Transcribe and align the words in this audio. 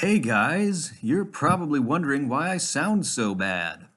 Hey 0.00 0.18
guys, 0.18 0.94
you're 1.02 1.26
probably 1.26 1.78
wondering 1.78 2.26
why 2.26 2.48
I 2.48 2.56
sound 2.56 3.04
so 3.04 3.34
bad. 3.34 3.88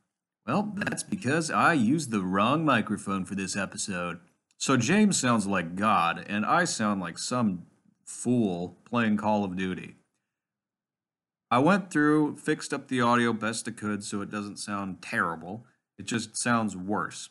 Well, 0.46 0.74
that's 0.76 1.02
because 1.02 1.50
I 1.50 1.72
used 1.72 2.12
the 2.12 2.20
wrong 2.20 2.66
microphone 2.66 3.24
for 3.24 3.36
this 3.36 3.56
episode. 3.56 4.20
So 4.58 4.76
James 4.76 5.18
sounds 5.18 5.48
like 5.48 5.78
God, 5.78 6.26
and 6.28 6.46
I 6.46 6.66
sound 6.66 7.00
like 7.00 7.18
some 7.18 7.68
fool 8.04 8.76
playing 8.84 9.16
Call 9.16 9.46
of 9.46 9.56
Duty. 9.56 9.96
I 11.50 11.60
went 11.60 11.90
through, 11.90 12.36
fixed 12.36 12.74
up 12.74 12.90
the 12.90 13.00
audio 13.00 13.32
best 13.32 13.70
I 13.70 13.72
could 13.72 14.04
so 14.04 14.20
it 14.20 14.30
doesn't 14.30 14.60
sound 14.60 15.02
terrible. 15.02 15.64
It 15.98 16.04
just 16.04 16.36
sounds 16.36 16.76
worse. 16.76 17.30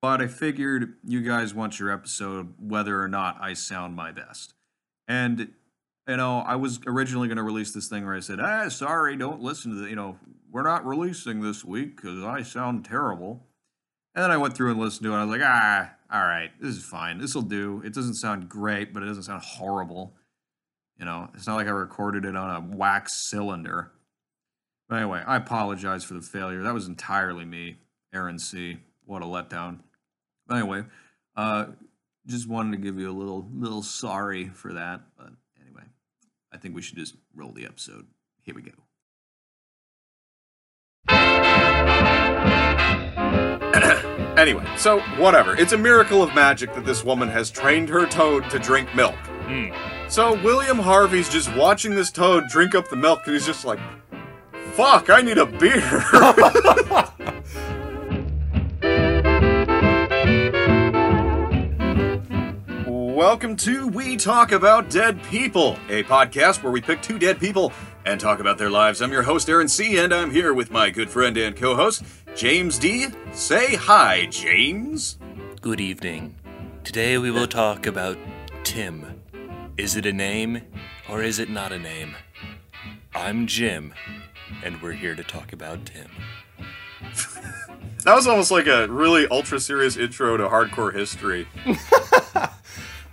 But 0.00 0.22
I 0.22 0.28
figured 0.28 0.94
you 1.04 1.20
guys 1.20 1.52
want 1.52 1.78
your 1.78 1.92
episode 1.92 2.54
whether 2.58 3.02
or 3.02 3.08
not 3.08 3.36
I 3.38 3.52
sound 3.52 3.94
my 3.94 4.12
best. 4.12 4.54
And 5.06 5.50
you 6.08 6.16
know, 6.16 6.38
I 6.38 6.56
was 6.56 6.80
originally 6.86 7.28
going 7.28 7.36
to 7.36 7.42
release 7.42 7.72
this 7.72 7.88
thing 7.88 8.06
where 8.06 8.14
I 8.14 8.20
said, 8.20 8.40
"Ah, 8.40 8.68
sorry, 8.68 9.16
don't 9.16 9.42
listen 9.42 9.72
to 9.72 9.82
the, 9.82 9.90
you 9.90 9.96
know, 9.96 10.18
we're 10.50 10.62
not 10.62 10.86
releasing 10.86 11.42
this 11.42 11.64
week 11.64 11.96
because 11.96 12.24
I 12.24 12.42
sound 12.42 12.84
terrible." 12.86 13.46
And 14.14 14.24
then 14.24 14.30
I 14.30 14.38
went 14.38 14.56
through 14.56 14.70
and 14.70 14.80
listened 14.80 15.04
to 15.04 15.12
it. 15.12 15.16
I 15.16 15.24
was 15.24 15.30
like, 15.30 15.46
"Ah, 15.46 15.92
all 16.10 16.22
right, 16.22 16.50
this 16.60 16.76
is 16.76 16.84
fine. 16.84 17.18
This 17.18 17.34
will 17.34 17.42
do. 17.42 17.82
It 17.84 17.92
doesn't 17.92 18.14
sound 18.14 18.48
great, 18.48 18.94
but 18.94 19.02
it 19.02 19.06
doesn't 19.06 19.24
sound 19.24 19.42
horrible. 19.42 20.14
You 20.98 21.04
know, 21.04 21.28
it's 21.34 21.46
not 21.46 21.56
like 21.56 21.68
I 21.68 21.70
recorded 21.70 22.24
it 22.24 22.34
on 22.34 22.56
a 22.56 22.76
wax 22.76 23.28
cylinder." 23.28 23.92
But 24.88 24.96
anyway, 24.96 25.22
I 25.26 25.36
apologize 25.36 26.04
for 26.04 26.14
the 26.14 26.22
failure. 26.22 26.62
That 26.62 26.72
was 26.72 26.88
entirely 26.88 27.44
me, 27.44 27.76
Aaron 28.14 28.38
C. 28.38 28.78
What 29.04 29.22
a 29.22 29.26
letdown. 29.26 29.80
But 30.46 30.56
anyway, 30.56 30.84
uh, 31.36 31.66
just 32.26 32.48
wanted 32.48 32.72
to 32.72 32.78
give 32.78 32.98
you 32.98 33.10
a 33.10 33.12
little 33.12 33.46
little 33.54 33.82
sorry 33.82 34.48
for 34.48 34.72
that, 34.72 35.02
but 35.18 35.32
I 36.52 36.56
think 36.56 36.74
we 36.74 36.82
should 36.82 36.96
just 36.96 37.16
roll 37.34 37.52
the 37.52 37.64
episode. 37.64 38.06
Here 38.42 38.54
we 38.54 38.62
go. 38.62 38.72
Anyway, 44.38 44.64
so 44.76 45.00
whatever. 45.16 45.56
It's 45.56 45.72
a 45.72 45.76
miracle 45.78 46.22
of 46.22 46.32
magic 46.32 46.72
that 46.74 46.86
this 46.86 47.02
woman 47.02 47.28
has 47.28 47.50
trained 47.50 47.88
her 47.88 48.06
toad 48.06 48.48
to 48.50 48.60
drink 48.60 48.94
milk. 48.94 49.16
Hmm. 49.16 49.70
So 50.08 50.40
William 50.44 50.78
Harvey's 50.78 51.28
just 51.28 51.52
watching 51.56 51.96
this 51.96 52.12
toad 52.12 52.44
drink 52.48 52.76
up 52.76 52.88
the 52.88 52.94
milk, 52.94 53.22
and 53.26 53.34
he's 53.34 53.44
just 53.44 53.64
like, 53.64 53.80
"Fuck, 54.74 55.10
I 55.10 55.22
need 55.22 55.38
a 55.38 55.46
beer." 55.46 56.04
Welcome 63.18 63.56
to 63.56 63.88
We 63.88 64.16
Talk 64.16 64.52
About 64.52 64.90
Dead 64.90 65.20
People, 65.24 65.76
a 65.88 66.04
podcast 66.04 66.62
where 66.62 66.70
we 66.70 66.80
pick 66.80 67.02
two 67.02 67.18
dead 67.18 67.40
people 67.40 67.72
and 68.06 68.20
talk 68.20 68.38
about 68.38 68.58
their 68.58 68.70
lives. 68.70 69.02
I'm 69.02 69.10
your 69.10 69.24
host, 69.24 69.48
Aaron 69.48 69.66
C., 69.66 69.98
and 69.98 70.14
I'm 70.14 70.30
here 70.30 70.54
with 70.54 70.70
my 70.70 70.88
good 70.90 71.10
friend 71.10 71.36
and 71.36 71.56
co 71.56 71.74
host, 71.74 72.04
James 72.36 72.78
D. 72.78 73.08
Say 73.32 73.74
hi, 73.74 74.26
James. 74.26 75.18
Good 75.60 75.80
evening. 75.80 76.36
Today 76.84 77.18
we 77.18 77.32
will 77.32 77.48
talk 77.48 77.86
about 77.86 78.16
Tim. 78.62 79.20
Is 79.76 79.96
it 79.96 80.06
a 80.06 80.12
name 80.12 80.62
or 81.10 81.20
is 81.20 81.40
it 81.40 81.50
not 81.50 81.72
a 81.72 81.78
name? 81.80 82.14
I'm 83.16 83.48
Jim, 83.48 83.94
and 84.62 84.80
we're 84.80 84.92
here 84.92 85.16
to 85.16 85.24
talk 85.24 85.52
about 85.52 85.84
Tim. 85.86 86.08
That 88.04 88.14
was 88.14 88.28
almost 88.28 88.52
like 88.52 88.68
a 88.68 88.86
really 88.86 89.26
ultra 89.28 89.58
serious 89.58 89.96
intro 89.96 90.36
to 90.36 90.44
hardcore 90.48 90.94
history. 90.94 91.48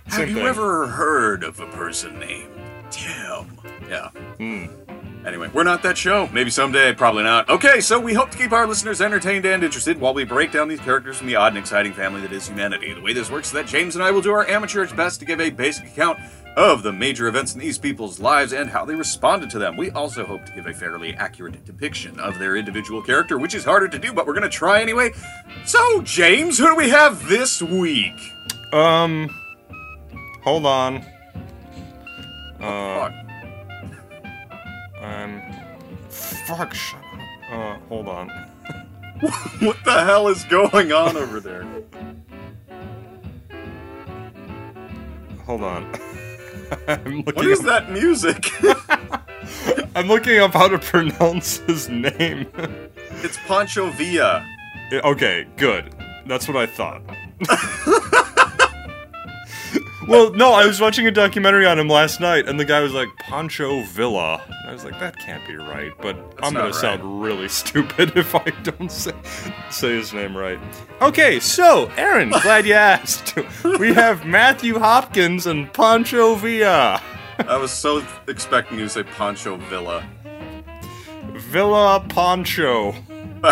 Have 0.06 0.14
Same 0.14 0.28
you 0.28 0.34
thing. 0.36 0.46
ever 0.46 0.86
heard 0.88 1.42
of 1.44 1.58
a 1.60 1.66
person 1.66 2.18
named 2.18 2.48
Tim? 2.90 3.58
Yeah. 3.88 4.08
Hmm. 4.38 4.66
Anyway, 5.26 5.50
we're 5.52 5.64
not 5.64 5.82
that 5.82 5.98
show. 5.98 6.28
Maybe 6.32 6.50
someday, 6.50 6.94
probably 6.94 7.24
not. 7.24 7.48
Okay, 7.50 7.80
so 7.80 7.98
we 7.98 8.14
hope 8.14 8.30
to 8.30 8.38
keep 8.38 8.52
our 8.52 8.64
listeners 8.64 9.00
entertained 9.00 9.44
and 9.44 9.64
interested 9.64 10.00
while 10.00 10.14
we 10.14 10.22
break 10.22 10.52
down 10.52 10.68
these 10.68 10.78
characters 10.78 11.16
from 11.18 11.26
the 11.26 11.34
odd 11.34 11.48
and 11.48 11.58
exciting 11.58 11.92
family 11.92 12.20
that 12.20 12.30
is 12.32 12.46
humanity. 12.46 12.92
The 12.94 13.00
way 13.00 13.12
this 13.12 13.28
works 13.28 13.48
is 13.48 13.52
that 13.54 13.66
James 13.66 13.96
and 13.96 14.04
I 14.04 14.12
will 14.12 14.22
do 14.22 14.30
our 14.32 14.46
amateurish 14.48 14.92
best 14.92 15.18
to 15.18 15.26
give 15.26 15.40
a 15.40 15.50
basic 15.50 15.86
account 15.86 16.20
of 16.56 16.84
the 16.84 16.92
major 16.92 17.26
events 17.26 17.54
in 17.54 17.60
these 17.60 17.76
people's 17.76 18.20
lives 18.20 18.52
and 18.52 18.70
how 18.70 18.84
they 18.84 18.94
responded 18.94 19.50
to 19.50 19.58
them. 19.58 19.76
We 19.76 19.90
also 19.90 20.24
hope 20.24 20.46
to 20.46 20.52
give 20.52 20.68
a 20.68 20.72
fairly 20.72 21.12
accurate 21.14 21.64
depiction 21.64 22.20
of 22.20 22.38
their 22.38 22.56
individual 22.56 23.02
character, 23.02 23.36
which 23.36 23.54
is 23.56 23.64
harder 23.64 23.88
to 23.88 23.98
do, 23.98 24.12
but 24.12 24.28
we're 24.28 24.32
going 24.32 24.44
to 24.44 24.48
try 24.48 24.80
anyway. 24.80 25.10
So, 25.64 26.02
James, 26.02 26.56
who 26.56 26.66
do 26.68 26.76
we 26.76 26.88
have 26.90 27.28
this 27.28 27.60
week? 27.60 28.14
Um, 28.72 29.28
hold 30.46 30.64
on. 30.64 31.04
Uh, 32.60 33.10
Fuck. 33.10 33.12
um, 35.02 35.42
fuck, 36.08 36.72
shut 36.72 37.00
up. 37.00 37.52
Uh, 37.52 37.76
hold 37.88 38.08
on. 38.08 38.30
What 39.60 39.78
the 39.84 40.04
hell 40.04 40.28
is 40.28 40.44
going 40.44 40.92
on 40.92 41.16
over 41.16 41.40
there? 41.40 41.66
Hold 45.46 45.62
on. 45.62 45.90
I'm 46.88 47.22
looking 47.22 47.24
What 47.24 47.46
is 47.46 47.60
up, 47.60 47.66
that 47.66 47.90
music? 47.90 48.50
I'm 49.96 50.06
looking 50.08 50.38
up 50.38 50.52
how 50.52 50.68
to 50.68 50.78
pronounce 50.78 51.58
his 51.60 51.88
name. 51.88 52.46
it's 53.22 53.38
Pancho 53.46 53.88
Villa. 53.92 54.46
okay, 54.92 55.46
good. 55.56 55.94
That's 56.26 56.46
what 56.46 56.56
I 56.58 56.66
thought. 56.66 57.02
Well, 60.08 60.32
no, 60.32 60.52
I 60.52 60.66
was 60.66 60.80
watching 60.80 61.06
a 61.06 61.10
documentary 61.10 61.66
on 61.66 61.78
him 61.78 61.88
last 61.88 62.20
night, 62.20 62.48
and 62.48 62.58
the 62.60 62.64
guy 62.64 62.80
was 62.80 62.92
like 62.92 63.08
Pancho 63.18 63.82
Villa. 63.84 64.40
And 64.48 64.70
I 64.70 64.72
was 64.72 64.84
like, 64.84 64.98
that 65.00 65.18
can't 65.18 65.46
be 65.46 65.56
right. 65.56 65.92
But 66.00 66.16
I'm 66.42 66.52
gonna 66.52 66.66
right. 66.66 66.74
sound 66.74 67.22
really 67.22 67.48
stupid 67.62 68.16
if 68.16 68.34
I 68.34 68.50
don't 68.62 68.90
say 68.90 69.12
say 69.70 69.96
his 69.96 70.12
name 70.12 70.36
right. 70.36 70.58
Okay, 71.00 71.40
so 71.40 71.90
Aaron, 71.96 72.30
glad 72.42 72.66
you 72.66 72.74
asked. 72.74 73.36
we 73.78 73.92
have 73.92 74.24
Matthew 74.24 74.78
Hopkins 74.78 75.46
and 75.46 75.72
Pancho 75.72 76.34
Villa. 76.36 77.02
I 77.38 77.56
was 77.56 77.70
so 77.70 78.04
expecting 78.28 78.78
you 78.78 78.84
to 78.84 78.90
say 78.90 79.02
Pancho 79.02 79.56
Villa. 79.56 80.08
Villa 81.34 82.04
Pancho. 82.08 82.94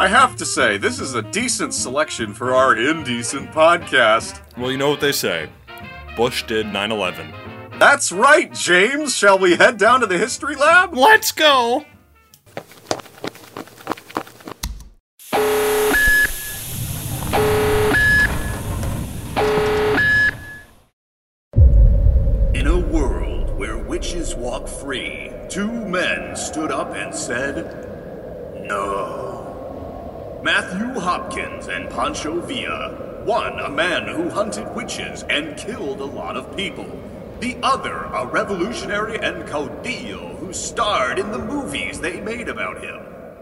I 0.00 0.08
have 0.08 0.34
to 0.36 0.46
say, 0.46 0.78
this 0.78 0.98
is 0.98 1.14
a 1.14 1.20
decent 1.20 1.74
selection 1.74 2.32
for 2.32 2.54
our 2.54 2.74
indecent 2.74 3.50
podcast. 3.52 4.40
Well, 4.56 4.70
you 4.70 4.78
know 4.78 4.88
what 4.88 5.02
they 5.02 5.12
say. 5.12 5.50
Bush 6.20 6.42
did 6.42 6.66
9/11. 6.66 7.32
That's 7.78 8.12
right, 8.12 8.52
James. 8.52 9.16
Shall 9.16 9.38
we 9.38 9.56
head 9.56 9.78
down 9.78 10.00
to 10.00 10.06
the 10.06 10.18
history 10.18 10.54
lab? 10.54 10.94
Let's 10.94 11.32
go. 11.32 11.86
In 22.52 22.66
a 22.66 22.78
world 22.78 23.58
where 23.58 23.78
witches 23.78 24.34
walk 24.34 24.68
free, 24.68 25.32
two 25.48 25.72
men 25.72 26.36
stood 26.36 26.70
up 26.70 26.94
and 26.94 27.14
said, 27.14 27.88
No. 28.68 30.42
Matthew 30.44 31.00
Hopkins 31.00 31.68
and 31.68 31.88
Pancho 31.88 32.42
Villa. 32.42 33.09
One, 33.30 33.60
a 33.60 33.70
man 33.70 34.08
who 34.08 34.28
hunted 34.28 34.74
witches 34.74 35.22
and 35.30 35.56
killed 35.56 36.00
a 36.00 36.04
lot 36.04 36.36
of 36.36 36.56
people. 36.56 36.90
The 37.38 37.56
other, 37.62 38.06
a 38.06 38.26
revolutionary 38.26 39.20
and 39.20 39.44
caudillo 39.44 40.36
who 40.38 40.52
starred 40.52 41.16
in 41.16 41.30
the 41.30 41.38
movies 41.38 42.00
they 42.00 42.20
made 42.20 42.48
about 42.48 42.82
him, 42.82 42.98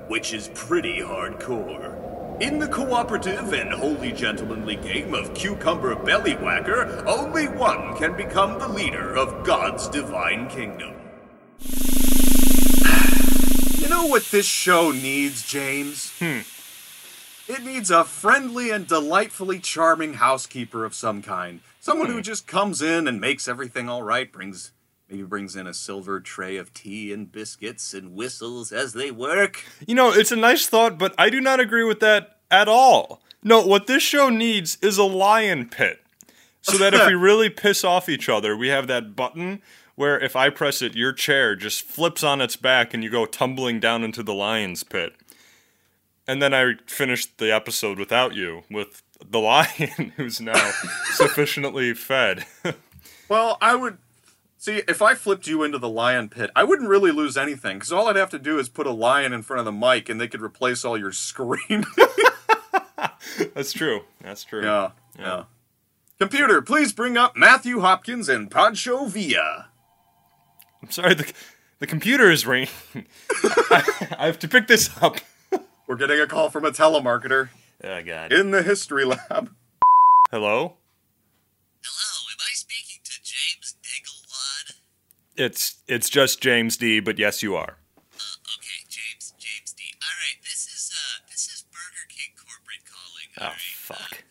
which 0.07 0.35
is 0.35 0.51
pretty 0.53 1.01
hardcore. 1.01 2.39
In 2.39 2.59
the 2.59 2.69
cooperative 2.69 3.55
and 3.55 3.73
wholly 3.73 4.13
gentlemanly 4.13 4.77
game 4.77 5.15
of 5.15 5.33
Cucumber 5.33 5.97
Bellywhacker, 5.97 7.07
only 7.07 7.49
one 7.49 7.97
can 7.97 8.15
become 8.15 8.59
the 8.59 8.69
leader 8.69 9.17
of 9.17 9.43
God's 9.43 9.89
divine 9.89 10.51
kingdom. 10.51 10.97
You 13.81 13.89
know 13.89 14.07
what 14.07 14.25
this 14.25 14.45
show 14.45 14.91
needs, 14.91 15.47
James? 15.47 16.13
Hmm. 16.19 16.41
It 17.49 17.65
needs 17.65 17.91
a 17.91 18.05
friendly 18.05 18.71
and 18.71 18.87
delightfully 18.87 19.59
charming 19.59 20.15
housekeeper 20.15 20.85
of 20.85 20.95
some 20.95 21.23
kind. 21.23 21.61
Someone 21.81 22.09
who 22.09 22.17
hmm. 22.17 22.23
just 22.23 22.47
comes 22.47 22.83
in 22.83 23.09
and 23.09 23.19
makes 23.19 23.49
everything 23.49 23.89
all 23.89 24.03
right, 24.03 24.31
brings 24.31 24.73
maybe 25.09 25.23
brings 25.23 25.57
in 25.57 25.67
a 25.67 25.73
silver 25.73 26.21
tray 26.21 26.59
of 26.59 26.75
tea 26.75 27.11
and 27.11 27.33
biscuits 27.33 27.95
and 27.95 28.15
whistles 28.15 28.71
as 28.71 28.93
they 28.93 29.11
work. 29.11 29.65
You 29.87 29.95
know, 29.95 30.11
it's 30.11 30.31
a 30.31 30.37
nice 30.37 30.67
thought, 30.67 30.99
but 30.99 31.15
I 31.17 31.31
do 31.31 31.41
not 31.41 31.61
agree 31.61 31.85
with 31.85 32.01
that 32.01 32.37
at 32.51 32.69
all. 32.69 33.23
No, 33.43 33.65
what 33.65 33.87
this 33.87 34.03
show 34.03 34.29
needs 34.29 34.77
is 34.83 34.99
a 34.99 35.05
lion 35.05 35.71
pit. 35.71 36.03
So 36.61 36.77
that 36.77 36.93
if 36.93 37.07
we 37.07 37.15
really 37.15 37.49
piss 37.49 37.85
off 37.85 38.11
each 38.11 38.29
other, 38.29 38.55
we 38.55 38.69
have 38.69 38.89
that 38.89 39.17
button 39.17 39.63
where 39.95 40.21
if 40.21 40.37
I 40.37 40.51
press 40.51 40.83
it, 40.83 40.95
your 40.95 41.13
chair 41.13 41.57
just 41.57 41.83
flips 41.83 42.23
on 42.23 42.43
its 42.43 42.57
back 42.57 42.93
and 42.93 43.03
you 43.03 43.09
go 43.09 43.25
tumbling 43.25 43.81
down 43.81 44.05
into 44.05 44.23
the 44.23 44.35
lion's 44.35 44.85
pit. 44.85 45.15
And 46.29 46.43
then 46.43 46.53
I 46.53 46.75
finished 46.87 47.39
the 47.39 47.51
episode 47.53 47.99
without 47.99 48.35
you, 48.35 48.63
with 48.71 49.03
the 49.29 49.41
lion 49.41 50.13
who's 50.17 50.41
now 50.41 50.73
sufficiently 51.15 51.95
fed. 51.95 52.47
Well, 53.31 53.59
I 53.61 53.75
would 53.75 53.99
See, 54.57 54.83
if 54.89 55.03
I 55.03 55.15
flipped 55.15 55.47
you 55.47 55.63
into 55.63 55.77
the 55.77 55.89
lion 55.89 56.31
pit, 56.31 56.51
I 56.57 56.65
wouldn't 56.65 56.89
really 56.89 57.13
lose 57.13 57.37
anything 57.37 57.77
because 57.77 57.93
all 57.93 58.09
I'd 58.09 58.17
have 58.17 58.31
to 58.31 58.39
do 58.39 58.59
is 58.59 58.71
put 58.71 58.87
a 58.87 58.91
lion 58.91 59.35
in 59.35 59.43
front 59.43 59.59
of 59.59 59.67
the 59.67 59.73
mic, 59.73 60.09
and 60.09 60.19
they 60.19 60.29
could 60.29 60.41
replace 60.41 60.83
all 60.83 60.97
your 60.97 61.13
screaming. 61.13 61.85
That's 63.55 63.75
true. 63.75 64.05
That's 64.23 64.45
true. 64.45 64.65
yeah, 64.65 64.93
yeah. 65.19 65.45
Computer, 66.19 66.63
please 66.63 66.95
bring 66.95 67.19
up 67.19 67.37
Matthew 67.37 67.81
Hopkins 67.81 68.31
and 68.31 68.51
Pancho 68.51 69.05
Villa. 69.05 69.69
I'm 70.83 70.91
sorry. 70.91 71.13
The 71.13 71.31
the 71.81 71.87
computer 71.87 72.31
is 72.31 72.47
ringing. 72.47 72.69
I, 73.45 74.07
I 74.19 74.27
have 74.27 74.39
to 74.39 74.49
pick 74.49 74.67
this 74.67 74.91
up. 75.03 75.19
We're 75.89 75.97
getting 75.97 76.21
a 76.21 76.27
call 76.27 76.51
from 76.51 76.65
a 76.67 76.71
telemarketer 76.71 77.49
Oh 77.83 78.03
God. 78.03 78.33
in 78.33 78.51
the 78.51 78.63
history 78.63 79.05
lab. 79.07 79.55
Hello. 80.31 80.77
Hello, 81.81 82.13
am 82.29 82.41
I 82.45 82.53
speaking 82.53 83.01
to 83.05 83.13
James 83.25 83.75
Engelwad? 83.83 84.77
It's 85.37 85.79
it's 85.89 86.11
just 86.11 86.43
James 86.43 86.77
D. 86.77 87.01
But 87.01 87.19
yes, 87.19 87.43
you 87.43 87.57
are. 87.57 87.79
Uh, 87.97 88.37
okay, 88.59 88.85
James, 88.91 89.33
James 89.39 89.73
D. 89.73 89.85
All 90.03 90.13
right, 90.29 90.37
this 90.45 90.69
is 90.69 90.93
uh, 90.93 91.25
this 91.31 91.49
is 91.49 91.65
Burger 91.73 92.05
King 92.13 92.37
corporate 92.37 92.85
calling. 92.85 93.29
Oh 93.41 93.45
all 93.45 93.49
right? 93.49 93.81
fuck. 93.81 94.25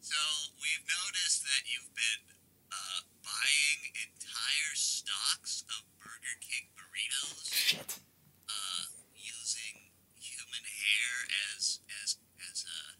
So 0.00 0.14
we've 0.62 0.86
noticed 0.86 1.42
that 1.42 1.66
you've 1.66 1.90
been 1.98 2.22
uh 2.70 3.02
buying 3.26 3.82
entire 3.98 4.74
stocks 4.78 5.64
of 5.74 5.82
Burger 5.98 6.38
King 6.38 6.70
burritos, 6.78 7.50
Shit. 7.50 7.98
uh, 8.46 8.86
using 9.18 9.90
human 10.20 10.62
hair 10.62 11.10
as 11.56 11.80
as 12.04 12.20
as 12.52 12.62
uh 12.68 12.92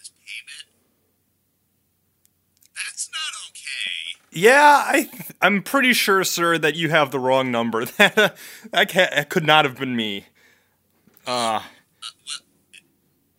as 0.00 0.10
payment. 0.24 0.66
That's 2.72 3.10
not 3.12 3.32
okay. 3.52 4.16
Yeah, 4.34 4.82
I 4.86 5.10
I'm 5.42 5.62
pretty 5.62 5.92
sure, 5.92 6.24
sir, 6.24 6.56
that 6.56 6.74
you 6.74 6.88
have 6.88 7.10
the 7.10 7.20
wrong 7.20 7.50
number. 7.50 7.84
That 7.98 8.38
that, 8.72 9.26
could 9.28 9.44
not 9.44 9.66
have 9.66 9.78
been 9.78 9.94
me. 9.94 10.26
Uh, 11.26 11.30
Uh, 11.30 11.60
well, 11.60 12.40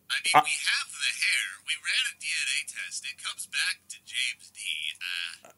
I 0.08 0.16
mean, 0.24 0.44
we 0.44 0.54
have 0.70 0.88
the 0.88 1.12
hair. 1.20 1.46
We 1.66 1.74
ran 1.82 2.04
a 2.08 2.14
DNA 2.22 2.72
test. 2.72 3.04
It 3.04 3.22
comes 3.22 3.46
back 3.46 3.80
to 3.88 3.96
James 4.06 4.52
D. 4.54 4.60
Uh, 5.44 5.50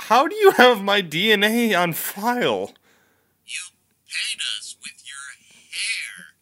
how 0.00 0.26
do 0.26 0.34
you 0.36 0.52
have 0.52 0.82
my 0.82 1.02
DNA 1.02 1.78
on 1.78 1.92
file? 1.92 2.72
you 3.44 3.60
paid 4.08 4.40
us 4.58 4.76
with 4.82 5.04
your 5.06 5.36
hair. 5.70 6.34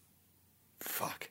Fuck. 0.81 1.31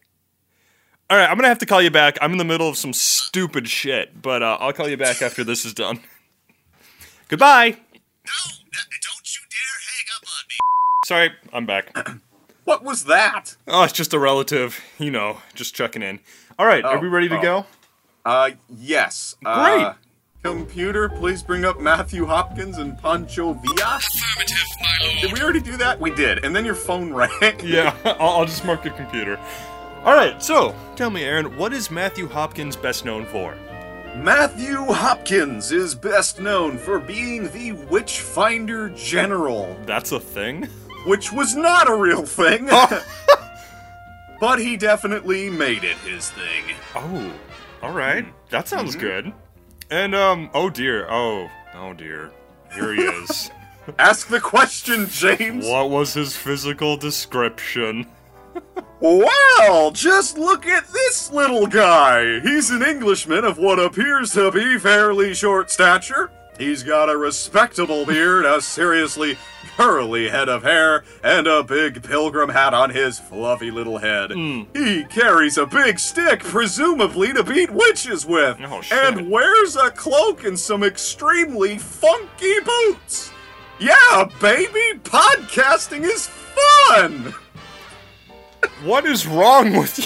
All 1.09 1.17
right, 1.17 1.29
I'm 1.29 1.37
gonna 1.37 1.47
have 1.47 1.59
to 1.59 1.65
call 1.65 1.81
you 1.81 1.91
back. 1.91 2.17
I'm 2.21 2.33
in 2.33 2.37
the 2.37 2.43
middle 2.43 2.67
of 2.67 2.75
some 2.77 2.91
stupid 2.93 3.69
shit, 3.69 4.21
but 4.21 4.43
uh, 4.43 4.57
I'll 4.59 4.73
call 4.73 4.89
you 4.89 4.97
back 4.97 5.21
after 5.21 5.45
this 5.45 5.63
is 5.63 5.73
done. 5.73 6.01
Goodbye. 7.29 7.69
No, 7.69 7.75
no, 7.75 8.79
don't 9.01 9.35
you 9.35 9.41
dare 9.49 9.79
hang 9.87 10.05
up 10.17 10.27
on 10.27 10.43
me. 10.49 10.55
Sorry, 11.05 11.31
I'm 11.53 11.65
back. 11.65 11.95
What 12.65 12.83
was 12.83 13.05
that? 13.05 13.55
Oh, 13.67 13.83
it's 13.83 13.93
just 13.93 14.13
a 14.13 14.19
relative, 14.19 14.79
you 14.99 15.09
know, 15.09 15.39
just 15.55 15.73
checking 15.73 16.03
in. 16.03 16.19
All 16.59 16.67
right, 16.67 16.85
are 16.85 16.97
Oh, 16.97 17.01
we 17.01 17.07
ready 17.07 17.27
to 17.29 17.39
oh. 17.39 17.41
go? 17.41 17.65
Uh, 18.23 18.51
yes. 18.77 19.35
Uh, 19.43 19.93
computer, 20.43 21.09
please 21.09 21.41
bring 21.41 21.65
up 21.65 21.79
Matthew 21.79 22.27
Hopkins 22.27 22.77
and 22.77 22.95
Pancho 22.99 23.53
Villa. 23.53 23.97
Affirmative, 23.97 24.67
my 24.81 24.87
lord. 25.07 25.17
Did 25.21 25.33
we 25.33 25.41
already 25.41 25.61
do 25.61 25.77
that? 25.77 25.99
We 25.99 26.11
did. 26.11 26.45
And 26.45 26.55
then 26.55 26.63
your 26.63 26.75
phone 26.75 27.11
rang. 27.15 27.31
Yeah, 27.63 27.95
I'll, 28.05 28.41
I'll 28.41 28.45
just 28.45 28.63
mark 28.63 28.83
the 28.83 28.91
computer. 28.91 29.39
All 30.03 30.13
right, 30.13 30.39
so 30.43 30.75
tell 30.95 31.09
me, 31.09 31.23
Aaron, 31.23 31.57
what 31.57 31.73
is 31.73 31.89
Matthew 31.89 32.27
Hopkins 32.27 32.75
best 32.75 33.03
known 33.03 33.25
for? 33.25 33.55
Matthew 34.15 34.77
Hopkins 34.85 35.71
is 35.71 35.95
best 35.95 36.39
known 36.39 36.77
for 36.77 36.99
being 36.99 37.49
the 37.51 37.71
Witchfinder 37.71 38.89
General, 38.89 39.77
That's 39.85 40.11
a 40.11 40.19
thing? 40.19 40.65
which 41.05 41.31
was 41.31 41.55
not 41.55 41.89
a 41.89 41.95
real 41.95 42.25
thing. 42.25 42.67
but 44.39 44.59
he 44.59 44.75
definitely 44.77 45.49
made 45.49 45.83
it 45.83 45.97
his 45.97 46.29
thing. 46.31 46.75
Oh, 46.95 47.33
all 47.81 47.93
right. 47.93 48.25
That 48.49 48.67
sounds 48.67 48.95
good. 48.95 49.31
And 49.89 50.13
um, 50.13 50.49
oh 50.53 50.69
dear, 50.69 51.09
oh, 51.09 51.49
oh 51.73 51.93
dear, 51.93 52.31
here 52.73 52.93
he 52.93 53.01
is. 53.01 53.49
Ask 53.99 54.27
the 54.27 54.39
question, 54.41 55.07
James. 55.07 55.65
what 55.65 55.89
was 55.89 56.13
his 56.13 56.35
physical 56.35 56.97
description? 56.97 58.05
Well, 59.01 59.91
just 59.91 60.37
look 60.37 60.65
at 60.65 60.87
this 60.89 61.31
little 61.31 61.67
guy. 61.67 62.41
He's 62.41 62.69
an 62.69 62.83
Englishman 62.83 63.45
of 63.45 63.57
what 63.57 63.79
appears 63.79 64.33
to 64.33 64.51
be 64.51 64.77
fairly 64.77 65.33
short 65.33 65.71
stature. 65.71 66.29
He's 66.57 66.83
got 66.83 67.09
a 67.09 67.15
respectable 67.15 68.05
beard, 68.05 68.43
a 68.43 68.59
seriously 68.61 69.37
curly 69.77 70.27
head 70.27 70.49
of 70.49 70.63
hair, 70.63 71.05
and 71.23 71.47
a 71.47 71.63
big 71.63 72.03
pilgrim 72.03 72.49
hat 72.49 72.73
on 72.73 72.89
his 72.89 73.17
fluffy 73.17 73.71
little 73.71 73.99
head. 73.99 74.31
Hmm. 74.33 74.63
He 74.73 75.05
carries 75.05 75.57
a 75.57 75.65
big 75.65 75.97
stick, 75.99 76.41
presumably 76.41 77.31
to 77.31 77.43
beat 77.45 77.71
witches 77.71 78.25
with, 78.25 78.57
Oh, 78.61 78.81
and 78.91 79.31
wears 79.31 79.77
a 79.77 79.89
cloak 79.91 80.43
and 80.43 80.59
some 80.59 80.83
extremely 80.83 81.77
funky 81.77 82.59
boots. 82.59 83.31
Yeah, 83.79 84.27
baby, 84.41 84.99
podcasting 85.03 86.01
is 86.03 86.27
fun! 86.27 87.33
What 88.83 89.05
is 89.05 89.25
wrong 89.27 89.75
with 89.77 89.97
you? 89.99 90.05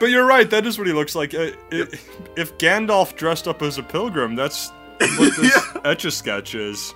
but 0.00 0.10
you're 0.10 0.26
right. 0.26 0.48
That 0.50 0.66
is 0.66 0.78
what 0.78 0.86
he 0.86 0.92
looks 0.92 1.14
like. 1.14 1.34
Uh, 1.34 1.50
i 1.72 1.86
if 2.36 2.56
Gandalf 2.58 3.16
dressed 3.16 3.48
up 3.48 3.62
as 3.62 3.78
a 3.78 3.82
pilgrim, 3.82 4.34
that's 4.34 4.70
what 5.18 5.36
this 5.36 5.58
etch 5.84 6.04
a 6.04 6.10
sketch 6.10 6.54
is. 6.54 6.94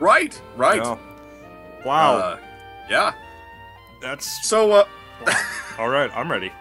Right, 0.00 0.40
right. 0.56 0.82
Yeah. 0.82 0.96
Wow, 1.84 2.16
Uh, 2.16 2.38
yeah. 2.88 3.12
that's 4.02 4.46
So, 4.48 4.72
uh, 4.72 4.84
all 5.78 5.88
right. 5.88 6.10
I'm 6.14 6.30
ready. 6.30 6.52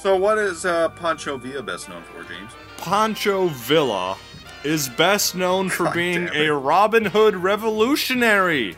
so 0.00 0.16
what 0.16 0.38
is 0.38 0.64
uh, 0.66 0.88
Pancho 0.90 1.36
Villa 1.38 1.62
best 1.62 1.88
known 1.88 2.02
for, 2.02 2.24
James? 2.24 2.50
Pancho 2.78 3.48
Villa 3.48 4.16
is 4.64 4.88
best 4.88 5.34
known 5.34 5.68
for 5.68 5.84
God 5.84 5.94
being 5.94 6.28
a 6.34 6.50
Robin 6.50 7.04
Hood 7.04 7.36
revolutionary, 7.36 8.76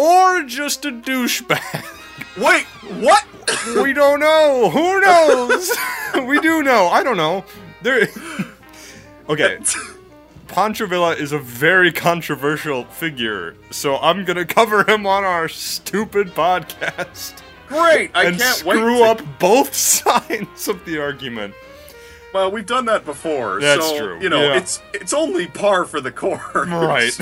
or 0.00 0.42
just 0.44 0.84
a 0.84 0.90
douchebag. 0.90 1.84
Wait, 2.36 2.64
what? 3.02 3.24
we 3.82 3.92
don't 3.92 4.20
know. 4.20 4.70
Who 4.70 5.00
knows? 5.00 5.70
we 6.26 6.40
do 6.40 6.62
know. 6.62 6.86
I 6.88 7.02
don't 7.02 7.16
know. 7.16 7.44
There. 7.82 8.08
okay. 9.28 9.58
Pancho 10.48 10.86
Villa 10.86 11.12
is 11.14 11.32
a 11.32 11.38
very 11.38 11.92
controversial 11.92 12.84
figure, 12.84 13.54
so 13.70 13.96
I'm 13.98 14.24
gonna 14.24 14.44
cover 14.44 14.88
him 14.90 15.06
on 15.06 15.22
our 15.22 15.48
stupid 15.48 16.28
podcast 16.28 17.40
Great! 17.68 18.10
I 18.14 18.24
and 18.24 18.36
can't 18.38 18.64
wait. 18.64 18.76
screw 18.78 18.98
to- 18.98 19.04
up 19.04 19.22
both 19.38 19.72
sides 19.74 20.66
of 20.66 20.84
the 20.84 20.98
argument. 20.98 21.54
Well, 22.34 22.50
we've 22.50 22.66
done 22.66 22.86
that 22.86 23.04
before. 23.04 23.60
That's 23.60 23.86
so, 23.86 23.98
true, 23.98 24.20
You 24.20 24.28
know, 24.28 24.42
yeah. 24.42 24.56
it's 24.56 24.82
it's 24.92 25.12
only 25.12 25.46
par 25.46 25.84
for 25.84 26.00
the 26.00 26.10
course. 26.10 26.42
Right. 26.54 27.16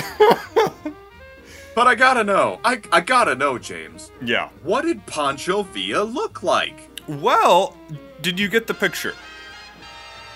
But 1.75 1.87
I 1.87 1.95
gotta 1.95 2.25
know. 2.25 2.61
I 2.65 2.81
I 2.93 3.01
gotta 3.01 3.35
know, 3.35 3.59
James. 3.59 4.11
yeah. 4.23 4.49
What 4.63 4.83
did 4.83 5.05
Pancho 5.07 5.63
Villa 5.63 6.05
look 6.05 6.43
like? 6.43 6.89
Well, 7.09 7.77
did 8.23 8.39
you 8.39 8.49
get 8.49 8.67
the 8.67 8.75
picture? 8.75 9.15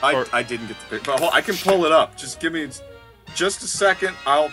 I 0.03 0.15
Or- 0.15 0.27
I 0.33 0.43
didn't 0.43 0.69
get 0.69 0.79
the 0.81 0.87
picture. 0.97 1.11
But 1.13 1.21
hold- 1.21 1.33
I 1.35 1.41
can 1.41 1.57
pull 1.57 1.85
it 1.85 1.93
up. 1.93 2.17
Just 2.17 2.41
give 2.41 2.53
me 2.53 2.69
just 3.35 3.63
a 3.63 3.67
second. 3.69 4.15
I'll 4.27 4.51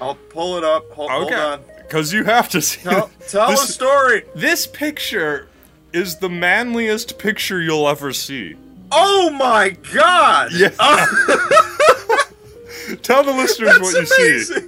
I'll 0.00 0.14
pull 0.14 0.56
it 0.56 0.64
up. 0.64 0.90
Hold, 0.92 1.10
hold 1.10 1.26
Okay. 1.26 1.34
on. 1.40 1.60
Because 1.78 2.12
you 2.12 2.24
have 2.24 2.48
to 2.50 2.62
see. 2.62 2.80
Tell, 2.82 3.10
tell 3.28 3.50
this, 3.50 3.68
a 3.68 3.72
story. 3.72 4.24
this 4.34 4.66
picture 4.66 5.48
is 5.92 6.16
the 6.16 6.28
manliest 6.28 7.18
picture 7.18 7.60
you'll 7.60 7.88
ever 7.88 8.12
see. 8.12 8.56
Oh 8.92 9.30
my 9.30 9.70
god! 9.92 10.52
Yeah. 10.52 10.70
Tell 13.02 13.22
the 13.22 13.32
listeners 13.32 13.68
That's 13.70 13.80
what 13.80 13.94
you 13.94 14.40
see. 14.40 14.66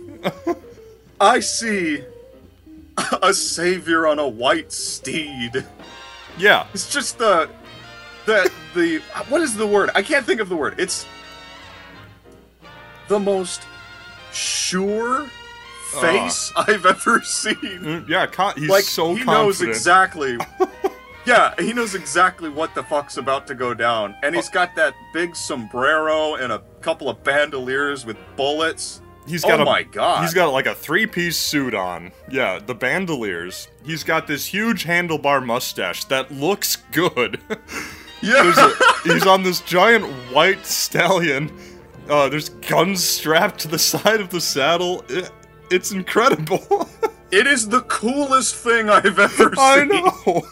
I 1.23 1.39
see 1.39 2.03
a 3.23 3.33
savior 3.33 4.09
on 4.09 4.19
a 4.19 4.27
white 4.27 4.73
steed. 4.73 5.65
Yeah. 6.37 6.67
It's 6.75 6.91
just 6.93 7.19
the 7.19 7.49
the 8.27 8.51
the 8.75 8.99
what 9.29 9.41
is 9.41 9.57
the 9.57 9.67
word? 9.67 9.91
I 9.95 10.03
can't 10.03 10.27
think 10.27 10.41
of 10.41 10.49
the 10.49 10.57
word. 10.57 10.75
It's 10.79 11.07
the 13.07 13.21
most 13.21 13.63
sure 14.33 15.29
face 16.01 16.53
I've 16.57 16.87
ever 16.87 17.21
seen. 17.23 17.55
Mm, 17.57 18.09
Yeah, 18.09 18.27
con- 18.27 18.55
he's 18.57 18.69
Like 18.69 18.85
so 18.85 19.15
he 19.15 19.23
knows 19.25 19.61
exactly. 19.63 20.39
yeah, 21.27 21.55
he 21.59 21.73
knows 21.73 21.95
exactly 21.95 22.49
what 22.49 22.75
the 22.75 22.83
fuck's 22.83 23.17
about 23.17 23.47
to 23.49 23.55
go 23.55 23.75
down, 23.75 24.17
and 24.25 24.35
he's 24.35 24.49
got 24.49 24.75
that 24.75 24.95
big 25.13 25.37
sombrero 25.37 26.35
and 26.35 26.53
a 26.53 26.63
couple 26.81 27.09
of 27.09 27.23
bandoliers 27.23 28.05
with 28.07 28.17
bullets. 28.37 29.02
He's 29.27 29.43
got 29.43 29.61
oh 29.61 29.63
a, 29.63 29.67
my 29.67 29.83
god! 29.85 30.23
He's 30.23 30.35
got 30.35 30.53
like 30.53 30.67
a 30.67 30.75
three-piece 30.75 31.39
suit 31.39 31.75
on. 31.75 32.13
Yeah, 32.31 32.59
the 32.59 32.75
bandoliers. 32.75 33.69
He's 33.85 34.03
got 34.05 34.27
this 34.27 34.47
huge 34.47 34.85
handlebar 34.85 35.45
mustache 35.45 36.05
that 36.07 36.31
looks 36.33 36.77
good. 36.93 37.41
yeah. 38.23 38.53
A- 38.57 39.09
he's 39.09 39.27
on 39.27 39.43
this 39.43 39.61
giant 39.61 40.05
white 40.33 40.65
stallion 40.67 41.51
Uh, 42.09 42.29
there's 42.29 42.49
guns 42.49 43.03
strapped 43.03 43.61
to 43.61 43.69
the 43.69 43.79
side 43.79 44.21
of 44.21 44.31
the 44.31 44.41
saddle. 44.41 45.05
It, 45.09 45.31
it's 45.71 45.93
incredible. 45.93 46.89
It 47.33 47.47
is 47.47 47.71
the 47.71 47.81
coolest 47.83 48.55
thing 48.57 48.91
I've 48.91 49.19
ever 49.19 49.55
seen. 49.55 49.55
I 49.57 49.85
know. 49.85 50.43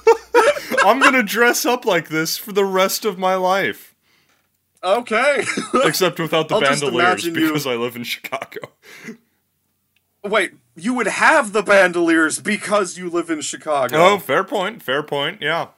I'm 0.83 0.99
gonna 0.99 1.23
dress 1.23 1.67
up 1.67 1.85
like 1.85 2.09
this 2.09 2.39
for 2.39 2.53
the 2.53 2.65
rest 2.65 3.05
of 3.05 3.19
my 3.19 3.35
life, 3.35 3.90
Okay. 4.83 5.45
except 5.85 6.19
without 6.19 6.49
the 6.49 6.55
I'll 6.57 6.61
bandoliers 6.63 7.25
imagine 7.27 7.35
you- 7.35 7.49
because 7.49 7.67
I 7.67 7.75
live 7.75 7.97
in 7.97 8.05
Chicago. 8.05 8.61
Wait, 10.25 10.53
you 10.77 10.93
would 10.95 11.07
have 11.07 11.53
the 11.53 11.63
bandoliers 11.63 12.39
because 12.41 12.99
you 12.99 13.09
live 13.09 13.31
in 13.31 13.41
Chicago. 13.41 13.97
Oh, 13.97 14.19
fair 14.19 14.45
point. 14.45 14.83
Fair 14.83 15.03
point. 15.03 15.41
Yeah, 15.41 15.69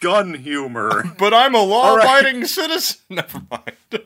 Gun 0.00 0.34
humor. 0.34 1.04
but 1.18 1.32
I'm 1.32 1.54
a 1.54 1.62
law-abiding 1.62 2.44
citizen. 2.46 2.98
Never 3.10 3.40
mind. 3.50 4.02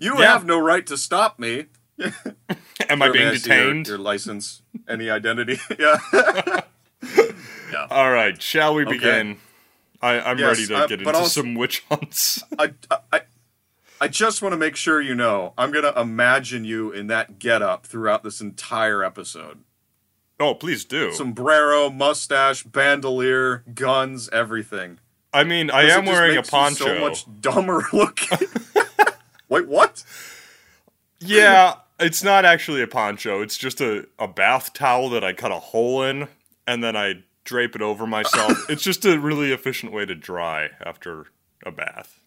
You 0.00 0.18
Yeah. 0.20 0.32
have 0.32 0.44
no 0.44 0.58
right 0.60 0.86
to 0.86 0.96
stop 0.96 1.38
me. 1.40 1.66
Am 2.88 3.02
I 3.02 3.10
being 3.10 3.28
As 3.28 3.46
your- 3.46 3.56
detained? 3.56 3.88
Your, 3.88 3.98
license, 3.98 4.62
any 4.88 5.08
identity. 5.10 5.58
yeah. 5.78 6.60
All 7.90 8.10
right, 8.12 8.40
shall 8.40 8.74
we 8.74 8.84
begin? 8.84 9.38
I, 10.02 10.20
I'm 10.20 10.38
Yes, 10.38 10.56
ready 10.58 10.66
to 10.68 10.76
uh, 10.76 10.86
get 10.86 11.00
into 11.00 11.12
also- 11.14 11.42
some 11.42 11.54
witch 11.54 11.84
hunts. 11.88 12.42
I, 12.58 12.72
I, 13.12 13.20
I 14.00 14.08
just 14.08 14.42
want 14.42 14.52
to 14.52 14.56
make 14.56 14.74
sure 14.76 15.00
you 15.00 15.14
know. 15.14 15.54
I'm 15.56 15.70
gonna 15.72 15.92
imagine 15.96 16.64
you 16.64 16.90
in 16.90 17.06
that 17.06 17.38
getup 17.38 17.86
throughout 17.86 18.22
this 18.24 18.40
entire 18.40 19.04
episode. 19.04 19.60
oh, 20.40 20.54
please 20.54 20.84
do. 20.84 21.12
Sombrero, 21.12 21.88
mustache, 21.88 22.64
bandolier, 22.64 23.62
guns, 23.74 24.28
everything. 24.30 24.98
I 25.32 25.44
mean, 25.44 25.70
I 25.70 25.82
am 25.84 26.04
wearing 26.04 26.36
a 26.36 26.42
poncho. 26.42 26.84
So 26.84 27.00
much 27.00 27.24
dumber 27.40 27.84
looking. 27.92 28.48
Wait, 29.48 29.68
what? 29.68 30.02
Yeah, 31.20 31.74
it's 32.00 32.22
not 32.24 32.44
actually 32.44 32.82
a 32.82 32.86
poncho. 32.88 33.40
It's 33.42 33.56
just 33.56 33.80
a, 33.80 34.06
a 34.18 34.26
bath 34.26 34.72
towel 34.72 35.08
that 35.10 35.22
I 35.22 35.32
cut 35.32 35.52
a 35.52 35.58
hole 35.60 36.02
in, 36.02 36.26
and 36.66 36.82
then 36.82 36.96
I 36.96 37.22
drape 37.44 37.74
it 37.76 37.82
over 37.82 38.06
myself. 38.06 38.66
it's 38.70 38.82
just 38.82 39.04
a 39.04 39.18
really 39.18 39.52
efficient 39.52 39.92
way 39.92 40.06
to 40.06 40.14
dry 40.14 40.70
after 40.84 41.26
a 41.64 41.70
bath. 41.70 42.20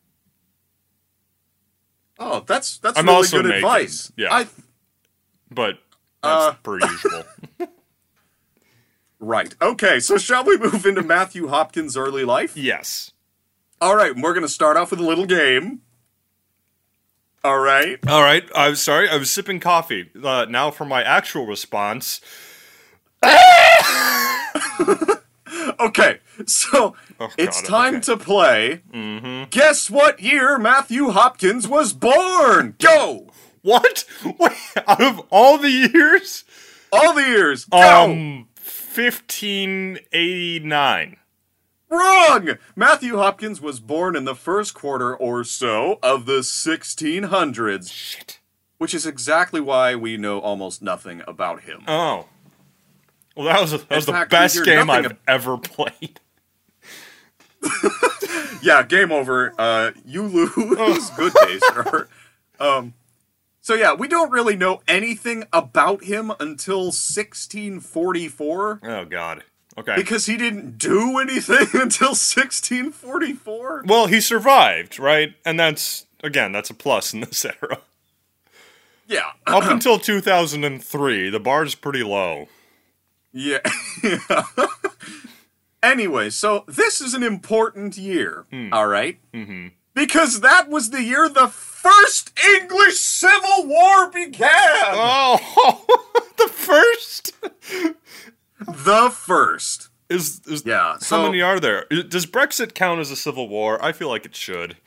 Oh, 2.17 2.41
that's 2.47 2.77
that's 2.77 2.97
I'm 2.97 3.05
really 3.07 3.27
good 3.27 3.43
naked, 3.45 3.55
advice. 3.57 4.11
yeah. 4.15 4.33
I, 4.33 4.47
But 5.51 5.79
that's 6.23 6.45
Uh. 6.45 6.53
per 6.63 6.79
usual. 6.79 7.23
right. 9.19 9.53
Okay. 9.61 9.99
So 9.99 10.17
shall 10.17 10.43
we 10.45 10.57
move 10.57 10.85
into 10.85 11.01
Matthew 11.03 11.47
Hopkins' 11.47 11.97
early 11.97 12.23
life? 12.23 12.55
yes. 12.55 13.11
All 13.81 13.95
right. 13.97 14.15
We're 14.15 14.33
gonna 14.33 14.47
start 14.47 14.77
off 14.77 14.91
with 14.91 14.99
a 15.01 15.03
little 15.05 15.25
game. 15.25 15.81
All 17.43 17.59
right. 17.59 17.99
All 18.07 18.21
right. 18.21 18.43
I'm 18.55 18.75
sorry. 18.75 19.09
I 19.09 19.17
was 19.17 19.29
sipping 19.29 19.59
coffee. 19.59 20.09
Uh, 20.23 20.45
now 20.49 20.71
for 20.71 20.85
my 20.85 21.03
actual 21.03 21.45
response. 21.45 22.21
Okay. 25.79 26.19
So 26.47 26.95
Oh, 27.19 27.29
it's 27.37 27.61
God, 27.61 27.69
time 27.69 27.95
okay. 27.95 28.03
to 28.03 28.17
play. 28.17 28.81
Mm-hmm. 28.93 29.49
Guess 29.51 29.89
what 29.89 30.19
year 30.21 30.57
Matthew 30.57 31.09
Hopkins 31.11 31.67
was 31.67 31.93
born? 31.93 32.75
Go. 32.79 33.27
What? 33.61 34.05
Wait, 34.23 34.51
out 34.87 35.01
of 35.01 35.21
all 35.29 35.57
the 35.57 35.69
years? 35.69 36.43
All 36.91 37.13
the 37.13 37.23
years. 37.23 37.65
Go. 37.65 37.77
Um, 37.77 38.47
1589. 38.63 41.17
Wrong! 41.89 42.49
Matthew 42.75 43.17
Hopkins 43.17 43.61
was 43.61 43.79
born 43.79 44.15
in 44.15 44.25
the 44.25 44.35
first 44.35 44.73
quarter 44.73 45.15
or 45.15 45.43
so 45.43 45.99
of 46.01 46.25
the 46.25 46.39
1600s, 46.39 47.91
Shit. 47.91 48.39
which 48.77 48.93
is 48.93 49.05
exactly 49.05 49.61
why 49.61 49.95
we 49.95 50.17
know 50.17 50.39
almost 50.39 50.81
nothing 50.81 51.21
about 51.27 51.61
him. 51.61 51.83
Oh. 51.87 52.25
Well, 53.35 53.45
that 53.45 53.59
was, 53.61 53.71
that 53.71 53.89
was 53.89 54.05
the 54.05 54.11
fact, 54.13 54.31
we 54.31 54.37
best 54.37 54.63
game 54.65 54.89
I've 54.89 55.05
ab- 55.05 55.17
ever 55.27 55.57
played. 55.63 56.19
yeah, 58.61 58.83
game 58.83 59.11
over. 59.11 59.53
Uh, 59.57 59.91
you 60.05 60.23
lose. 60.23 61.09
Good 61.17 61.33
day, 61.33 61.59
sir. 61.73 62.07
Um, 62.59 62.93
so 63.61 63.73
yeah, 63.73 63.93
we 63.93 64.07
don't 64.07 64.31
really 64.31 64.55
know 64.55 64.81
anything 64.87 65.43
about 65.51 66.03
him 66.03 66.31
until 66.39 66.85
1644 66.85 68.79
Oh, 68.83 69.05
God. 69.05 69.43
Okay. 69.77 69.95
because 69.97 70.25
he 70.27 70.37
didn't 70.37 70.77
do 70.77 71.17
anything 71.17 71.67
until 71.73 72.09
1644. 72.15 73.83
well, 73.87 74.07
he 74.07 74.21
survived, 74.21 74.99
right? 74.99 75.33
And 75.43 75.59
that's, 75.59 76.05
again, 76.23 76.51
that's 76.53 76.69
a 76.69 76.73
plus 76.73 77.13
in 77.13 77.19
this 77.21 77.43
era. 77.43 77.79
Yeah. 79.07 79.31
Up 79.45 79.63
until 79.69 79.99
2003, 79.99 81.29
the 81.29 81.39
bar's 81.39 81.75
pretty 81.75 82.03
low. 82.03 82.47
Yeah. 83.37 83.59
anyway, 85.83 86.29
so 86.29 86.63
this 86.67 87.01
is 87.01 87.13
an 87.13 87.21
important 87.23 87.97
year, 87.97 88.45
all 88.71 88.87
right? 88.87 89.19
Mm-hmm. 89.33 89.67
Because 89.93 90.41
that 90.41 90.69
was 90.69 90.89
the 90.89 91.03
year 91.03 91.27
the 91.29 91.47
first 91.47 92.31
English 92.59 92.97
Civil 92.99 93.67
War 93.67 94.09
began. 94.09 94.49
Oh, 94.51 95.85
the 96.37 96.47
first 96.47 97.33
the 98.59 99.09
first. 99.13 99.89
is 100.09 100.41
is 100.47 100.63
Yeah, 100.65 100.93
How 100.93 100.97
so- 100.99 101.23
many 101.23 101.41
are 101.41 101.59
there? 101.59 101.85
Does 101.89 102.25
Brexit 102.25 102.73
count 102.73 102.99
as 103.01 103.11
a 103.11 103.15
civil 103.15 103.47
war? 103.49 103.83
I 103.83 103.91
feel 103.91 104.07
like 104.09 104.25
it 104.25 104.35
should. 104.35 104.77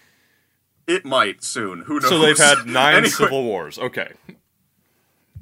It 0.87 1.05
might 1.05 1.45
soon. 1.45 1.83
Who 1.83 2.01
knows? 2.01 2.09
So 2.09 2.19
they've 2.19 2.39
had 2.39 2.67
nine 2.67 2.95
Anyway, 2.97 3.11
civil 3.11 3.45
wars. 3.45 3.79
Okay. 3.79 4.13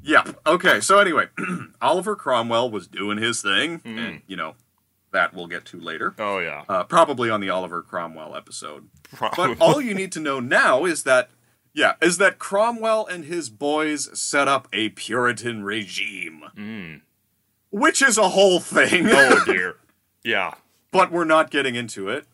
Yeah. 0.07 0.23
Okay. 0.45 0.79
So 0.79 0.99
anyway, 0.99 1.25
Oliver 1.81 2.15
Cromwell 2.15 2.71
was 2.71 2.87
doing 2.87 3.17
his 3.17 3.41
thing, 3.41 3.79
Hmm. 3.79 3.97
and 3.99 4.21
you 4.25 4.35
know 4.37 4.55
that 5.11 5.33
we'll 5.33 5.47
get 5.47 5.65
to 5.65 5.79
later. 5.79 6.15
Oh 6.17 6.39
yeah. 6.39 6.63
Uh, 6.69 6.83
probably 6.85 7.29
on 7.29 7.41
the 7.41 7.49
Oliver 7.49 7.81
Cromwell 7.81 8.35
episode. 8.35 8.87
Probably. 9.13 9.55
But 9.55 9.61
all 9.61 9.81
you 9.81 9.93
need 9.93 10.11
to 10.13 10.19
know 10.19 10.39
now 10.39 10.85
is 10.85 11.03
that, 11.03 11.29
yeah, 11.73 11.93
is 12.01 12.17
that 12.19 12.39
Cromwell 12.39 13.05
and 13.05 13.25
his 13.25 13.49
boys 13.49 14.09
set 14.19 14.47
up 14.47 14.67
a 14.73 14.89
Puritan 14.89 15.63
regime, 15.63 17.01
which 17.69 18.01
is 18.01 18.17
a 18.17 18.29
whole 18.29 18.59
thing. 18.59 19.07
oh 19.09 19.43
dear. 19.45 19.75
Yeah. 20.23 20.55
but 20.91 21.11
we're 21.11 21.23
not 21.25 21.51
getting 21.51 21.75
into 21.75 22.09
it. 22.09 22.25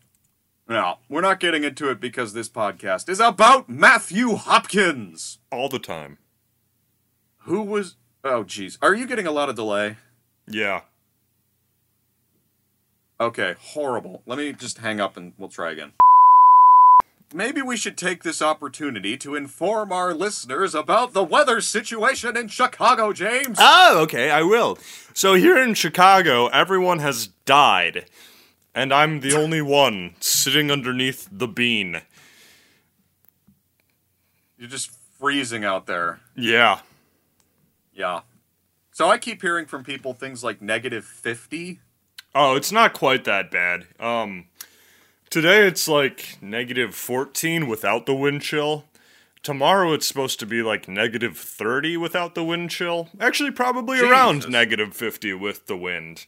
No, 0.68 0.98
we're 1.10 1.22
not 1.22 1.40
getting 1.40 1.64
into 1.64 1.90
it 1.90 2.00
because 2.00 2.34
this 2.34 2.50
podcast 2.50 3.10
is 3.10 3.20
about 3.20 3.68
Matthew 3.70 4.36
Hopkins, 4.36 5.40
All 5.52 5.70
the 5.70 5.80
time. 5.80 6.18
Who 7.44 7.62
was. 7.62 7.96
Oh, 8.24 8.44
jeez, 8.44 8.78
are 8.82 8.94
you 8.94 9.06
getting 9.06 9.28
a 9.28 9.32
lot 9.32 9.50
of 9.50 9.56
delay? 9.56 9.98
Yeah. 10.48 10.82
Okay, 13.20 13.56
horrible. 13.60 14.22
Let 14.26 14.38
me 14.38 14.54
just 14.54 14.80
hang 14.80 15.00
up 15.00 15.16
and 15.16 15.34
we'll 15.38 15.50
try 15.50 15.72
again. 15.72 15.94
Maybe 17.34 17.62
we 17.62 17.78
should 17.78 17.98
take 17.98 18.22
this 18.22 18.42
opportunity 18.42 19.18
to 19.18 19.36
inform 19.36 19.92
our 19.92 20.14
listeners 20.14 20.76
about 20.76 21.14
the 21.14 21.24
weather 21.24 21.62
situation 21.62 22.38
in 22.38 22.48
Chicago, 22.48 23.12
James. 23.12 23.58
Oh, 23.60 24.02
okay, 24.04 24.30
I 24.30 24.44
will. 24.44 24.78
So 25.14 25.34
here 25.34 25.58
in 25.58 25.74
Chicago, 25.74 26.48
everyone 26.48 27.00
has 27.00 27.28
died, 27.46 28.06
and 28.76 28.94
I'm 28.94 29.22
the 29.22 29.36
only 29.36 29.64
one 29.64 30.14
sitting 30.20 30.70
underneath 30.70 31.28
the 31.32 31.48
bean. 31.48 32.02
You're 34.58 34.70
just 34.70 34.92
freezing 35.20 35.66
out 35.66 35.88
there. 35.88 36.20
Yeah. 36.36 36.82
Yeah. 37.94 38.22
So 38.92 39.10
I 39.10 39.18
keep 39.18 39.42
hearing 39.42 39.66
from 39.66 39.84
people 39.84 40.14
things 40.14 40.44
like 40.44 40.62
negative 40.62 41.06
50. 41.06 41.80
Oh, 42.36 42.56
it's 42.56 42.72
not 42.72 42.94
quite 42.94 43.24
that 43.26 43.52
bad. 43.52 43.86
Um, 44.00 44.46
today 45.30 45.68
it's 45.68 45.88
like 45.88 46.38
negative 46.42 46.96
14 46.96 47.68
without 47.68 48.06
the 48.06 48.16
wind 48.16 48.42
chill. 48.42 48.86
Tomorrow 49.42 49.94
it's 49.94 50.08
supposed 50.08 50.40
to 50.40 50.46
be 50.46 50.62
like 50.62 50.88
negative 50.88 51.38
30 51.38 51.98
without 51.98 52.34
the 52.34 52.44
wind 52.44 52.70
chill. 52.70 53.10
Actually, 53.20 53.52
probably 53.52 54.00
around 54.00 54.50
negative 54.50 54.96
50 54.96 55.34
with 55.34 55.68
the 55.68 55.76
wind. 55.76 56.26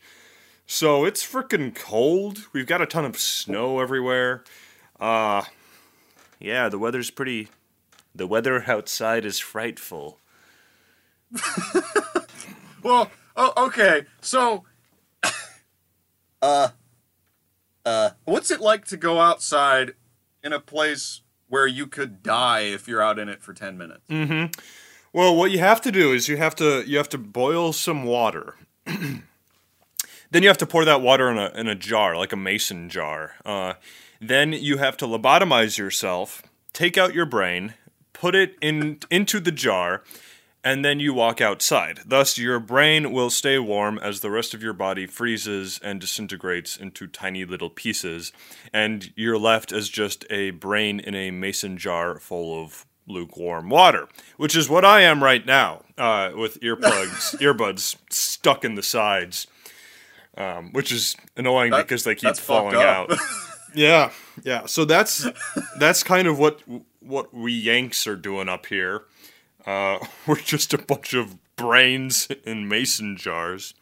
So 0.68 1.06
it's 1.06 1.26
freaking 1.26 1.74
cold. 1.74 2.48
We've 2.52 2.68
got 2.68 2.82
a 2.82 2.86
ton 2.86 3.06
of 3.06 3.18
snow 3.18 3.80
everywhere. 3.80 4.44
Uh, 5.00 5.44
yeah, 6.40 6.68
the 6.70 6.80
weather's 6.80 7.12
pretty. 7.12 7.50
The 8.14 8.28
weather 8.28 8.64
outside 8.70 9.26
is 9.26 9.40
frightful. 9.40 10.20
Well, 12.86 13.10
oh, 13.36 13.66
okay. 13.66 14.04
So, 14.22 14.64
uh, 16.40 16.68
uh, 17.84 18.10
what's 18.26 18.52
it 18.52 18.62
like 18.62 18.86
to 18.86 18.98
go 18.98 19.20
outside 19.20 19.94
in 20.44 20.54
a 20.54 20.60
place 20.60 21.22
where 21.48 21.66
you 21.66 21.88
could 21.88 22.22
die 22.22 22.60
if 22.60 22.88
you're 22.88 23.02
out 23.02 23.18
in 23.18 23.28
it 23.28 23.42
for 23.42 23.54
10 23.56 23.76
minutes? 23.76 24.04
Well, 25.12 25.36
what 25.36 25.50
you 25.50 25.58
have 25.58 25.82
to 25.82 25.92
do 25.92 26.14
is 26.14 26.28
you 26.28 26.38
have 26.38 26.56
to 26.58 26.84
you 26.86 26.98
have 26.98 27.10
to 27.10 27.18
boil 27.18 27.74
some 27.74 28.04
water. 28.04 28.54
then 28.86 29.24
you 30.32 30.48
have 30.48 30.58
to 30.60 30.68
pour 30.68 30.86
that 30.86 31.02
water 31.02 31.32
in 31.32 31.40
a 31.40 31.50
in 31.56 31.68
a 31.68 31.74
jar, 31.74 32.16
like 32.16 32.34
a 32.34 32.38
mason 32.38 32.88
jar. 32.88 33.32
Uh, 33.44 33.74
then 34.22 34.54
you 34.54 34.78
have 34.78 34.96
to 34.98 35.08
lobotomize 35.08 35.80
yourself 35.80 36.44
take 36.76 36.98
out 36.98 37.16
your 37.16 37.26
brain, 37.26 37.74
put 38.14 38.36
it 38.36 38.56
in 38.62 39.00
into 39.10 39.40
the 39.40 39.52
jar, 39.52 40.04
and 40.66 40.84
then 40.84 41.00
you 41.00 41.14
walk 41.14 41.40
outside. 41.40 42.00
Thus, 42.06 42.38
your 42.38 42.60
brain 42.60 43.12
will 43.14 43.30
stay 43.30 43.60
warm 43.60 44.00
as 44.00 44.20
the 44.20 44.32
rest 44.32 44.54
of 44.56 44.64
your 44.64 44.74
body 44.74 45.06
freezes 45.06 45.80
and 45.84 46.02
disintegrates 46.02 46.76
into 46.76 47.08
tiny 47.08 47.46
little 47.46 47.70
pieces, 47.70 48.34
and 48.74 49.14
you're 49.16 49.38
left 49.38 49.72
as 49.72 49.88
just 49.88 50.26
a 50.30 50.50
brain 50.52 51.00
in 51.00 51.14
a 51.16 51.30
mason 51.32 51.78
jar 51.78 52.20
full 52.20 52.62
of 52.62 52.86
lukewarm 53.08 53.70
water, 53.70 54.08
which 54.38 54.56
is 54.56 54.68
what 54.68 54.84
I 54.84 55.02
am 55.02 55.24
right 55.24 55.46
now, 55.46 55.84
uh, 55.98 56.32
with 56.36 56.60
earplugs, 56.62 57.36
earbuds 57.40 57.96
stuck 58.10 58.66
in 58.66 58.74
the 58.74 58.82
sides, 58.84 59.46
um, 60.36 60.72
which 60.74 60.92
is 60.92 61.16
annoying 61.38 61.70
That- 61.72 61.84
because 61.86 62.04
they 62.04 62.16
keep 62.16 62.36
falling 62.38 62.76
out. 62.76 63.12
Yeah, 63.78 64.12
yeah. 64.46 64.68
So 64.68 64.86
that's 64.86 65.28
that's 65.78 66.02
kind 66.02 66.30
of 66.30 66.40
what 66.40 66.62
what 67.02 67.34
we 67.34 67.52
Yanks 67.52 68.08
are 68.08 68.16
doing 68.16 68.48
up 68.48 68.68
here. 68.68 69.04
Uh, 69.66 70.00
we're 70.28 70.36
just 70.36 70.74
a 70.74 70.78
bunch 70.78 71.14
of 71.14 71.38
brains 71.56 72.28
in 72.46 72.68
mason 72.68 73.18
jars. 73.18 73.74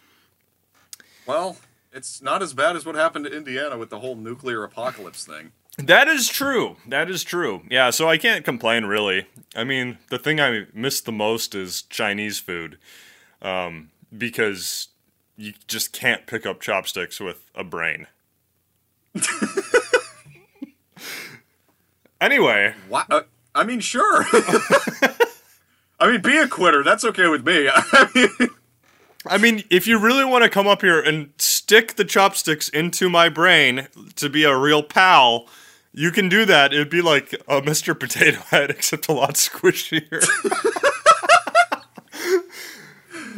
Well, 1.26 1.58
it's 1.92 2.22
not 2.22 2.42
as 2.42 2.54
bad 2.54 2.76
as 2.76 2.86
what 2.86 2.96
happened 2.96 3.26
to 3.26 3.36
Indiana 3.36 3.78
with 3.78 3.90
the 3.90 4.00
whole 4.00 4.16
nuclear 4.16 4.64
apocalypse 4.64 5.26
thing. 5.26 5.52
That 5.78 6.08
is 6.08 6.28
true. 6.28 6.76
That 6.88 7.10
is 7.10 7.24
true. 7.24 7.64
Yeah. 7.70 7.90
So 7.90 8.08
I 8.08 8.18
can't 8.18 8.46
complain 8.46 8.86
really. 8.86 9.28
I 9.56 9.64
mean, 9.64 9.98
the 10.10 10.20
thing 10.20 10.40
I 10.40 10.66
miss 10.74 11.02
the 11.02 11.12
most 11.12 11.56
is 11.56 11.82
Chinese 11.84 12.40
food, 12.40 12.78
um, 13.42 13.90
because 14.16 14.90
you 15.36 15.54
just 15.68 15.92
can't 15.94 16.28
pick 16.28 16.46
up 16.46 16.62
chopsticks 16.62 17.20
with 17.20 17.50
a 17.56 17.64
brain. 17.64 18.06
anyway, 22.22 22.76
What? 22.88 23.12
Uh, 23.12 23.22
I 23.56 23.64
mean, 23.64 23.80
sure. 23.80 24.26
I 26.04 26.12
mean, 26.12 26.22
be 26.22 26.38
a 26.38 26.50
quitter. 26.50 26.84
That's 26.84 27.06
okay 27.06 27.30
with 27.30 27.46
me. 27.46 27.70
I 27.74 28.08
mean, 28.14 28.50
I 29.26 29.38
mean, 29.38 29.64
if 29.70 29.88
you 29.88 29.98
really 29.98 30.26
want 30.26 30.44
to 30.44 30.50
come 30.50 30.68
up 30.68 30.82
here 30.82 31.00
and 31.00 31.32
stick 31.38 31.96
the 31.96 32.04
chopsticks 32.04 32.68
into 32.68 33.10
my 33.10 33.30
brain 33.30 33.88
to 34.18 34.28
be 34.28 34.44
a 34.44 34.54
real 34.54 34.84
pal, 34.84 35.48
you 35.94 36.12
can 36.12 36.28
do 36.28 36.44
that. 36.44 36.74
It'd 36.74 36.90
be 36.90 37.02
like 37.02 37.32
a 37.48 37.62
Mr. 37.62 37.98
Potato 37.98 38.42
Head, 38.50 38.70
except 38.70 39.08
a 39.08 39.14
lot 39.14 39.36
squishier. 39.36 40.20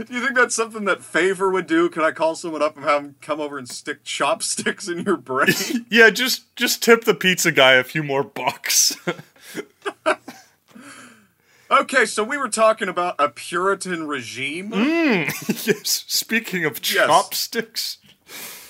do 0.03 0.05
you 0.15 0.21
think 0.21 0.33
that's 0.33 0.55
something 0.55 0.85
that 0.85 1.03
Favor 1.03 1.51
would 1.51 1.67
do? 1.67 1.87
Can 1.87 2.01
I 2.01 2.09
call 2.09 2.33
someone 2.33 2.63
up 2.63 2.77
and 2.77 2.83
have 2.83 3.03
them 3.03 3.15
come 3.21 3.39
over 3.39 3.59
and 3.59 3.69
stick 3.69 4.03
chopsticks 4.03 4.87
in 4.87 5.03
your 5.03 5.17
brain? 5.17 5.85
yeah, 5.91 6.09
just 6.09 6.55
just 6.55 6.81
tip 6.81 7.03
the 7.03 7.13
pizza 7.13 7.51
guy 7.51 7.73
a 7.73 7.83
few 7.83 8.01
more 8.01 8.23
bucks. 8.23 8.97
Okay, 11.71 12.05
so 12.05 12.23
we 12.23 12.37
were 12.37 12.49
talking 12.49 12.87
about 12.89 13.15
a 13.19 13.29
Puritan 13.29 14.07
regime. 14.07 14.71
yes. 14.73 16.05
Speaking 16.07 16.65
of 16.65 16.81
chopsticks, 16.81 17.97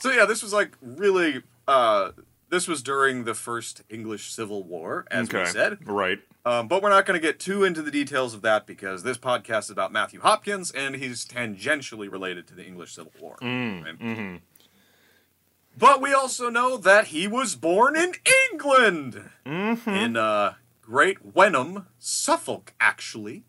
So 0.00 0.10
yeah, 0.10 0.26
this 0.26 0.42
was 0.42 0.52
like 0.52 0.72
really. 0.82 1.42
Uh, 1.66 2.10
this 2.50 2.68
was 2.68 2.82
during 2.82 3.24
the 3.24 3.34
first 3.34 3.82
English 3.88 4.30
Civil 4.30 4.62
War, 4.62 5.06
as 5.10 5.32
we 5.32 5.44
said. 5.46 5.78
right? 5.88 6.18
Um, 6.44 6.68
but 6.68 6.82
we're 6.82 6.90
not 6.90 7.06
going 7.06 7.18
to 7.18 7.26
get 7.26 7.40
too 7.40 7.64
into 7.64 7.80
the 7.80 7.90
details 7.90 8.34
of 8.34 8.42
that 8.42 8.66
because 8.66 9.02
this 9.02 9.16
podcast 9.16 9.60
is 9.60 9.70
about 9.70 9.92
Matthew 9.92 10.20
Hopkins 10.20 10.70
and 10.70 10.94
he's 10.96 11.24
tangentially 11.24 12.12
related 12.12 12.46
to 12.48 12.54
the 12.54 12.64
English 12.64 12.92
Civil 12.94 13.12
War. 13.18 13.38
right? 13.40 14.40
But 15.76 16.00
we 16.00 16.12
also 16.12 16.48
know 16.50 16.76
that 16.76 17.08
he 17.08 17.26
was 17.26 17.56
born 17.56 17.96
in 17.96 18.12
England, 18.52 19.30
in 19.44 20.16
uh, 20.16 20.54
Great 20.80 21.34
Wenham, 21.34 21.86
Suffolk, 21.98 22.74
actually. 22.78 23.44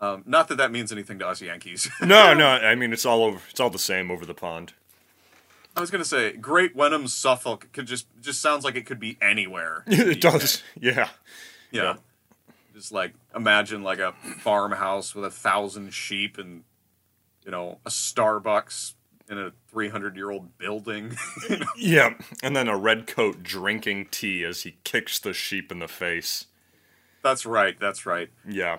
Um, 0.00 0.22
not 0.26 0.48
that 0.48 0.56
that 0.58 0.70
means 0.70 0.92
anything 0.92 1.18
to 1.20 1.26
us 1.26 1.40
Yankees. 1.40 1.88
No, 2.00 2.32
no. 2.34 2.46
I 2.46 2.74
mean, 2.74 2.92
it's 2.92 3.04
all 3.06 3.24
over. 3.24 3.40
It's 3.50 3.58
all 3.60 3.70
the 3.70 3.78
same 3.78 4.10
over 4.10 4.24
the 4.24 4.34
pond. 4.34 4.74
I 5.76 5.80
was 5.80 5.90
going 5.90 6.02
to 6.02 6.08
say 6.08 6.32
Great 6.32 6.74
Wenham, 6.76 7.06
Suffolk 7.08 7.68
could 7.72 7.86
just 7.86 8.06
just 8.20 8.40
sounds 8.40 8.64
like 8.64 8.76
it 8.76 8.84
could 8.86 9.00
be 9.00 9.16
anywhere. 9.20 9.84
it 9.86 10.20
does. 10.20 10.62
Yeah. 10.80 11.08
Yeah. 11.70 11.82
Yeah. 11.82 11.94
Just 12.74 12.92
like 12.92 13.14
imagine 13.34 13.82
like 13.82 13.98
a 13.98 14.12
farmhouse 14.40 15.14
with 15.14 15.24
a 15.24 15.30
thousand 15.30 15.92
sheep 15.92 16.38
and 16.38 16.62
you 17.44 17.50
know 17.50 17.78
a 17.84 17.90
Starbucks 17.90 18.94
in 19.30 19.38
a 19.38 19.52
three 19.70 19.88
hundred 19.88 20.16
year 20.16 20.30
old 20.30 20.56
building. 20.58 21.16
Yeah. 21.76 22.14
And 22.42 22.54
then 22.56 22.68
a 22.68 22.76
red 22.76 23.06
coat 23.06 23.42
drinking 23.42 24.08
tea 24.10 24.44
as 24.44 24.62
he 24.62 24.76
kicks 24.84 25.18
the 25.18 25.32
sheep 25.32 25.70
in 25.72 25.78
the 25.78 25.88
face. 25.88 26.46
that's 27.22 27.44
right. 27.46 27.78
That's 27.78 28.04
right. 28.06 28.30
Yeah. 28.48 28.78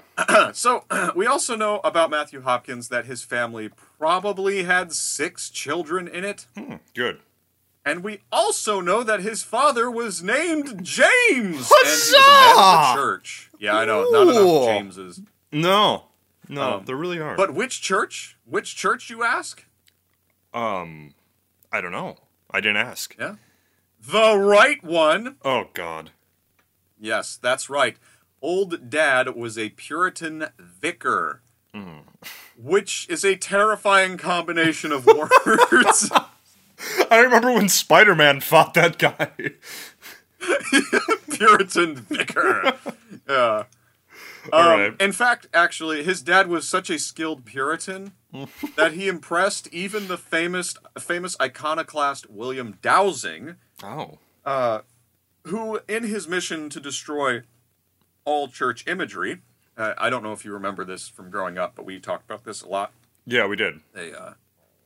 So 0.54 0.86
we 1.16 1.26
also 1.28 1.56
know 1.56 1.80
about 1.84 2.10
Matthew 2.10 2.42
Hopkins 2.42 2.90
that 2.90 3.06
his 3.06 3.24
family 3.24 3.70
probably 4.00 4.64
had 4.64 4.92
six 4.94 5.50
children 5.50 6.08
in 6.08 6.24
it, 6.24 6.46
Good. 6.96 7.20
and 7.86 8.04
we 8.04 8.22
also 8.32 8.82
know 8.82 9.04
that 9.04 9.20
his 9.22 9.44
father 9.44 9.90
was 9.92 10.22
named 10.24 10.84
James, 10.84 11.02
and 11.32 11.88
he 11.88 11.92
was 11.92 12.14
a 12.14 12.20
man 12.20 12.50
of 12.58 12.96
the 12.96 13.02
church. 13.02 13.50
Yeah, 13.60 13.78
I 13.78 13.86
know. 13.86 14.04
Not 14.10 14.22
enough 14.30 14.66
Jameses. 14.68 15.22
No. 15.52 16.06
No, 16.48 16.78
Um, 16.78 16.86
there 16.86 16.96
really 16.96 17.20
aren't. 17.20 17.38
But 17.38 17.54
which 17.54 17.82
church? 17.82 18.38
Which 18.46 18.76
church, 18.76 19.10
you 19.12 19.24
ask? 19.24 19.66
Um, 20.54 21.14
I 21.72 21.82
don't 21.82 21.92
know. 21.92 22.18
I 22.52 22.62
didn't 22.62 22.78
ask. 22.78 23.16
Yeah. 23.20 23.36
The 24.02 24.38
right 24.38 24.84
one. 24.84 25.36
Oh 25.44 25.66
God. 25.74 26.12
Yes, 27.00 27.38
that's 27.42 27.70
right. 27.70 27.98
Old 28.42 28.90
Dad 28.90 29.36
was 29.36 29.58
a 29.58 29.70
Puritan 29.70 30.48
vicar, 30.58 31.42
which 32.58 33.06
is 33.10 33.24
a 33.26 33.36
terrifying 33.36 34.18
combination 34.18 34.92
of 34.92 35.06
words. 35.06 36.12
I 37.12 37.20
remember 37.20 37.52
when 37.52 37.68
Spider-Man 37.70 38.40
fought 38.40 38.74
that 38.76 38.98
guy. 38.98 39.32
Puritan 41.32 41.96
vicar. 41.96 42.74
Yeah. 43.28 43.64
All 44.52 44.60
Um, 44.72 44.80
right. 44.80 45.02
In 45.02 45.12
fact, 45.12 45.48
actually, 45.54 46.04
his 46.04 46.22
dad 46.24 46.48
was 46.48 46.68
such 46.68 46.90
a 46.90 46.98
skilled 46.98 47.46
Puritan 47.46 48.14
that 48.76 48.94
he 48.94 49.08
impressed 49.08 49.68
even 49.74 50.08
the 50.08 50.18
famous 50.18 50.76
famous 51.00 51.36
iconoclast 51.42 52.30
William 52.30 52.78
Dowsing, 52.82 53.56
Oh. 53.84 54.20
who, 55.46 55.80
in 55.88 56.04
his 56.04 56.28
mission 56.28 56.70
to 56.70 56.80
destroy 56.80 57.42
all 58.26 58.48
church 58.48 58.86
imagery, 58.88 59.42
uh, 59.78 59.94
I 59.98 60.10
don't 60.10 60.22
know 60.24 60.34
if 60.34 60.44
you 60.46 60.54
remember 60.54 60.84
this 60.86 61.08
from 61.08 61.30
growing 61.32 61.58
up, 61.58 61.76
but 61.76 61.86
we 61.86 62.00
talked 62.00 62.26
about 62.30 62.44
this 62.44 62.62
a 62.62 62.68
lot. 62.68 62.92
Yeah, 63.26 63.48
we 63.48 63.56
did. 63.56 63.80
They, 63.94 64.14
uh, 64.14 64.34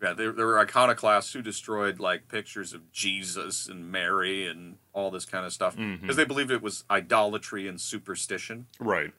yeah, 0.02 0.14
there, 0.14 0.32
there 0.32 0.46
were 0.46 0.60
iconoclasts 0.60 1.34
who 1.34 1.42
destroyed 1.42 2.00
like 2.00 2.28
pictures 2.28 2.74
of 2.74 2.92
Jesus 2.92 3.68
and 3.68 3.92
Mary 3.92 4.48
and 4.48 4.78
all 4.94 5.10
this 5.12 5.26
kind 5.26 5.46
of 5.46 5.54
stuff 5.54 5.76
because 5.76 6.16
they 6.16 6.26
believed 6.26 6.52
it 6.52 6.62
was 6.62 6.84
idolatry 6.92 7.68
and 7.68 7.80
superstition. 7.82 8.68
Right. 8.80 9.12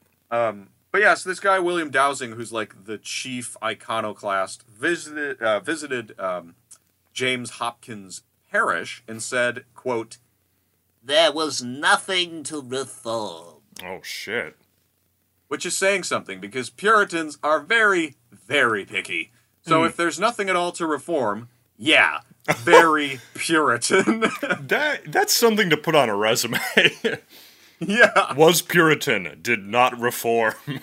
But 0.94 1.00
yeah, 1.00 1.14
so 1.14 1.28
this 1.28 1.40
guy 1.40 1.58
William 1.58 1.90
Dowsing, 1.90 2.34
who's 2.34 2.52
like 2.52 2.84
the 2.84 2.98
chief 2.98 3.56
iconoclast, 3.60 4.62
visited 4.68 5.42
uh, 5.42 5.58
visited 5.58 6.16
um, 6.20 6.54
James 7.12 7.50
Hopkins' 7.50 8.22
parish 8.52 9.02
and 9.08 9.20
said, 9.20 9.64
"quote 9.74 10.18
There 11.02 11.32
was 11.32 11.64
nothing 11.64 12.44
to 12.44 12.62
reform. 12.62 13.62
Oh 13.82 14.02
shit. 14.04 14.54
which 15.48 15.66
is 15.66 15.76
saying 15.76 16.04
something 16.04 16.38
because 16.38 16.70
Puritans 16.70 17.38
are 17.42 17.58
very, 17.58 18.14
very 18.30 18.84
picky. 18.84 19.32
So 19.62 19.82
if 19.82 19.96
there's 19.96 20.20
nothing 20.20 20.48
at 20.48 20.54
all 20.54 20.70
to 20.70 20.86
reform, 20.86 21.48
yeah, 21.76 22.20
very 22.58 23.18
Puritan. 23.34 24.20
That 24.60 25.10
that's 25.10 25.32
something 25.32 25.70
to 25.70 25.76
put 25.76 25.96
on 25.96 26.08
a 26.08 26.14
resume. 26.14 26.60
yeah. 27.86 28.32
Was 28.34 28.62
Puritan, 28.62 29.38
did 29.42 29.66
not 29.66 29.98
reform. 29.98 30.54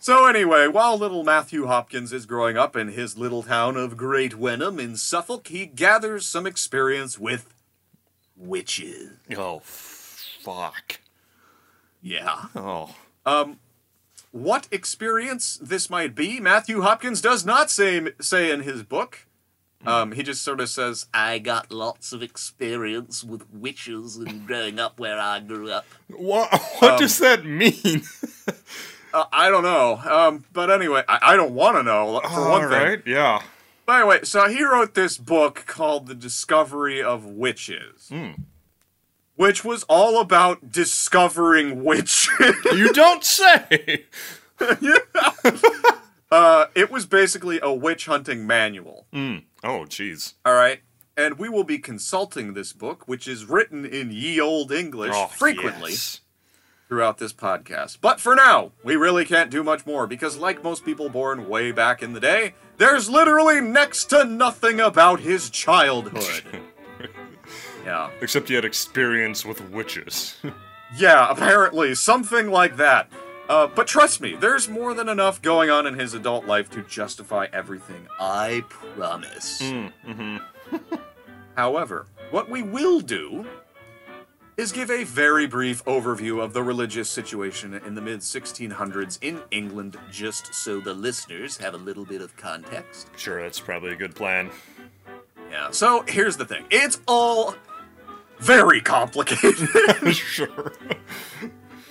So 0.00 0.26
anyway, 0.26 0.68
while 0.68 0.96
little 0.96 1.24
Matthew 1.24 1.66
Hopkins 1.66 2.12
is 2.12 2.24
growing 2.24 2.56
up 2.56 2.76
in 2.76 2.88
his 2.88 3.18
little 3.18 3.42
town 3.42 3.76
of 3.76 3.96
Great 3.96 4.36
Wenham 4.38 4.78
in 4.78 4.96
Suffolk, 4.96 5.48
he 5.48 5.66
gathers 5.66 6.24
some 6.24 6.46
experience 6.46 7.18
with 7.18 7.52
witches. 8.36 9.10
oh 9.36 9.60
fuck. 9.64 11.00
Yeah. 12.00 12.44
Oh. 12.54 12.94
Um, 13.26 13.58
What 14.30 14.68
experience 14.70 15.58
this 15.60 15.90
might 15.90 16.14
be, 16.14 16.38
Matthew 16.38 16.82
Hopkins 16.82 17.20
does 17.20 17.44
not 17.44 17.68
say 17.70 18.12
say 18.20 18.50
in 18.52 18.60
his 18.62 18.84
book. 18.84 19.26
Um, 19.86 20.12
he 20.12 20.22
just 20.22 20.42
sort 20.42 20.60
of 20.60 20.68
says, 20.68 21.06
I 21.14 21.38
got 21.38 21.70
lots 21.70 22.12
of 22.12 22.22
experience 22.22 23.22
with 23.22 23.48
witches 23.52 24.16
and 24.16 24.46
growing 24.46 24.78
up 24.80 24.98
where 24.98 25.18
I 25.18 25.40
grew 25.40 25.70
up. 25.70 25.86
What 26.08 26.52
what 26.80 26.98
does 26.98 27.18
that 27.18 27.44
mean? 27.44 28.02
uh, 29.14 29.24
"I 29.32 29.48
don't 29.48 29.62
know." 29.62 30.00
Um, 30.04 30.44
but 30.52 30.70
anyway, 30.70 31.04
I, 31.08 31.18
I 31.22 31.36
don't 31.36 31.54
want 31.54 31.76
to 31.76 31.82
know. 31.82 32.20
For 32.20 32.48
one 32.48 32.64
All 32.64 32.68
thing, 32.68 32.70
right. 32.70 33.02
Yeah. 33.06 33.42
By 33.86 34.00
the 34.00 34.06
way, 34.06 34.18
so 34.24 34.48
he 34.48 34.62
wrote 34.62 34.94
this 34.94 35.16
book 35.16 35.64
called 35.66 36.08
The 36.08 36.14
Discovery 36.14 37.02
of 37.02 37.24
Witches, 37.24 38.12
which 39.36 39.64
was 39.64 39.84
all 39.84 40.20
about 40.20 40.70
discovering 40.70 41.84
witches. 41.84 42.28
You 42.74 42.92
don't 42.92 43.24
say. 43.24 44.04
uh, 46.30 46.66
it 46.74 46.90
was 46.90 47.06
basically 47.06 47.60
a 47.62 47.72
witch 47.72 48.04
hunting 48.06 48.46
manual. 48.46 49.06
Oh, 49.64 49.84
jeez. 49.88 50.34
All 50.44 50.54
right. 50.54 50.80
And 51.16 51.38
we 51.38 51.48
will 51.48 51.64
be 51.64 51.78
consulting 51.78 52.54
this 52.54 52.72
book, 52.72 53.08
which 53.08 53.26
is 53.26 53.44
written 53.44 53.84
in 53.84 54.12
ye 54.12 54.40
old 54.40 54.70
English 54.70 55.12
Oh, 55.14 55.26
frequently 55.26 55.90
yes. 55.92 56.20
throughout 56.88 57.18
this 57.18 57.32
podcast. 57.32 57.98
But 58.00 58.20
for 58.20 58.36
now, 58.36 58.70
we 58.84 58.94
really 58.94 59.24
can't 59.24 59.50
do 59.50 59.64
much 59.64 59.84
more 59.84 60.06
because, 60.06 60.36
like 60.36 60.62
most 60.62 60.84
people 60.84 61.08
born 61.08 61.48
way 61.48 61.72
back 61.72 62.02
in 62.04 62.12
the 62.12 62.20
day, 62.20 62.54
there's 62.76 63.10
literally 63.10 63.60
next 63.60 64.04
to 64.10 64.24
nothing 64.24 64.78
about 64.78 65.18
his 65.20 65.50
childhood. 65.50 66.44
yeah. 67.84 68.10
Except 68.20 68.48
he 68.48 68.54
had 68.54 68.64
experience 68.64 69.44
with 69.44 69.60
witches. 69.70 70.36
Yeah, 70.96 71.30
apparently, 71.30 71.94
something 71.94 72.50
like 72.50 72.78
that. 72.78 73.10
Uh, 73.48 73.66
but 73.66 73.86
trust 73.86 74.20
me, 74.20 74.36
there's 74.36 74.68
more 74.68 74.92
than 74.92 75.08
enough 75.08 75.40
going 75.40 75.70
on 75.70 75.86
in 75.86 75.94
his 75.94 76.12
adult 76.12 76.44
life 76.44 76.70
to 76.70 76.82
justify 76.82 77.46
everything. 77.52 78.06
I 78.20 78.62
promise. 78.68 79.62
However, 81.56 82.06
what 82.30 82.50
we 82.50 82.62
will 82.62 83.00
do 83.00 83.46
is 84.58 84.72
give 84.72 84.90
a 84.90 85.04
very 85.04 85.46
brief 85.46 85.84
overview 85.84 86.42
of 86.42 86.52
the 86.52 86.62
religious 86.62 87.08
situation 87.08 87.74
in 87.74 87.94
the 87.94 88.00
mid 88.00 88.20
1600s 88.20 89.18
in 89.22 89.40
England, 89.50 89.96
just 90.10 90.52
so 90.52 90.80
the 90.80 90.92
listeners 90.92 91.56
have 91.56 91.74
a 91.74 91.78
little 91.78 92.04
bit 92.04 92.20
of 92.20 92.36
context. 92.36 93.08
sure, 93.16 93.42
that's 93.42 93.60
probably 93.60 93.92
a 93.92 93.96
good 93.96 94.14
plan. 94.14 94.50
Yeah, 95.50 95.70
so 95.70 96.04
here's 96.06 96.36
the 96.36 96.44
thing 96.44 96.64
it's 96.70 97.00
all 97.08 97.54
very 98.40 98.80
complicated. 98.80 99.68
sure. 100.14 100.72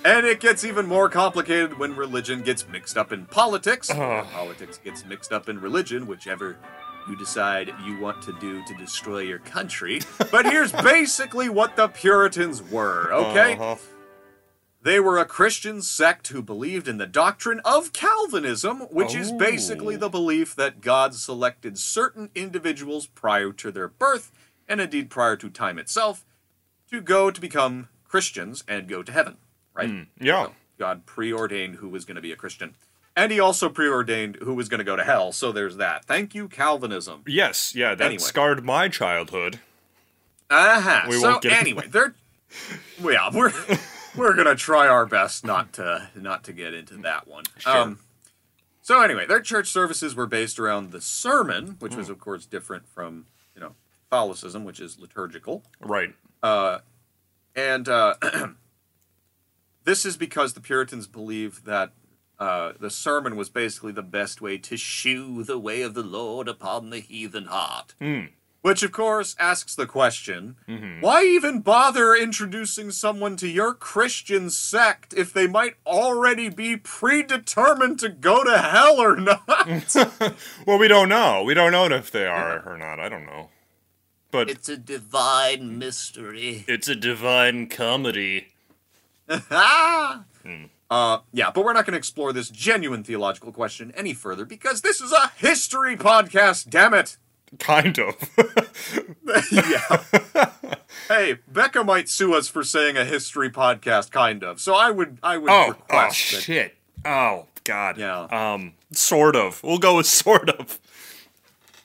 And 0.04 0.24
it 0.26 0.40
gets 0.40 0.64
even 0.64 0.86
more 0.86 1.08
complicated 1.08 1.78
when 1.78 1.96
religion 1.96 2.42
gets 2.42 2.66
mixed 2.68 2.96
up 2.96 3.12
in 3.12 3.26
politics, 3.26 3.90
or 3.90 4.22
politics 4.24 4.78
gets 4.78 5.04
mixed 5.04 5.32
up 5.32 5.48
in 5.48 5.60
religion, 5.60 6.06
whichever 6.06 6.56
you 7.08 7.16
decide 7.16 7.72
you 7.84 7.98
want 7.98 8.22
to 8.22 8.32
do 8.38 8.64
to 8.64 8.74
destroy 8.74 9.20
your 9.20 9.38
country. 9.40 10.00
But 10.30 10.46
here's 10.46 10.72
basically 10.72 11.48
what 11.48 11.76
the 11.76 11.88
Puritans 11.88 12.62
were, 12.62 13.12
okay? 13.12 13.54
Uh-huh. 13.54 13.76
They 14.80 15.00
were 15.00 15.18
a 15.18 15.24
Christian 15.24 15.82
sect 15.82 16.28
who 16.28 16.42
believed 16.42 16.86
in 16.86 16.98
the 16.98 17.06
doctrine 17.06 17.60
of 17.64 17.92
Calvinism, 17.92 18.82
which 18.82 19.14
is 19.14 19.32
basically 19.32 19.96
Oh. 19.96 19.98
the 19.98 20.08
belief 20.08 20.54
that 20.54 20.80
God 20.80 21.14
selected 21.14 21.76
certain 21.78 22.30
individuals 22.34 23.06
prior 23.08 23.52
to 23.54 23.72
their 23.72 23.88
birth, 23.88 24.30
and 24.68 24.80
indeed 24.80 25.10
prior 25.10 25.36
to 25.36 25.50
time 25.50 25.78
itself, 25.78 26.24
to 26.90 27.00
go 27.00 27.30
to 27.30 27.40
become 27.40 27.88
Christians 28.04 28.62
and 28.68 28.88
go 28.88 29.02
to 29.02 29.10
heaven, 29.12 29.38
right? 29.78 30.06
Yeah. 30.20 30.48
God 30.78 31.06
preordained 31.06 31.76
who 31.76 31.88
was 31.88 32.04
going 32.04 32.16
to 32.16 32.20
be 32.20 32.32
a 32.32 32.36
Christian. 32.36 32.74
And 33.16 33.32
he 33.32 33.40
also 33.40 33.68
preordained 33.68 34.36
who 34.42 34.54
was 34.54 34.68
going 34.68 34.78
to 34.78 34.84
go 34.84 34.94
to 34.94 35.02
hell, 35.02 35.32
so 35.32 35.50
there's 35.50 35.76
that. 35.78 36.04
Thank 36.04 36.34
you, 36.36 36.46
Calvinism. 36.48 37.22
Yes, 37.26 37.74
yeah, 37.74 37.94
that 37.96 38.04
Anyway. 38.04 38.18
scarred 38.18 38.64
my 38.64 38.88
childhood. 38.88 39.58
Uh-huh. 40.50 41.06
We 41.08 41.18
so 41.20 41.30
won't 41.30 41.42
get 41.42 41.52
into 41.52 41.60
anyway, 41.62 41.86
they're 41.88 42.14
yeah, 43.02 43.28
we're 43.34 43.52
we're 44.16 44.34
gonna 44.34 44.54
try 44.54 44.86
our 44.88 45.04
best 45.04 45.44
not 45.44 45.72
to 45.74 46.08
not 46.14 46.44
to 46.44 46.52
get 46.52 46.72
into 46.74 46.96
that 46.98 47.26
one. 47.28 47.44
Um, 47.66 47.98
so 48.80 49.02
anyway, 49.02 49.26
their 49.26 49.40
church 49.42 49.68
services 49.68 50.14
were 50.14 50.26
based 50.26 50.58
around 50.58 50.92
the 50.92 51.00
sermon, 51.02 51.76
which 51.80 51.92
Hmm. 51.92 51.98
was 51.98 52.08
of 52.08 52.18
course 52.18 52.46
different 52.46 52.88
from 52.88 53.26
you 53.54 53.60
know 53.60 53.74
Catholicism, 54.08 54.64
which 54.64 54.80
is 54.80 54.98
liturgical. 54.98 55.64
Right. 55.80 56.14
Uh, 56.42 56.78
And 57.54 57.86
uh, 57.88 58.14
this 59.88 60.04
is 60.04 60.16
because 60.16 60.52
the 60.52 60.60
Puritans 60.60 61.06
believed 61.06 61.64
that 61.64 61.92
uh, 62.38 62.72
the 62.78 62.90
sermon 62.90 63.34
was 63.36 63.48
basically 63.48 63.90
the 63.92 64.02
best 64.02 64.40
way 64.40 64.58
to 64.58 64.76
shew 64.76 65.42
the 65.42 65.58
way 65.58 65.82
of 65.82 65.94
the 65.94 66.02
Lord 66.02 66.46
upon 66.46 66.90
the 66.90 67.00
heathen 67.00 67.46
heart. 67.46 67.94
Which, 68.60 68.82
of 68.82 68.92
course, 68.92 69.34
asks 69.38 69.74
the 69.74 69.86
question 69.86 70.56
why 71.00 71.24
even 71.24 71.60
bother 71.60 72.14
introducing 72.14 72.90
someone 72.90 73.36
to 73.36 73.48
your 73.48 73.72
Christian 73.72 74.50
sect 74.50 75.14
if 75.16 75.32
they 75.32 75.46
might 75.46 75.76
already 75.86 76.48
be 76.48 76.76
predetermined 76.76 77.98
to 78.00 78.08
go 78.08 78.44
to 78.44 78.58
hell 78.58 79.00
or 79.00 79.16
not? 79.16 79.96
Well, 80.66 80.78
we 80.78 80.88
don't 80.88 81.08
know. 81.08 81.44
We 81.44 81.54
don't 81.54 81.72
know 81.72 81.86
if 81.86 82.10
they 82.10 82.26
are 82.26 82.62
or 82.68 82.76
not. 82.76 83.00
I 83.00 83.08
don't 83.08 83.24
know. 83.26 83.48
But 84.30 84.50
It's 84.50 84.68
a 84.68 84.76
divine 84.76 85.78
mystery. 85.78 86.64
it's 86.68 86.88
a 86.88 86.94
divine 86.96 87.68
comedy. 87.68 88.48
Ah! 89.50 90.24
Uh, 90.90 91.18
yeah, 91.34 91.50
but 91.50 91.64
we're 91.66 91.74
not 91.74 91.84
going 91.84 91.92
to 91.92 91.98
explore 91.98 92.32
this 92.32 92.48
genuine 92.48 93.04
theological 93.04 93.52
question 93.52 93.92
any 93.94 94.14
further 94.14 94.46
because 94.46 94.80
this 94.80 95.02
is 95.02 95.12
a 95.12 95.30
history 95.36 95.98
podcast, 95.98 96.70
damn 96.70 96.94
it! 96.94 97.18
Kind 97.58 97.98
of. 97.98 98.14
yeah. 99.52 100.44
hey, 101.08 101.38
Becca 101.46 101.84
might 101.84 102.08
sue 102.08 102.34
us 102.34 102.48
for 102.48 102.62
saying 102.62 102.96
a 102.96 103.04
history 103.04 103.50
podcast, 103.50 104.10
kind 104.10 104.42
of. 104.42 104.60
So 104.60 104.74
I 104.74 104.90
would, 104.90 105.18
I 105.22 105.38
would 105.38 105.50
oh, 105.50 105.74
oh, 105.78 105.84
that. 105.88 106.12
shit. 106.12 106.76
Oh, 107.06 107.46
God. 107.64 107.96
Yeah. 107.96 108.24
Um, 108.24 108.74
sort 108.92 109.34
of. 109.34 109.62
We'll 109.62 109.78
go 109.78 109.96
with 109.96 110.06
sort 110.06 110.50
of. 110.50 110.78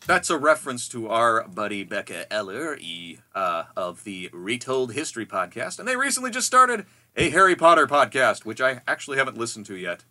That's 0.06 0.30
a 0.30 0.38
reference 0.38 0.90
to 0.90 1.08
our 1.08 1.48
buddy 1.48 1.86
Becca 1.86 2.32
Eller 2.32 2.76
e, 2.76 3.20
uh, 3.34 3.64
of 3.78 4.04
the 4.04 4.30
Retold 4.34 4.92
History 4.94 5.26
podcast, 5.26 5.80
and 5.80 5.88
they 5.88 5.96
recently 5.96 6.30
just 6.30 6.48
started 6.48 6.86
a 7.16 7.30
Harry 7.30 7.56
Potter 7.56 7.88
podcast, 7.88 8.46
which 8.46 8.62
I 8.62 8.82
actually 8.88 9.18
haven't 9.18 9.38
listened 9.38 9.66
to 9.68 9.76
yet. 9.76 10.04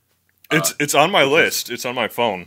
It's 0.51 0.75
it's 0.79 0.95
on 0.95 1.11
my 1.11 1.25
list. 1.25 1.71
It's 1.71 1.85
on 1.87 1.95
my 1.95 2.09
phone. 2.09 2.47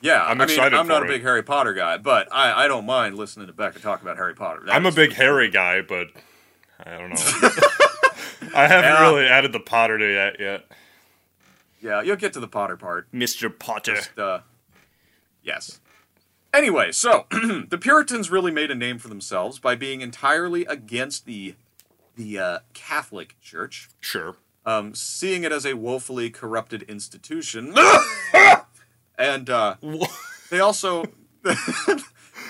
Yeah, 0.00 0.24
I'm 0.24 0.40
I 0.40 0.44
excited 0.44 0.72
mean, 0.72 0.80
I'm 0.80 0.88
not 0.88 0.98
for 1.02 1.04
a 1.06 1.08
it. 1.08 1.12
big 1.14 1.22
Harry 1.22 1.42
Potter 1.42 1.72
guy, 1.74 1.96
but 1.96 2.28
I, 2.32 2.64
I 2.64 2.68
don't 2.68 2.84
mind 2.86 3.16
listening 3.16 3.46
to 3.46 3.52
Becca 3.52 3.78
talk 3.78 4.02
about 4.02 4.16
Harry 4.16 4.34
Potter. 4.34 4.62
That 4.66 4.74
I'm 4.74 4.84
a 4.84 4.88
is- 4.88 4.94
big 4.96 5.12
Harry 5.12 5.48
guy, 5.48 5.80
but 5.80 6.08
I 6.84 6.98
don't 6.98 7.10
know. 7.10 7.16
I 8.54 8.66
haven't 8.66 8.90
Yeah. 8.90 9.00
really 9.08 9.26
added 9.26 9.52
the 9.52 9.60
Potter 9.60 9.96
to 9.98 10.14
that 10.14 10.40
yet. 10.40 10.64
Yeah, 11.80 12.02
you'll 12.02 12.16
get 12.16 12.32
to 12.34 12.40
the 12.40 12.48
Potter 12.48 12.76
part. 12.76 13.10
Mr. 13.12 13.56
Potter. 13.56 13.98
Uh, 14.18 14.40
yes. 15.42 15.80
Anyway, 16.52 16.92
so 16.92 17.26
the 17.30 17.78
Puritans 17.80 18.30
really 18.30 18.50
made 18.50 18.70
a 18.70 18.74
name 18.74 18.98
for 18.98 19.08
themselves 19.08 19.58
by 19.58 19.74
being 19.76 20.00
entirely 20.00 20.64
against 20.66 21.24
the 21.26 21.54
the 22.16 22.38
uh, 22.38 22.58
Catholic 22.74 23.36
Church, 23.40 23.88
Sure. 24.00 24.36
um, 24.66 24.94
seeing 24.94 25.44
it 25.44 25.52
as 25.52 25.64
a 25.66 25.74
woefully 25.74 26.30
corrupted 26.30 26.82
institution, 26.84 27.74
and 29.18 29.50
uh, 29.50 29.76
they 30.50 30.60
also. 30.60 31.04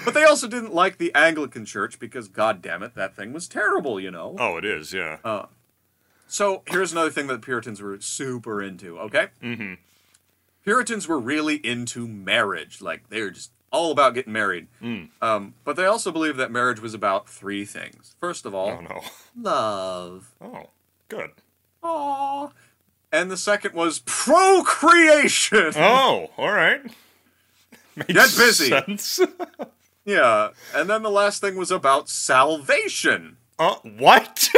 But 0.04 0.14
they 0.14 0.24
also 0.24 0.48
didn't 0.48 0.74
like 0.74 0.98
the 0.98 1.14
Anglican 1.14 1.64
Church 1.64 2.00
because, 2.00 2.26
god 2.26 2.60
damn 2.60 2.82
it, 2.82 2.96
that 2.96 3.14
thing 3.14 3.32
was 3.32 3.46
terrible, 3.46 4.00
you 4.00 4.10
know. 4.10 4.34
Oh, 4.36 4.56
it 4.56 4.64
is, 4.64 4.92
yeah. 4.92 5.18
So 6.26 6.62
here's 6.66 6.90
another 6.90 7.10
thing 7.10 7.28
that 7.28 7.34
the 7.34 7.38
Puritans 7.38 7.80
were 7.80 8.00
super 8.00 8.60
into, 8.60 8.98
okay? 8.98 9.28
Mm-hmm. 9.40 9.74
Puritans 10.64 11.06
were 11.06 11.20
really 11.20 11.54
into 11.64 12.08
marriage. 12.08 12.80
Like, 12.82 13.10
they're 13.10 13.30
just 13.30 13.52
all 13.72 13.90
about 13.90 14.14
getting 14.14 14.32
married. 14.32 14.68
Um, 15.20 15.54
but 15.64 15.76
they 15.76 15.86
also 15.86 16.12
believed 16.12 16.36
that 16.38 16.50
marriage 16.52 16.78
was 16.80 16.94
about 16.94 17.28
three 17.28 17.64
things. 17.64 18.14
First 18.20 18.44
of 18.46 18.54
all, 18.54 18.68
oh, 18.70 18.80
no. 18.80 19.00
love. 19.36 20.32
Oh, 20.42 20.66
good. 21.08 21.30
Aww. 21.82 22.52
And 23.10 23.30
the 23.30 23.36
second 23.36 23.74
was 23.74 24.00
procreation. 24.00 25.72
Oh, 25.76 26.30
all 26.36 26.52
right. 26.52 26.82
Makes 27.96 28.12
Get 28.12 28.36
busy. 28.38 28.68
Sense. 28.68 29.20
yeah. 30.04 30.50
And 30.74 30.88
then 30.88 31.02
the 31.02 31.10
last 31.10 31.40
thing 31.40 31.56
was 31.56 31.70
about 31.70 32.08
salvation. 32.08 33.36
uh, 33.58 33.74
what? 33.98 34.48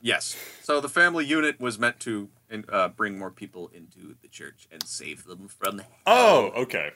Yes. 0.00 0.36
So 0.62 0.80
the 0.80 0.88
family 0.88 1.24
unit 1.26 1.60
was 1.60 1.78
meant 1.78 2.00
to 2.00 2.28
uh, 2.68 2.88
bring 2.88 3.18
more 3.18 3.30
people 3.30 3.70
into 3.74 4.14
the 4.22 4.28
church 4.28 4.68
and 4.72 4.82
save 4.84 5.24
them 5.24 5.48
from 5.48 5.78
hell. 5.78 5.86
oh, 6.06 6.52
okay. 6.56 6.92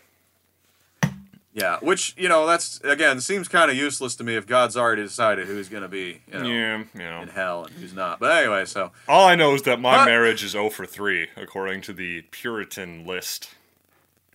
Yeah, 1.60 1.78
which 1.80 2.14
you 2.16 2.28
know 2.28 2.46
that's 2.46 2.80
again 2.82 3.20
seems 3.20 3.46
kind 3.48 3.70
of 3.70 3.76
useless 3.76 4.16
to 4.16 4.24
me 4.24 4.34
if 4.36 4.46
God's 4.46 4.76
already 4.76 5.02
decided 5.02 5.46
who's 5.46 5.68
going 5.68 5.82
to 5.82 5.88
be 5.88 6.20
you 6.32 6.38
know, 6.38 6.42
Yeah, 6.46 6.84
yeah. 6.96 7.22
in 7.22 7.28
hell 7.28 7.64
and 7.64 7.74
who's 7.74 7.92
not. 7.94 8.18
But 8.18 8.32
anyway, 8.36 8.64
so 8.64 8.90
All 9.08 9.26
I 9.28 9.34
know 9.34 9.54
is 9.54 9.62
that 9.62 9.80
my 9.80 9.98
What? 9.98 10.06
marriage 10.06 10.42
is 10.42 10.52
0 10.52 10.70
for 10.70 10.86
3, 10.86 11.28
according 11.36 11.82
to 11.82 11.92
the 11.92 12.22
Puritan 12.30 13.06
list. 13.06 13.50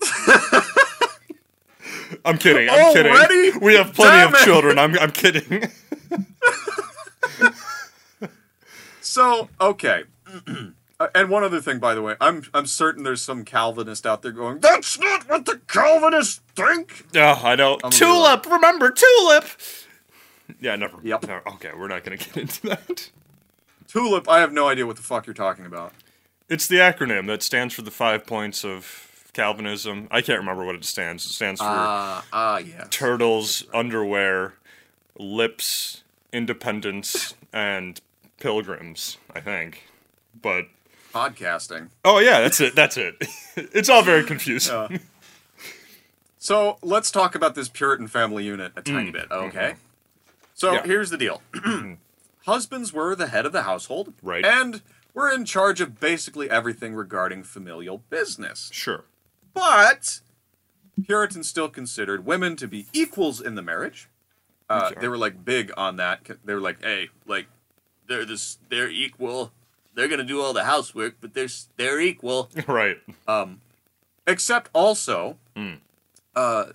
I'm 2.26 2.38
kidding. 2.38 2.70
I'm 2.70 2.96
Already? 2.96 3.52
kidding. 3.52 3.60
We 3.62 3.74
have 3.76 3.94
plenty 3.94 4.18
Damn 4.18 4.28
of 4.30 4.34
it. 4.36 4.44
children. 4.46 4.78
I'm, 4.78 4.98
I'm 5.00 5.12
kidding. 5.12 5.70
so 9.02 9.50
okay. 9.62 10.04
Uh, 11.00 11.08
and 11.14 11.30
one 11.30 11.44
other 11.44 11.60
thing, 11.60 11.78
by 11.80 11.94
the 11.94 12.02
way, 12.02 12.16
I'm 12.22 12.44
I'm 12.54 12.66
certain 12.66 13.04
there's 13.04 13.22
some 13.22 13.44
Calvinist 13.44 14.06
out 14.06 14.22
there 14.22 14.32
going, 14.32 14.60
"That's 14.60 14.98
not 14.98 15.28
what 15.28 15.46
the 15.46 15.60
Calvinists 15.68 16.40
think." 16.56 17.06
Oh, 17.16 17.42
I 17.44 17.56
know. 17.56 17.78
Tulip, 17.90 18.46
remember 18.46 18.92
Tulip. 18.92 19.46
Yeah, 20.62 20.76
never. 20.78 20.98
Yep. 21.04 21.28
no, 21.28 21.42
okay, 21.48 21.72
we're 21.78 21.88
not 21.90 22.04
gonna 22.06 22.18
get 22.18 22.38
into 22.38 22.68
that. 22.68 23.10
Tulip, 23.88 24.30
I 24.30 24.40
have 24.40 24.54
no 24.54 24.68
idea 24.70 24.86
what 24.86 24.96
the 24.96 25.02
fuck 25.02 25.28
you're 25.28 25.34
talking 25.34 25.66
about. 25.66 25.92
It's 26.48 26.68
the 26.68 26.78
acronym 26.78 27.28
that 27.28 27.44
stands 27.44 27.74
for 27.74 27.82
the 27.82 27.92
five 27.92 28.26
points 28.26 28.64
of 28.64 29.30
Calvinism. 29.34 30.08
I 30.12 30.22
can't 30.22 30.40
remember 30.40 30.64
what 30.64 30.76
it 30.76 30.86
stands. 30.86 31.26
It 31.26 31.30
stands 31.30 31.60
for 31.60 31.68
Ah, 31.68 32.24
ah, 32.32 32.58
yeah. 32.60 32.86
turtles, 32.90 33.66
underwear, 33.74 34.54
lips, 35.18 36.04
independence, 36.32 37.34
and 37.52 38.00
pilgrims. 38.40 39.18
I 39.34 39.42
think, 39.42 39.84
but 40.40 40.66
Podcasting. 41.16 41.88
oh 42.04 42.20
yeah, 42.20 42.42
that's 42.42 42.60
it. 42.60 42.76
That's 42.76 42.98
it. 42.98 43.16
it's 43.56 43.88
all 43.88 44.04
very 44.04 44.26
confusing. 44.26 45.00
So 46.38 46.78
let's 46.84 47.10
talk 47.10 47.36
about 47.36 47.56
this 47.56 47.70
Puritan 47.70 48.08
family 48.08 48.44
unit 48.44 48.74
a 48.76 48.82
tiny 48.82 49.12
bit, 49.12 49.32
okay? 49.32 49.76
So 50.54 50.74
Yeah. 50.74 50.84
here's 50.84 51.10
the 51.10 51.18
deal 51.18 51.42
husbands 52.46 52.92
were 52.92 53.16
the 53.16 53.28
head 53.28 53.46
of 53.46 53.54
the 53.54 53.64
household, 53.64 54.14
Right. 54.22 54.46
And 54.46 54.82
were 55.14 55.32
in 55.32 55.46
charge 55.46 55.80
of 55.80 56.02
basically 56.02 56.50
everything 56.50 56.94
regarding 56.94 57.44
familial 57.44 58.00
business. 58.10 58.70
Sure. 58.74 59.06
But 59.54 60.20
Puritans 61.08 61.48
still 61.48 61.70
considered 61.70 62.26
women 62.26 62.58
to 62.58 62.68
be 62.68 62.88
equals 62.92 63.40
in 63.40 63.56
the 63.56 63.62
marriage. 63.62 64.10
Uh, 64.70 64.90
Okay. 64.92 65.00
They 65.00 65.08
were 65.08 65.18
like 65.18 65.46
big 65.46 65.72
on 65.78 65.96
that. 65.96 66.28
They 66.44 66.54
were 66.54 66.60
like, 66.60 66.84
"Hey, 66.84 67.08
like 67.26 67.48
they're 68.08 68.26
this, 68.26 68.58
they're 68.70 68.90
equal. 68.90 69.54
They're 69.96 70.08
gonna 70.08 70.24
do 70.24 70.42
all 70.42 70.54
the 70.54 70.66
housework, 70.66 71.16
but 71.22 71.34
they're 71.34 71.48
they're 71.78 72.00
equal." 72.00 72.50
Right. 72.68 72.98
Um, 73.28 73.62
Except 74.28 74.70
also, 74.74 75.38
Hmm. 75.56 75.76
uh, 76.36 76.66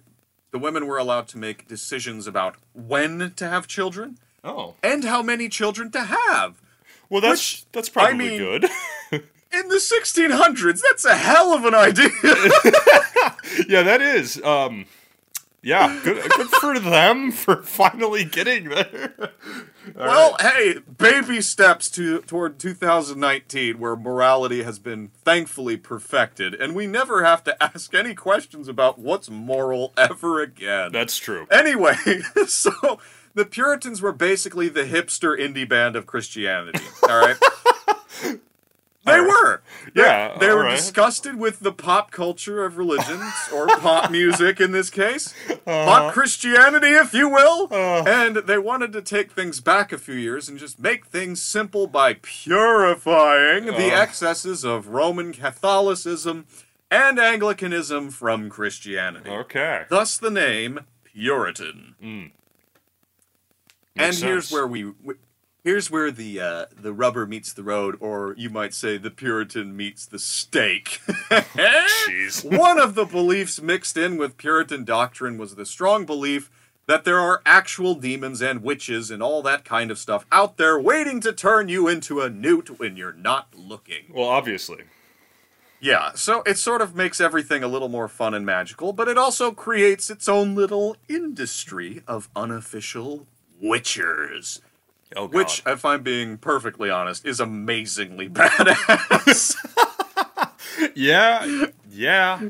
the 0.53 0.59
women 0.59 0.87
were 0.87 0.99
allowed 0.99 1.27
to 1.29 1.39
make 1.39 1.67
decisions 1.69 2.27
about 2.27 2.57
when 2.75 3.33
to 3.37 3.49
have 3.49 3.67
children 3.67 4.19
Oh. 4.45 4.75
and 4.83 5.05
how 5.05 5.21
many 5.23 5.49
children 5.49 5.91
to 5.93 6.01
have. 6.03 6.61
Well, 7.09 7.21
that's 7.21 7.41
Which, 7.63 7.65
that's 7.73 7.89
probably 7.89 8.15
mean- 8.19 8.39
good. 8.39 8.65
In 9.53 9.67
the 9.69 9.81
1600s, 9.81 10.81
that's 10.81 11.05
a 11.05 11.17
hell 11.17 11.53
of 11.53 11.65
an 11.65 11.75
idea. 11.75 12.09
yeah, 13.69 13.83
that 13.83 14.01
is. 14.01 14.41
Um, 14.43 14.87
yeah, 15.63 16.01
good, 16.03 16.23
good 16.31 16.49
for 16.49 16.79
them 16.79 17.31
for 17.33 17.63
finally 17.63 18.25
getting 18.25 18.71
there. 18.71 19.13
All 19.99 20.07
well, 20.07 20.37
right. 20.41 20.53
hey, 20.53 20.75
baby 20.79 21.41
steps 21.41 21.91
to 21.91 22.21
toward 22.23 22.59
2019 22.59 23.79
where 23.79 23.97
morality 23.97 24.63
has 24.63 24.79
been 24.79 25.11
thankfully 25.25 25.77
perfected 25.77 26.55
and 26.55 26.75
we 26.75 26.87
never 26.87 27.25
have 27.25 27.45
to 27.45 27.63
ask 27.63 27.95
any 27.95 28.15
questions 28.15 28.69
about 28.69 28.99
what's 28.99 29.29
moral 29.29 29.93
ever 29.97 30.41
again. 30.41 30.93
that's 30.93 31.19
true. 31.19 31.47
Anyway, 31.51 31.97
so 32.47 32.99
the 33.35 33.45
Puritans 33.45 34.01
were 34.01 34.13
basically 34.13 34.69
the 34.69 34.85
hipster 34.85 35.39
indie 35.39 35.69
band 35.69 35.97
of 35.97 36.07
Christianity. 36.07 36.85
All 37.09 37.21
right. 37.21 37.37
They 39.07 39.13
right. 39.19 39.27
were. 39.29 39.63
Yeah, 39.95 40.37
They, 40.39 40.49
were 40.51 40.65
right. 40.65 40.77
disgusted 40.77 41.37
with 41.37 41.61
the 41.61 41.73
pop 41.73 42.11
culture 42.11 42.65
of 42.67 42.77
religions, 42.77 43.33
or 43.53 43.67
pop 43.79 44.11
music 44.11 44.61
in 44.61 44.73
this 44.73 44.91
case. 44.91 45.33
Uh-huh. 45.49 45.59
Pop 45.87 46.13
Christianity, 46.13 46.89
if 46.89 47.15
you 47.15 47.29
will. 47.29 47.69
and 47.73 48.37
they 48.37 48.59
wanted 48.59 48.93
to 48.93 49.01
take 49.01 49.33
things 49.33 49.61
back 49.61 49.91
a 49.91 49.97
few 49.99 50.15
years 50.15 50.49
and 50.51 50.59
just 50.59 50.79
make 50.79 51.07
things 51.07 51.41
simple 51.41 51.87
by 51.87 52.15
purifying 52.21 53.67
the 53.67 53.91
Uh. 53.95 54.01
excesses 54.03 54.65
of 54.65 54.89
Roman 54.89 55.33
Catholicism 55.33 56.45
and 56.91 57.19
Anglicanism 57.19 58.11
from 58.11 58.51
Christianity. 58.51 59.31
Okay. 59.31 59.85
Thus 59.89 60.19
the 60.19 60.31
name 60.31 60.81
Puritan. 61.05 61.95
and 62.03 62.33
Makes 63.97 64.21
here's 64.21 64.53
where 64.53 64.67
we 64.67 64.83
w- 64.83 65.19
here's 65.63 65.91
where 65.91 66.11
the 66.11 66.41
uh, 66.41 66.65
the 66.77 66.93
rubber 66.93 67.27
meets 67.27 67.53
the 67.53 67.63
road, 67.63 67.97
or 68.01 68.35
you 68.37 68.51
might 68.51 68.75
say 68.75 68.97
the 68.97 69.11
Puritan 69.11 69.77
meets 69.77 70.07
the 70.07 70.19
stake. 70.19 71.01
Jeez. 71.09 72.45
One 72.59 72.79
of 72.79 72.95
the 72.95 73.05
beliefs 73.05 73.61
mixed 73.61 73.97
in 73.97 74.17
with 74.17 74.37
Puritan 74.37 74.85
doctrine 74.85 75.39
was 75.39 75.55
the 75.55 75.67
strong 75.67 76.05
belief 76.05 76.51
that 76.87 77.05
there 77.05 77.21
are 77.21 77.41
actual 77.47 77.95
demons 77.95 78.43
and 78.43 78.63
witches 78.63 79.11
and 79.11 79.23
all 79.23 79.43
that 79.43 79.65
kind 79.65 79.91
of 79.93 79.99
stuff 79.99 80.27
out 80.33 80.57
there 80.57 80.81
waiting 80.81 81.21
to 81.21 81.33
turn 81.33 81.69
you 81.69 81.87
into 81.87 82.21
a 82.21 82.29
newt 82.29 82.81
when 82.81 82.97
you're 82.97 83.13
not 83.13 83.55
looking. 83.55 84.07
Well, 84.13 84.29
obviously. 84.29 84.85
Yeah, 85.79 86.13
so 86.15 86.43
it 86.45 86.59
sort 86.59 86.83
of 86.83 86.95
makes 86.95 87.21
everything 87.21 87.63
a 87.63 87.69
little 87.69 87.89
more 87.89 88.09
fun 88.09 88.35
and 88.35 88.45
magical, 88.45 88.93
but 88.93 89.09
it 89.09 89.17
also 89.17 89.53
creates 89.53 90.11
its 90.11 90.29
own 90.29 90.55
little 90.55 90.97
industry 91.09 92.03
of 92.07 92.29
unofficial 92.37 93.27
witchers. 93.63 94.61
Oh 95.17 95.27
God. 95.27 95.35
Which, 95.35 95.63
if 95.67 95.85
I'm 95.85 96.03
being 96.03 96.39
perfectly 96.39 96.91
honest, 96.91 97.27
is 97.27 97.41
amazingly 97.41 98.29
badass. 98.31 99.57
Yeah. 100.95 101.67
Yeah. 101.91 102.41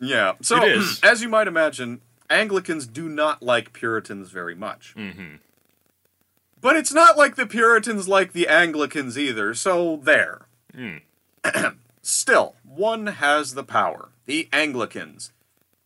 yeah. 0.00 0.34
So, 0.42 0.62
It 0.62 0.78
is. 0.78 1.00
as 1.02 1.22
you 1.22 1.28
might 1.28 1.48
imagine, 1.48 2.00
Anglicans 2.30 2.86
do 2.86 3.08
not 3.08 3.42
like 3.42 3.72
Puritans 3.72 4.30
very 4.30 4.54
much. 4.54 4.94
Mm-hmm. 4.96 5.36
But 6.60 6.76
it's 6.76 6.92
not 6.92 7.16
like 7.18 7.34
the 7.34 7.46
Puritans 7.46 8.06
like 8.06 8.32
the 8.32 8.46
Anglicans 8.46 9.18
either, 9.18 9.54
so 9.54 9.96
there. 9.96 10.46
Still, 12.02 12.54
one 12.62 13.06
has 13.08 13.54
the 13.54 13.64
power 13.64 14.10
the 14.28 14.48
Anglicans. 14.52 15.32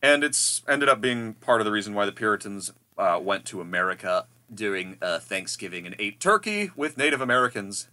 And 0.01 0.23
it's 0.23 0.61
ended 0.67 0.89
up 0.89 1.01
being 1.01 1.33
part 1.35 1.61
of 1.61 1.65
the 1.65 1.71
reason 1.71 1.93
why 1.93 2.05
the 2.05 2.11
Puritans 2.11 2.73
uh, 2.97 3.19
went 3.23 3.45
to 3.45 3.61
America 3.61 4.27
during 4.55 4.97
uh, 5.01 5.19
Thanksgiving 5.19 5.85
and 5.85 5.95
ate 5.99 6.19
turkey 6.19 6.71
with 6.75 6.97
Native 6.97 7.21
Americans 7.21 7.87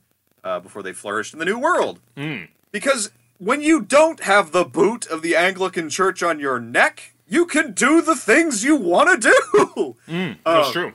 uh, 0.44 0.61
before 0.61 0.83
they 0.83 0.92
flourished 0.92 1.33
in 1.33 1.38
the 1.38 1.44
New 1.44 1.59
World. 1.59 2.01
Because 2.73 3.11
when 3.38 3.61
you 3.62 3.81
don't 3.83 4.20
have 4.20 4.53
the 4.53 4.64
boot 4.64 5.07
of 5.07 5.23
the 5.23 5.35
Anglican 5.37 5.88
Church 5.90 6.23
on 6.23 6.38
your 6.40 6.61
neck, 6.61 7.14
you 7.29 7.46
can 7.46 7.73
do 7.73 8.01
the 8.03 8.14
things 8.16 8.64
you 8.64 8.77
want 8.77 9.20
to 9.23 9.33
do. 9.33 9.96
That's 10.07 10.38
Oh. 10.46 10.73
true. 10.73 10.94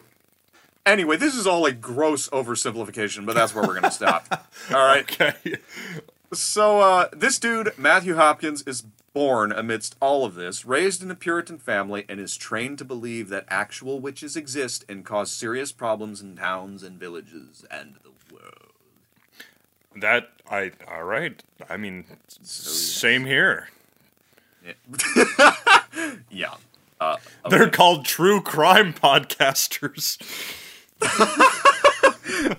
Anyway, 0.86 1.18
this 1.18 1.34
is 1.36 1.48
all 1.48 1.66
a 1.66 1.72
gross 1.72 2.30
oversimplification, 2.30 3.26
but 3.26 3.34
that's 3.34 3.56
where 3.56 3.64
we're 3.64 3.74
going 3.74 3.84
to 3.84 3.90
stop. 3.92 4.28
All 4.72 4.86
right. 4.86 5.02
Okay. 5.02 5.34
So, 6.32 6.80
uh, 6.80 7.08
this 7.12 7.40
dude, 7.40 7.74
Matthew 7.76 8.14
Hopkins, 8.16 8.62
is 8.68 8.84
born 9.16 9.54
amidst 9.54 9.96
all 10.02 10.26
of 10.26 10.36
this, 10.36 10.66
raised 10.66 11.02
in 11.02 11.10
a 11.10 11.16
Puritan 11.16 11.58
family, 11.58 12.06
and 12.10 12.20
is 12.20 12.36
trained 12.36 12.78
to 12.78 12.86
believe 12.86 13.30
that 13.30 13.46
actual 13.48 14.02
witches 14.02 14.36
exist 14.36 14.84
and 14.90 15.06
cause 15.06 15.32
serious 15.32 15.72
problems 15.72 16.22
in 16.22 16.36
towns 16.36 16.84
and 16.84 17.00
villages 17.00 17.64
and 17.72 17.96
the 18.04 18.12
world. 18.36 18.74
That 19.96 20.28
I 20.52 20.74
all 20.92 21.06
right. 21.06 21.42
I 21.70 21.78
mean, 21.78 22.04
same 22.44 23.26
here. 23.26 23.70
Yeah. 26.30 26.56
Uh, 26.98 27.18
They're 27.50 27.70
called 27.70 28.06
true 28.06 28.40
crime 28.40 28.94
podcasters. 28.94 30.18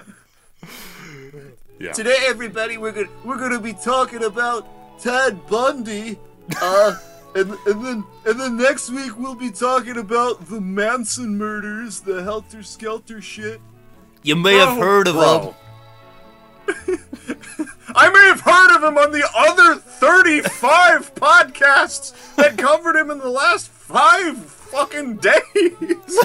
yeah. 1.81 1.93
Today, 1.93 2.19
everybody, 2.27 2.77
we're 2.77 2.93
gonna 2.93 3.09
we're 3.25 3.39
gonna 3.39 3.59
be 3.59 3.73
talking 3.73 4.23
about 4.23 4.69
Ted 5.01 5.47
Bundy, 5.47 6.19
uh, 6.61 6.99
and 7.35 7.51
and 7.67 7.85
then 7.85 8.05
and 8.25 8.41
then 8.41 8.57
next 8.57 8.91
week 8.91 9.19
we'll 9.19 9.35
be 9.35 9.51
talking 9.51 9.97
about 9.97 10.47
the 10.49 10.61
Manson 10.61 11.37
murders, 11.37 12.01
the 12.01 12.23
helter 12.23 12.63
skelter 12.63 13.21
shit. 13.21 13.61
You 14.23 14.37
may 14.37 14.55
have 14.55 14.77
heard 14.79 15.09
of 15.09 15.15
Bro. 15.15 15.41
him. 15.41 15.55
I 17.95 18.11
may 18.11 18.27
have 18.27 18.41
heard 18.41 18.77
of 18.77 18.83
him 18.83 18.99
on 18.99 19.13
the 19.13 19.27
other 19.37 19.77
35 19.81 21.15
podcasts 21.15 22.35
that 22.37 22.59
covered 22.59 22.97
him 22.97 23.11
in 23.11 23.19
the 23.19 23.31
last 23.31 23.69
five 23.69 24.37
fucking 24.37 25.17
days. 25.17 26.19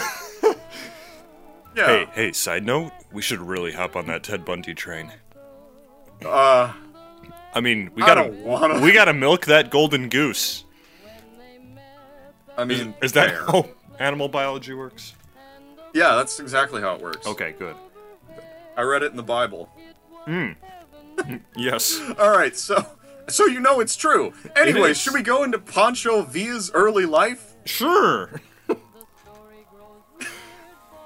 yeah. 1.76 1.86
Hey, 1.86 2.08
hey, 2.14 2.32
side 2.32 2.66
note, 2.66 2.92
we 3.12 3.22
should 3.22 3.40
really 3.40 3.72
hop 3.72 3.96
on 3.96 4.08
that 4.08 4.24
Ted 4.24 4.44
Bundy 4.44 4.74
train. 4.74 5.12
Uh, 6.26 6.74
I 7.54 7.60
mean, 7.62 7.92
we 7.96 8.04
I 8.04 8.06
gotta 8.08 8.22
don't 8.24 8.44
wanna. 8.44 8.80
we 8.82 8.92
gotta 8.94 9.14
milk 9.14 9.46
that 9.46 9.70
golden 9.72 10.10
goose. 10.10 10.66
I 12.58 12.66
mean, 12.66 12.94
Is 13.02 13.14
that 13.14 13.30
fair. 13.30 13.46
how 13.46 13.70
animal 14.00 14.28
biology 14.30 14.74
works? 14.74 15.14
Yeah, 15.94 16.16
that's 16.16 16.40
exactly 16.40 16.82
how 16.82 16.96
it 16.96 17.02
works. 17.02 17.26
Okay, 17.28 17.54
good. 17.58 17.76
I 18.78 18.82
read 18.84 19.04
it 19.04 19.12
in 19.12 19.18
the 19.18 19.24
Bible. 19.24 19.70
Hmm. 20.26 20.52
Yes. 21.56 22.00
All 22.18 22.32
right, 22.32 22.56
so 22.56 22.84
so 23.28 23.46
you 23.46 23.60
know 23.60 23.80
it's 23.80 23.96
true. 23.96 24.34
Anyway, 24.56 24.92
is. 24.92 25.00
should 25.00 25.14
we 25.14 25.22
go 25.22 25.44
into 25.44 25.60
Pancho 25.60 26.24
Villa's 26.24 26.72
early 26.74 27.06
life? 27.06 27.54
Sure. 27.66 28.42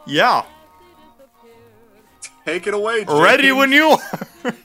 yeah. 0.07 0.43
Take 2.45 2.67
it 2.67 2.73
away. 2.73 3.03
Ready 3.07 3.51
when 3.51 3.71
you 3.71 3.97
are. 4.43 4.53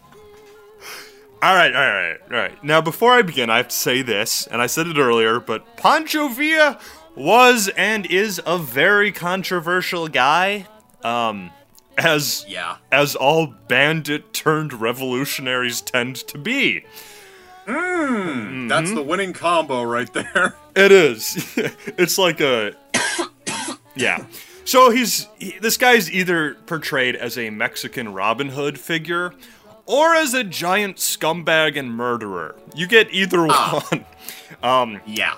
All 1.42 1.55
right, 1.55 1.74
all 1.74 1.81
right, 1.81 2.18
all 2.31 2.37
right. 2.37 2.62
Now, 2.64 2.81
before 2.83 3.12
I 3.12 3.22
begin, 3.22 3.48
I 3.48 3.57
have 3.59 3.68
to 3.68 3.74
say 3.76 4.03
this, 4.03 4.46
and 4.46 4.61
I 4.61 4.66
said 4.66 4.87
it 4.87 4.98
earlier, 4.98 5.40
but 5.40 5.76
Pancho 5.79 6.29
Villa 6.29 6.79
was 7.16 7.68
and 7.79 8.05
is 8.07 8.40
a 8.44 8.59
very 8.59 9.11
controversial 9.11 10.09
guy. 10.09 10.66
Um, 11.03 11.50
as 11.96 12.44
Yeah. 12.46 12.76
as 12.92 13.16
all 13.16 13.46
bandit 13.68 14.33
turned 14.35 14.74
revolutionaries 14.74 15.81
tend 15.81 16.16
to 16.29 16.37
be. 16.38 16.85
Mmm, 17.66 18.68
That's 18.68 18.92
the 18.92 19.03
winning 19.03 19.33
combo 19.33 19.83
right 19.83 20.12
there. 20.12 20.57
It 20.76 20.92
is. 20.92 21.53
it's 21.98 22.16
like 22.16 22.40
a 22.40 22.74
yeah. 23.96 24.24
So 24.64 24.90
he's 24.90 25.26
he, 25.37 25.59
this 25.59 25.76
guy's 25.76 26.09
either 26.12 26.55
portrayed 26.66 27.16
as 27.16 27.37
a 27.37 27.50
Mexican 27.50 28.12
Robin 28.12 28.50
Hood 28.50 28.79
figure 28.79 29.35
or 29.90 30.14
as 30.14 30.35
a 30.35 30.44
giant 30.44 30.98
scumbag 30.98 31.76
and 31.76 31.92
murderer. 31.92 32.55
You 32.74 32.87
get 32.87 33.12
either 33.12 33.46
ah. 33.50 33.85
one. 33.90 34.05
um, 34.62 35.00
Yeah. 35.05 35.37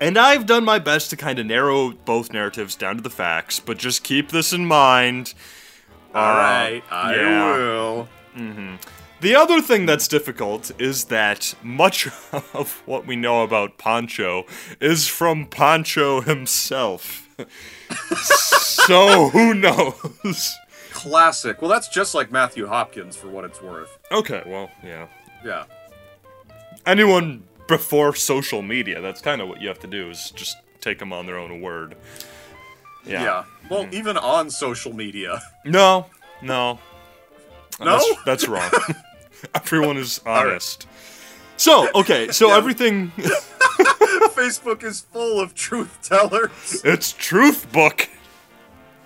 And 0.00 0.18
I've 0.18 0.46
done 0.46 0.64
my 0.64 0.80
best 0.80 1.10
to 1.10 1.16
kind 1.16 1.38
of 1.38 1.46
narrow 1.46 1.92
both 1.92 2.32
narratives 2.32 2.74
down 2.74 2.96
to 2.96 3.02
the 3.02 3.10
facts, 3.10 3.60
but 3.60 3.78
just 3.78 4.02
keep 4.02 4.30
this 4.30 4.52
in 4.52 4.66
mind. 4.66 5.32
Uh, 6.12 6.18
All 6.18 6.34
right. 6.34 6.82
I 6.90 7.14
yeah. 7.14 7.56
will. 7.56 8.08
Mm-hmm. 8.36 8.76
The 9.20 9.36
other 9.36 9.60
thing 9.60 9.86
that's 9.86 10.08
difficult 10.08 10.72
is 10.80 11.04
that 11.04 11.54
much 11.62 12.08
of 12.52 12.82
what 12.86 13.06
we 13.06 13.14
know 13.14 13.42
about 13.42 13.78
Pancho 13.78 14.44
is 14.80 15.06
from 15.06 15.46
Pancho 15.46 16.20
himself. 16.22 17.28
so 18.16 19.28
who 19.28 19.54
knows? 19.54 20.56
Classic. 21.02 21.60
Well, 21.60 21.70
that's 21.70 21.88
just 21.88 22.14
like 22.14 22.30
Matthew 22.30 22.66
Hopkins 22.66 23.16
for 23.16 23.28
what 23.28 23.44
it's 23.44 23.60
worth. 23.60 23.98
Okay, 24.10 24.42
well, 24.46 24.70
yeah. 24.84 25.06
Yeah. 25.44 25.64
Anyone 26.86 27.44
before 27.66 28.14
social 28.14 28.62
media, 28.62 29.00
that's 29.00 29.20
kind 29.20 29.40
of 29.40 29.48
what 29.48 29.60
you 29.60 29.68
have 29.68 29.80
to 29.80 29.86
do 29.86 30.10
is 30.10 30.30
just 30.30 30.56
take 30.80 30.98
them 30.98 31.12
on 31.12 31.26
their 31.26 31.38
own 31.38 31.60
word. 31.60 31.96
Yeah. 33.04 33.22
Yeah. 33.22 33.44
Well, 33.68 33.84
mm. 33.84 33.92
even 33.92 34.16
on 34.16 34.50
social 34.50 34.94
media. 34.94 35.40
No, 35.64 36.06
no. 36.40 36.78
No? 37.80 37.98
That's, 37.98 38.24
that's 38.24 38.48
wrong. 38.48 38.70
Everyone 39.54 39.96
is 39.96 40.20
honest. 40.24 40.86
So, 41.56 41.88
okay, 41.94 42.30
so 42.32 42.52
everything 42.52 43.10
Facebook 44.34 44.82
is 44.82 45.00
full 45.00 45.40
of 45.40 45.54
truth 45.54 45.98
tellers. 46.02 46.82
it's 46.84 47.12
truth 47.12 47.70
book. 47.72 48.08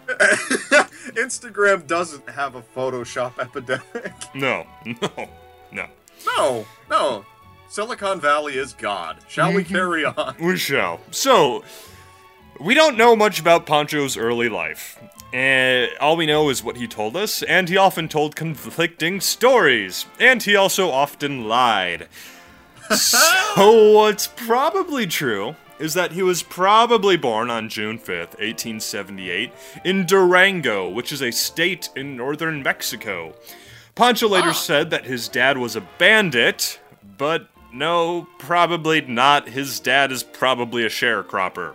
Instagram 1.16 1.87
doesn't 1.87 2.29
have 2.29 2.55
a 2.55 2.62
Photoshop 2.62 3.38
epidemic. 3.38 4.12
No, 4.35 4.66
no, 4.85 5.29
no. 5.73 5.87
No, 6.27 6.66
no. 6.90 7.25
Silicon 7.69 8.21
Valley 8.21 8.57
is 8.57 8.75
God. 8.75 9.19
Shall 9.29 9.53
we 9.53 9.64
carry 9.64 10.05
on? 10.05 10.35
We 10.38 10.57
shall. 10.57 11.01
So, 11.11 11.64
we 12.61 12.75
don't 12.75 12.97
know 12.97 13.16
much 13.16 13.40
about 13.40 13.66
Pancho's 13.66 14.16
early 14.16 14.49
life. 14.49 14.99
Uh, 15.35 15.87
all 16.01 16.16
we 16.16 16.27
know 16.27 16.49
is 16.51 16.62
what 16.62 16.77
he 16.77 16.87
told 16.87 17.16
us, 17.16 17.42
and 17.42 17.69
he 17.69 17.77
often 17.77 18.09
told 18.09 18.37
conflicting 18.37 19.21
stories, 19.21 20.07
and 20.21 20.42
he 20.42 20.55
also 20.55 20.90
often 20.90 21.49
lied. 21.49 22.09
so, 22.95 23.92
what's 23.92 24.29
probably 24.29 25.07
true 25.07 25.57
is 25.79 25.95
that 25.95 26.12
he 26.12 26.23
was 26.23 26.43
probably 26.43 27.17
born 27.17 27.51
on 27.51 27.69
June 27.69 27.99
5th, 27.99 28.39
1878, 28.39 29.53
in 29.85 30.07
Durango, 30.07 30.89
which 30.89 31.12
is 31.12 31.23
a 31.23 31.31
state 31.31 31.91
in 31.97 32.17
northern 32.17 32.62
Mexico. 32.62 33.35
Pancho 33.95 34.29
later 34.29 34.51
ah. 34.51 34.53
said 34.53 34.91
that 34.91 35.07
his 35.07 35.29
dad 35.29 35.59
was 35.59 35.77
a 35.77 35.81
bandit, 35.99 36.81
but 37.17 37.49
no, 37.73 38.27
probably 38.39 39.01
not. 39.03 39.49
His 39.49 39.81
dad 39.81 40.12
is 40.12 40.23
probably 40.23 40.85
a 40.85 40.89
sharecropper. 40.89 41.71
Uh, 41.71 41.75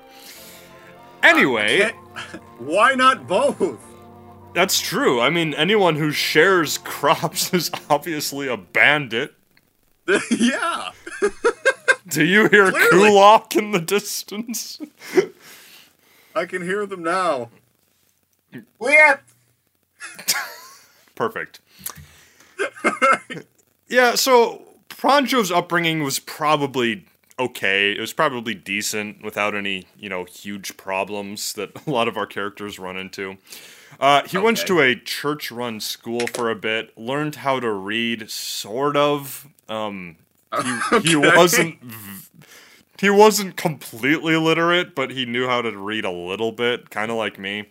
anyway, 1.24 1.92
Why 2.60 2.96
not 2.96 3.28
both? 3.28 3.80
that's 4.54 4.80
true. 4.80 5.22
I 5.22 5.30
mean, 5.30 5.54
anyone 5.54 5.96
who 5.96 6.12
shares 6.12 6.78
crops 6.84 7.54
is 7.54 7.72
obviously 7.90 8.48
a 8.48 8.58
bandit. 8.58 9.34
yeah. 10.32 10.92
Do 12.12 12.26
you 12.26 12.50
hear 12.50 12.72
Clearly. 12.72 13.08
Kulak 13.10 13.56
in 13.56 13.72
the 13.72 13.80
distance? 13.80 14.80
I 16.36 16.46
can 16.46 16.62
hear 16.62 16.86
them 16.86 17.04
now. 17.04 17.50
Perfect. 21.16 21.62
yeah, 23.88 24.16
so 24.16 24.62
Pancho's 24.90 25.52
upbringing 25.52 26.04
was 26.04 26.20
probably 26.20 27.06
okay. 27.40 27.94
It 27.94 28.00
was 28.02 28.12
probably 28.12 28.56
decent 28.56 29.24
without 29.24 29.56
any, 29.56 29.88
you 29.98 30.10
know, 30.10 30.26
huge 30.26 30.76
problems 30.76 31.54
that 31.54 31.72
a 31.88 31.90
lot 31.90 32.10
of 32.10 32.18
our 32.18 32.28
characters 32.28 32.78
run 32.78 32.98
into. 32.98 33.38
Uh, 34.00 34.24
he 34.28 34.38
went 34.38 34.58
to 34.58 34.82
a 34.82 34.96
church 34.96 35.50
run 35.50 35.80
school 35.80 36.28
for 36.28 36.50
a 36.50 36.56
bit, 36.56 36.98
learned 36.98 37.36
how 37.36 37.60
to 37.60 37.72
read, 37.72 38.30
sort 38.30 38.98
of. 38.98 39.48
Um, 39.70 40.18
he, 40.64 41.00
he 41.10 41.16
wasn't 41.16 41.78
he 42.98 43.10
wasn't 43.10 43.56
completely 43.56 44.36
literate, 44.36 44.94
but 44.94 45.10
he 45.12 45.26
knew 45.26 45.48
how 45.48 45.62
to 45.62 45.76
read 45.76 46.06
a 46.06 46.12
little 46.12 46.52
bit, 46.52 46.90
kind 46.92 47.10
of 47.10 47.18
like 47.18 47.40
me. 47.40 47.68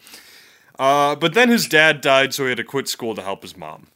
Uh, 0.79 1.15
but 1.15 1.35
then 1.35 1.49
his 1.49 1.69
dad 1.69 2.01
died, 2.01 2.35
so 2.35 2.45
he 2.45 2.49
had 2.49 2.57
to 2.57 2.65
quit 2.65 2.89
school 2.89 3.15
to 3.15 3.23
help 3.23 3.43
his 3.43 3.57
mom. 3.57 3.87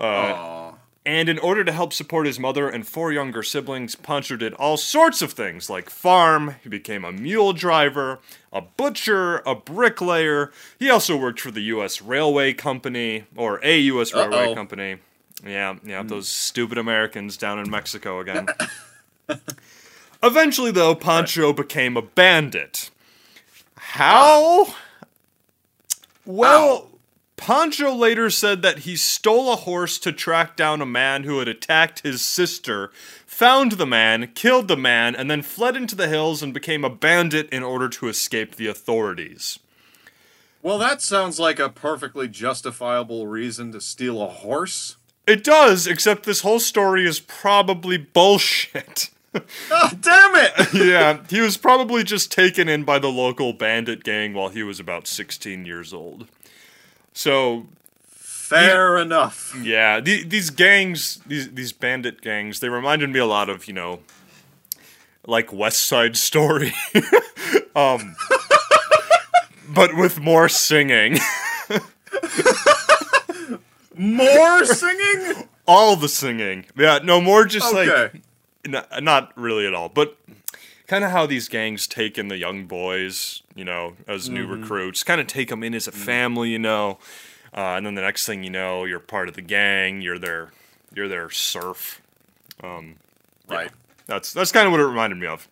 Aw. 0.00 0.72
And 1.06 1.28
in 1.28 1.38
order 1.38 1.62
to 1.62 1.70
help 1.70 1.92
support 1.92 2.26
his 2.26 2.40
mother 2.40 2.68
and 2.68 2.84
four 2.84 3.12
younger 3.12 3.44
siblings, 3.44 3.94
Pancho 3.94 4.36
did 4.36 4.54
all 4.54 4.76
sorts 4.76 5.22
of 5.22 5.32
things 5.32 5.70
like 5.70 5.88
farm, 5.88 6.56
he 6.64 6.68
became 6.68 7.04
a 7.04 7.12
mule 7.12 7.52
driver, 7.52 8.18
a 8.52 8.60
butcher, 8.60 9.36
a 9.46 9.54
bricklayer. 9.54 10.50
He 10.80 10.90
also 10.90 11.16
worked 11.16 11.38
for 11.40 11.52
the 11.52 11.60
U.S. 11.60 12.02
Railway 12.02 12.54
Company, 12.54 13.26
or 13.36 13.60
a 13.62 13.78
U.S. 13.78 14.12
Railway 14.12 14.48
Uh-oh. 14.48 14.54
Company. 14.56 14.96
Yeah, 15.44 15.76
yeah, 15.84 16.02
hmm. 16.02 16.08
those 16.08 16.28
stupid 16.28 16.78
Americans 16.78 17.36
down 17.36 17.58
in 17.58 17.70
Mexico 17.70 18.20
again. 18.20 18.46
Eventually, 20.22 20.70
though, 20.70 20.94
Pancho 20.94 21.52
became 21.52 21.96
a 21.96 22.02
bandit. 22.02 22.90
How? 23.76 24.74
Well, 26.24 26.90
Pancho 27.36 27.94
later 27.94 28.30
said 28.30 28.62
that 28.62 28.80
he 28.80 28.96
stole 28.96 29.52
a 29.52 29.56
horse 29.56 29.98
to 29.98 30.10
track 30.10 30.56
down 30.56 30.80
a 30.80 30.86
man 30.86 31.24
who 31.24 31.38
had 31.38 31.48
attacked 31.48 32.00
his 32.00 32.22
sister, 32.22 32.90
found 33.26 33.72
the 33.72 33.86
man, 33.86 34.32
killed 34.34 34.68
the 34.68 34.76
man, 34.76 35.14
and 35.14 35.30
then 35.30 35.42
fled 35.42 35.76
into 35.76 35.94
the 35.94 36.08
hills 36.08 36.42
and 36.42 36.54
became 36.54 36.84
a 36.84 36.90
bandit 36.90 37.48
in 37.50 37.62
order 37.62 37.88
to 37.90 38.08
escape 38.08 38.56
the 38.56 38.66
authorities. 38.66 39.58
Well, 40.62 40.78
that 40.78 41.02
sounds 41.02 41.38
like 41.38 41.60
a 41.60 41.68
perfectly 41.68 42.26
justifiable 42.26 43.26
reason 43.26 43.70
to 43.72 43.80
steal 43.80 44.20
a 44.20 44.26
horse. 44.26 44.96
It 45.26 45.42
does, 45.42 45.86
except 45.86 46.24
this 46.24 46.42
whole 46.42 46.60
story 46.60 47.06
is 47.06 47.18
probably 47.18 47.98
bullshit. 47.98 49.10
Oh, 49.70 49.90
damn 50.00 50.36
it! 50.36 50.74
yeah, 50.74 51.24
he 51.28 51.40
was 51.40 51.56
probably 51.56 52.04
just 52.04 52.30
taken 52.30 52.68
in 52.68 52.84
by 52.84 52.98
the 52.98 53.08
local 53.08 53.52
bandit 53.52 54.04
gang 54.04 54.34
while 54.34 54.48
he 54.48 54.62
was 54.62 54.78
about 54.78 55.06
16 55.06 55.66
years 55.66 55.92
old. 55.92 56.26
So, 57.12 57.66
Fair 58.08 58.96
enough. 58.98 59.58
Yeah, 59.60 59.98
the, 59.98 60.22
these 60.22 60.50
gangs, 60.50 61.20
these 61.26 61.50
these 61.50 61.72
bandit 61.72 62.20
gangs, 62.20 62.60
they 62.60 62.68
reminded 62.68 63.10
me 63.10 63.18
a 63.18 63.26
lot 63.26 63.48
of 63.48 63.66
you 63.66 63.74
know, 63.74 64.00
like 65.26 65.52
West 65.52 65.82
Side 65.82 66.16
Story, 66.16 66.72
um, 67.74 68.14
but 69.68 69.96
with 69.96 70.20
more 70.20 70.48
singing. 70.48 71.18
More 73.96 74.64
singing? 74.64 75.48
All 75.66 75.96
the 75.96 76.08
singing, 76.08 76.66
yeah, 76.76 77.00
no 77.02 77.20
more 77.20 77.44
just 77.44 77.74
like 77.74 78.22
n- 78.64 78.84
not 79.04 79.32
really 79.36 79.66
at 79.66 79.74
all, 79.74 79.88
but 79.88 80.16
kind 80.86 81.02
of 81.02 81.10
how 81.10 81.26
these 81.26 81.48
gangs 81.48 81.88
take 81.88 82.16
in 82.16 82.28
the 82.28 82.36
young 82.36 82.66
boys, 82.66 83.42
you 83.56 83.64
know, 83.64 83.96
as 84.06 84.28
new 84.30 84.46
recruits, 84.46 85.02
kind 85.02 85.20
of 85.20 85.26
take 85.26 85.48
them 85.48 85.64
in 85.64 85.74
as 85.74 85.88
a 85.88 85.92
family, 85.92 86.50
you 86.50 86.58
know, 86.60 86.98
uh, 87.52 87.74
and 87.76 87.84
then 87.84 87.96
the 87.96 88.02
next 88.02 88.26
thing 88.26 88.44
you 88.44 88.50
know, 88.50 88.84
you're 88.84 89.00
part 89.00 89.28
of 89.28 89.34
the 89.34 89.42
gang, 89.42 90.00
you're 90.00 90.20
their 90.20 90.52
you're 90.94 91.08
their 91.08 91.30
serf. 91.30 92.00
Right. 93.48 93.70
That's 94.06 94.32
that's 94.32 94.52
kind 94.52 94.66
of 94.66 94.72
what 94.72 94.80
it 94.80 94.86
reminded 94.86 95.18
me 95.18 95.26
of. 95.26 95.48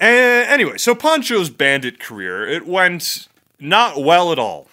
Uh, 0.00 0.04
anyway, 0.04 0.78
so 0.78 0.94
Pancho's 0.94 1.50
bandit 1.50 1.98
career 2.00 2.46
it 2.46 2.66
went 2.66 3.28
not 3.60 4.02
well 4.02 4.32
at 4.32 4.38
all. 4.38 4.67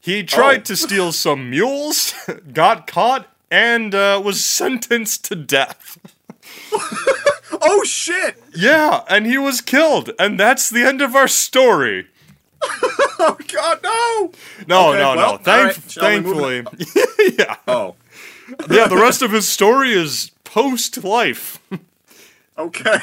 He 0.00 0.22
tried 0.22 0.60
Oh. 0.60 0.64
to 0.64 0.76
steal 0.76 1.12
some 1.12 1.50
mules, 1.50 2.14
got 2.52 2.86
caught, 2.86 3.28
and 3.50 3.94
uh, 3.94 4.20
was 4.24 4.44
sentenced 4.44 5.24
to 5.26 5.34
death. 5.36 5.98
Oh 7.62 7.82
shit! 7.84 8.42
Yeah, 8.54 9.02
and 9.08 9.26
he 9.26 9.36
was 9.36 9.60
killed, 9.60 10.12
and 10.18 10.38
that's 10.40 10.70
the 10.70 10.82
end 10.82 11.02
of 11.02 11.14
our 11.14 11.28
story. 11.28 12.06
Oh 13.22 13.36
god, 13.52 13.80
no! 13.82 14.32
No, 14.66 14.88
Okay, 14.90 14.98
no, 14.98 15.16
well, 15.16 15.32
no. 15.32 15.36
Thank- 15.38 15.76
right, 15.76 15.90
shall 15.90 16.08
we 16.08 16.20
move 16.20 16.66
thankfully, 16.68 17.34
yeah, 17.38 17.56
Oh. 17.68 17.96
yeah. 18.70 18.86
The 18.88 18.96
rest 18.96 19.20
of 19.20 19.32
his 19.32 19.46
story 19.46 19.92
is 19.92 20.30
post 20.44 21.04
life. 21.04 21.58
Okay. 22.56 22.98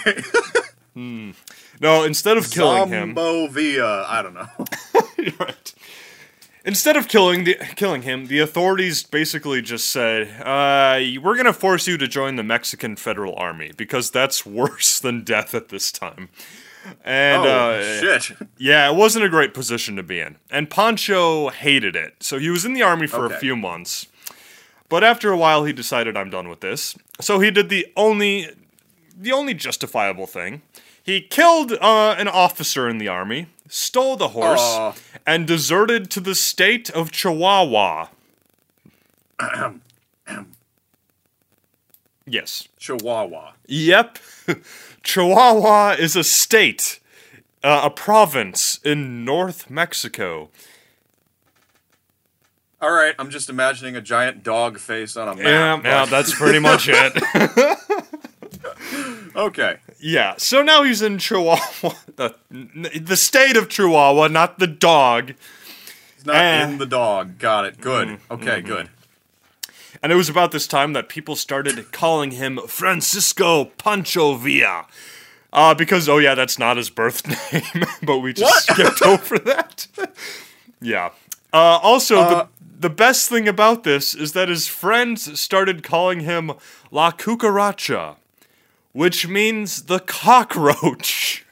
Hmm. 0.96 1.32
no, 1.80 2.04
instead 2.04 2.38
of 2.38 2.50
killing 2.50 2.90
him, 2.90 3.14
Zombovia. 3.14 4.06
I 4.08 4.22
don't 4.24 4.34
know. 4.34 4.50
right. 5.40 5.74
Instead 6.68 6.98
of 6.98 7.08
killing 7.08 7.46
the 7.46 7.56
killing 7.78 8.02
him, 8.02 8.26
the 8.28 8.40
authorities 8.40 9.02
basically 9.02 9.62
just 9.62 9.90
said, 9.90 10.28
uh, 10.42 11.00
"We're 11.24 11.38
gonna 11.38 11.54
force 11.54 11.88
you 11.88 11.98
to 11.98 12.08
join 12.10 12.36
the 12.36 12.44
Mexican 12.44 12.98
Federal 12.98 13.34
Army 13.38 13.72
because 13.78 14.12
that's 14.12 14.46
worse 14.62 15.00
than 15.00 15.24
death 15.24 15.56
at 15.56 15.70
this 15.70 15.94
time." 15.94 16.28
And 17.06 17.44
oh 17.46 17.72
uh, 17.72 18.00
shit. 18.20 18.38
yeah, 18.58 18.90
it 18.92 18.96
wasn't 18.96 19.24
a 19.24 19.30
great 19.30 19.54
position 19.54 19.96
to 19.96 20.04
be 20.04 20.20
in. 20.20 20.36
And 20.52 20.70
Pancho 20.70 21.50
hated 21.50 21.96
it. 21.96 22.16
So 22.22 22.38
he 22.38 22.50
was 22.50 22.66
in 22.66 22.74
the 22.74 22.84
army 22.84 23.08
for 23.08 23.26
Okay. 23.26 23.36
a 23.36 23.40
few 23.40 23.56
months. 23.56 24.08
But 24.90 25.04
after 25.04 25.32
a 25.32 25.38
while 25.38 25.64
he 25.66 25.72
decided 25.74 26.16
I'm 26.18 26.30
done 26.30 26.48
with 26.50 26.60
this. 26.62 26.96
So 27.22 27.40
he 27.40 27.50
did 27.50 27.70
the 27.70 27.88
only 27.96 28.50
the 29.18 29.32
only 29.32 29.54
justifiable 29.54 30.28
thing. 30.28 30.62
He 31.02 31.22
killed 31.22 31.72
uh, 31.72 32.16
an 32.18 32.28
officer 32.28 32.90
in 32.90 32.98
the 32.98 33.08
army, 33.08 33.48
stole 33.70 34.18
the 34.18 34.30
horse. 34.30 34.98
And 35.28 35.46
deserted 35.46 36.10
to 36.12 36.20
the 36.22 36.34
state 36.34 36.90
of 36.90 37.12
Chihuahua. 37.12 38.08
yes. 42.26 42.70
Chihuahua. 42.80 43.52
Yep. 43.68 44.20
Chihuahua 45.04 45.98
is 46.00 46.16
a 46.16 46.24
state, 46.24 47.00
uh, 47.62 47.82
a 47.84 47.90
province 47.90 48.80
in 48.86 49.26
North 49.26 49.70
Mexico. 49.70 50.50
All 52.80 52.92
right, 52.92 53.16
I'm 53.18 53.30
just 53.30 53.50
imagining 53.50 53.96
a 53.96 54.02
giant 54.02 54.44
dog 54.44 54.78
face 54.78 55.18
on 55.18 55.28
a 55.28 55.36
map. 55.36 55.44
Yeah, 55.44 55.82
yeah, 55.84 56.06
that's 56.06 56.34
pretty 56.34 56.60
much 56.60 56.88
it. 56.88 57.14
Okay. 59.38 59.78
yeah, 60.00 60.34
so 60.38 60.64
now 60.64 60.82
he's 60.84 61.02
in 61.04 61.20
Chihuahua, 61.20 61.94
the, 62.16 62.34
the 63.00 63.16
state 63.16 63.56
of 63.56 63.70
Chihuahua, 63.70 64.28
not 64.30 64.58
the 64.58 64.66
dog. 64.68 65.34
He's 66.16 66.26
not 66.26 66.36
Eh. 66.36 66.64
in 66.64 66.78
the 66.80 66.88
dog. 66.88 67.38
Got 67.38 67.66
it. 67.66 67.80
Good. 67.80 68.08
Mm-hmm. 68.08 68.34
Okay, 68.34 68.62
good. 68.62 68.90
And 70.02 70.12
it 70.12 70.16
was 70.16 70.28
about 70.30 70.52
this 70.52 70.66
time 70.68 70.94
that 70.94 71.08
people 71.08 71.36
started 71.36 71.92
calling 71.92 72.32
him 72.32 72.60
Francisco 72.68 73.66
Pancho 73.66 74.36
Villa. 74.36 74.86
Uh, 75.54 75.74
because, 75.76 76.10
oh 76.10 76.18
yeah, 76.18 76.34
that's 76.36 76.58
not 76.60 76.78
his 76.78 76.90
birth 76.90 77.26
name, 77.54 77.86
but 78.04 78.18
we 78.20 78.34
just 78.34 78.68
skipped 78.68 79.02
over 79.04 79.38
that. 79.46 79.88
yeah. 80.82 81.12
Uh, 81.54 81.80
also, 81.82 82.18
Uh, 82.20 82.30
the, 82.30 82.48
the 82.82 82.90
best 82.90 83.30
thing 83.30 83.48
about 83.48 83.84
this 83.84 84.14
is 84.16 84.34
that 84.34 84.50
his 84.50 84.68
friends 84.68 85.40
started 85.40 85.84
calling 85.84 86.22
him 86.22 86.52
La 86.92 87.12
Cucaracha, 87.12 88.18
which 88.98 89.28
means 89.28 89.84
the 89.84 90.00
cockroach. 90.00 91.46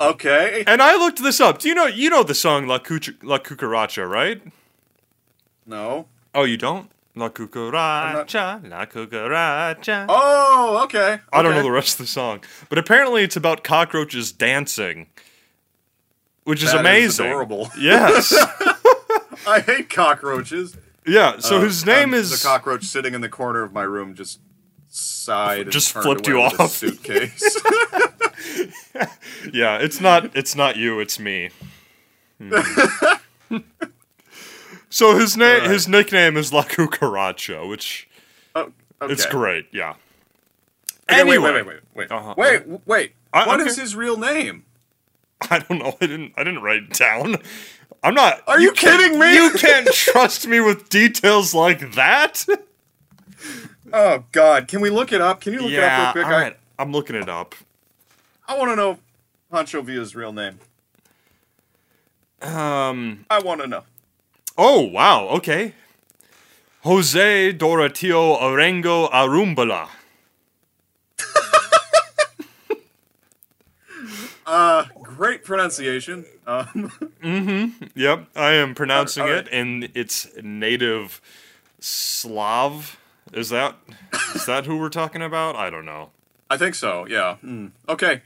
Okay. 0.00 0.64
And 0.66 0.82
I 0.82 0.96
looked 0.96 1.22
this 1.22 1.40
up. 1.40 1.60
Do 1.60 1.68
you 1.68 1.74
know 1.74 1.86
you 1.86 2.10
know 2.10 2.24
the 2.24 2.34
song 2.34 2.66
La, 2.66 2.78
Cuc- 2.78 3.22
La 3.22 3.38
Cucaracha, 3.38 4.08
right? 4.10 4.42
No. 5.64 6.06
Oh, 6.34 6.42
you 6.42 6.56
don't? 6.56 6.90
La 7.14 7.28
Cucaracha, 7.28 8.68
La 8.68 8.86
Cucaracha. 8.86 10.06
Oh, 10.08 10.80
okay. 10.84 11.20
I 11.32 11.42
don't 11.42 11.54
know 11.54 11.62
the 11.62 11.70
rest 11.70 11.94
of 11.94 12.06
the 12.06 12.10
song, 12.10 12.42
but 12.68 12.76
apparently 12.76 13.22
it's 13.22 13.36
about 13.36 13.62
cockroaches 13.62 14.32
dancing, 14.32 15.06
which 16.42 16.60
is 16.64 16.72
That 16.72 16.80
is 16.80 16.80
amazing. 17.20 17.26
adorable. 17.26 17.70
Yes. 17.78 18.34
I 19.46 19.60
hate 19.64 19.88
cockroaches. 19.90 20.76
yeah. 21.06 21.38
So 21.38 21.58
Uh, 21.58 21.60
his 21.60 21.86
name 21.86 22.08
um, 22.08 22.14
is 22.14 22.42
the 22.42 22.46
cockroach 22.46 22.82
sitting 22.84 23.14
in 23.14 23.20
the 23.20 23.28
corner 23.28 23.62
of 23.62 23.72
my 23.72 23.82
room. 23.84 24.14
Just 24.16 24.40
and 25.28 25.70
Just 25.70 25.92
flipped 25.92 26.26
you 26.28 26.40
off. 26.40 26.70
suitcase. 26.70 27.56
Yeah, 29.52 29.78
it's 29.78 30.00
not. 30.00 30.34
It's 30.36 30.54
not 30.56 30.76
you. 30.76 31.00
It's 31.00 31.18
me. 31.18 31.50
Hmm. 32.40 33.58
so 34.88 35.16
his 35.18 35.36
name, 35.36 35.56
Alright. 35.56 35.70
his 35.70 35.86
nickname 35.88 36.36
is 36.36 36.52
La 36.52 36.62
Cucaracha, 36.64 37.68
which 37.68 38.08
oh, 38.54 38.72
okay. 39.02 39.12
it's 39.12 39.26
great. 39.26 39.66
Yeah. 39.72 39.94
Okay, 41.10 41.20
Anyway. 41.20 41.38
wait, 41.38 41.54
wait, 41.54 41.66
wait, 41.66 41.66
wait, 41.66 41.80
wait, 41.94 42.10
Uh-huh. 42.10 42.34
wait, 42.36 42.62
wait. 42.86 43.12
I- 43.32 43.46
What 43.46 43.60
is 43.60 43.72
okay. 43.74 43.82
his 43.82 43.94
real 43.96 44.16
name? 44.16 44.64
I 45.50 45.58
don't 45.58 45.78
know. 45.78 45.96
I 46.00 46.06
didn't. 46.06 46.32
I 46.36 46.44
didn't 46.44 46.62
write 46.62 46.84
it 46.84 46.92
down. 46.94 47.36
I'm 48.02 48.14
not. 48.14 48.42
Are 48.46 48.58
you 48.60 48.72
can't- 48.72 49.00
kidding 49.00 49.18
me? 49.18 49.34
You 49.34 49.50
can't 49.52 49.88
trust 49.92 50.46
me 50.46 50.60
with 50.60 50.88
details 50.88 51.54
like 51.54 51.92
that. 51.94 52.46
Oh 53.96 54.24
God, 54.32 54.66
can 54.66 54.80
we 54.80 54.90
look 54.90 55.12
it 55.12 55.20
up? 55.20 55.40
Can 55.40 55.52
you 55.52 55.60
look 55.60 55.70
yeah. 55.70 55.78
it 55.78 56.08
up 56.08 56.14
real 56.16 56.24
quick? 56.24 56.34
all 56.34 56.40
right. 56.42 56.56
I'm 56.80 56.90
looking 56.90 57.14
it 57.14 57.28
up. 57.28 57.54
I, 58.48 58.54
I 58.54 58.58
want 58.58 58.72
to 58.72 58.76
know 58.76 58.98
Pancho 59.52 59.82
Villa's 59.82 60.16
real 60.16 60.32
name. 60.32 60.58
Um. 62.42 63.24
I 63.30 63.38
want 63.38 63.60
to 63.60 63.68
know. 63.68 63.84
Oh 64.58 64.80
wow. 64.80 65.28
Okay. 65.28 65.74
Jose 66.82 67.52
Doratio 67.52 68.36
Arengo 68.40 69.08
Arumbala. 69.10 69.88
Uh, 74.46 74.84
great 75.02 75.42
pronunciation. 75.42 76.26
Um, 76.46 76.92
Yep, 77.94 78.26
I 78.36 78.50
am 78.52 78.74
pronouncing 78.74 79.22
All 79.22 79.30
right. 79.30 79.46
it 79.46 79.48
in 79.48 79.90
its 79.94 80.28
native 80.42 81.22
Slav. 81.80 82.98
Is 83.34 83.48
that 83.50 83.76
is 84.34 84.46
that 84.46 84.66
who 84.66 84.78
we're 84.78 84.88
talking 84.88 85.22
about? 85.22 85.56
I 85.56 85.68
don't 85.70 85.84
know. 85.84 86.10
I 86.50 86.56
think 86.56 86.74
so. 86.74 87.06
Yeah. 87.08 87.36
Hmm. 87.36 87.68
Okay, 87.88 88.22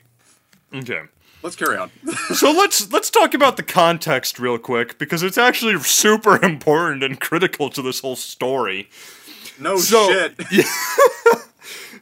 Okay. 0.74 1.02
let's 1.42 1.56
carry 1.56 1.76
on. 1.78 1.90
So 2.34 2.50
let's 2.52 2.92
let's 2.92 3.10
talk 3.10 3.32
about 3.34 3.56
the 3.56 3.62
context 3.62 4.38
real 4.38 4.58
quick 4.58 4.98
because 4.98 5.22
it's 5.22 5.38
actually 5.38 5.78
super 5.80 6.44
important 6.44 7.02
and 7.02 7.18
critical 7.20 7.70
to 7.70 7.80
this 7.82 8.00
whole 8.00 8.16
story. 8.16 8.88
No 9.58 9.78
So- 9.78 10.08
shit. 10.50 10.66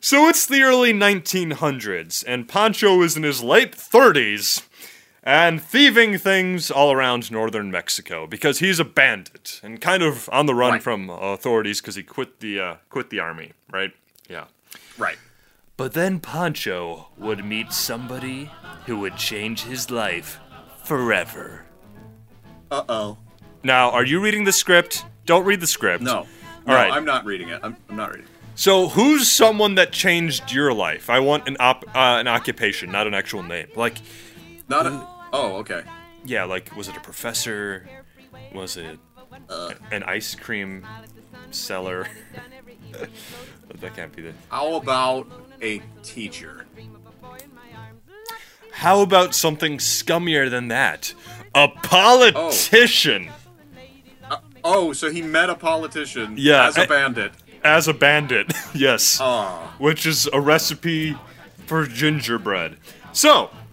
So 0.00 0.28
it's 0.28 0.46
the 0.46 0.62
early 0.62 0.92
1900s 0.92 2.22
and 2.26 2.46
Pancho 2.48 3.00
is 3.02 3.16
in 3.16 3.22
his 3.22 3.42
late 3.42 3.72
30s 3.72 4.65
and 5.26 5.60
thieving 5.60 6.16
things 6.18 6.70
all 6.70 6.92
around 6.92 7.30
northern 7.32 7.70
Mexico 7.70 8.26
because 8.28 8.60
he's 8.60 8.78
a 8.78 8.84
bandit 8.84 9.60
and 9.62 9.80
kind 9.80 10.02
of 10.02 10.28
on 10.32 10.46
the 10.46 10.54
run 10.54 10.72
Right. 10.74 10.82
from 10.82 11.10
authorities 11.10 11.80
because 11.80 11.96
he 11.96 12.02
quit 12.04 12.40
the 12.40 12.60
uh, 12.60 12.74
quit 12.88 13.10
the 13.10 13.18
army, 13.20 13.52
right? 13.70 13.92
Yeah. 14.30 14.44
Right. 14.96 15.18
But 15.76 15.92
then 15.92 16.20
Pancho 16.20 17.08
would 17.18 17.44
meet 17.44 17.72
somebody 17.72 18.50
who 18.86 18.98
would 19.00 19.16
change 19.16 19.64
his 19.64 19.90
life 19.90 20.38
forever. 20.84 21.66
Uh 22.70 22.84
oh. 22.88 23.18
Now, 23.62 23.90
are 23.90 24.04
you 24.04 24.20
reading 24.20 24.44
the 24.44 24.52
script? 24.52 25.04
Don't 25.26 25.44
read 25.44 25.60
the 25.60 25.66
script. 25.66 26.02
No. 26.02 26.26
No, 26.66 26.74
right. 26.74 26.90
I'm 26.92 27.04
not 27.04 27.24
reading 27.24 27.48
it. 27.48 27.60
I'm, 27.62 27.76
I'm 27.88 27.96
not 27.96 28.10
reading. 28.10 28.24
it. 28.26 28.30
So, 28.54 28.88
who's 28.88 29.28
someone 29.30 29.74
that 29.74 29.92
changed 29.92 30.50
your 30.52 30.72
life? 30.72 31.10
I 31.10 31.20
want 31.20 31.46
an 31.46 31.56
op- 31.60 31.84
uh, 31.94 32.16
an 32.20 32.26
occupation, 32.28 32.90
not 32.90 33.06
an 33.06 33.12
actual 33.14 33.42
name. 33.42 33.66
Like, 33.76 33.98
Not. 34.68 34.86
A, 34.86 35.06
oh, 35.32 35.56
okay. 35.56 35.82
yeah, 36.24 36.44
like 36.44 36.74
was 36.76 36.88
it 36.88 36.96
a 36.96 37.00
professor? 37.00 37.88
Was 38.54 38.76
it 38.76 38.98
Uh. 39.48 39.72
an 39.92 40.02
ice 40.04 40.34
cream 40.34 40.86
seller? 41.50 42.06
that 43.80 43.94
can't 43.94 44.14
be 44.14 44.22
the. 44.22 44.32
How 44.50 44.74
about 44.74 45.26
a 45.62 45.80
teacher? 46.02 46.66
How 48.72 49.00
about 49.00 49.34
something 49.34 49.78
scummier 49.78 50.50
than 50.50 50.68
that? 50.68 51.14
A 51.54 51.68
politician 51.68 53.30
Oh, 54.68 54.92
so 54.92 55.10
he 55.12 55.22
met 55.22 55.48
a 55.48 55.54
politician 55.54 56.34
Yeah, 56.36 56.66
as 56.66 56.76
a 56.76 56.82
I- 56.82 56.86
bandit. 56.86 57.32
as 57.62 57.86
a 57.88 57.94
bandit. 57.94 58.52
yes. 58.74 59.18
Oh. 59.20 59.72
which 59.78 60.04
is 60.06 60.28
a 60.32 60.40
recipe 60.40 61.16
for 61.66 61.86
gingerbread. 61.86 62.76
So, 63.12 63.50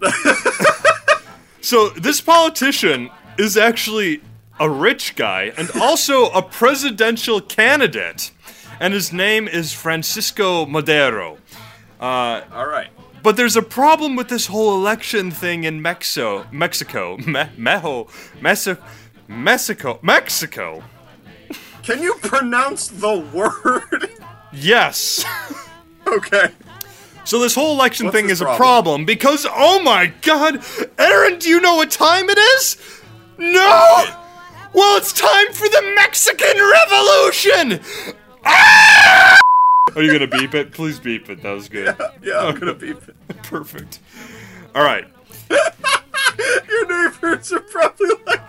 so 1.64 1.88
this 1.88 2.20
politician 2.20 3.10
is 3.38 3.56
actually 3.56 4.20
a 4.60 4.68
rich 4.68 5.16
guy 5.16 5.52
and 5.56 5.70
also 5.80 6.26
a 6.26 6.42
presidential 6.42 7.40
candidate, 7.40 8.30
and 8.80 8.92
his 8.92 9.12
name 9.12 9.48
is 9.48 9.72
Francisco 9.72 10.66
Madero. 10.66 11.38
Uh, 11.98 12.42
All 12.52 12.66
right. 12.66 12.88
But 13.22 13.38
there's 13.38 13.56
a 13.56 13.62
problem 13.62 14.16
with 14.16 14.28
this 14.28 14.46
whole 14.48 14.74
election 14.76 15.30
thing 15.30 15.64
in 15.64 15.80
Mexico. 15.80 16.46
Mexico. 16.52 17.16
Me- 17.26 17.48
Mejo. 17.56 18.08
Mexico. 18.42 18.82
Mexico. 19.26 19.98
Mexico. 20.02 20.84
Can 21.82 22.02
you 22.02 22.14
pronounce 22.20 22.88
the 22.88 23.20
word? 23.32 24.10
Yes. 24.52 25.24
okay. 26.06 26.48
So 27.24 27.38
this 27.38 27.54
whole 27.54 27.72
election 27.72 28.06
What's 28.06 28.16
thing 28.16 28.30
is 28.30 28.40
a 28.40 28.44
problem? 28.44 28.58
problem 28.58 29.04
because 29.06 29.46
oh 29.50 29.82
my 29.82 30.12
god, 30.22 30.62
Aaron, 30.98 31.38
do 31.38 31.48
you 31.48 31.60
know 31.60 31.76
what 31.76 31.90
time 31.90 32.28
it 32.28 32.38
is? 32.38 32.76
No. 33.38 34.04
Well, 34.74 34.96
it's 34.98 35.12
time 35.12 35.52
for 35.52 35.68
the 35.68 35.92
Mexican 35.96 36.56
Revolution. 36.56 37.80
Ah! 38.44 39.38
Are 39.96 40.02
you 40.02 40.12
gonna 40.12 40.26
beep 40.26 40.54
it? 40.54 40.72
Please 40.72 40.98
beep 40.98 41.30
it. 41.30 41.42
That 41.42 41.52
was 41.52 41.68
good. 41.68 41.96
Yeah, 42.22 42.40
I'm 42.40 42.58
gonna 42.58 42.74
beep 42.74 42.98
it. 43.08 43.16
Perfect. 43.44 44.00
All 44.74 44.82
right. 44.82 45.04
Your 46.68 47.10
neighbors 47.10 47.52
are 47.52 47.60
probably 47.60 48.10
like 48.26 48.40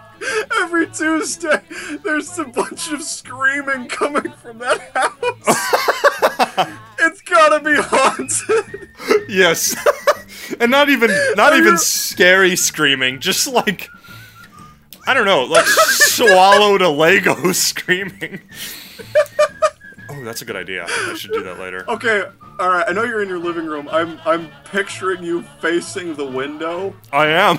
every 0.58 0.88
Tuesday. 0.88 1.62
There's 2.04 2.38
a 2.40 2.46
bunch 2.46 2.92
of 2.92 3.04
screaming 3.04 3.88
coming 3.88 4.32
from 4.34 4.58
that 4.60 4.82
house. 4.96 6.12
it's 7.00 7.22
gotta 7.22 7.64
be 7.64 7.76
haunted. 7.78 8.90
Yes. 9.30 9.76
and 10.60 10.72
not 10.72 10.90
even 10.90 11.10
not 11.36 11.54
Are 11.54 11.58
even 11.58 11.74
you- 11.74 11.78
scary 11.78 12.56
screaming, 12.56 13.20
just 13.20 13.48
like 13.48 13.90
I 15.08 15.14
don't 15.14 15.26
know, 15.26 15.44
like 15.44 15.66
swallowed 15.66 16.82
a 16.82 16.90
Lego 16.90 17.52
screaming. 17.52 18.42
Oh, 20.10 20.24
that's 20.24 20.42
a 20.42 20.46
good 20.46 20.56
idea. 20.56 20.86
I 20.88 21.16
should 21.16 21.32
do 21.34 21.44
that 21.44 21.60
later. 21.60 21.86
Okay, 21.90 22.24
all 22.60 22.70
right. 22.70 22.86
I 22.88 22.94
know 22.94 23.04
you're 23.04 23.22
in 23.22 23.28
your 23.30 23.40
living 23.40 23.66
room. 23.66 23.88
I'm 23.92 24.20
I'm 24.26 24.50
picturing 24.72 25.24
you 25.24 25.42
facing 25.60 26.16
the 26.16 26.26
window, 26.26 26.96
I 27.12 27.28
am. 27.28 27.58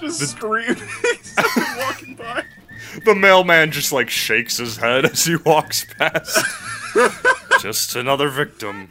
just 0.00 0.30
screaming. 0.30 0.76
Someone 1.22 1.78
walking 1.78 2.14
by. 2.16 2.44
The 3.04 3.14
mailman 3.14 3.70
just 3.70 3.92
like 3.92 4.10
shakes 4.10 4.58
his 4.58 4.76
head 4.76 5.04
as 5.04 5.24
he 5.24 5.36
walks 5.36 5.84
past. 5.98 6.44
just 7.60 7.96
another 7.96 8.28
victim. 8.28 8.90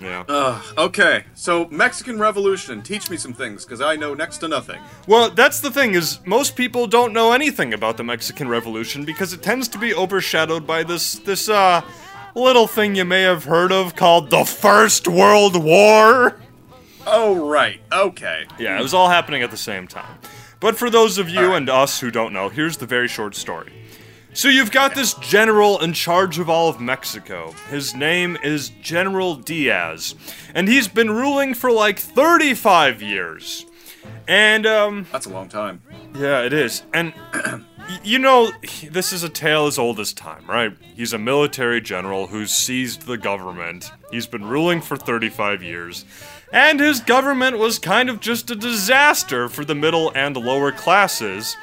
Yeah. 0.00 0.24
Ugh, 0.28 0.64
okay, 0.78 1.24
so 1.34 1.68
Mexican 1.68 2.18
Revolution. 2.18 2.80
Teach 2.80 3.10
me 3.10 3.18
some 3.18 3.34
things, 3.34 3.64
because 3.64 3.82
I 3.82 3.96
know 3.96 4.14
next 4.14 4.38
to 4.38 4.48
nothing. 4.48 4.80
Well, 5.06 5.28
that's 5.30 5.60
the 5.60 5.70
thing 5.70 5.92
is 5.92 6.20
most 6.24 6.56
people 6.56 6.86
don't 6.86 7.12
know 7.12 7.32
anything 7.32 7.74
about 7.74 7.98
the 7.98 8.04
Mexican 8.04 8.48
Revolution 8.48 9.04
because 9.04 9.34
it 9.34 9.42
tends 9.42 9.68
to 9.68 9.78
be 9.78 9.94
overshadowed 9.94 10.66
by 10.66 10.84
this 10.84 11.16
this 11.16 11.50
uh 11.50 11.82
little 12.34 12.66
thing 12.66 12.94
you 12.94 13.04
may 13.04 13.22
have 13.22 13.44
heard 13.44 13.72
of 13.72 13.94
called 13.94 14.30
the 14.30 14.44
First 14.44 15.06
World 15.06 15.62
War. 15.62 16.40
Oh, 17.06 17.48
right. 17.48 17.80
Okay. 17.92 18.46
Yeah, 18.58 18.78
it 18.78 18.82
was 18.82 18.94
all 18.94 19.08
happening 19.08 19.42
at 19.42 19.50
the 19.50 19.56
same 19.56 19.86
time. 19.86 20.18
But 20.60 20.76
for 20.76 20.90
those 20.90 21.16
of 21.16 21.28
you 21.28 21.54
and 21.54 21.68
us 21.70 22.00
who 22.00 22.10
don't 22.10 22.32
know, 22.32 22.50
here's 22.50 22.76
the 22.76 22.86
very 22.86 23.08
short 23.08 23.34
story. 23.34 23.72
So 24.32 24.48
you've 24.48 24.70
got 24.70 24.94
this 24.94 25.14
general 25.14 25.80
in 25.80 25.92
charge 25.92 26.38
of 26.38 26.48
all 26.48 26.68
of 26.68 26.80
Mexico. 26.80 27.52
His 27.68 27.94
name 27.96 28.36
is 28.44 28.68
General 28.80 29.34
Diaz, 29.34 30.14
and 30.54 30.68
he's 30.68 30.86
been 30.86 31.10
ruling 31.10 31.54
for 31.54 31.72
like 31.72 31.98
35 31.98 33.02
years. 33.02 33.66
And 34.28 34.66
um 34.66 35.06
That's 35.10 35.26
a 35.26 35.30
long 35.30 35.48
time. 35.48 35.82
yeah, 36.14 36.42
it 36.42 36.52
is. 36.52 36.84
And 36.94 37.12
you 38.04 38.18
know, 38.20 38.52
this 38.88 39.12
is 39.12 39.24
a 39.24 39.28
tale 39.28 39.66
as 39.66 39.78
old 39.78 39.98
as 39.98 40.12
time, 40.12 40.46
right? 40.46 40.76
He's 40.94 41.12
a 41.12 41.18
military 41.18 41.80
general 41.80 42.28
who's 42.28 42.52
seized 42.52 43.02
the 43.06 43.18
government. 43.18 43.90
He's 44.12 44.26
been 44.26 44.44
ruling 44.44 44.80
for 44.80 44.96
35 44.96 45.62
years. 45.62 46.04
And 46.52 46.80
his 46.80 47.00
government 47.00 47.58
was 47.58 47.78
kind 47.78 48.10
of 48.10 48.20
just 48.20 48.50
a 48.50 48.56
disaster 48.56 49.48
for 49.48 49.64
the 49.64 49.74
middle 49.74 50.10
and 50.14 50.36
lower 50.36 50.72
classes. 50.72 51.56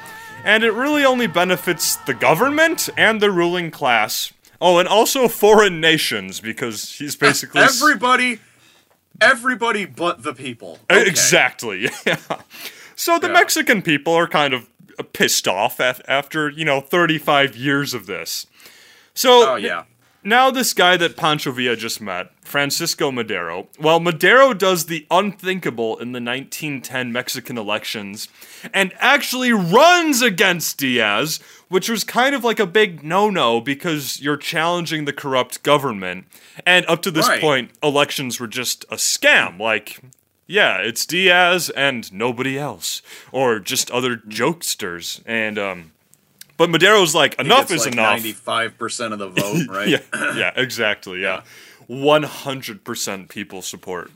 And 0.44 0.64
it 0.64 0.72
really 0.72 1.04
only 1.04 1.26
benefits 1.26 1.96
the 1.96 2.14
government 2.14 2.88
and 2.96 3.20
the 3.20 3.30
ruling 3.30 3.70
class. 3.70 4.32
Oh, 4.60 4.78
and 4.78 4.88
also 4.88 5.28
foreign 5.28 5.80
nations, 5.80 6.40
because 6.40 6.92
he's 6.98 7.14
basically. 7.16 7.60
Everybody, 7.60 8.40
everybody 9.20 9.84
but 9.84 10.22
the 10.22 10.32
people. 10.34 10.78
Okay. 10.90 11.06
Exactly. 11.06 11.88
Yeah. 12.06 12.16
So 12.96 13.18
the 13.18 13.28
Yeah. 13.28 13.34
Mexican 13.34 13.82
people 13.82 14.12
are 14.14 14.26
kind 14.26 14.52
of 14.54 14.68
pissed 15.12 15.46
off 15.46 15.78
af- 15.78 16.00
after, 16.08 16.48
you 16.48 16.64
know, 16.64 16.80
35 16.80 17.54
years 17.54 17.94
of 17.94 18.06
this. 18.06 18.46
So 19.14 19.52
Oh 19.52 19.54
yeah. 19.56 19.84
Now 20.28 20.50
this 20.50 20.72
guy 20.74 20.96
that 20.96 21.16
Pancho 21.16 21.52
Villa 21.52 21.76
just 21.76 22.00
met, 22.00 22.30
Francisco 22.42 23.10
Madero, 23.10 23.68
well, 23.78 24.00
Madero 24.00 24.54
does 24.54 24.86
the 24.86 25.06
unthinkable 25.10 25.96
in 25.98 26.12
the 26.12 26.20
1910 26.20 27.12
Mexican 27.12 27.58
elections 27.58 28.28
and 28.72 28.92
actually 28.98 29.52
runs 29.52 30.22
against 30.22 30.78
Diaz, 30.78 31.40
which 31.68 31.88
was 31.88 32.04
kind 32.04 32.34
of 32.34 32.44
like 32.44 32.58
a 32.58 32.66
big 32.66 33.02
no-no 33.04 33.60
because 33.60 34.20
you're 34.20 34.36
challenging 34.36 35.04
the 35.04 35.12
corrupt 35.12 35.62
government. 35.62 36.26
And 36.64 36.86
up 36.86 37.02
to 37.02 37.10
this 37.10 37.28
Right. 37.28 37.40
point, 37.40 37.70
elections 37.82 38.40
were 38.40 38.46
just 38.48 38.84
a 38.84 38.96
scam. 38.96 39.58
Like, 39.58 40.00
yeah, 40.46 40.78
it's 40.78 41.04
Diaz 41.04 41.68
and 41.70 42.10
nobody 42.12 42.58
else, 42.58 43.02
or 43.32 43.58
just 43.60 43.90
other 43.90 44.16
jokesters. 44.16 45.20
And 45.26 45.58
um, 45.58 45.92
but 46.58 46.68
Madero's 46.68 47.14
like, 47.14 47.38
enough 47.38 47.70
is 47.70 47.86
like 47.86 47.94
enough. 47.94 48.18
Ninety-five 48.18 48.76
percent 48.76 49.14
of 49.14 49.18
the 49.18 49.28
vote, 49.40 49.66
right? 49.68 49.88
Yeah, 49.88 50.00
yeah, 50.36 50.52
exactly. 50.54 51.22
Yeah, 51.22 51.44
one 51.86 52.24
hundred 52.24 52.84
percent 52.84 53.30
people 53.30 53.62
support. 53.62 54.10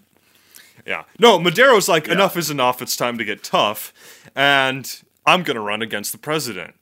Yeah, 0.86 1.04
no, 1.18 1.38
Madero's 1.38 1.88
like 1.88 2.08
enough 2.08 2.36
is 2.36 2.50
enough. 2.50 2.82
It's 2.82 2.96
time 2.96 3.16
to 3.16 3.24
get 3.24 3.42
tough, 3.42 3.94
and 4.36 5.02
I'm 5.24 5.42
gonna 5.42 5.60
run 5.60 5.80
against 5.80 6.12
the 6.12 6.18
president. 6.18 6.74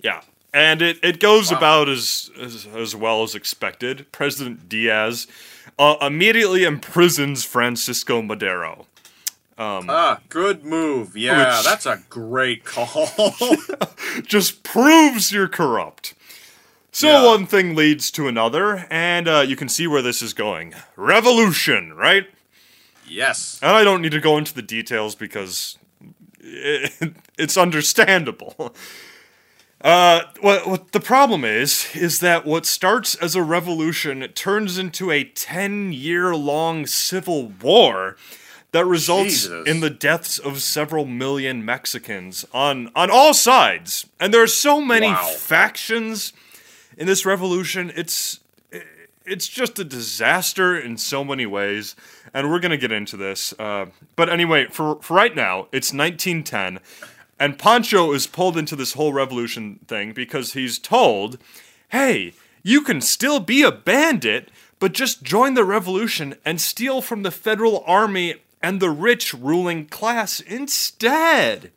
Yeah, 0.00 0.22
and 0.52 0.80
it, 0.80 0.98
it 1.02 1.20
goes 1.20 1.52
about 1.52 1.88
as, 1.88 2.30
as 2.40 2.66
as 2.66 2.96
well 2.96 3.22
as 3.22 3.34
expected. 3.34 4.10
President 4.10 4.68
Diaz 4.68 5.26
uh, 5.78 5.96
immediately 6.00 6.64
imprisons 6.64 7.44
Francisco 7.44 8.22
Madero. 8.22 8.86
Ah, 9.58 10.20
good 10.28 10.64
move. 10.64 11.16
Yeah, 11.16 11.56
Which- 11.56 11.64
that's 11.64 11.86
a 11.86 12.02
great 12.08 12.64
call. 12.64 13.10
just 14.26 14.62
proves 14.62 15.32
you're 15.32 15.48
corrupt. 15.48 16.14
So 16.92 17.08
Yeah. 17.08 17.26
one 17.26 17.46
thing 17.46 17.74
leads 17.74 18.10
to 18.12 18.28
another, 18.28 18.86
and 18.90 19.28
uh, 19.28 19.40
you 19.40 19.56
can 19.56 19.68
see 19.68 19.86
where 19.86 20.02
this 20.02 20.22
is 20.22 20.32
going. 20.32 20.74
Revolution, 20.96 21.92
right? 21.94 22.26
yes. 23.06 23.58
And 23.62 23.70
I 23.72 23.84
don't 23.84 24.02
need 24.02 24.12
to 24.12 24.20
go 24.20 24.36
into 24.36 24.52
the 24.54 24.60
details 24.62 25.14
because 25.14 25.78
it, 26.40 27.14
it's 27.38 27.56
understandable. 27.56 28.74
Uh, 29.80 30.22
what, 30.40 30.66
what 30.66 30.92
the 30.92 31.00
problem 31.00 31.44
is, 31.44 31.94
is 31.94 32.18
that 32.20 32.44
what 32.44 32.66
starts 32.66 33.14
as 33.14 33.34
a 33.36 33.42
revolution 33.42 34.20
turns 34.34 34.76
into 34.76 35.10
a 35.10 35.22
10 35.24 35.92
year 35.92 36.34
long 36.34 36.84
civil 36.86 37.46
war 37.62 38.16
that 38.72 38.84
results 38.84 39.42
Jesus. 39.42 39.66
in 39.66 39.80
the 39.80 39.90
deaths 39.90 40.38
of 40.38 40.60
several 40.62 41.04
million 41.06 41.64
Mexicans 41.64 42.44
on, 42.52 42.90
on 42.94 43.10
all 43.10 43.32
sides. 43.34 44.06
And 44.20 44.32
there 44.32 44.42
are 44.42 44.46
so 44.46 44.80
many 44.80 45.08
Wow. 45.08 45.32
factions 45.38 46.32
in 46.96 47.06
this 47.06 47.24
revolution. 47.24 47.92
It's 47.96 48.40
it's 49.30 49.46
just 49.46 49.78
a 49.78 49.84
disaster 49.84 50.74
in 50.78 50.96
so 50.96 51.22
many 51.22 51.44
ways, 51.44 51.94
and 52.32 52.50
we're 52.50 52.58
gonna 52.60 52.78
get 52.78 52.90
into 52.92 53.14
this. 53.14 53.52
Uh, 53.58 53.84
but 54.16 54.30
anyway, 54.30 54.66
for 54.70 54.96
for 55.02 55.12
right 55.14 55.36
now, 55.36 55.68
it's 55.70 55.92
1910, 55.92 56.80
and 57.38 57.58
Pancho 57.58 58.12
is 58.12 58.26
pulled 58.26 58.56
into 58.56 58.74
this 58.74 58.94
whole 58.94 59.12
revolution 59.12 59.80
thing 59.86 60.12
because 60.12 60.54
he's 60.54 60.78
told, 60.78 61.36
"Hey, 61.90 62.32
you 62.62 62.80
can 62.80 63.02
still 63.02 63.38
be 63.38 63.62
a 63.62 63.70
bandit, 63.70 64.50
but 64.78 64.92
just 64.92 65.22
join 65.22 65.52
the 65.52 65.64
revolution 65.64 66.34
and 66.42 66.58
steal 66.58 67.02
from 67.02 67.22
the 67.22 67.30
federal 67.30 67.84
army 67.86 68.36
and 68.62 68.80
the 68.80 68.90
rich 68.90 69.34
ruling 69.34 69.86
class 69.86 70.40
instead." 70.40 71.72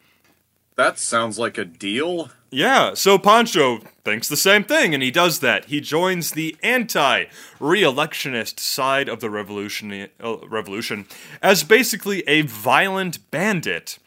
That 0.76 0.98
sounds 0.98 1.38
like 1.38 1.58
a 1.58 1.66
deal. 1.66 2.32
Yeah, 2.50 2.96
so 2.96 3.18
Pancho 3.18 3.80
thinks 4.04 4.28
the 4.28 4.36
same 4.36 4.64
thing, 4.66 4.94
and 4.94 5.02
he 5.02 5.10
does 5.10 5.40
that. 5.40 5.66
He 5.66 5.80
joins 5.80 6.32
the 6.32 6.58
anti-re-electionist 6.62 8.60
side 8.60 9.08
of 9.08 9.22
the 9.22 9.30
revolution, 9.30 10.10
uh, 10.22 10.38
revolution 10.48 11.06
as 11.42 11.64
basically 11.64 12.24
a 12.28 12.42
violent 12.42 13.32
bandit, 13.32 14.00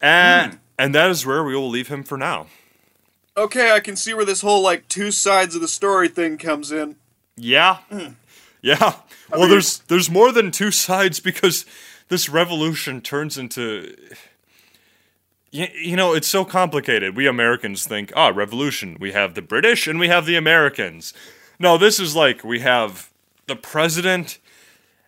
and 0.00 0.58
and 0.78 0.94
that 0.94 1.10
is 1.10 1.24
where 1.24 1.44
we 1.44 1.54
will 1.54 1.68
leave 1.68 1.88
him 1.88 2.02
for 2.02 2.18
now. 2.18 2.46
Okay, 3.36 3.70
I 3.70 3.80
can 3.80 3.94
see 3.96 4.14
where 4.14 4.24
this 4.24 4.40
whole 4.40 4.62
like 4.62 4.88
two 4.88 5.10
sides 5.12 5.54
of 5.54 5.60
the 5.60 5.68
story 5.68 6.08
thing 6.08 6.38
comes 6.38 6.72
in. 6.72 6.96
Yeah, 7.36 7.78
yeah. 8.62 8.94
Well, 9.30 9.42
mean- 9.42 9.50
there's 9.50 9.78
there's 9.80 10.10
more 10.10 10.32
than 10.32 10.50
two 10.50 10.70
sides 10.72 11.20
because 11.20 11.66
this 12.08 12.28
revolution 12.28 13.00
turns 13.00 13.38
into. 13.38 13.96
You, 15.50 15.96
know, 15.96 16.12
it's 16.12 16.28
so 16.28 16.44
complicated. 16.44 17.16
We 17.16 17.26
Americans 17.26 17.86
think, 17.86 18.12
ah, 18.14 18.28
revolution. 18.28 18.98
We 19.00 19.12
have 19.12 19.34
the 19.34 19.40
British 19.40 19.86
and 19.86 19.98
we 19.98 20.08
have 20.08 20.26
the 20.26 20.36
Americans. 20.36 21.14
No, 21.58 21.78
this 21.78 21.98
is 21.98 22.14
like 22.14 22.44
we 22.44 22.60
have 22.60 23.10
the 23.46 23.56
president, 23.56 24.38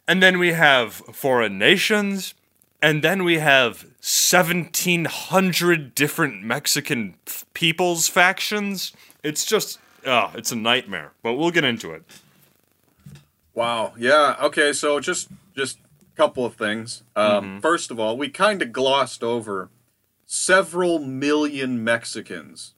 and 0.07 0.23
then 0.23 0.39
we 0.39 0.53
have 0.55 0.95
foreign 0.95 1.59
nations, 1.59 2.33
and 2.81 3.03
then 3.03 3.25
we 3.25 3.39
have 3.39 3.83
1,700 4.01 5.95
different 5.95 6.43
Mexican 6.43 7.15
people's 7.53 8.09
factions. 8.09 8.93
It's 9.23 9.45
just, 9.45 9.79
ah, 10.07 10.33
it's 10.35 10.53
a 10.53 10.57
nightmare. 10.57 11.13
But 11.23 11.35
we'll 11.35 11.51
get 11.51 11.65
into 11.65 11.93
it. 11.93 12.05
Wow. 13.55 13.93
Yeah. 13.99 14.37
Okay. 14.41 14.73
So 14.73 15.01
just 15.01 15.29
just 15.57 15.79
couple 16.19 16.45
of 16.45 16.55
things. 16.57 17.03
Um, 17.17 17.29
Mm-hmm. 17.45 17.59
First 17.61 17.91
of 17.91 17.99
all, 18.01 18.19
we 18.19 18.29
kind 18.29 18.61
of 18.61 18.73
glossed 18.73 19.23
over 19.23 19.71
several 20.27 20.99
million 20.99 21.83
Mexicans 21.83 22.75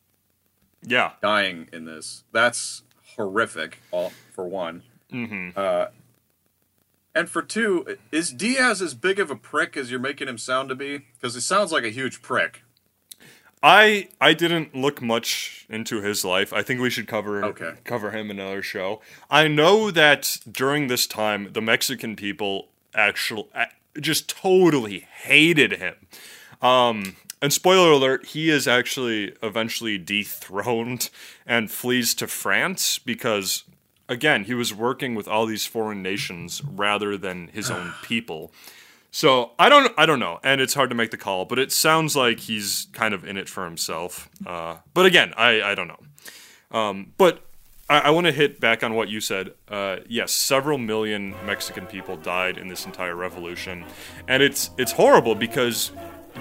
Yeah. 0.83 1.13
dying 1.23 1.69
in 1.73 1.85
this. 1.87 2.25
That's 2.33 2.83
horrific. 3.17 3.79
All 3.91 4.13
for 4.35 4.47
one. 4.47 4.83
Mm-hmm. 5.13 5.59
Uh, 5.59 5.87
and 7.15 7.29
for 7.29 7.43
two, 7.43 7.97
is 8.13 8.31
Diaz 8.31 8.81
as 8.81 8.95
big 8.95 9.19
of 9.19 9.31
a 9.31 9.37
prick 9.37 9.77
as 9.77 9.91
you're 9.91 9.99
making 9.99 10.29
him 10.29 10.39
sound 10.39 10.69
to 10.69 10.75
be? 10.77 11.07
Because 11.15 11.35
he 11.35 11.41
sounds 11.41 11.73
like 11.73 11.83
a 11.83 11.89
huge 11.91 12.23
prick. 12.23 12.63
I 13.63 14.09
I 14.21 14.33
didn't 14.33 14.75
look 14.75 15.03
much 15.03 15.67
into 15.69 16.01
his 16.01 16.25
life. 16.25 16.51
I 16.53 16.63
think 16.63 16.81
we 16.81 16.89
should 16.89 17.07
cover 17.09 17.45
Okay. 17.45 17.73
cover 17.85 18.11
him 18.13 18.31
in 18.31 18.39
another 18.39 18.63
show. 18.63 19.03
I 19.29 19.49
know 19.49 19.91
that 19.91 20.39
during 20.51 20.87
this 20.87 21.07
time, 21.07 21.53
the 21.53 21.61
Mexican 21.61 22.17
people 22.17 22.69
actually 22.95 23.49
just 24.01 24.29
totally 24.29 25.01
hated 25.23 25.73
him. 25.73 25.95
Um, 26.63 27.17
and 27.43 27.53
spoiler 27.53 27.91
alert, 27.91 28.27
he 28.27 28.51
is 28.51 28.69
actually 28.69 29.35
eventually 29.43 29.97
dethroned 29.99 31.11
and 31.47 31.71
flees 31.71 32.15
to 32.17 32.27
France 32.27 32.99
because, 32.99 33.65
again, 34.09 34.45
he 34.45 34.55
was 34.55 34.75
working 34.75 35.15
with 35.15 35.27
all 35.27 35.47
these 35.47 35.67
foreign 35.67 36.03
nations 36.03 36.63
rather 36.63 37.17
than 37.17 37.49
his 37.49 37.71
own 37.71 37.95
people. 38.03 38.53
So 39.11 39.53
I 39.59 39.69
don't, 39.69 39.93
I 39.99 40.07
don't 40.07 40.21
know, 40.21 40.39
and 40.45 40.61
it's 40.61 40.75
hard 40.75 40.91
to 40.91 40.95
make 40.95 41.11
the 41.11 41.17
call, 41.17 41.45
but 41.45 41.59
it 41.59 41.73
sounds 41.73 42.15
like 42.15 42.41
he's 42.41 42.87
kind 42.93 43.13
of 43.13 43.25
in 43.25 43.37
it 43.37 43.49
for 43.49 43.65
himself. 43.65 44.29
Uh, 44.47 44.77
but 44.95 45.05
again, 45.05 45.33
I, 45.37 45.63
I 45.63 45.75
don't 45.75 45.89
know. 45.89 46.79
Um, 46.79 47.13
but 47.19 47.45
I, 47.91 47.99
I 47.99 48.11
want 48.11 48.27
to 48.27 48.33
hit 48.33 48.61
back 48.61 48.83
on 48.83 48.95
what 48.95 49.09
you 49.09 49.21
said. 49.21 49.53
Uh, 49.69 49.97
yes, 50.09 50.33
several 50.33 50.79
million 50.79 51.35
Mexican 51.45 51.87
people 51.87 52.17
died 52.17 52.57
in 52.57 52.69
this 52.69 52.87
entire 52.87 53.17
revolution, 53.17 53.85
and 54.29 54.43
it's 54.43 54.71
it's 54.79 54.93
horrible 54.93 55.35
because 55.35 55.91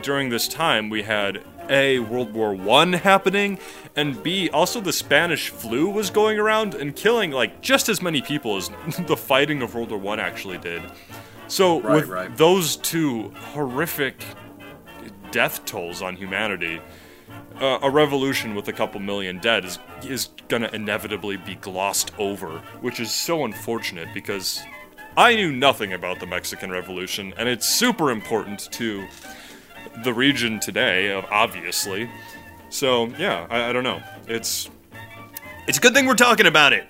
during 0.04 0.30
this 0.30 0.48
time 0.48 0.90
we 0.90 1.02
had 1.02 1.44
a 1.68 2.00
World 2.00 2.34
War 2.34 2.54
One 2.54 2.94
happening, 2.94 3.60
and 3.96 4.22
B 4.22 4.50
also 4.50 4.80
the 4.80 4.94
Spanish 4.94 5.50
flu 5.50 5.90
was 5.90 6.10
going 6.12 6.40
around 6.40 6.76
and 6.76 6.96
killing 6.96 7.32
like 7.32 7.62
just 7.62 7.90
as 7.90 8.02
many 8.02 8.22
people 8.22 8.56
as 8.56 8.70
the 9.08 9.18
fighting 9.18 9.62
of 9.62 9.74
World 9.74 9.90
War 9.90 10.00
One 10.00 10.20
actually 10.20 10.60
did. 10.60 10.84
So 11.48 11.82
Right, 11.82 11.96
with 11.96 12.08
right. 12.10 12.38
those 12.38 12.76
two 12.76 13.30
horrific 13.30 14.24
death 15.32 15.66
tolls 15.66 16.02
on 16.04 16.16
humanity, 16.16 16.80
uh, 17.60 17.80
a 17.82 17.90
revolution 17.90 18.56
with 18.56 18.68
a 18.68 18.74
couple 18.74 19.00
million 19.00 19.40
dead 19.40 19.66
is 19.66 19.80
is 20.04 20.30
gonna 20.48 20.70
inevitably 20.74 21.38
be 21.38 21.56
glossed 21.56 22.12
over, 22.18 22.60
which 22.82 23.00
is 23.00 23.12
so 23.12 23.46
unfortunate 23.46 24.08
because 24.14 24.62
I 25.18 25.36
knew 25.36 25.52
nothing 25.52 25.94
about 25.94 26.20
the 26.20 26.26
Mexican 26.26 26.72
Revolution, 26.72 27.34
and 27.38 27.50
it's 27.50 27.68
super 27.68 28.12
important 28.12 28.72
to 28.74 29.06
the 30.04 30.14
region 30.14 30.60
today, 30.60 31.12
uh, 31.14 31.24
obviously. 31.32 32.10
So 32.70 33.08
yeah, 33.18 33.48
I, 33.50 33.70
I 33.70 33.74
don't 33.74 33.84
know. 33.84 34.02
It's 34.28 34.70
it's 35.68 35.78
a 35.78 35.82
good 35.82 35.94
thing 35.94 36.06
we're 36.06 36.16
talking 36.16 36.46
about 36.46 36.74
it. 36.74 36.88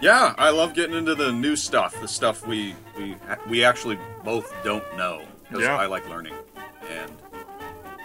Yeah, 0.00 0.34
I 0.36 0.50
love 0.50 0.74
getting 0.74 0.94
into 0.96 1.14
the 1.14 1.32
new 1.32 1.56
stuff, 1.56 1.98
the 2.00 2.08
stuff 2.08 2.46
we 2.46 2.74
we 2.98 3.16
we 3.48 3.64
actually 3.64 3.98
both 4.24 4.52
don't 4.64 4.84
know 4.96 5.22
because 5.44 5.62
Yeah. 5.64 5.76
I 5.76 5.86
like 5.86 6.08
learning. 6.08 6.34
And 6.90 7.12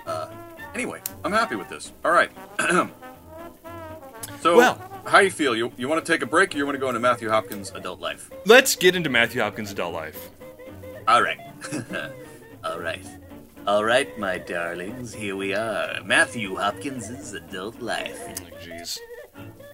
uh, 0.06 0.28
anyway, 0.74 1.02
I'm 1.24 1.32
happy 1.32 1.56
with 1.56 1.70
this. 1.70 1.92
All 2.04 2.12
right. 2.12 2.32
so, 4.42 4.58
Well- 4.58 4.88
how 5.06 5.20
you 5.20 5.32
feel? 5.32 5.56
You 5.56 5.72
you 5.78 5.88
want 5.88 6.06
to 6.06 6.12
take 6.12 6.22
a 6.22 6.28
break, 6.28 6.54
or 6.54 6.58
you 6.58 6.66
want 6.66 6.76
to 6.76 6.80
go 6.80 6.88
into 6.88 7.00
Matthew 7.00 7.30
Hopkins' 7.30 7.72
adult 7.74 8.00
life? 8.00 8.30
Let's 8.46 8.76
get 8.76 8.96
into 8.96 9.10
Matthew 9.10 9.42
Hopkins' 9.42 9.72
adult 9.72 9.94
life. 9.94 10.30
All 11.08 11.24
right. 11.24 11.40
All 12.64 12.80
right. 12.80 13.06
All 13.68 13.84
right, 13.84 14.18
my 14.18 14.38
darlings, 14.40 15.14
here 15.14 15.36
we 15.36 15.54
are. 15.54 16.02
Matthew 16.04 16.56
Hopkins' 16.56 17.34
adult 17.34 17.80
life. 17.80 18.20
Jeez. 18.64 18.98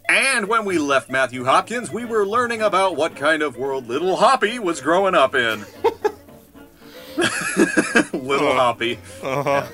And 0.10 0.48
when 0.48 0.66
we 0.66 0.78
left 0.78 1.10
Matthew 1.10 1.44
Hopkins, 1.46 1.92
we 1.92 2.04
were 2.06 2.26
learning 2.26 2.62
about 2.62 2.96
what 2.96 3.16
kind 3.16 3.42
of 3.42 3.58
world 3.58 3.88
little 3.88 4.16
Hoppy 4.18 4.60
was 4.60 4.80
growing 4.82 5.16
up 5.16 5.36
in. 5.36 5.66
little 8.14 8.54
Hoppy. 8.54 9.00
Uh-huh. 9.24 9.66
Yeah. 9.66 9.68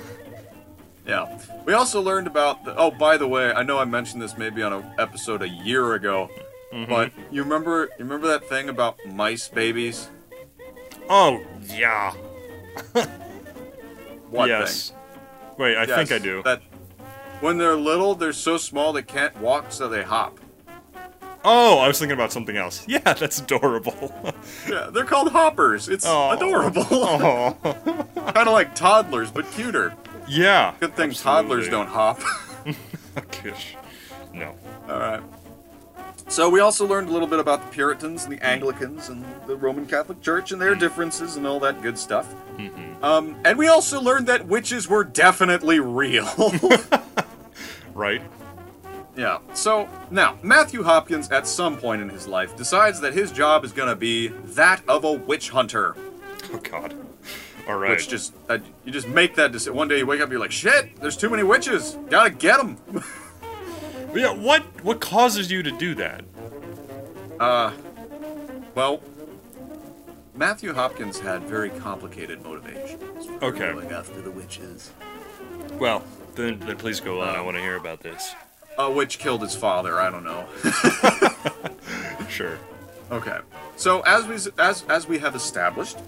We 1.66 1.72
also 1.72 2.00
learned 2.00 2.26
about 2.26 2.64
the, 2.64 2.76
oh, 2.76 2.90
by 2.90 3.16
the 3.16 3.26
way, 3.28 3.52
I 3.52 3.62
know 3.62 3.78
I 3.78 3.84
mentioned 3.84 4.22
this 4.22 4.36
maybe 4.38 4.62
on 4.62 4.72
an 4.72 4.84
episode 4.98 5.42
a 5.42 5.48
year 5.48 5.94
ago, 5.94 6.28
Mm-hmm. 6.72 6.90
but 6.90 7.12
you 7.30 7.44
remember 7.44 7.82
you 7.98 8.04
remember 8.04 8.26
that 8.26 8.48
thing 8.48 8.68
about 8.68 8.98
mice 9.06 9.46
babies? 9.48 10.10
Oh 11.08 11.40
yeah. 11.62 12.12
What 14.30 14.48
yes. 14.48 14.88
thing? 14.90 14.98
Wait, 15.58 15.76
I 15.76 15.86
think 15.86 16.10
I 16.10 16.18
do. 16.18 16.42
That 16.42 16.62
when 17.40 17.58
they're 17.58 17.76
little, 17.76 18.16
they're 18.16 18.32
so 18.32 18.56
small 18.56 18.92
they 18.92 19.02
can't 19.02 19.36
walk, 19.38 19.66
so 19.70 19.88
they 19.88 20.02
hop. 20.02 20.40
Oh, 21.44 21.78
I 21.78 21.86
was 21.86 21.98
thinking 22.00 22.14
about 22.14 22.32
something 22.32 22.56
else. 22.56 22.84
Yeah, 22.88 22.98
that's 23.12 23.38
adorable. 23.38 24.12
Yeah, 24.68 24.88
they're 24.92 25.04
called 25.04 25.30
hoppers. 25.30 25.88
It's 25.88 26.06
Aw. 26.06 26.32
adorable. 26.32 26.86
oh. 26.90 27.56
kind 27.62 28.48
of 28.48 28.52
like 28.52 28.74
toddlers, 28.74 29.30
but 29.30 29.48
cuter. 29.52 29.94
Yeah. 30.28 30.74
Good 30.80 30.96
thing 30.96 31.10
absolutely. 31.10 31.42
toddlers 31.42 31.68
don't 31.68 31.88
hop. 31.88 32.20
Gosh. 33.44 33.76
No. 34.32 34.54
All 34.88 34.98
right. 34.98 35.22
So 36.28 36.48
we 36.48 36.60
also 36.60 36.86
learned 36.86 37.08
a 37.08 37.12
little 37.12 37.28
bit 37.28 37.38
about 37.38 37.60
the 37.62 37.70
Puritans 37.70 38.24
and 38.24 38.32
the 38.32 38.42
Anglicans 38.44 39.10
and 39.10 39.24
the 39.46 39.56
Roman 39.56 39.84
Catholic 39.86 40.22
Church 40.22 40.52
and 40.52 40.60
their 40.60 40.74
differences 40.74 41.36
and 41.36 41.46
all 41.46 41.60
that 41.60 41.82
good 41.82 41.98
stuff. 41.98 42.34
Um, 43.02 43.36
and 43.44 43.58
we 43.58 43.68
also 43.68 44.00
learned 44.00 44.26
that 44.28 44.46
witches 44.46 44.88
were 44.88 45.04
definitely 45.04 45.80
real. 45.80 46.26
Right? 47.94 48.22
yeah. 49.16 49.38
So 49.52 49.88
now 50.10 50.36
Matthew 50.42 50.82
Hopkins, 50.82 51.30
at 51.30 51.46
some 51.46 51.76
point 51.76 52.02
in 52.02 52.08
his 52.08 52.26
life, 52.26 52.56
decides 52.56 53.00
that 53.02 53.12
his 53.14 53.30
job 53.30 53.64
is 53.64 53.72
going 53.72 53.88
to 53.88 53.94
be 53.94 54.28
that 54.28 54.82
of 54.88 55.04
a 55.04 55.12
witch 55.12 55.50
hunter. 55.50 55.94
Oh 56.52 56.58
God. 56.58 56.96
All 57.68 57.76
right. 57.76 57.90
Which 57.90 58.08
just 58.08 58.34
uh, 58.48 58.58
you 58.84 58.92
just 58.92 59.08
make 59.08 59.34
that 59.36 59.52
decision. 59.52 59.74
One 59.74 59.88
day 59.88 59.98
you 59.98 60.06
wake 60.06 60.20
up, 60.20 60.30
you're 60.30 60.40
like, 60.40 60.52
shit, 60.52 60.96
there's 61.00 61.16
too 61.16 61.30
many 61.30 61.42
witches. 61.42 61.96
Gotta 62.10 62.30
get 62.30 62.58
them. 62.58 62.76
yeah. 64.14 64.32
What 64.32 64.62
What 64.84 65.00
causes 65.00 65.50
you 65.50 65.62
to 65.62 65.70
do 65.70 65.94
that? 65.94 66.24
Uh, 67.40 67.72
well, 68.74 69.00
Matthew 70.34 70.72
Hopkins 70.74 71.18
had 71.20 71.42
very 71.42 71.70
complicated 71.70 72.42
motivations. 72.42 73.28
Okay. 73.42 73.72
Going 73.72 73.90
after 73.92 74.20
the 74.20 74.30
witches. 74.30 74.90
Well, 75.78 76.04
then, 76.34 76.58
then 76.60 76.76
please 76.76 77.00
go 77.00 77.20
on. 77.22 77.34
I 77.34 77.40
want 77.40 77.56
to 77.56 77.62
hear 77.62 77.76
about 77.76 78.00
this. 78.00 78.34
A 78.78 78.90
witch 78.90 79.18
killed 79.18 79.42
his 79.42 79.54
father. 79.54 80.00
I 80.00 80.10
don't 80.10 80.24
know. 80.24 80.46
Sure. 82.28 82.58
okay. 83.12 83.38
So 83.76 84.00
as 84.00 84.26
we 84.26 84.34
as 84.60 84.82
as 84.88 85.06
we 85.06 85.18
have 85.18 85.36
established, 85.36 85.98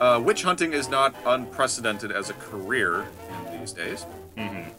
uh, 0.00 0.20
witch 0.22 0.42
hunting 0.42 0.72
is 0.72 0.88
not 0.88 1.14
unprecedented 1.26 2.10
as 2.12 2.30
a 2.30 2.34
career 2.34 3.06
in 3.50 3.58
these 3.60 3.72
days. 3.72 4.06
Mm-hmm. 4.36 4.70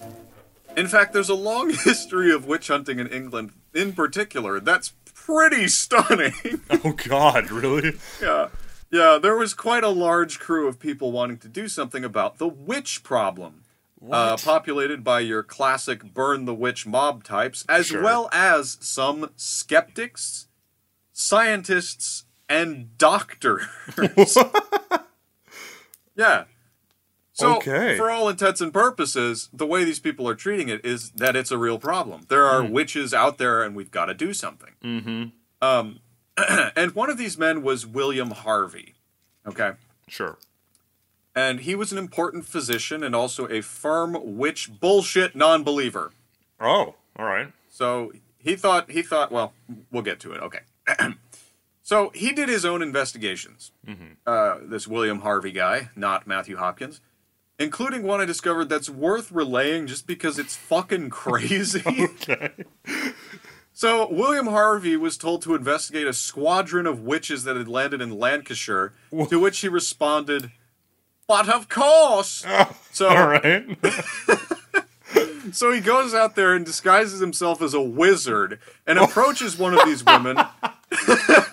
In 0.77 0.87
fact, 0.87 1.13
there's 1.13 1.29
a 1.29 1.35
long 1.35 1.69
history 1.83 2.31
of 2.33 2.45
witch 2.45 2.67
hunting 2.67 2.99
in 2.99 3.07
England, 3.07 3.51
in 3.73 3.93
particular. 3.93 4.59
That's 4.59 4.93
pretty 5.13 5.67
stunning. 5.67 6.33
Oh 6.83 6.91
God, 6.93 7.49
really? 7.51 7.93
yeah. 8.21 8.49
Yeah, 8.91 9.17
there 9.21 9.35
was 9.35 9.53
quite 9.53 9.83
a 9.83 9.89
large 9.89 10.39
crew 10.39 10.67
of 10.67 10.79
people 10.79 11.11
wanting 11.11 11.37
to 11.39 11.47
do 11.47 11.67
something 11.67 12.03
about 12.05 12.37
the 12.37 12.47
witch 12.47 13.01
problem. 13.03 13.63
Uh, 14.11 14.37
populated 14.37 15.03
by 15.03 15.19
your 15.21 15.41
classic 15.41 16.13
burn 16.13 16.45
the 16.45 16.53
witch 16.53 16.85
mob 16.85 17.23
types, 17.23 17.65
as 17.67 17.87
Sure. 17.87 18.03
well 18.03 18.29
as 18.31 18.77
some 18.79 19.31
skeptics, 19.35 20.47
scientists, 21.11 22.24
and 22.49 22.97
doctors. 22.97 23.63
yeah. 26.15 26.45
So, 27.33 27.57
Okay. 27.57 27.97
for 27.97 28.09
all 28.09 28.29
intents 28.29 28.61
and 28.61 28.71
purposes, 28.73 29.49
the 29.51 29.65
way 29.65 29.83
these 29.83 29.99
people 29.99 30.27
are 30.29 30.35
treating 30.35 30.69
it 30.69 30.85
is 30.85 31.11
that 31.11 31.35
it's 31.35 31.51
a 31.51 31.57
real 31.57 31.77
problem. 31.77 32.25
There 32.29 32.45
are 32.45 32.63
witches 32.63 33.13
out 33.13 33.37
there, 33.37 33.61
and 33.61 33.75
we've 33.75 33.91
got 33.91 34.05
to 34.05 34.13
do 34.13 34.33
something. 34.33 34.71
Mm-hmm. 34.81 35.23
Um, 35.61 35.99
and 36.75 36.95
one 36.95 37.09
of 37.09 37.17
these 37.17 37.37
men 37.37 37.61
was 37.61 37.85
William 37.85 38.31
Harvey. 38.31 38.93
Okay. 39.45 39.71
Sure. 40.07 40.37
And 41.35 41.61
he 41.61 41.75
was 41.75 41.91
an 41.91 41.97
important 41.97 42.45
physician 42.45 43.03
and 43.03 43.13
also 43.13 43.47
a 43.49 43.61
firm 43.61 44.37
witch 44.37 44.79
bullshit 44.79 45.35
non-believer. 45.35 46.11
Oh, 46.61 46.95
all 47.17 47.25
right. 47.25 47.51
So 47.69 48.13
he 48.37 48.55
thought 48.55 48.89
he 48.89 49.01
thought 49.01 49.31
well, 49.31 49.51
we'll 49.91 50.03
get 50.03 50.21
to 50.21 50.31
it. 50.31 50.41
Okay. 50.41 50.59
so 51.85 52.09
he 52.15 52.31
did 52.33 52.49
his 52.49 52.65
own 52.65 52.81
investigations. 52.81 53.71
Uh, 54.25 54.55
this 54.63 54.87
William 54.87 55.19
Harvey 55.19 55.51
guy, 55.51 55.89
not 55.95 56.25
Matthew 56.25 56.57
Hopkins, 56.57 56.99
including 57.59 58.01
one 58.01 58.19
I 58.19 58.25
discovered 58.25 58.69
that's 58.69 58.89
worth 58.89 59.31
relaying 59.31 59.85
just 59.85 60.07
because 60.07 60.39
it's 60.39 60.55
fucking 60.55 61.11
crazy. 61.11 61.83
Okay. 62.27 62.49
So, 63.77 64.09
William 64.09 64.47
Harvey 64.47 64.95
was 64.95 65.15
told 65.17 65.41
to 65.43 65.53
investigate 65.53 66.07
a 66.07 66.13
squadron 66.13 66.87
of 66.87 67.01
witches 67.01 67.43
that 67.43 67.55
had 67.57 67.67
landed 67.67 68.01
in 68.01 68.17
Lancashire, 68.17 68.93
to 69.29 69.37
which 69.37 69.59
he 69.59 69.67
responded, 69.67 70.51
But 71.27 71.49
of 71.49 71.67
course! 71.69 72.45
So, 72.93 73.09
All 73.09 73.27
right. 73.27 73.77
So 75.51 75.71
he 75.71 75.79
goes 75.79 76.13
out 76.15 76.35
there 76.35 76.55
and 76.55 76.65
disguises 76.65 77.19
himself 77.19 77.61
as 77.61 77.73
a 77.75 77.81
wizard 77.81 78.59
and 78.87 78.97
approaches 78.97 79.57
one 79.57 79.73
of 79.75 79.85
these 79.85 80.03
women. 80.03 80.37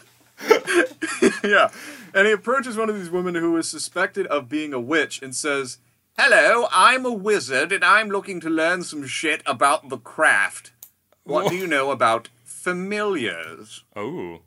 yeah. 1.45 1.70
And 2.14 2.27
he 2.27 2.33
approaches 2.33 2.77
one 2.77 2.91
of 2.91 2.97
these 2.97 3.11
women 3.11 3.35
who 3.35 3.57
is 3.57 3.68
suspected 3.68 4.27
of 4.27 4.49
being 4.49 4.73
a 4.73 4.81
witch 4.81 5.23
and 5.23 5.35
says, 5.35 5.79
Hello, 6.18 6.68
I'm 6.70 7.07
a 7.07 7.12
wizard 7.12 7.73
and 7.73 7.85
I'm 7.85 8.09
looking 8.09 8.39
to 8.41 8.51
learn 8.51 8.83
some 8.83 9.07
shit 9.07 9.43
about 9.47 9.89
the 9.89 9.99
craft. 9.99 10.73
What 11.25 11.49
do 11.49 11.57
you 11.57 11.66
know 11.66 11.91
about 11.91 12.29
familiars? 12.45 13.85
Oh. 13.97 14.41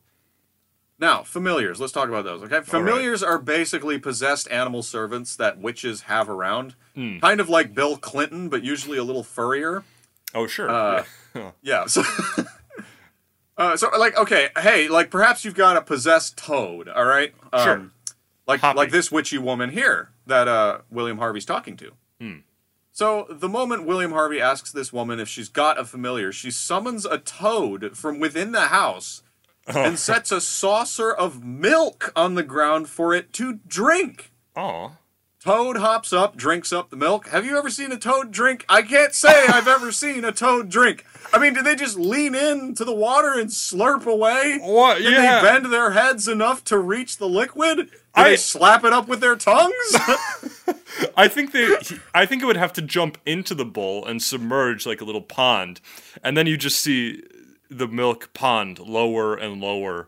Now, 0.99 1.23
familiars, 1.23 1.81
let's 1.81 1.91
talk 1.91 2.07
about 2.07 2.23
those, 2.23 2.43
okay? 2.43 2.61
Familiars 2.61 3.21
are 3.21 3.37
basically 3.37 3.99
possessed 3.99 4.49
animal 4.49 4.81
servants 4.81 5.35
that 5.35 5.57
witches 5.57 6.01
have 6.03 6.29
around. 6.29 6.75
Kind 6.95 7.41
of 7.41 7.49
like 7.49 7.73
Bill 7.73 7.97
Clinton, 7.97 8.47
but 8.47 8.63
usually 8.63 8.97
a 8.97 9.03
little 9.03 9.23
furrier. 9.23 9.83
Oh, 10.33 10.47
sure. 10.47 10.69
Uh, 10.69 11.03
yeah. 11.35 11.51
Yeah, 11.61 11.85
so 11.87 12.03
uh, 13.57 13.77
so 13.77 13.89
like 13.97 14.17
okay, 14.17 14.49
hey, 14.57 14.87
like 14.87 15.09
perhaps 15.09 15.45
you've 15.45 15.55
got 15.55 15.77
a 15.77 15.81
possessed 15.81 16.37
toad, 16.37 16.87
all 16.89 17.05
right? 17.05 17.33
Um, 17.53 17.63
Sure. 17.63 17.91
Like 18.47 18.59
Hoppy. 18.61 18.77
like 18.77 18.91
this 18.91 19.11
witchy 19.11 19.37
woman 19.39 19.71
here 19.71 20.09
that 20.27 20.47
uh, 20.47 20.79
William 20.91 21.17
Harvey's 21.17 21.45
talking 21.45 21.77
to. 21.77 21.91
So 22.91 23.27
the 23.29 23.49
moment 23.49 23.85
William 23.85 24.11
Harvey 24.11 24.39
asks 24.39 24.71
this 24.71 24.93
woman 24.93 25.19
if 25.19 25.27
she's 25.27 25.49
got 25.49 25.77
a 25.77 25.83
familiar, 25.83 26.31
she 26.31 26.49
summons 26.49 27.05
a 27.05 27.17
toad 27.17 27.97
from 27.97 28.21
within 28.21 28.53
the 28.53 28.67
house 28.67 29.21
and 29.67 29.99
sets 29.99 30.31
a 30.31 30.39
saucer 30.39 31.11
of 31.11 31.43
milk 31.43 32.13
on 32.15 32.35
the 32.35 32.43
ground 32.43 32.87
for 32.87 33.13
it 33.13 33.33
to 33.33 33.59
drink. 33.67 34.31
Aw. 34.55 34.91
Toad 35.45 35.77
hops 35.77 36.11
up, 36.11 36.35
drinks 36.35 36.73
up 36.73 36.89
the 36.89 36.95
milk. 36.95 37.27
Have 37.27 37.45
you 37.45 37.55
ever 37.55 37.69
seen 37.69 37.91
a 37.91 37.97
toad 37.99 38.31
drink? 38.31 38.65
I 38.67 38.81
can't 38.81 39.13
say 39.13 39.45
I've 39.47 39.67
ever 39.67 39.91
seen 39.91 40.25
a 40.25 40.31
toad 40.31 40.69
drink. 40.69 41.05
I 41.31 41.37
mean, 41.37 41.53
did 41.53 41.65
they 41.65 41.75
just 41.75 41.99
lean 41.99 42.33
into 42.33 42.83
the 42.83 42.95
water 42.95 43.33
and 43.39 43.51
slurp 43.51 44.07
away? 44.07 44.57
What? 44.59 44.97
Did 44.97 45.13
Yeah. 45.13 45.41
they 45.41 45.47
bend 45.47 45.71
their 45.71 45.91
heads 45.91 46.27
enough 46.27 46.63
to 46.65 46.79
reach 46.79 47.17
the 47.17 47.27
liquid? 47.29 47.77
Did 47.77 47.89
I- 48.15 48.29
they 48.31 48.37
slap 48.37 48.83
it 48.85 48.91
up 48.91 49.07
with 49.07 49.19
their 49.19 49.35
tongues? 49.35 49.71
I 51.15 51.27
think 51.27 51.51
they. 51.51 51.77
I 52.15 52.25
think 52.25 52.41
it 52.41 52.45
would 52.47 52.57
have 52.57 52.73
to 52.73 52.81
jump 52.81 53.19
into 53.23 53.53
the 53.53 53.65
bowl 53.65 54.03
and 54.03 54.23
submerge 54.23 54.87
like 54.87 54.99
a 54.99 55.05
little 55.05 55.21
pond, 55.21 55.79
and 56.23 56.35
then 56.35 56.47
you 56.47 56.57
just 56.57 56.81
see 56.81 57.21
the 57.69 57.87
milk 57.87 58.31
pond 58.33 58.79
lower 58.79 59.35
and 59.35 59.61
lower 59.61 60.07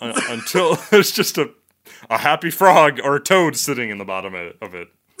un- 0.00 0.14
until 0.28 0.74
there's 0.90 1.12
just 1.12 1.38
a 1.38 1.50
a 2.10 2.18
happy 2.18 2.50
frog 2.50 3.00
or 3.02 3.16
a 3.16 3.20
toad 3.20 3.56
sitting 3.56 3.90
in 3.90 3.98
the 3.98 4.04
bottom 4.04 4.34
of 4.34 4.74
it. 4.74 4.88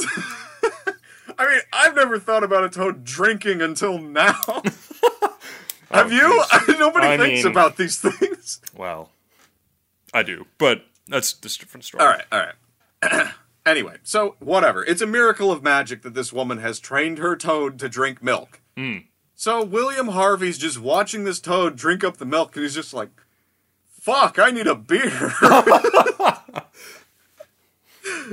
I 1.38 1.46
mean, 1.46 1.60
I've 1.72 1.94
never 1.94 2.18
thought 2.18 2.42
about 2.44 2.64
a 2.64 2.68
toad 2.70 3.04
drinking 3.04 3.60
until 3.60 3.98
now. 3.98 4.32
Have 5.90 6.10
you? 6.12 6.44
Nobody 6.78 7.06
Oh, 7.06 7.10
I 7.10 7.16
thinks 7.16 7.44
mean- 7.44 7.50
about 7.52 7.76
these 7.76 7.98
things. 8.00 8.60
Well, 8.74 9.10
I 10.14 10.22
do, 10.22 10.46
but 10.58 10.84
that's 11.08 11.32
just 11.34 11.56
a 11.60 11.64
different 11.64 11.84
story. 11.84 12.02
All 12.04 12.10
right, 12.10 12.24
all 12.32 12.40
right. 12.40 13.32
anyway, 13.66 13.96
so 14.02 14.36
whatever. 14.38 14.84
It's 14.84 15.02
a 15.02 15.06
miracle 15.06 15.52
of 15.52 15.62
magic 15.62 16.02
that 16.02 16.14
this 16.14 16.32
woman 16.32 16.58
has 16.58 16.80
trained 16.80 17.18
her 17.18 17.36
toad 17.36 17.78
to 17.80 17.88
drink 17.88 18.22
milk. 18.22 18.60
Hmm. 18.76 18.98
So 19.34 19.62
William 19.62 20.08
Harvey's 20.08 20.56
just 20.58 20.80
watching 20.80 21.24
this 21.24 21.40
toad 21.40 21.76
drink 21.76 22.02
up 22.02 22.16
the 22.16 22.24
milk, 22.24 22.56
and 22.56 22.64
he's 22.64 22.74
just 22.74 22.94
like, 22.94 23.10
"Fuck, 24.00 24.38
I 24.38 24.50
need 24.50 24.66
a 24.66 24.74
beer." 24.74 25.32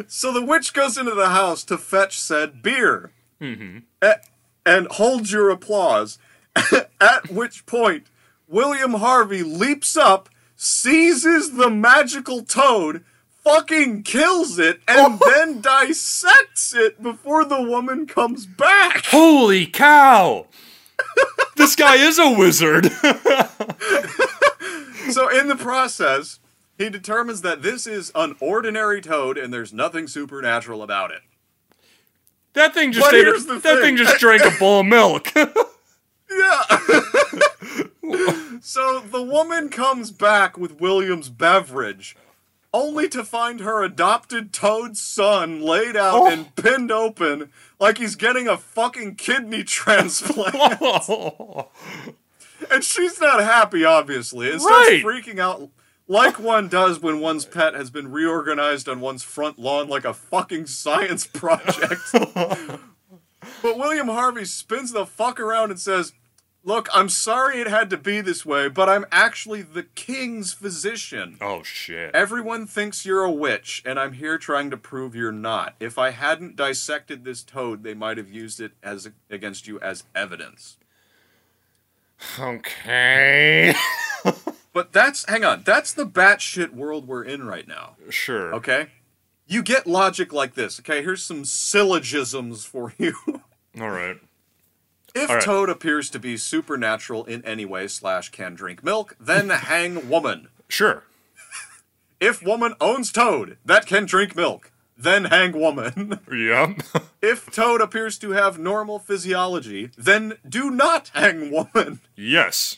So 0.07 0.31
the 0.33 0.45
witch 0.45 0.73
goes 0.73 0.97
into 0.97 1.15
the 1.15 1.29
house 1.29 1.63
to 1.65 1.77
fetch 1.77 2.19
said 2.19 2.61
beer, 2.61 3.11
mm-hmm. 3.41 3.79
A- 4.01 4.21
and 4.65 4.87
hold 4.87 5.31
your 5.31 5.49
applause. 5.49 6.17
At 7.01 7.29
which 7.29 7.65
point, 7.65 8.07
William 8.47 8.95
Harvey 8.95 9.43
leaps 9.43 9.97
up, 9.97 10.29
seizes 10.55 11.53
the 11.53 11.69
magical 11.69 12.43
toad, 12.43 13.03
fucking 13.43 14.03
kills 14.03 14.59
it, 14.59 14.81
and 14.87 15.19
oh. 15.21 15.31
then 15.33 15.61
dissects 15.61 16.73
it 16.75 17.01
before 17.01 17.43
the 17.43 17.61
woman 17.61 18.05
comes 18.05 18.45
back. 18.45 19.05
Holy 19.05 19.65
cow! 19.65 20.47
this 21.55 21.75
guy 21.75 21.95
is 21.95 22.19
a 22.19 22.31
wizard. 22.31 22.89
So, 25.11 25.27
in 25.29 25.47
the 25.47 25.55
process, 25.55 26.39
he 26.83 26.89
determines 26.89 27.41
that 27.41 27.61
this 27.61 27.87
is 27.87 28.11
an 28.15 28.35
ordinary 28.39 29.01
toad 29.01 29.37
and 29.37 29.53
there's 29.53 29.73
nothing 29.73 30.07
supernatural 30.07 30.83
about 30.83 31.11
it. 31.11 31.21
that 32.53 32.73
thing 32.73 32.91
just 32.91 33.11
ate 33.13 33.23
that 33.25 33.61
thing. 33.61 33.81
thing 33.81 33.97
just 33.97 34.19
drank 34.19 34.43
a 34.43 34.51
bowl 34.59 34.81
of 34.81 34.85
milk. 34.85 35.29
Yeah. 36.31 36.63
so 38.61 38.99
the 39.01 39.21
woman 39.21 39.69
comes 39.69 40.09
back 40.09 40.57
with 40.57 40.79
William's 40.81 41.29
beverage, 41.29 42.15
only 42.73 43.07
to 43.09 43.23
find 43.23 43.59
her 43.59 43.83
adopted 43.83 44.51
toad 44.51 44.97
son 44.97 45.61
laid 45.61 45.95
out 45.95 46.13
Oh. 46.21 46.27
and 46.27 46.55
pinned 46.55 46.91
open 46.91 47.51
like 47.79 47.99
he's 47.99 48.15
getting 48.15 48.47
a 48.47 48.57
fucking 48.57 49.13
kidney 49.15 49.63
transplant. 49.65 50.55
and 52.71 52.83
she's 52.83 53.21
not 53.21 53.39
happy, 53.43 53.85
obviously, 53.85 54.49
and 54.51 54.59
starts 54.61 54.89
Right. 54.89 55.03
freaking 55.03 55.37
out 55.39 55.69
like 56.07 56.39
one 56.39 56.67
does 56.67 56.99
when 56.99 57.19
one's 57.19 57.45
pet 57.45 57.73
has 57.73 57.89
been 57.89 58.11
reorganized 58.11 58.87
on 58.89 58.99
one's 58.99 59.23
front 59.23 59.57
lawn 59.57 59.87
like 59.87 60.05
a 60.05 60.13
fucking 60.13 60.67
science 60.67 61.25
project. 61.27 62.01
But 63.61 63.77
William 63.77 64.07
Harvey 64.07 64.45
spins 64.45 64.91
the 64.91 65.05
fuck 65.05 65.39
around 65.39 65.71
and 65.71 65.79
says, 65.79 66.13
Look, 66.65 66.87
I'm 66.93 67.09
sorry 67.09 67.59
it 67.59 67.67
had 67.67 67.89
to 67.89 67.97
be 67.97 68.21
this 68.21 68.45
way, 68.45 68.69
but 68.69 68.87
I'm 68.87 69.05
actually 69.11 69.61
the 69.63 69.83
king's 69.83 70.53
physician. 70.53 71.37
oh 71.41 71.61
shit! 71.61 72.15
Everyone 72.15 72.65
thinks 72.65 73.05
you're 73.05 73.23
a 73.23 73.31
witch, 73.31 73.83
and 73.85 73.99
I'm 73.99 74.13
here 74.13 74.37
trying 74.37 74.69
to 74.71 74.77
prove 74.77 75.13
you're 75.13 75.33
not. 75.33 75.75
If 75.81 75.97
I 75.97 76.11
hadn't 76.11 76.55
dissected 76.55 77.25
this 77.25 77.43
toad, 77.43 77.83
they 77.83 77.93
might 77.93 78.17
have 78.17 78.29
used 78.29 78.61
it 78.61 78.71
as 78.81 79.09
against 79.29 79.67
you 79.67 79.77
as 79.81 80.05
evidence. 80.15 80.77
Okay. 82.39 83.73
But 84.73 84.91
that's 84.91 85.29
hang 85.29 85.45
on, 85.45 85.61
that's 85.63 85.93
the 85.93 86.05
batshit 86.05 86.71
world 86.73 87.07
we're 87.07 87.23
in 87.23 87.45
right 87.45 87.67
now. 87.67 87.95
Sure. 88.09 88.53
Okay? 88.55 88.87
You 89.45 89.61
get 89.61 89.85
logic 89.85 90.33
like 90.33 90.55
this, 90.55 90.79
okay? 90.79 91.03
Here's 91.03 91.21
some 91.23 91.45
syllogisms 91.45 92.65
for 92.65 92.93
you. 92.97 93.13
All 93.79 93.89
right. 93.89 94.17
If 95.15 95.29
right. 95.29 95.43
Toad 95.43 95.69
appears 95.69 96.09
to 96.09 96.19
be 96.19 96.37
supernatural 96.37 97.23
in 97.25 97.45
any 97.45 97.65
way 97.65 97.87
slash 97.87 98.29
can 98.29 98.55
drink 98.55 98.83
milk, 98.83 99.15
then 99.19 99.49
hang 99.69 100.09
woman. 100.09 100.47
Sure. 100.67 101.03
If 102.19 102.41
woman 102.41 102.73
owns 102.79 103.11
Toad 103.11 103.57
that 103.65 103.85
can 103.85 104.05
drink 104.05 104.33
milk, 104.33 104.71
then 104.97 105.25
hang 105.25 105.51
woman. 105.51 106.19
Yep. 106.31 106.81
if 107.21 107.51
Toad 107.51 107.81
appears 107.81 108.17
to 108.19 108.31
have 108.31 108.57
normal 108.57 108.97
physiology, 108.97 109.89
then 109.97 110.37
do 110.47 110.71
not 110.71 111.11
hang 111.13 111.51
woman. 111.51 111.99
yes. 112.15 112.77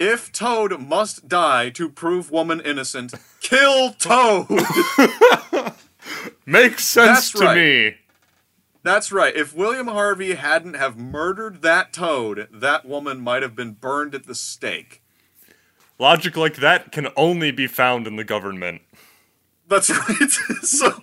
If 0.00 0.32
Toad 0.32 0.80
must 0.80 1.28
die 1.28 1.68
to 1.70 1.90
prove 1.90 2.30
woman 2.30 2.58
innocent, 2.62 3.12
kill 3.40 3.92
Toad. 3.92 4.48
Makes 6.46 6.86
sense 6.86 7.30
That's 7.30 7.32
to 7.32 7.44
right. 7.44 7.56
me. 7.56 7.96
That's 8.82 9.12
right. 9.12 9.36
If 9.36 9.54
William 9.54 9.88
Harvey 9.88 10.36
hadn't 10.36 10.72
have 10.72 10.96
murdered 10.96 11.60
that 11.60 11.92
Toad, 11.92 12.48
that 12.50 12.86
woman 12.86 13.20
might 13.20 13.42
have 13.42 13.54
been 13.54 13.72
burned 13.72 14.14
at 14.14 14.26
the 14.26 14.34
stake. 14.34 15.02
Logic 15.98 16.34
like 16.34 16.56
that 16.56 16.92
can 16.92 17.08
only 17.14 17.50
be 17.50 17.66
found 17.66 18.06
in 18.06 18.16
the 18.16 18.24
government. 18.24 18.80
That's 19.68 19.90
right. 20.08 20.30
so, 20.62 21.02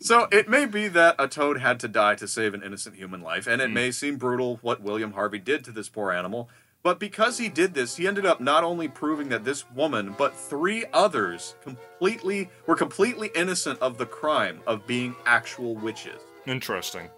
so 0.00 0.28
it 0.30 0.50
may 0.50 0.66
be 0.66 0.86
that 0.88 1.16
a 1.18 1.28
toad 1.28 1.60
had 1.60 1.80
to 1.80 1.88
die 1.88 2.14
to 2.16 2.28
save 2.28 2.52
an 2.52 2.62
innocent 2.62 2.96
human 2.96 3.22
life, 3.22 3.46
and 3.46 3.62
it 3.62 3.68
hmm. 3.68 3.74
may 3.74 3.90
seem 3.90 4.18
brutal 4.18 4.58
what 4.60 4.82
William 4.82 5.12
Harvey 5.12 5.38
did 5.38 5.64
to 5.64 5.72
this 5.72 5.88
poor 5.88 6.12
animal. 6.12 6.50
But 6.84 7.00
because 7.00 7.38
he 7.38 7.48
did 7.48 7.72
this, 7.72 7.96
he 7.96 8.06
ended 8.06 8.26
up 8.26 8.42
not 8.42 8.62
only 8.62 8.88
proving 8.88 9.30
that 9.30 9.42
this 9.42 9.68
woman, 9.70 10.14
but 10.18 10.36
three 10.36 10.84
others 10.92 11.56
completely 11.62 12.50
were 12.66 12.76
completely 12.76 13.30
innocent 13.34 13.80
of 13.80 13.96
the 13.96 14.04
crime 14.04 14.60
of 14.66 14.86
being 14.86 15.16
actual 15.24 15.74
witches. 15.76 16.20
Interesting. 16.46 17.08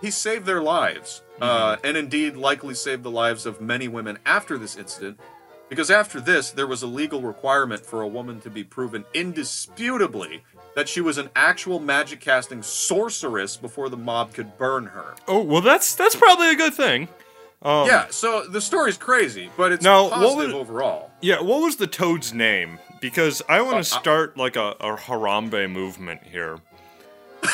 He 0.00 0.10
saved 0.10 0.44
their 0.44 0.60
lives, 0.60 1.22
uh, 1.40 1.76
and 1.84 1.96
indeed 1.96 2.36
likely 2.36 2.74
saved 2.74 3.04
the 3.04 3.10
lives 3.10 3.46
of 3.46 3.60
many 3.60 3.86
women 3.86 4.18
after 4.26 4.58
this 4.58 4.76
incident, 4.76 5.20
because 5.68 5.88
after 5.90 6.20
this, 6.20 6.50
there 6.50 6.66
was 6.66 6.82
a 6.82 6.86
legal 6.88 7.22
requirement 7.22 7.86
for 7.86 8.02
a 8.02 8.08
woman 8.08 8.40
to 8.40 8.50
be 8.50 8.64
proven 8.64 9.04
indisputably 9.14 10.42
that 10.74 10.88
she 10.88 11.00
was 11.00 11.16
an 11.16 11.30
actual 11.36 11.78
magic 11.78 12.20
casting 12.20 12.60
sorceress 12.60 13.56
before 13.56 13.88
the 13.88 13.96
mob 13.96 14.34
could 14.34 14.58
burn 14.58 14.86
her. 14.86 15.14
Oh 15.28 15.42
well, 15.42 15.62
that's 15.62 15.94
that's 15.94 16.16
probably 16.16 16.50
a 16.50 16.56
good 16.56 16.74
thing. 16.74 17.08
Um, 17.62 17.86
yeah, 17.86 18.06
so 18.10 18.46
the 18.46 18.60
story's 18.60 18.96
crazy, 18.98 19.50
but 19.56 19.72
it's 19.72 19.82
Now, 19.82 20.04
what 20.04 20.12
positive 20.12 20.52
would- 20.54 20.60
overall. 20.60 21.10
Yeah. 21.20 21.40
What 21.40 21.62
was 21.62 21.76
the 21.76 21.86
toad's 21.86 22.32
name? 22.32 22.78
Because 23.00 23.42
I 23.48 23.60
want 23.62 23.76
Uh, 23.76 23.78
to 23.78 23.84
start 23.84 24.36
like 24.36 24.56
a, 24.56 24.70
a 24.80 24.96
Harambe 24.96 25.70
movement 25.70 26.22
here. 26.24 26.58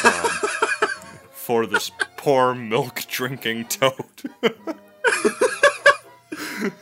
Um, 0.04 0.12
for 1.32 1.66
this 1.66 1.90
poor 2.16 2.54
milk 2.54 3.02
drinking 3.08 3.66
toad. 3.66 3.94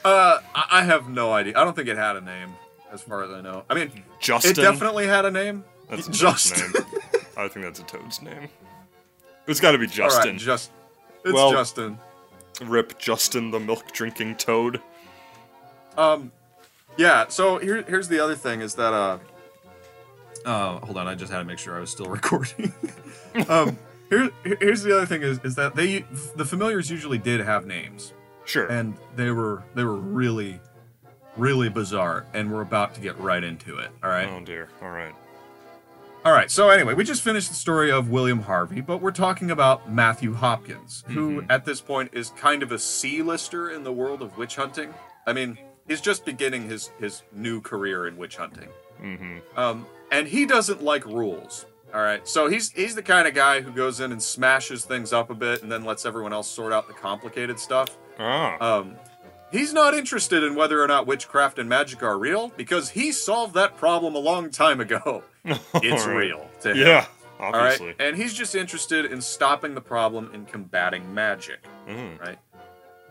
Uh, 0.05 0.41
I 0.55 0.83
have 0.83 1.09
no 1.09 1.33
idea. 1.33 1.55
I 1.59 1.65
don't 1.65 1.75
think 1.75 1.89
it 1.89 1.97
had 1.97 2.15
a 2.17 2.21
name, 2.21 2.55
as 2.93 3.01
far 3.03 3.25
as 3.25 3.31
I 3.31 3.41
know. 3.41 3.65
I 3.71 3.75
mean, 3.75 3.91
Justin. 4.21 4.51
it 4.51 4.57
definitely 4.57 5.07
had 5.07 5.25
a 5.25 5.31
name. 5.31 5.65
That's 5.89 6.07
a 6.09 6.11
Justin. 6.13 6.71
name. 6.73 7.01
I 7.37 7.49
think 7.49 7.65
that's 7.65 7.81
a 7.81 7.85
toad's 7.85 8.21
name. 8.21 8.49
It's 9.47 9.59
got 9.59 9.73
to 9.73 9.79
be 9.79 9.87
Justin. 9.87 10.33
right, 10.33 10.39
just 10.39 10.71
it's 11.25 11.33
Well- 11.33 11.53
Justin. 11.53 11.99
Rip 12.61 12.99
Justin 12.99 13.51
the 13.51 13.61
milk 13.61 13.93
drinking 13.93 14.37
toad. 14.37 14.81
Um, 15.97 16.31
yeah. 16.97 17.27
So 17.29 17.59
here, 17.59 17.83
here's 17.83 18.09
the 18.09 18.21
other 18.23 18.35
thing: 18.37 18.61
is 18.61 18.75
that 18.77 18.93
uh, 18.93 19.19
uh, 20.45 20.79
hold 20.81 20.97
on, 20.97 21.07
I 21.09 21.15
just 21.15 21.33
had 21.33 21.39
to 21.39 21.45
make 21.45 21.59
sure 21.59 21.77
I 21.77 21.81
was 21.81 21.91
still 21.91 22.07
recording. 22.11 22.73
um, 23.49 23.79
here, 24.09 24.31
here's 24.45 24.83
the 24.83 24.97
other 24.97 25.07
thing: 25.07 25.23
is 25.23 25.41
is 25.45 25.55
that 25.57 25.75
they 25.75 26.05
the 26.37 26.45
familiars 26.45 26.91
usually 26.91 27.19
did 27.19 27.41
have 27.41 27.67
names, 27.67 28.13
Sure. 28.45 28.67
and 28.67 28.97
they 29.17 29.31
were 29.31 29.63
they 29.75 29.85
were 29.85 29.97
really, 29.97 30.61
really 31.37 31.69
bizarre, 31.69 32.27
and 32.35 32.53
we're 32.53 32.63
about 32.63 32.95
to 32.95 33.01
get 33.01 33.19
right 33.19 33.43
into 33.43 33.79
it. 33.79 33.91
All 34.03 34.11
right. 34.11 34.29
oh 34.29 34.41
dear. 34.45 34.69
All 34.83 34.91
right. 34.91 35.15
All 36.23 36.33
right. 36.33 36.51
So 36.51 36.69
anyway, 36.69 36.93
we 36.93 37.05
just 37.05 37.23
finished 37.23 37.49
the 37.49 37.55
story 37.55 37.91
of 37.91 38.11
William 38.11 38.43
Harvey, 38.43 38.83
but 38.83 38.99
we're 38.99 39.11
talking 39.11 39.51
about 39.51 39.91
Matthew 39.91 40.35
Hopkins, 40.35 41.03
who 41.07 41.43
at 41.49 41.65
this 41.65 41.81
point 41.81 42.11
is 42.13 42.31
kind 42.31 42.63
of 42.63 42.73
a 42.73 42.79
C-lister 42.79 43.71
in 43.71 43.85
the 43.85 43.93
world 43.93 44.21
of 44.21 44.37
witch 44.37 44.57
hunting. 44.57 44.93
I 45.27 45.33
mean, 45.33 45.57
he's 45.89 46.03
just 46.03 46.27
beginning 46.27 46.69
his 46.69 46.91
his 46.99 47.23
new 47.33 47.63
career 47.63 48.07
in 48.07 48.19
witch 48.19 48.37
hunting. 48.37 48.69
Mm-hmm. 49.03 49.39
Um, 49.59 49.87
and 50.13 50.29
he 50.29 50.45
doesn't 50.45 50.83
like 50.83 51.07
rules. 51.07 51.65
All 51.95 52.03
right. 52.03 52.27
So 52.29 52.49
he's 52.49 52.71
he's 52.73 52.95
the 52.95 53.03
kind 53.03 53.27
of 53.27 53.33
guy 53.33 53.63
who 53.63 53.73
goes 53.73 54.01
in 54.01 54.13
and 54.13 54.23
smashes 54.23 54.85
things 54.85 55.15
up 55.15 55.31
a 55.31 55.35
bit 55.35 55.63
and 55.63 55.73
then 55.73 55.85
lets 55.85 56.05
everyone 56.05 56.35
else 56.35 56.49
sort 56.49 56.73
out 56.73 56.87
the 56.87 56.95
complicated 56.95 57.59
stuff. 57.59 57.97
Ah. 58.19 58.59
Um, 58.61 58.97
he's 59.53 59.73
not 59.73 59.95
interested 59.95 60.43
in 60.43 60.55
whether 60.55 60.83
or 60.83 60.87
not 60.87 61.07
witchcraft 61.07 61.59
and 61.59 61.69
magic 61.69 62.03
are 62.03 62.19
real 62.19 62.49
because 62.57 62.91
he 62.91 63.13
solved 63.13 63.55
that 63.55 63.77
problem 63.77 64.15
a 64.15 64.19
long 64.19 64.51
time 64.51 64.81
ago. 64.81 65.23
It's 65.47 66.03
All 66.03 66.09
right. 66.09 66.17
real 66.17 66.51
to 66.61 66.73
him. 66.73 66.77
Yeah. 66.87 67.07
All 67.39 67.55
Obviously. 67.55 67.87
right, 67.87 67.97
and 68.01 68.15
he's 68.17 68.35
just 68.35 68.55
interested 68.55 69.07
in 69.07 69.23
stopping 69.23 69.75
the 69.75 69.81
problem 69.81 70.31
and 70.35 70.47
combating 70.47 71.15
magic. 71.15 71.61
Mm. 71.89 72.21
Right. 72.21 72.39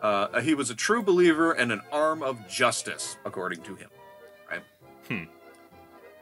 Uh, 0.04 0.40
he 0.42 0.54
was 0.54 0.70
a 0.70 0.76
true 0.76 1.02
believer 1.02 1.54
and 1.54 1.72
an 1.72 1.82
arm 1.92 2.22
of 2.22 2.48
justice, 2.48 3.18
according 3.26 3.64
to 3.64 3.74
him. 3.76 3.90
Right. 4.50 4.62
Hmm. 5.08 5.24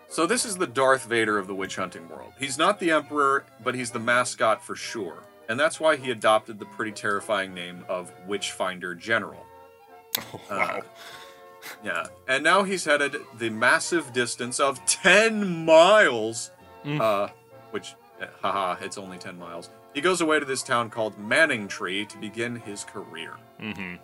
So 0.08 0.26
this 0.26 0.46
is 0.46 0.56
the 0.56 0.66
Darth 0.68 1.04
Vader 1.06 1.38
of 1.38 1.48
the 1.48 1.54
witch 1.56 1.76
hunting 1.76 2.08
world. 2.08 2.32
He's 2.40 2.58
not 2.58 2.80
the 2.80 2.92
emperor, 2.92 3.44
but 3.62 3.76
he's 3.76 3.92
the 3.92 4.00
mascot 4.00 4.64
for 4.64 4.76
sure, 4.76 5.24
and 5.50 5.60
that's 5.60 5.78
why 5.82 5.98
he 5.98 6.12
adopted 6.12 6.58
the 6.60 6.66
pretty 6.66 6.94
terrifying 6.94 7.54
name 7.54 7.84
of 7.90 8.14
Witchfinder 8.26 8.96
General. 8.96 9.46
Oh, 10.34 10.42
wow. 10.50 10.82
Yeah, 11.84 12.06
and 12.28 12.44
now 12.44 12.64
he's 12.64 12.86
headed 12.86 13.18
the 13.38 13.50
massive 13.50 14.14
distance 14.14 14.60
of 14.60 14.84
10 14.86 15.66
miles, 15.66 16.52
Mm. 16.86 17.02
uh, 17.02 17.28
which, 17.72 17.96
eh, 18.22 18.28
haha, 18.42 18.78
it's 18.82 18.98
only 18.98 19.18
10 19.18 19.38
miles. 19.38 19.70
He 19.94 20.00
goes 20.02 20.22
away 20.22 20.40
to 20.40 20.46
this 20.46 20.64
town 20.64 20.90
called 20.90 21.18
Manningtree 21.20 22.08
to 22.10 22.18
begin 22.18 22.56
his 22.58 22.84
career. 22.86 23.34
mm-hmm. 23.60 23.96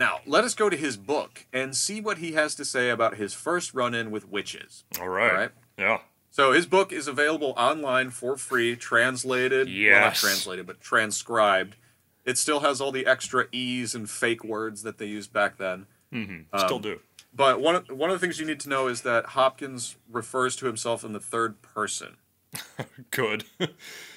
Now, 0.00 0.20
let 0.26 0.42
us 0.42 0.54
go 0.54 0.68
to 0.70 0.76
his 0.76 0.96
book 0.96 1.46
and 1.52 1.76
see 1.76 2.00
what 2.00 2.18
he 2.18 2.32
has 2.32 2.54
to 2.56 2.64
say 2.64 2.88
about 2.88 3.16
his 3.16 3.34
first 3.34 3.74
run 3.74 3.94
in 3.94 4.10
with 4.10 4.28
witches. 4.28 4.84
All 5.00 5.08
right. 5.08 5.30
All 5.30 5.36
right. 5.36 5.50
Yeah. 5.76 5.98
So 6.30 6.52
his 6.52 6.64
book 6.66 6.92
is 6.92 7.06
available 7.06 7.52
online 7.58 8.08
for 8.10 8.36
free, 8.38 8.74
translated. 8.74 9.68
Well, 9.68 10.00
not 10.00 10.14
translated, 10.14 10.66
but 10.66 10.80
transcribed. 10.80 11.76
It 12.24 12.38
still 12.38 12.60
has 12.60 12.80
all 12.80 12.92
the 12.92 13.06
extra 13.06 13.46
E's 13.52 13.94
and 13.94 14.08
fake 14.08 14.44
words 14.44 14.82
that 14.82 14.98
they 14.98 15.06
used 15.06 15.32
back 15.32 15.58
then. 15.58 15.86
Mm-hmm. 16.12 16.56
Still 16.58 16.76
Um, 16.76 16.82
do. 16.82 17.00
But 17.34 17.60
one 17.60 17.74
of, 17.76 17.88
one 17.88 18.10
of 18.10 18.20
the 18.20 18.24
things 18.24 18.38
you 18.38 18.46
need 18.46 18.60
to 18.60 18.68
know 18.68 18.86
is 18.88 19.00
that 19.02 19.26
Hopkins 19.26 19.96
refers 20.10 20.54
to 20.56 20.66
himself 20.66 21.02
in 21.04 21.12
the 21.14 21.20
third 21.20 21.62
person. 21.62 22.16
Good. 23.10 23.44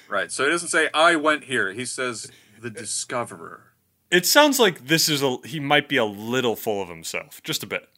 Right. 0.08 0.30
So 0.30 0.44
he 0.44 0.50
doesn't 0.50 0.68
say 0.68 0.88
I 0.94 1.16
went 1.16 1.42
here. 1.44 1.72
He 1.72 1.84
says 1.84 2.30
the 2.60 2.70
discoverer. 2.70 3.72
it 4.08 4.24
sounds 4.24 4.60
like 4.60 4.86
this 4.86 5.08
is 5.08 5.20
a. 5.20 5.38
He 5.44 5.58
might 5.58 5.88
be 5.88 5.96
a 5.96 6.04
little 6.04 6.54
full 6.54 6.80
of 6.80 6.88
himself, 6.88 7.42
just 7.42 7.64
a 7.64 7.66
bit. 7.66 7.88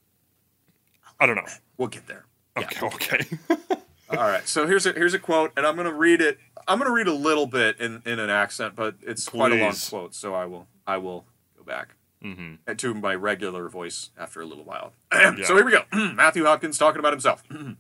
I 1.20 1.26
don't 1.26 1.36
know. 1.36 1.44
We'll 1.76 1.88
get 1.88 2.06
there. 2.06 2.24
Yeah, 2.56 2.64
Okay. 2.64 2.78
we'll 2.80 2.94
okay. 2.94 3.18
there. 3.48 3.59
All 4.11 4.16
right. 4.16 4.46
So 4.48 4.66
here's 4.66 4.86
a 4.86 4.92
here's 4.92 5.14
a 5.14 5.18
quote, 5.18 5.52
and 5.56 5.66
I'm 5.66 5.76
going 5.76 5.88
to 5.88 5.94
read 5.94 6.20
it. 6.20 6.38
I'm 6.66 6.78
going 6.78 6.88
to 6.88 6.94
read 6.94 7.09
a 7.09 7.14
little 7.14 7.46
bit 7.46 7.80
in, 7.80 8.02
in 8.04 8.18
an 8.18 8.30
accent, 8.30 8.76
but 8.76 8.96
it's 9.02 9.28
quite 9.28 9.52
a 9.52 9.56
long 9.56 9.74
quote. 9.88 10.14
So 10.14 10.34
I 10.34 10.46
will 10.46 10.66
I 10.86 10.98
will 10.98 11.26
go 11.56 11.64
back 11.64 11.94
mm-hmm. 12.22 12.74
to 12.74 12.94
my 12.94 13.14
regular 13.14 13.68
voice 13.68 14.11
after 14.18 14.40
a 14.40 14.46
little 14.46 14.64
while. 14.64 14.92
So 15.44 15.54
here 15.56 15.64
we 15.64 15.72
go. 15.72 15.84
Matthew 16.14 16.44
Hopkins 16.44 16.78
talking 16.78 16.98
about 16.98 17.12
himself. 17.12 17.42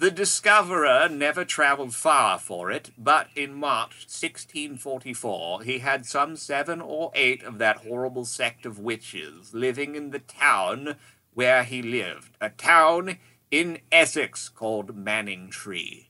The 0.00 0.10
discoverer 0.10 1.10
never 1.10 1.44
travelled 1.44 1.94
far 1.94 2.38
for 2.38 2.70
it, 2.70 2.90
but 2.96 3.28
in 3.36 3.52
March 3.52 4.06
1644 4.08 5.60
he 5.60 5.80
had 5.80 6.06
some 6.06 6.36
seven 6.36 6.80
or 6.80 7.12
eight 7.14 7.42
of 7.42 7.58
that 7.58 7.76
horrible 7.86 8.24
sect 8.24 8.64
of 8.64 8.78
witches 8.78 9.52
living 9.52 9.96
in 9.96 10.08
the 10.10 10.18
town 10.18 10.96
where 11.34 11.64
he 11.64 11.82
lived, 11.82 12.34
a 12.40 12.48
town 12.48 13.18
in 13.50 13.78
Essex 13.90 14.48
called 14.48 14.96
Manningtree 14.96 16.06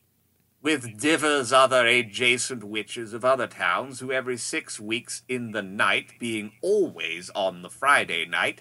with 0.63 0.85
mm-hmm. 0.85 0.99
divers 0.99 1.53
other 1.53 1.87
adjacent 1.87 2.65
witches 2.65 3.13
of 3.13 3.25
other 3.25 3.47
towns 3.47 4.01
who 4.01 4.13
every 4.13 4.37
six 4.37 4.79
weeks 4.79 5.23
in 5.29 5.53
the 5.53 5.63
night, 5.63 6.13
being 6.19 6.53
always 6.63 7.31
on 7.31 7.63
the 7.63 7.71
Friday 7.71 8.27
night, 8.27 8.61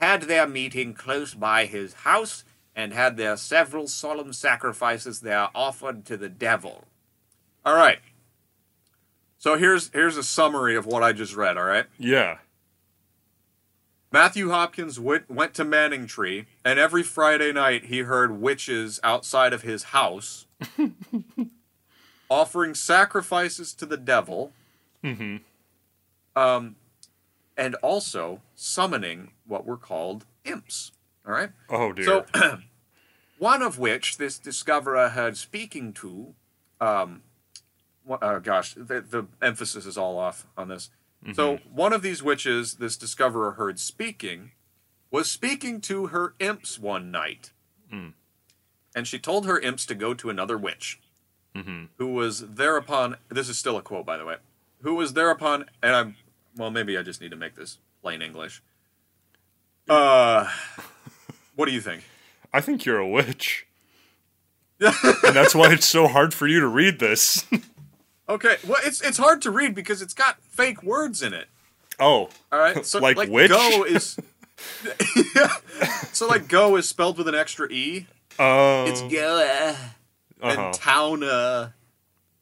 had 0.00 0.22
their 0.22 0.46
meeting 0.46 0.94
close 0.94 1.34
by 1.34 1.66
his 1.66 1.94
house 1.94 2.44
and 2.74 2.92
had 2.92 3.16
their 3.16 3.36
several 3.36 3.88
solemn 3.88 4.32
sacrifices 4.32 5.20
there 5.20 5.48
offered 5.54 6.04
to 6.04 6.16
the 6.16 6.28
devil. 6.28 6.84
All 7.64 7.74
right. 7.74 7.98
So 9.38 9.56
here's 9.56 9.90
here's 9.90 10.16
a 10.16 10.22
summary 10.22 10.76
of 10.76 10.86
what 10.86 11.02
I 11.02 11.12
just 11.12 11.34
read, 11.34 11.56
all 11.56 11.64
right? 11.64 11.86
Yeah. 11.98 12.38
Matthew 14.10 14.50
Hopkins 14.50 14.98
went, 14.98 15.30
went 15.30 15.52
to 15.54 15.64
Manningtree, 15.64 16.46
and 16.64 16.78
every 16.78 17.02
Friday 17.02 17.52
night 17.52 17.84
he 17.86 17.98
heard 18.00 18.40
witches 18.40 18.98
outside 19.04 19.52
of 19.52 19.62
his 19.62 19.84
house 19.84 20.46
offering 22.30 22.74
sacrifices 22.74 23.72
to 23.74 23.86
the 23.86 23.96
devil, 23.96 24.52
Mm-hmm. 25.04 25.36
um, 26.40 26.74
and 27.56 27.74
also 27.76 28.40
summoning 28.56 29.30
what 29.46 29.64
were 29.64 29.76
called 29.76 30.24
imps. 30.44 30.90
All 31.24 31.32
right? 31.32 31.50
Oh 31.68 31.92
dear. 31.92 32.04
So, 32.04 32.26
one 33.38 33.62
of 33.62 33.78
which 33.78 34.16
this 34.18 34.38
discoverer 34.38 35.10
heard 35.10 35.36
speaking 35.36 35.92
to, 35.94 36.34
um, 36.80 37.22
oh 38.08 38.40
gosh, 38.40 38.74
the, 38.74 39.00
the 39.00 39.26
emphasis 39.40 39.86
is 39.86 39.96
all 39.96 40.18
off 40.18 40.46
on 40.56 40.66
this. 40.68 40.90
So, 41.34 41.58
one 41.70 41.92
of 41.92 42.02
these 42.02 42.22
witches 42.22 42.74
this 42.74 42.96
discoverer 42.96 43.52
heard 43.52 43.78
speaking 43.78 44.52
was 45.10 45.30
speaking 45.30 45.80
to 45.82 46.08
her 46.08 46.34
imps 46.38 46.78
one 46.78 47.10
night. 47.10 47.52
Mm. 47.92 48.12
And 48.94 49.06
she 49.06 49.18
told 49.18 49.46
her 49.46 49.58
imps 49.58 49.86
to 49.86 49.94
go 49.94 50.14
to 50.14 50.30
another 50.30 50.56
witch, 50.56 51.00
mm-hmm. 51.54 51.84
who 51.96 52.08
was 52.08 52.40
thereupon, 52.40 53.16
this 53.28 53.48
is 53.48 53.58
still 53.58 53.76
a 53.76 53.82
quote, 53.82 54.06
by 54.06 54.16
the 54.16 54.24
way, 54.24 54.36
who 54.82 54.94
was 54.94 55.14
thereupon, 55.14 55.66
and 55.82 55.94
I'm, 55.94 56.16
well, 56.56 56.70
maybe 56.70 56.96
I 56.96 57.02
just 57.02 57.20
need 57.20 57.30
to 57.30 57.36
make 57.36 57.54
this 57.54 57.78
plain 58.02 58.22
English. 58.22 58.62
Uh, 59.90 60.46
what 61.56 61.64
do 61.64 61.72
you 61.72 61.80
think? 61.80 62.04
I 62.52 62.60
think 62.60 62.84
you're 62.84 62.98
a 62.98 63.08
witch. 63.08 63.66
and 64.80 65.34
that's 65.34 65.54
why 65.54 65.72
it's 65.72 65.88
so 65.88 66.06
hard 66.06 66.34
for 66.34 66.46
you 66.46 66.60
to 66.60 66.66
read 66.66 66.98
this. 66.98 67.46
Okay, 68.28 68.56
well, 68.66 68.80
it's 68.84 69.00
it's 69.00 69.18
hard 69.18 69.40
to 69.42 69.50
read 69.50 69.74
because 69.74 70.02
it's 70.02 70.14
got 70.14 70.42
fake 70.42 70.82
words 70.82 71.22
in 71.22 71.32
it. 71.32 71.46
oh. 71.98 72.28
All 72.52 72.58
right, 72.58 72.84
so 72.86 72.98
Like 72.98 73.16
like, 73.16 73.30
witch? 73.30 73.50
go 73.50 73.84
is, 73.84 74.18
yeah. 75.34 75.48
So 76.12 76.26
like 76.26 76.48
go 76.48 76.76
is 76.76 76.88
spelled 76.88 77.16
with 77.18 77.28
an 77.28 77.34
extra 77.34 77.68
e. 77.70 78.06
Oh. 78.38 78.84
It's 78.86 79.02
go 79.02 79.38
uh, 79.40 79.76
uh-huh. 80.42 80.60
and 80.66 80.74
town. 80.74 81.22
Uh, 81.22 81.70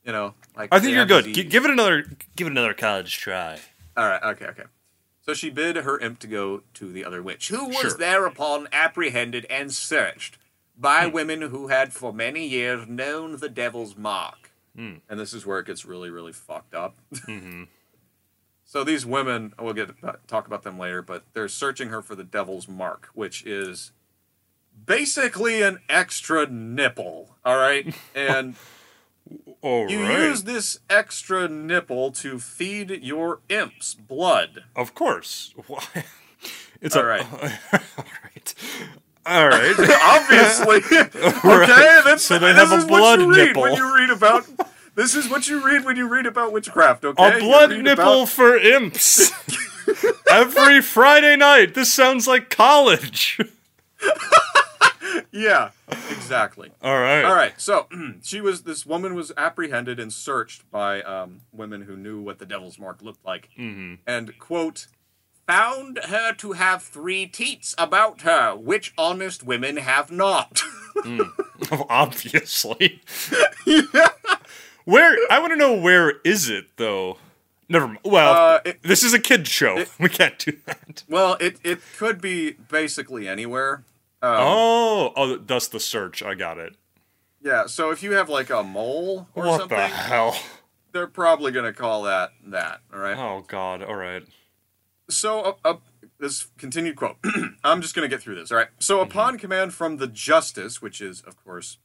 you 0.04 0.12
know, 0.12 0.34
like 0.56 0.68
I 0.72 0.78
think 0.80 0.94
you're 0.94 1.04
good. 1.06 1.26
G- 1.26 1.44
give 1.44 1.64
it 1.64 1.70
another. 1.70 2.04
Give 2.36 2.46
it 2.46 2.50
another 2.50 2.74
college 2.74 3.18
try. 3.18 3.58
All 3.96 4.06
right, 4.06 4.22
okay, 4.22 4.46
okay. 4.46 4.64
So 5.24 5.34
she 5.34 5.50
bid 5.50 5.76
her 5.76 5.98
imp 5.98 6.18
to 6.20 6.26
go 6.26 6.62
to 6.74 6.92
the 6.92 7.04
other 7.04 7.22
witch, 7.22 7.48
who 7.48 7.66
was 7.68 7.76
Sure. 7.78 7.90
thereupon 7.98 8.68
apprehended 8.72 9.44
and 9.50 9.72
searched 9.72 10.38
by 10.78 11.06
women 11.06 11.42
who 11.42 11.68
had 11.68 11.92
for 11.92 12.12
many 12.12 12.46
years 12.46 12.86
known 12.86 13.38
the 13.38 13.48
devil's 13.48 13.96
mark. 13.96 14.45
Hmm. 14.76 14.94
And 15.08 15.18
this 15.18 15.32
is 15.32 15.46
where 15.46 15.58
it 15.58 15.66
gets 15.66 15.84
really, 15.84 16.10
really 16.10 16.32
fucked 16.32 16.74
up. 16.74 16.96
Mm-hmm. 17.12 17.64
So 18.68 18.82
these 18.82 19.06
women, 19.06 19.54
we'll 19.60 19.74
get 19.74 19.90
talk 20.26 20.48
about 20.48 20.64
them 20.64 20.76
later, 20.76 21.00
but 21.00 21.22
they're 21.34 21.46
searching 21.46 21.90
her 21.90 22.02
for 22.02 22.16
the 22.16 22.24
devil's 22.24 22.66
mark, 22.66 23.08
which 23.14 23.46
is 23.46 23.92
basically 24.84 25.62
an 25.62 25.78
extra 25.88 26.48
nipple. 26.48 27.36
All 27.44 27.58
right, 27.58 27.94
and 28.16 28.56
All 29.62 29.88
You 29.88 30.02
right. 30.02 30.18
use 30.18 30.42
this 30.42 30.80
extra 30.90 31.46
nipple 31.46 32.10
to 32.10 32.40
feed 32.40 32.90
your 33.04 33.38
imps 33.48 33.94
blood. 33.94 34.64
Of 34.74 34.94
course. 34.94 35.54
Why? 35.68 35.84
It's 36.80 36.96
All 36.96 37.02
a, 37.02 37.06
right. 37.06 37.26
all 37.32 38.04
right. 38.24 38.54
All 39.26 39.48
right. 39.48 39.74
Obviously. 40.02 40.76
okay, 40.96 42.00
that's 42.04 42.22
So 42.24 42.38
they 42.38 42.52
this 42.52 42.56
have 42.58 42.72
a 42.72 42.76
is 42.76 42.84
blood 42.84 43.18
what 43.18 43.20
you 43.20 43.34
read 43.34 43.46
nipple. 43.48 43.62
when 43.62 43.74
you 43.74 43.94
read 43.94 44.10
about 44.10 44.46
This 44.94 45.14
is 45.14 45.28
what 45.28 45.48
you 45.48 45.64
read 45.64 45.84
when 45.84 45.96
you 45.96 46.08
read 46.08 46.26
about 46.26 46.52
witchcraft, 46.52 47.04
okay? 47.04 47.36
A 47.36 47.40
blood 47.40 47.70
nipple 47.70 48.22
about- 48.22 48.28
for 48.28 48.56
imps. 48.56 49.32
Every 50.30 50.80
Friday 50.80 51.36
night. 51.36 51.74
This 51.74 51.92
sounds 51.92 52.26
like 52.26 52.50
college. 52.50 53.38
Yeah, 55.32 55.70
exactly. 56.10 56.70
All 56.82 56.98
right. 56.98 57.22
All 57.24 57.34
right, 57.34 57.58
so 57.60 57.86
she 58.22 58.40
was 58.40 58.62
this 58.62 58.84
woman 58.86 59.14
was 59.14 59.32
apprehended 59.36 60.00
and 60.00 60.12
searched 60.12 60.68
by 60.70 61.02
um, 61.02 61.42
women 61.52 61.82
who 61.82 61.96
knew 61.96 62.20
what 62.20 62.38
the 62.38 62.46
devil's 62.46 62.78
mark 62.78 63.02
looked 63.02 63.24
like, 63.24 63.48
mm-hmm. 63.58 63.94
and 64.06 64.38
quote 64.38 64.86
found 65.46 65.98
her 66.08 66.32
to 66.34 66.52
have 66.52 66.82
three 66.82 67.26
teats 67.26 67.74
about 67.78 68.22
her, 68.22 68.54
which 68.56 68.92
honest 68.98 69.42
women 69.44 69.76
have 69.78 70.10
not. 70.10 70.62
Obviously. 71.88 73.00
Where 74.84 75.16
I 75.30 75.38
want 75.40 75.52
to 75.52 75.56
know 75.56 75.74
where 75.74 76.14
is 76.24 76.48
it 76.48 76.66
though? 76.76 77.18
Never 77.68 77.88
mind. 77.88 77.98
Well, 78.04 78.34
Uh, 78.34 78.60
it- 78.64 78.82
this 78.82 79.02
is 79.02 79.12
a 79.12 79.18
kid 79.18 79.48
show. 79.48 79.84
we 80.00 80.08
can't 80.08 80.38
do 80.38 80.52
that. 80.66 81.02
well, 81.08 81.36
it 81.40 81.58
it 81.64 81.80
could 81.98 82.20
be 82.20 82.52
basically 82.52 83.28
anywhere. 83.28 83.82
oh, 84.22 85.12
oh, 85.16 85.36
that's 85.36 85.68
the 85.68 85.80
search. 85.80 86.22
I 86.22 86.34
got 86.34 86.58
it. 86.58 86.74
Yeah, 87.42 87.66
so 87.66 87.90
if 87.90 88.02
you 88.02 88.12
have 88.12 88.28
like 88.28 88.50
a 88.50 88.62
mole 88.62 89.28
or 89.34 89.46
what 89.46 89.60
something, 89.60 89.76
the 89.78 89.86
hell? 89.86 90.36
they're 90.92 91.06
probably 91.06 91.50
gonna 91.52 91.72
call 91.72 92.04
that 92.04 92.30
that. 92.46 92.80
All 92.92 93.00
right. 93.00 93.16
Oh 93.18 93.44
God. 93.48 93.82
All 93.82 93.94
right. 93.96 94.22
So, 95.08 95.40
uh, 95.40 95.52
uh, 95.64 95.74
this 96.18 96.48
continued 96.58 96.96
quote. 96.96 97.16
I'm 97.64 97.80
just 97.80 97.94
going 97.94 98.08
to 98.08 98.14
get 98.14 98.22
through 98.22 98.36
this. 98.36 98.50
All 98.50 98.58
right. 98.58 98.68
So, 98.78 99.00
upon 99.00 99.38
command 99.38 99.74
from 99.74 99.98
the 99.98 100.06
justice, 100.06 100.82
which 100.82 101.00
is, 101.00 101.20
of 101.22 101.42
course, 101.42 101.78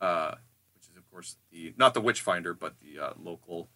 uh, 0.00 0.34
which 0.74 0.84
is, 0.90 0.96
of 0.96 1.10
course, 1.10 1.36
the 1.50 1.74
not 1.76 1.94
the 1.94 2.00
witch 2.00 2.20
finder, 2.20 2.54
but 2.54 2.74
the 2.80 3.02
uh, 3.02 3.12
local 3.22 3.68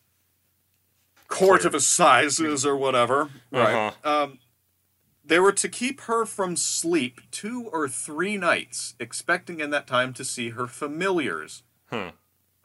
court 1.29 1.65
of 1.65 1.75
assizes 1.75 2.67
or 2.67 2.77
whatever. 2.77 3.31
Right. 3.51 3.93
Um, 4.05 4.39
they 5.25 5.39
were 5.39 5.53
to 5.53 5.69
keep 5.69 6.03
her 6.03 6.27
from 6.27 6.57
sleep 6.57 7.21
two 7.31 7.69
or 7.73 7.89
three 7.89 8.37
nights, 8.37 8.95
expecting 8.99 9.61
in 9.61 9.71
that 9.71 9.87
time 9.87 10.13
to 10.15 10.25
see 10.25 10.51
her 10.51 10.67
familiars. 10.67 11.63
Huh. 11.87 12.13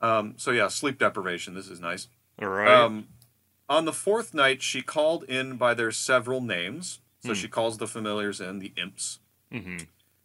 Um, 0.01 0.34
so 0.38 0.51
yeah, 0.51 0.67
sleep 0.67 0.97
deprivation. 0.97 1.53
This 1.53 1.69
is 1.69 1.80
nice. 1.80 2.07
All 2.41 2.49
right. 2.49 2.67
Um, 2.67 3.07
on 3.70 3.86
the 3.86 3.93
fourth 3.93 4.34
night, 4.34 4.61
she 4.61 4.82
called 4.82 5.24
in 5.26 5.57
by 5.57 5.74
their 5.74 5.91
several 5.91 6.41
names. 6.41 6.99
So 7.26 7.34
she 7.34 7.47
calls 7.49 7.78
the 7.78 7.88
familiars 7.88 8.39
in, 8.39 8.59
the 8.59 8.72
imps, 8.78 9.20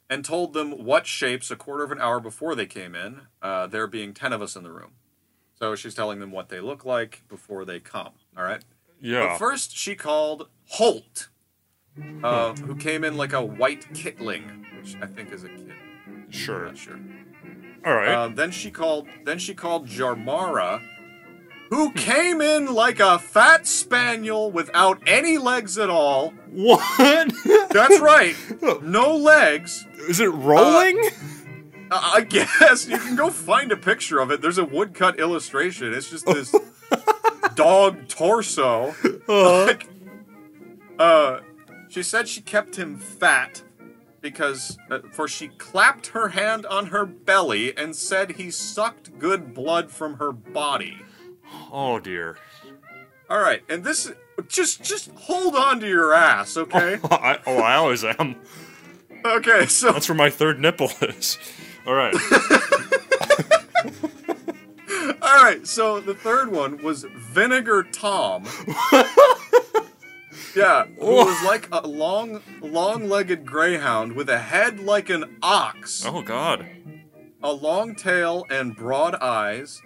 and 0.08 0.24
told 0.24 0.52
them 0.52 0.84
what 0.84 1.06
shapes 1.06 1.50
a 1.50 1.56
quarter 1.56 1.82
of 1.82 1.90
an 1.90 1.98
hour 2.00 2.20
before 2.20 2.54
they 2.54 2.66
came 2.66 2.94
in, 2.94 3.22
uh, 3.40 3.66
there 3.66 3.86
being 3.88 4.12
10 4.14 4.32
of 4.32 4.40
us 4.42 4.54
in 4.54 4.62
the 4.62 4.70
room. 4.70 4.92
So 5.58 5.74
she's 5.74 5.94
telling 5.94 6.20
them 6.20 6.30
what 6.30 6.48
they 6.48 6.60
look 6.60 6.84
like 6.84 7.22
before 7.28 7.64
they 7.64 7.80
come. 7.80 8.10
All 8.36 8.44
right. 8.44 8.62
yeah. 9.00 9.28
But 9.28 9.38
first, 9.38 9.76
she 9.76 9.94
called 9.96 10.48
Holt, 10.66 11.28
uh, 12.22 12.54
who 12.54 12.76
came 12.76 13.04
in 13.04 13.16
like 13.16 13.32
a 13.32 13.44
white 13.44 13.86
kitling, 13.94 14.64
which 14.76 14.96
I 15.00 15.06
think 15.06 15.32
is 15.32 15.44
a 15.44 15.48
kid. 15.48 15.72
sure. 16.30 16.66
Not 16.66 16.76
sure. 16.76 17.00
All 17.84 17.94
right. 17.94 18.08
Um, 18.14 18.34
then 18.36 18.50
she 18.52 18.70
called. 18.70 19.08
Then 19.24 19.38
she 19.38 19.54
called 19.54 19.88
Jarmara, 19.88 20.80
who 21.72 21.90
came 21.92 22.42
in 22.42 22.66
like 22.66 23.00
a 23.00 23.18
fat 23.18 23.66
spaniel 23.66 24.50
without 24.50 25.02
any 25.06 25.38
legs 25.38 25.78
at 25.78 25.88
all. 25.88 26.28
what? 26.50 27.32
That's 27.70 27.98
right, 27.98 28.36
no 28.82 29.16
legs. 29.16 29.86
is 30.00 30.20
it 30.20 30.28
rolling? 30.28 30.98
I 31.90 32.16
I 32.16 32.20
guess 32.20 32.86
you 32.86 32.98
can 32.98 33.16
go 33.16 33.30
find 33.30 33.72
a 33.72 33.76
picture 33.78 34.18
of 34.18 34.30
it. 34.30 34.42
There's 34.42 34.58
a 34.58 34.66
woodcut 34.66 35.18
illustration. 35.18 35.94
It's 35.94 36.10
just 36.10 36.26
this 36.26 36.54
dog 37.54 38.06
torso. 38.06 38.94
Like, 39.26 39.88
uh, 40.98 41.40
she 41.88 42.02
said 42.02 42.28
she 42.28 42.42
kept 42.42 42.76
him 42.76 42.98
fat 42.98 43.62
because, 44.20 44.76
uh, 44.90 44.98
for 45.10 45.26
she 45.26 45.48
clapped 45.48 46.08
her 46.08 46.28
hand 46.28 46.66
on 46.66 46.88
her 46.88 47.06
belly 47.06 47.74
and 47.78 47.96
said 47.96 48.32
he 48.32 48.50
sucked 48.50 49.18
good 49.18 49.54
blood 49.54 49.90
from 49.90 50.16
her 50.16 50.32
body. 50.32 50.98
Oh 51.72 51.98
dear. 51.98 52.36
All 53.28 53.40
right, 53.40 53.62
and 53.68 53.82
this 53.82 54.12
just 54.48 54.82
just 54.82 55.10
hold 55.12 55.56
on 55.56 55.80
to 55.80 55.88
your 55.88 56.12
ass, 56.12 56.56
okay? 56.56 56.98
I, 57.10 57.38
oh, 57.46 57.58
I 57.58 57.74
always 57.76 58.04
am. 58.04 58.36
okay, 59.24 59.66
so 59.66 59.92
That's 59.92 60.08
where 60.08 60.16
my 60.16 60.30
third 60.30 60.60
nipple 60.60 60.90
is. 61.00 61.38
All 61.86 61.94
right. 61.94 62.14
all 65.22 65.42
right, 65.42 65.66
so 65.66 66.00
the 66.00 66.14
third 66.14 66.52
one 66.52 66.82
was 66.82 67.04
Vinegar 67.32 67.84
Tom. 67.84 68.44
yeah, 70.56 70.84
who 70.98 71.06
was 71.06 71.44
like 71.44 71.68
a 71.72 71.86
long 71.86 72.40
long-legged 72.60 73.44
greyhound 73.46 74.12
with 74.12 74.28
a 74.28 74.38
head 74.38 74.80
like 74.80 75.08
an 75.10 75.36
ox, 75.42 76.04
Oh 76.06 76.22
God. 76.22 76.66
a 77.42 77.52
long 77.52 77.94
tail 77.94 78.46
and 78.50 78.76
broad 78.76 79.14
eyes. 79.16 79.80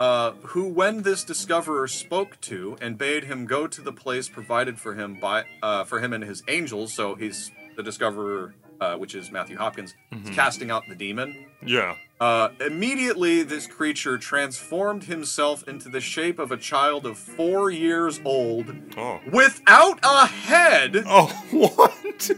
Uh, 0.00 0.30
who, 0.42 0.64
when 0.68 1.02
this 1.02 1.24
discoverer 1.24 1.88
spoke 1.88 2.40
to 2.40 2.76
and 2.80 2.96
bade 2.96 3.24
him 3.24 3.46
go 3.46 3.66
to 3.66 3.80
the 3.80 3.92
place 3.92 4.28
provided 4.28 4.78
for 4.78 4.94
him 4.94 5.18
by 5.20 5.44
uh, 5.62 5.82
for 5.84 5.98
him 6.00 6.12
and 6.12 6.22
his 6.22 6.42
angels, 6.48 6.92
so 6.94 7.16
he's 7.16 7.50
the 7.76 7.82
discoverer, 7.82 8.54
uh, 8.80 8.94
which 8.96 9.16
is 9.16 9.32
Matthew 9.32 9.56
Hopkins, 9.56 9.94
is 10.12 10.30
casting 10.30 10.70
out 10.70 10.84
the 10.88 10.94
demon. 10.94 11.46
Yeah. 11.66 11.96
Uh, 12.20 12.50
immediately, 12.60 13.42
this 13.42 13.66
creature 13.66 14.18
transformed 14.18 15.04
himself 15.04 15.66
into 15.68 15.88
the 15.88 16.00
shape 16.00 16.38
of 16.38 16.52
a 16.52 16.56
child 16.56 17.04
of 17.06 17.18
four 17.18 17.70
years 17.70 18.20
old 18.24 18.72
Oh. 18.96 19.20
without 19.32 19.98
a 20.04 20.26
head. 20.26 21.02
Oh, 21.06 21.26
what? 21.50 22.30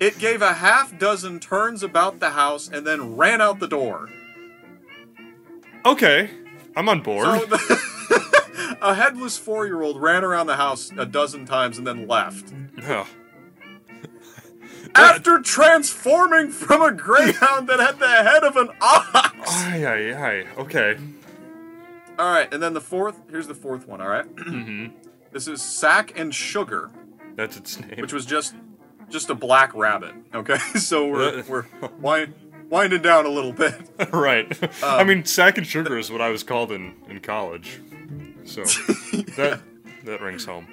It 0.00 0.18
gave 0.18 0.42
a 0.42 0.52
half 0.54 0.98
dozen 0.98 1.40
turns 1.40 1.82
about 1.82 2.20
the 2.20 2.30
house 2.30 2.68
and 2.68 2.86
then 2.86 3.16
ran 3.16 3.40
out 3.40 3.58
the 3.60 3.66
door. 3.68 4.08
Okay. 5.84 6.30
I'm 6.78 6.88
on 6.88 7.00
board. 7.00 7.26
So 7.26 7.46
the, 7.46 8.78
a 8.82 8.94
headless 8.94 9.36
four 9.36 9.66
year 9.66 9.82
old 9.82 10.00
ran 10.00 10.22
around 10.24 10.46
the 10.46 10.56
house 10.56 10.92
a 10.96 11.04
dozen 11.04 11.44
times 11.44 11.76
and 11.76 11.86
then 11.86 12.06
left. 12.06 12.52
After 14.94 15.40
transforming 15.40 16.50
from 16.50 16.82
a 16.82 16.92
greyhound 16.92 17.68
that 17.68 17.80
had 17.80 17.98
the 17.98 18.08
head 18.08 18.44
of 18.44 18.56
an 18.56 18.68
ox. 18.80 19.34
Ay, 19.46 19.84
ay, 19.86 20.12
ay. 20.14 20.46
Okay. 20.56 20.96
All 22.18 22.30
right, 22.30 22.52
and 22.52 22.62
then 22.62 22.74
the 22.74 22.80
fourth. 22.80 23.20
Here's 23.30 23.46
the 23.46 23.54
fourth 23.54 23.86
one. 23.86 24.00
All 24.00 24.08
right? 24.08 24.26
Mm-hmm. 24.36 24.94
This 25.32 25.46
is 25.46 25.60
sack 25.62 26.18
and 26.18 26.34
sugar. 26.34 26.90
That's 27.36 27.56
its 27.56 27.78
name. 27.80 28.00
which 28.00 28.12
was 28.12 28.24
just 28.26 28.54
just 29.08 29.30
a 29.30 29.34
black 29.34 29.74
rabbit. 29.74 30.14
Okay, 30.34 30.58
so 30.76 31.06
we're 31.08 31.40
Uh, 31.40 31.42
we're 31.48 31.64
wind, 32.00 32.34
winding 32.68 33.02
down 33.02 33.26
a 33.26 33.28
little 33.28 33.52
bit. 33.52 33.74
right. 34.12 34.62
Um, 34.62 34.70
I 34.82 35.04
mean, 35.04 35.24
sack 35.24 35.58
and 35.58 35.66
sugar 35.66 35.98
is 35.98 36.10
what 36.10 36.20
I 36.20 36.30
was 36.30 36.42
called 36.42 36.72
in, 36.72 36.94
in 37.08 37.20
college. 37.20 37.80
So 38.44 38.62
that 39.36 39.60
that 40.04 40.20
rings 40.20 40.44
home. 40.44 40.66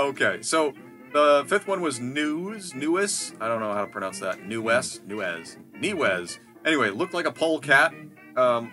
Okay, 0.00 0.40
so 0.42 0.72
the 1.12 1.44
fifth 1.46 1.68
one 1.68 1.80
was 1.80 2.00
news, 2.00 2.74
newes. 2.74 3.32
I 3.40 3.48
don't 3.48 3.60
know 3.60 3.72
how 3.72 3.84
to 3.84 3.90
pronounce 3.90 4.18
that. 4.20 4.46
Newes, 4.46 5.00
newes, 5.06 5.58
newes. 5.78 6.38
Anyway, 6.64 6.90
looked 6.90 7.14
like 7.14 7.26
a 7.26 7.32
polecat. 7.32 7.92
Um, 8.36 8.72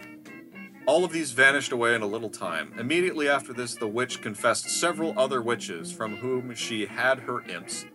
all 0.85 1.03
of 1.03 1.11
these 1.11 1.31
vanished 1.33 1.71
away 1.71 1.93
in 1.93 2.01
a 2.01 2.07
little 2.07 2.29
time. 2.29 2.73
Immediately 2.79 3.29
after 3.29 3.53
this, 3.53 3.75
the 3.75 3.87
witch 3.87 4.21
confessed 4.21 4.69
several 4.69 5.13
other 5.19 5.41
witches 5.41 5.91
from 5.91 6.15
whom 6.17 6.55
she 6.55 6.85
had 6.85 7.19
her 7.19 7.41
imps, 7.47 7.85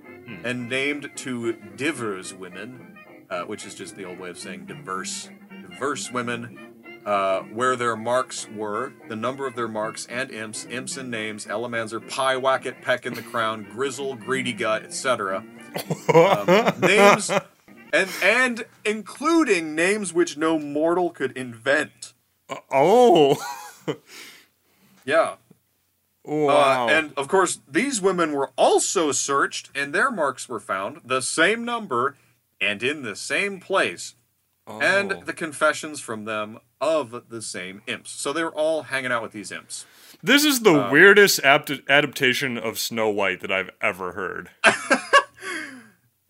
and 0.44 0.68
named 0.68 1.10
to 1.16 1.54
divers 1.76 2.34
women, 2.34 2.93
uh, 3.30 3.42
which 3.42 3.64
is 3.64 3.74
just 3.74 3.96
the 3.96 4.04
old 4.04 4.18
way 4.18 4.30
of 4.30 4.38
saying 4.38 4.66
diverse, 4.66 5.28
diverse 5.70 6.10
women, 6.10 6.58
uh, 7.06 7.40
where 7.40 7.76
their 7.76 7.96
marks 7.96 8.48
were, 8.48 8.92
the 9.08 9.16
number 9.16 9.46
of 9.46 9.54
their 9.54 9.68
marks 9.68 10.06
and 10.06 10.30
imps, 10.30 10.66
imps 10.70 10.96
and 10.96 11.10
names, 11.10 11.46
Elemanzer, 11.46 12.00
Pie, 12.00 12.36
Wacket, 12.36 12.80
Peck 12.82 13.04
in 13.06 13.14
the 13.14 13.22
Crown, 13.22 13.66
Grizzle, 13.70 14.14
Greedy 14.16 14.52
Gut, 14.52 14.82
etc. 14.84 15.44
Um, 16.12 16.46
names, 16.80 17.30
and 17.92 18.08
and 18.22 18.64
including 18.84 19.74
names 19.74 20.12
which 20.14 20.36
no 20.36 20.58
mortal 20.58 21.10
could 21.10 21.36
invent. 21.36 22.14
Oh. 22.70 23.36
Yeah. 25.06 25.34
wow. 26.24 26.86
Uh, 26.86 26.90
and 26.90 27.12
of 27.16 27.28
course, 27.28 27.60
these 27.70 28.00
women 28.00 28.32
were 28.32 28.52
also 28.56 29.12
searched, 29.12 29.70
and 29.74 29.94
their 29.94 30.10
marks 30.10 30.48
were 30.48 30.60
found, 30.60 31.02
the 31.04 31.20
same 31.20 31.64
number, 31.64 32.16
and 32.64 32.82
in 32.82 33.02
the 33.02 33.16
same 33.16 33.60
place. 33.60 34.14
and 34.66 35.12
Oh. 35.12 35.20
the 35.26 35.34
confessions 35.34 36.00
from 36.00 36.24
them 36.24 36.58
of 36.80 37.28
the 37.28 37.42
same 37.42 37.82
imps. 37.86 38.10
So 38.10 38.32
they're 38.32 38.50
all 38.50 38.84
hanging 38.84 39.12
out 39.12 39.22
with 39.22 39.32
these 39.32 39.52
imps. 39.52 39.84
This 40.22 40.42
is 40.42 40.60
the 40.60 40.86
uh, 40.86 40.90
weirdest 40.90 41.44
apt- 41.44 41.82
adaptation 41.86 42.56
of 42.56 42.78
Snow 42.78 43.10
White 43.10 43.40
that 43.40 43.52
I've 43.52 43.68
ever 43.82 44.12
heard. 44.12 44.48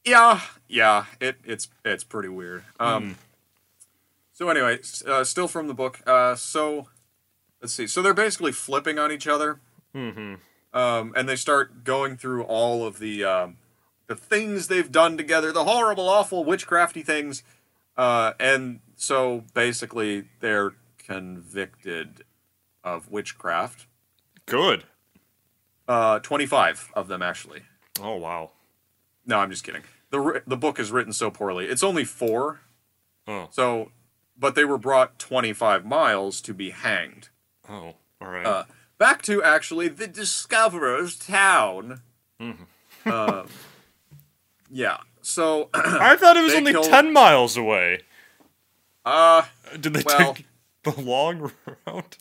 Yeah, 0.04 0.40
yeah, 0.68 1.06
it, 1.18 1.36
it's 1.44 1.68
it's 1.84 2.04
pretty 2.04 2.28
weird. 2.28 2.64
Um, 2.78 3.16
So 4.32 4.50
anyway, 4.50 4.80
uh, 5.06 5.24
still 5.24 5.48
from 5.48 5.66
the 5.68 5.74
book. 5.74 6.00
Uh, 6.06 6.34
so 6.34 6.88
let's 7.62 7.72
see. 7.72 7.86
So 7.86 8.02
they're 8.02 8.12
basically 8.12 8.52
flipping 8.52 8.98
on 8.98 9.10
each 9.12 9.26
other, 9.26 9.60
mm-hmm. 9.94 10.34
um, 10.78 11.12
and 11.16 11.26
they 11.28 11.36
start 11.36 11.84
going 11.84 12.16
through 12.18 12.42
all 12.42 12.84
of 12.86 12.98
the 12.98 13.24
um, 13.24 13.56
the 14.06 14.16
things 14.16 14.68
they've 14.68 14.90
done 14.90 15.16
together, 15.16 15.52
the 15.52 15.64
horrible, 15.64 16.08
awful, 16.08 16.44
witchcrafty 16.44 17.04
things, 17.04 17.42
uh, 17.96 18.32
and 18.38 18.80
so 18.96 19.44
basically 19.54 20.24
they're 20.40 20.74
convicted 20.98 22.24
of 22.82 23.10
witchcraft. 23.10 23.86
Good. 24.46 24.84
Uh, 25.88 26.18
Twenty 26.20 26.46
five 26.46 26.90
of 26.94 27.08
them 27.08 27.22
actually. 27.22 27.62
Oh 28.00 28.16
wow. 28.16 28.50
No, 29.26 29.38
I'm 29.38 29.50
just 29.50 29.64
kidding. 29.64 29.82
the 30.10 30.42
The 30.46 30.56
book 30.56 30.78
is 30.78 30.92
written 30.92 31.12
so 31.12 31.30
poorly. 31.30 31.66
It's 31.66 31.82
only 31.82 32.04
four. 32.04 32.60
Oh. 33.26 33.48
So, 33.50 33.90
but 34.38 34.54
they 34.54 34.64
were 34.66 34.76
brought 34.76 35.18
25 35.18 35.86
miles 35.86 36.42
to 36.42 36.52
be 36.52 36.70
hanged. 36.70 37.30
Oh. 37.68 37.94
All 38.20 38.28
right. 38.28 38.44
Uh, 38.44 38.64
back 38.98 39.22
to 39.22 39.42
actually 39.42 39.88
the 39.88 40.06
Discoverer's 40.06 41.16
town. 41.16 42.02
Um, 43.06 43.46
yeah. 44.74 44.98
So, 45.22 45.70
I 45.74 46.16
thought 46.16 46.36
it 46.36 46.42
was 46.42 46.52
only 46.54 46.72
killed- 46.72 46.84
ten 46.86 47.12
miles 47.12 47.56
away. 47.56 48.00
uh, 49.06 49.42
Did 49.80 49.94
they 49.94 50.02
Well- 50.04 50.34
take 50.34 50.46
the 50.82 51.00
long 51.00 51.50
route? 51.86 52.18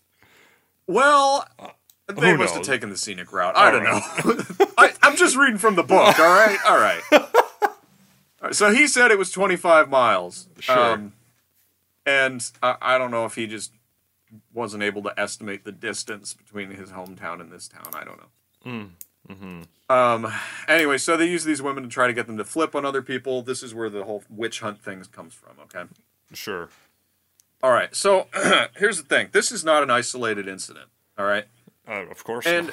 well, 0.88 1.48
uh, 1.60 1.68
they 2.08 2.32
who 2.32 2.38
must 2.38 2.54
have 2.54 2.64
taken 2.64 2.90
the 2.90 2.98
scenic 2.98 3.32
route. 3.32 3.56
I 3.58 3.66
All 3.66 3.72
don't 3.72 3.84
right. 3.84 4.26
know. 4.60 4.66
I, 4.78 4.92
I'm 5.02 5.16
just 5.16 5.36
reading 5.36 5.58
from 5.58 5.76
the 5.76 5.84
book. 5.84 6.20
All 6.20 6.26
right. 6.26 6.58
All 6.66 6.78
right. 6.78 7.02
All 7.12 7.30
right, 8.42 8.56
So 8.56 8.72
he 8.74 8.88
said 8.88 9.10
it 9.12 9.18
was 9.18 9.32
25 9.32 9.90
miles. 9.90 10.48
Sure. 10.60 10.94
Um, 10.94 11.14
and 12.06 12.50
I, 12.62 12.76
I 12.82 12.98
don't 12.98 13.12
know 13.12 13.26
if 13.26 13.36
he 13.36 13.48
just 13.48 13.72
wasn't 14.54 14.84
able 14.84 15.02
to 15.04 15.14
estimate 15.18 15.64
the 15.64 15.72
distance 15.72 16.34
between 16.34 16.72
his 16.72 16.90
hometown 16.92 17.40
and 17.40 17.52
this 17.52 17.68
town. 17.70 17.88
I 17.94 18.04
don't 18.04 18.18
know. 18.18 18.30
Hmm. 18.72 18.84
Um. 19.90 20.34
Anyway, 20.68 20.98
so 20.98 21.18
they 21.18 21.30
use 21.30 21.44
these 21.44 21.62
women 21.62 21.84
to 21.84 21.90
try 21.90 22.08
to 22.08 22.14
get 22.14 22.28
them 22.28 22.38
to 22.38 22.44
flip 22.44 22.76
on 22.76 22.86
other 22.86 23.02
people. 23.02 23.42
This 23.42 23.64
is 23.64 23.74
where 23.76 23.90
the 23.90 24.04
whole 24.04 24.24
witch 24.30 24.62
hunt 24.62 24.82
thing 24.82 25.04
comes 25.12 25.34
from. 25.34 25.52
Okay. 25.64 25.84
Sure. 26.34 26.70
All 27.62 27.72
right. 27.72 27.96
So 27.96 28.28
here's 28.76 28.98
the 28.98 29.08
thing. 29.08 29.30
This 29.32 29.52
is 29.52 29.64
not 29.64 29.84
an 29.84 29.90
isolated 29.90 30.48
incident. 30.48 30.88
All 31.18 31.26
right. 31.26 31.46
Uh, 31.88 32.06
of 32.10 32.24
course. 32.24 32.46
And 32.46 32.72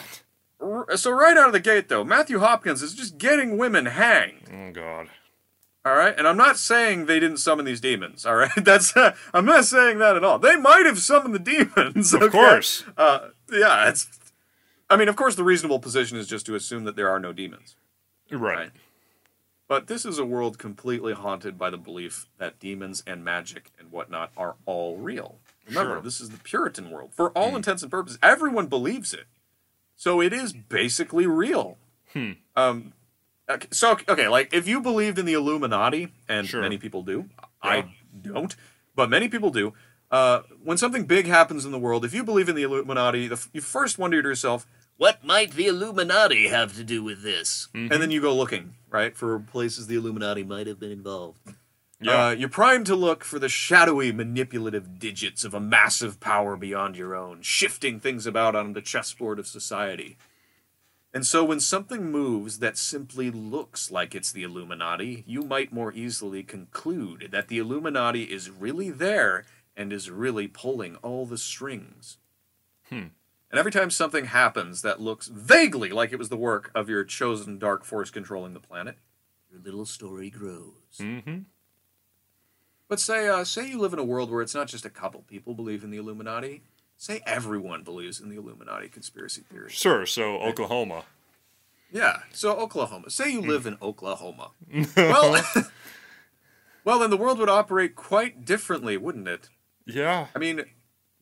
r- 0.60 0.96
so 0.96 1.10
right 1.10 1.36
out 1.36 1.46
of 1.46 1.52
the 1.52 1.60
gate, 1.60 1.88
though, 1.88 2.04
Matthew 2.04 2.38
Hopkins 2.38 2.82
is 2.82 2.94
just 2.94 3.18
getting 3.18 3.58
women 3.58 3.86
hanged. 3.86 4.48
Oh 4.52 4.72
God. 4.72 5.08
All 5.82 5.94
right, 5.94 6.14
and 6.18 6.28
I'm 6.28 6.36
not 6.36 6.58
saying 6.58 7.06
they 7.06 7.18
didn't 7.18 7.38
summon 7.38 7.64
these 7.64 7.80
demons. 7.80 8.26
All 8.26 8.34
right, 8.36 8.50
that's 8.64 8.92
I'm 9.32 9.46
not 9.46 9.64
saying 9.64 9.98
that 9.98 10.14
at 10.14 10.22
all. 10.22 10.38
They 10.38 10.56
might 10.56 10.84
have 10.84 10.98
summoned 10.98 11.34
the 11.34 11.38
demons. 11.38 12.12
Of 12.12 12.22
okay? 12.22 12.30
course. 12.30 12.84
Uh, 12.98 13.28
yeah, 13.50 13.88
it's. 13.88 14.06
I 14.90 14.96
mean, 14.96 15.08
of 15.08 15.16
course, 15.16 15.36
the 15.36 15.44
reasonable 15.44 15.78
position 15.78 16.18
is 16.18 16.26
just 16.26 16.46
to 16.46 16.54
assume 16.54 16.84
that 16.84 16.96
there 16.96 17.08
are 17.08 17.20
no 17.20 17.32
demons. 17.32 17.76
Right. 18.30 18.56
Right. 18.56 18.70
But 19.68 19.86
this 19.86 20.04
is 20.04 20.18
a 20.18 20.24
world 20.26 20.58
completely 20.58 21.12
haunted 21.12 21.56
by 21.56 21.70
the 21.70 21.76
belief 21.78 22.26
that 22.38 22.58
demons 22.58 23.04
and 23.06 23.24
magic 23.24 23.70
and 23.78 23.92
whatnot 23.92 24.32
are 24.36 24.56
all 24.66 24.96
real. 24.96 25.38
Remember, 25.68 25.94
Sure. 25.94 26.02
this 26.02 26.20
is 26.20 26.30
the 26.30 26.38
Puritan 26.38 26.90
world. 26.90 27.10
For 27.14 27.30
all 27.30 27.54
intents 27.54 27.82
and 27.82 27.90
purposes, 27.90 28.18
everyone 28.20 28.66
believes 28.66 29.14
it. 29.14 29.26
So 29.96 30.20
it 30.20 30.32
is 30.32 30.52
basically 30.52 31.26
real. 31.28 31.78
Um, 32.56 32.94
okay, 33.48 33.68
so, 33.70 33.96
okay, 34.08 34.26
like 34.26 34.52
if 34.52 34.66
you 34.66 34.80
believed 34.80 35.20
in 35.20 35.26
the 35.26 35.34
Illuminati, 35.34 36.08
and 36.28 36.48
Sure. 36.48 36.60
many 36.62 36.76
people 36.78 37.04
do, 37.04 37.28
Yeah. 37.38 37.44
I 37.62 37.94
don't, 38.20 38.56
but 38.96 39.08
many 39.08 39.28
people 39.28 39.50
do. 39.50 39.72
Uh, 40.10 40.40
when 40.64 40.76
something 40.78 41.04
big 41.04 41.26
happens 41.26 41.64
in 41.64 41.70
the 41.70 41.78
world, 41.78 42.04
if 42.04 42.12
you 42.12 42.24
believe 42.24 42.48
in 42.48 42.56
the 42.56 42.64
Illuminati, 42.64 43.28
the, 43.28 43.36
f- 43.36 43.48
you 43.52 43.60
first 43.60 43.96
wonder 43.96 44.20
to 44.20 44.28
yourself, 44.28 44.66
What 45.00 45.24
might 45.24 45.52
the 45.52 45.66
Illuminati 45.66 46.48
have 46.48 46.76
to 46.76 46.84
do 46.84 47.02
with 47.02 47.22
this? 47.22 47.68
and 47.72 47.90
then 47.90 48.10
you 48.10 48.20
go 48.20 48.36
looking, 48.36 48.74
right, 48.90 49.16
for 49.16 49.38
places 49.38 49.86
the 49.86 49.94
Illuminati 49.94 50.42
might 50.42 50.66
have 50.66 50.78
been 50.78 50.92
involved. 50.92 51.40
Yeah. 52.02 52.26
Uh, 52.26 52.30
you're 52.32 52.50
primed 52.50 52.84
to 52.84 52.94
look 52.94 53.24
for 53.24 53.38
the 53.38 53.48
shadowy, 53.48 54.12
manipulative 54.12 54.98
digits 54.98 55.42
of 55.42 55.54
a 55.54 55.58
massive 55.58 56.20
power 56.20 56.54
beyond 56.54 56.98
your 56.98 57.14
own, 57.14 57.40
shifting 57.40 57.98
things 57.98 58.26
about 58.26 58.54
on 58.54 58.74
the 58.74 58.82
chessboard 58.82 59.38
of 59.38 59.46
society. 59.46 60.18
And 61.14 61.24
so, 61.24 61.44
when 61.44 61.60
something 61.60 62.12
moves 62.12 62.58
that 62.58 62.76
simply 62.76 63.30
looks 63.30 63.90
like 63.90 64.14
it's 64.14 64.32
the 64.32 64.42
Illuminati, 64.42 65.24
you 65.26 65.40
might 65.40 65.72
more 65.72 65.94
easily 65.94 66.42
conclude 66.42 67.28
that 67.32 67.48
the 67.48 67.56
Illuminati 67.56 68.24
is 68.24 68.50
really 68.50 68.90
there 68.90 69.46
and 69.74 69.94
is 69.94 70.10
really 70.10 70.46
pulling 70.46 70.96
all 70.96 71.24
the 71.24 71.38
strings. 71.38 72.18
And 73.50 73.58
every 73.58 73.72
time 73.72 73.90
something 73.90 74.26
happens 74.26 74.82
that 74.82 75.00
looks 75.00 75.26
vaguely 75.26 75.90
like 75.90 76.12
it 76.12 76.18
was 76.18 76.28
the 76.28 76.36
work 76.36 76.70
of 76.74 76.88
your 76.88 77.02
chosen 77.02 77.58
dark 77.58 77.84
force 77.84 78.10
controlling 78.10 78.54
the 78.54 78.60
planet, 78.60 78.96
your 79.50 79.60
little 79.60 79.84
story 79.84 80.30
grows. 80.30 80.98
mm-hmm. 80.98 81.40
But 82.88 82.98
say, 82.98 83.28
uh, 83.28 83.44
say 83.44 83.68
you 83.68 83.78
live 83.78 83.92
in 83.92 84.00
a 84.00 84.04
world 84.04 84.30
where 84.30 84.42
it's 84.42 84.54
not 84.54 84.66
just 84.66 84.84
a 84.84 84.90
couple 84.90 85.22
people 85.22 85.54
believe 85.54 85.84
in 85.84 85.90
the 85.90 85.98
Illuminati. 85.98 86.62
Say 86.96 87.22
everyone 87.24 87.82
believes 87.82 88.20
in 88.20 88.28
the 88.28 88.36
Illuminati 88.36 88.88
conspiracy 88.88 89.42
theory. 89.42 89.70
Sure. 89.70 90.04
So 90.06 90.38
Oklahoma. 90.40 91.04
Yeah. 91.92 92.18
So 92.32 92.56
Oklahoma. 92.56 93.10
Say 93.10 93.32
you 93.32 93.40
live 93.40 93.64
in 93.64 93.78
Oklahoma. 93.80 94.50
well, 94.96 95.40
well, 96.84 96.98
then 96.98 97.10
the 97.10 97.16
world 97.16 97.38
would 97.38 97.48
operate 97.48 97.94
quite 97.94 98.44
differently, 98.44 98.96
wouldn't 98.96 99.28
it? 99.28 99.48
Yeah. 99.86 100.26
I 100.34 100.38
mean, 100.40 100.64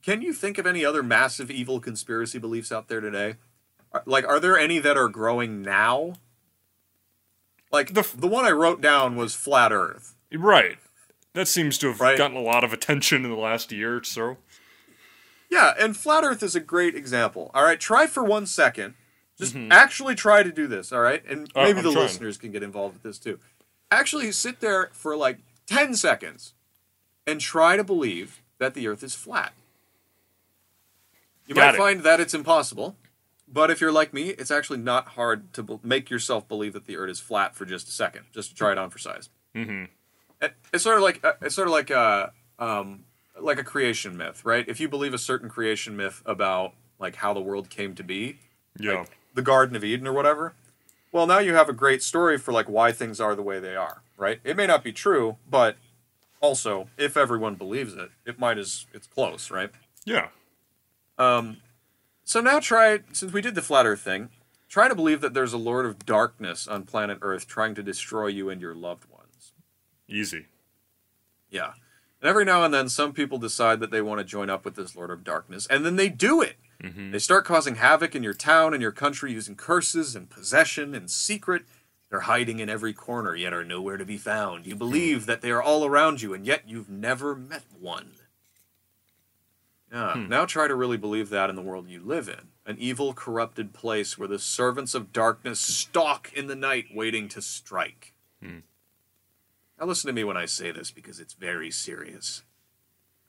can 0.02 0.22
you 0.22 0.32
think 0.32 0.58
of 0.58 0.66
any 0.66 0.84
other 0.84 1.02
massive 1.02 1.50
evil 1.50 1.80
conspiracy 1.80 2.38
beliefs 2.38 2.70
out 2.72 2.88
there 2.88 3.00
today? 3.00 3.36
Like, 4.04 4.26
are 4.26 4.38
there 4.40 4.58
any 4.58 4.78
that 4.80 4.96
are 4.96 5.08
growing 5.08 5.62
now? 5.62 6.14
Like 7.70 7.88
The 7.88 7.94
the 7.94 8.00
f- 8.00 8.16
the 8.16 8.26
one 8.28 8.44
I 8.44 8.50
wrote 8.50 8.80
down 8.80 9.16
was 9.16 9.34
flat 9.34 9.72
Earth. 9.72 10.14
Right. 10.32 10.78
That 11.34 11.48
seems 11.48 11.78
to 11.78 11.88
have 11.88 12.00
Right. 12.00 12.16
gotten 12.18 12.36
a 12.36 12.40
lot 12.42 12.64
of 12.64 12.72
attention 12.72 13.24
in 13.24 13.30
the 13.30 13.36
last 13.36 13.70
year 13.72 13.96
or 13.98 14.04
so. 14.04 14.38
Yeah, 15.50 15.74
and 15.78 15.96
flat 15.96 16.24
Earth 16.24 16.42
is 16.42 16.54
a 16.54 16.60
great 16.60 16.94
example. 16.94 17.50
All 17.54 17.62
right, 17.64 17.80
try 17.80 18.06
for 18.06 18.22
one 18.22 18.46
second. 18.46 18.94
Just 19.38 19.54
actually 19.70 20.14
try 20.14 20.42
to 20.42 20.50
do 20.50 20.66
this. 20.66 20.92
All 20.92 21.00
right, 21.00 21.24
and 21.26 21.50
Uh, 21.54 21.62
maybe 21.62 21.78
I'm 21.78 21.84
the 21.84 21.92
trying. 21.92 22.04
listeners 22.04 22.38
can 22.38 22.50
get 22.52 22.62
involved 22.62 22.94
with 22.94 23.02
this 23.04 23.18
too. 23.18 23.38
Actually, 23.90 24.30
sit 24.32 24.60
there 24.60 24.90
for 24.92 25.16
like 25.16 25.38
ten 25.66 25.94
seconds 25.94 26.54
and 27.26 27.40
try 27.40 27.76
to 27.76 27.84
believe 27.84 28.42
that 28.58 28.74
the 28.74 28.86
Earth 28.88 29.02
is 29.02 29.14
flat. 29.14 29.52
You 31.48 31.54
Got 31.54 31.66
might 31.66 31.74
it. 31.74 31.78
find 31.78 32.00
that 32.04 32.20
it's 32.20 32.34
impossible, 32.34 32.96
but 33.50 33.70
if 33.70 33.80
you're 33.80 33.90
like 33.90 34.12
me, 34.12 34.28
it's 34.28 34.50
actually 34.50 34.78
not 34.78 35.08
hard 35.08 35.52
to 35.54 35.62
be- 35.62 35.80
make 35.82 36.10
yourself 36.10 36.46
believe 36.46 36.74
that 36.74 36.86
the 36.86 36.96
Earth 36.96 37.10
is 37.10 37.18
flat 37.20 37.56
for 37.56 37.64
just 37.64 37.88
a 37.88 37.90
second, 37.90 38.26
just 38.32 38.50
to 38.50 38.54
try 38.54 38.70
it 38.72 38.78
on 38.78 38.90
for 38.90 38.98
size. 38.98 39.30
Mm-hmm. 39.56 39.84
It- 40.42 40.54
It's 40.72 40.84
sort 40.84 40.98
of 40.98 41.02
like 41.02 41.24
uh, 41.24 41.32
it's 41.42 41.54
sort 41.54 41.66
of 41.66 41.72
like 41.72 41.90
a 41.90 42.32
um, 42.60 43.04
like 43.40 43.58
a 43.58 43.64
creation 43.64 44.16
myth, 44.16 44.44
right? 44.44 44.64
If 44.68 44.78
you 44.78 44.88
believe 44.88 45.14
a 45.14 45.18
certain 45.18 45.48
creation 45.48 45.96
myth 45.96 46.22
about 46.26 46.74
like 46.98 47.16
how 47.16 47.32
the 47.32 47.40
world 47.40 47.70
came 47.70 47.94
to 47.94 48.04
be, 48.04 48.38
Yeah. 48.78 48.98
like 49.00 49.18
the 49.34 49.42
Garden 49.42 49.74
of 49.76 49.82
Eden 49.84 50.06
or 50.06 50.12
whatever, 50.12 50.54
well, 51.12 51.26
now 51.26 51.38
you 51.38 51.54
have 51.54 51.68
a 51.68 51.72
great 51.72 52.02
story 52.02 52.36
for 52.36 52.52
like 52.52 52.68
why 52.68 52.92
things 52.92 53.20
are 53.20 53.34
the 53.34 53.42
way 53.42 53.58
they 53.58 53.74
are, 53.76 54.02
right? 54.18 54.40
It 54.44 54.56
may 54.56 54.66
not 54.66 54.84
be 54.84 54.92
true, 54.92 55.36
but 55.48 55.76
also 56.40 56.88
if 56.98 57.16
everyone 57.16 57.54
believes 57.54 57.94
it, 57.94 58.10
it 58.26 58.38
might 58.38 58.58
as 58.58 58.86
it's 58.92 59.06
close, 59.06 59.50
right? 59.50 59.70
yeah. 60.04 60.28
Um, 61.18 61.58
so 62.24 62.40
now 62.40 62.60
try 62.60 63.00
since 63.12 63.32
we 63.32 63.40
did 63.40 63.54
the 63.54 63.62
flat 63.62 63.86
Earth 63.86 64.00
thing, 64.00 64.30
try 64.68 64.88
to 64.88 64.94
believe 64.94 65.20
that 65.20 65.34
there's 65.34 65.52
a 65.52 65.58
Lord 65.58 65.86
of 65.86 66.06
Darkness 66.06 66.68
on 66.68 66.84
planet 66.84 67.18
Earth 67.22 67.46
trying 67.46 67.74
to 67.74 67.82
destroy 67.82 68.28
you 68.28 68.50
and 68.50 68.60
your 68.60 68.74
loved 68.74 69.04
ones. 69.10 69.52
Easy. 70.08 70.46
Yeah. 71.50 71.72
And 72.20 72.28
every 72.28 72.44
now 72.44 72.64
and 72.64 72.74
then, 72.74 72.88
some 72.88 73.12
people 73.12 73.38
decide 73.38 73.80
that 73.80 73.90
they 73.90 74.02
want 74.02 74.18
to 74.18 74.24
join 74.24 74.50
up 74.50 74.64
with 74.64 74.74
this 74.74 74.96
Lord 74.96 75.10
of 75.10 75.24
Darkness, 75.24 75.66
and 75.68 75.84
then 75.84 75.96
they 75.96 76.08
do 76.08 76.40
it. 76.42 76.56
They 77.10 77.18
start 77.18 77.44
causing 77.44 77.76
havoc 77.76 78.14
in 78.14 78.22
your 78.22 78.34
town 78.34 78.72
and 78.72 78.80
your 78.80 78.92
country 78.92 79.32
using 79.32 79.56
curses 79.56 80.14
and 80.14 80.30
possession 80.30 80.94
and 80.94 81.10
secret. 81.10 81.64
They're 82.08 82.20
hiding 82.20 82.58
in 82.60 82.68
every 82.68 82.92
corner, 82.92 83.34
yet 83.34 83.52
are 83.52 83.64
nowhere 83.64 83.96
to 83.96 84.04
be 84.04 84.16
found. 84.16 84.66
You 84.66 84.76
believe 84.76 85.26
that 85.26 85.40
they 85.40 85.50
are 85.50 85.62
all 85.62 85.84
around 85.84 86.22
you, 86.22 86.34
and 86.34 86.46
yet 86.46 86.62
you've 86.66 86.88
never 86.88 87.34
met 87.34 87.64
one. 87.80 88.12
Yeah. 89.92 90.14
Hmm. 90.14 90.28
Now 90.28 90.44
try 90.44 90.68
to 90.68 90.74
really 90.74 90.96
believe 90.96 91.30
that 91.30 91.50
in 91.50 91.56
the 91.56 91.62
world 91.62 91.88
you 91.88 92.00
live 92.00 92.28
in 92.28 92.48
an 92.66 92.76
evil, 92.78 93.14
corrupted 93.14 93.72
place 93.72 94.18
where 94.18 94.28
the 94.28 94.38
servants 94.38 94.94
of 94.94 95.12
darkness 95.12 95.58
stalk 95.58 96.30
in 96.34 96.46
the 96.46 96.54
night 96.54 96.86
waiting 96.94 97.28
to 97.30 97.40
strike. 97.40 98.12
Hmm. 98.42 98.58
Now 99.80 99.86
listen 99.86 100.08
to 100.08 100.12
me 100.12 100.24
when 100.24 100.36
I 100.36 100.44
say 100.44 100.70
this 100.70 100.90
because 100.90 101.18
it's 101.20 101.34
very 101.34 101.70
serious. 101.70 102.42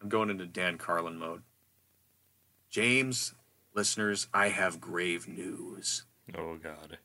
I'm 0.02 0.10
going 0.10 0.30
into 0.30 0.46
Dan 0.46 0.78
Carlin 0.78 1.18
mode. 1.18 1.44
James, 2.70 3.34
listeners, 3.74 4.28
I 4.34 4.50
have 4.50 4.82
grave 4.82 5.28
news. 5.28 6.04
Oh 6.38 6.58
God. 6.58 6.98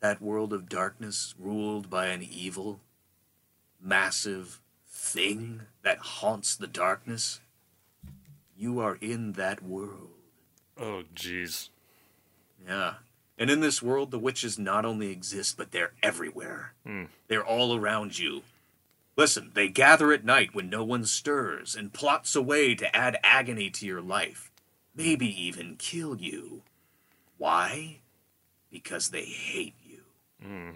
That 0.00 0.22
world 0.22 0.52
of 0.52 0.68
darkness 0.68 1.34
ruled 1.38 1.90
by 1.90 2.06
an 2.06 2.22
evil, 2.22 2.80
massive 3.80 4.60
thing 4.88 5.62
that 5.82 5.98
haunts 5.98 6.56
the 6.56 6.66
darkness. 6.66 7.40
You 8.56 8.80
are 8.80 8.96
in 9.00 9.32
that 9.32 9.62
world. 9.62 10.10
Oh 10.78 11.02
jeez. 11.14 11.68
Yeah. 12.66 12.94
And 13.38 13.50
in 13.50 13.60
this 13.60 13.82
world, 13.82 14.10
the 14.10 14.18
witches 14.18 14.58
not 14.58 14.86
only 14.86 15.10
exist, 15.10 15.58
but 15.58 15.70
they're 15.70 15.92
everywhere. 16.02 16.72
Hmm. 16.86 17.04
They're 17.28 17.44
all 17.44 17.76
around 17.76 18.18
you. 18.18 18.42
Listen, 19.16 19.50
they 19.54 19.68
gather 19.68 20.12
at 20.12 20.24
night 20.24 20.54
when 20.54 20.70
no 20.70 20.84
one 20.84 21.04
stirs 21.04 21.74
and 21.74 21.92
plots 21.92 22.34
a 22.34 22.42
way 22.42 22.74
to 22.74 22.94
add 22.96 23.18
agony 23.22 23.70
to 23.70 23.86
your 23.86 24.00
life, 24.02 24.50
maybe 24.94 25.26
even 25.26 25.76
kill 25.76 26.16
you. 26.16 26.62
Why? 27.38 27.98
Because 28.70 29.10
they 29.10 29.24
hate 29.24 29.74
you. 29.84 30.00
Hmm. 30.42 30.70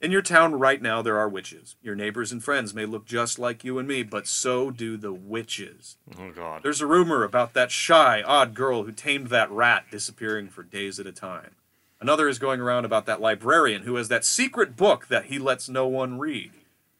In 0.00 0.12
your 0.12 0.22
town 0.22 0.54
right 0.54 0.80
now, 0.80 1.02
there 1.02 1.18
are 1.18 1.28
witches. 1.28 1.74
Your 1.82 1.96
neighbors 1.96 2.30
and 2.30 2.42
friends 2.42 2.72
may 2.72 2.86
look 2.86 3.04
just 3.04 3.36
like 3.36 3.64
you 3.64 3.80
and 3.80 3.88
me, 3.88 4.04
but 4.04 4.28
so 4.28 4.70
do 4.70 4.96
the 4.96 5.12
witches. 5.12 5.96
Oh 6.16 6.30
God. 6.30 6.62
There's 6.62 6.80
a 6.80 6.86
rumor 6.86 7.24
about 7.24 7.52
that 7.54 7.72
shy, 7.72 8.22
odd 8.22 8.54
girl 8.54 8.84
who 8.84 8.92
tamed 8.92 9.26
that 9.28 9.50
rat 9.50 9.86
disappearing 9.90 10.50
for 10.50 10.62
days 10.62 11.00
at 11.00 11.08
a 11.08 11.12
time. 11.12 11.56
Another 12.00 12.28
is 12.28 12.38
going 12.38 12.60
around 12.60 12.84
about 12.84 13.06
that 13.06 13.20
librarian 13.20 13.82
who 13.82 13.96
has 13.96 14.06
that 14.06 14.24
secret 14.24 14.76
book 14.76 15.08
that 15.08 15.24
he 15.24 15.38
lets 15.40 15.68
no 15.68 15.88
one 15.88 16.20
read. 16.20 16.52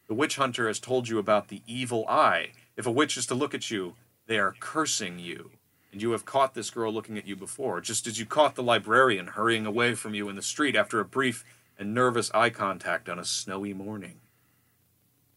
The 0.08 0.14
witch 0.14 0.34
hunter 0.34 0.66
has 0.66 0.80
told 0.80 1.08
you 1.08 1.20
about 1.20 1.48
the 1.48 1.62
evil 1.68 2.04
eye. 2.08 2.48
If 2.76 2.84
a 2.84 2.90
witch 2.90 3.16
is 3.16 3.26
to 3.26 3.34
look 3.36 3.54
at 3.54 3.70
you, 3.70 3.94
they 4.26 4.40
are 4.40 4.56
cursing 4.58 5.20
you. 5.20 5.52
And 5.92 6.02
you 6.02 6.10
have 6.10 6.24
caught 6.24 6.54
this 6.54 6.70
girl 6.70 6.92
looking 6.92 7.16
at 7.16 7.28
you 7.28 7.36
before, 7.36 7.80
just 7.80 8.08
as 8.08 8.18
you 8.18 8.26
caught 8.26 8.56
the 8.56 8.62
librarian 8.62 9.28
hurrying 9.28 9.66
away 9.66 9.94
from 9.94 10.14
you 10.14 10.28
in 10.28 10.34
the 10.34 10.42
street 10.42 10.74
after 10.74 10.98
a 10.98 11.04
brief 11.04 11.44
and 11.78 11.94
nervous 11.94 12.30
eye 12.34 12.50
contact 12.50 13.09
on 13.09 13.18
a 13.18 13.24
snowy 13.24 13.72
morning. 13.72 14.20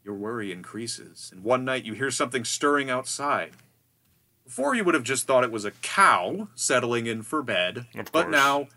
Your 0.04 0.16
worry 0.16 0.52
increases, 0.52 1.30
and 1.32 1.44
one 1.44 1.64
night 1.64 1.86
you 1.86 1.94
hear 1.94 2.10
something 2.10 2.44
stirring 2.44 2.90
outside. 2.90 3.52
Before 4.44 4.76
you 4.76 4.84
would 4.84 4.96
have 4.96 5.04
just 5.04 5.28
thought 5.28 5.44
it 5.44 5.52
was 5.52 5.66
a 5.66 5.72
cow 5.72 6.48
settling 6.56 7.06
in 7.06 7.22
for 7.22 7.44
bed, 7.44 7.86
Of 7.96 8.12
but 8.12 8.24
course. 8.24 8.32
now, 8.32 8.68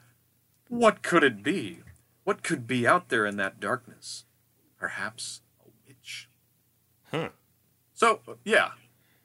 what 0.68 1.02
could 1.02 1.24
it 1.24 1.42
be? 1.42 1.80
What 2.24 2.42
could 2.42 2.66
be 2.66 2.86
out 2.86 3.08
there 3.08 3.24
in 3.24 3.36
that 3.38 3.60
darkness? 3.60 4.24
Perhaps 4.78 5.40
a 5.64 5.70
witch. 5.86 6.28
Huh. 7.10 7.30
So, 7.94 8.20
yeah, 8.44 8.72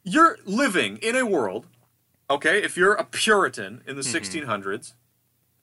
you're 0.04 0.38
living 0.46 0.98
in 0.98 1.16
a 1.16 1.26
world, 1.26 1.68
okay, 2.30 2.64
if 2.64 2.78
you're 2.78 2.94
a 2.94 3.04
Puritan 3.04 3.84
in 3.86 3.96
the 3.96 4.02
mm-hmm. 4.02 4.40
1600s, 4.40 4.94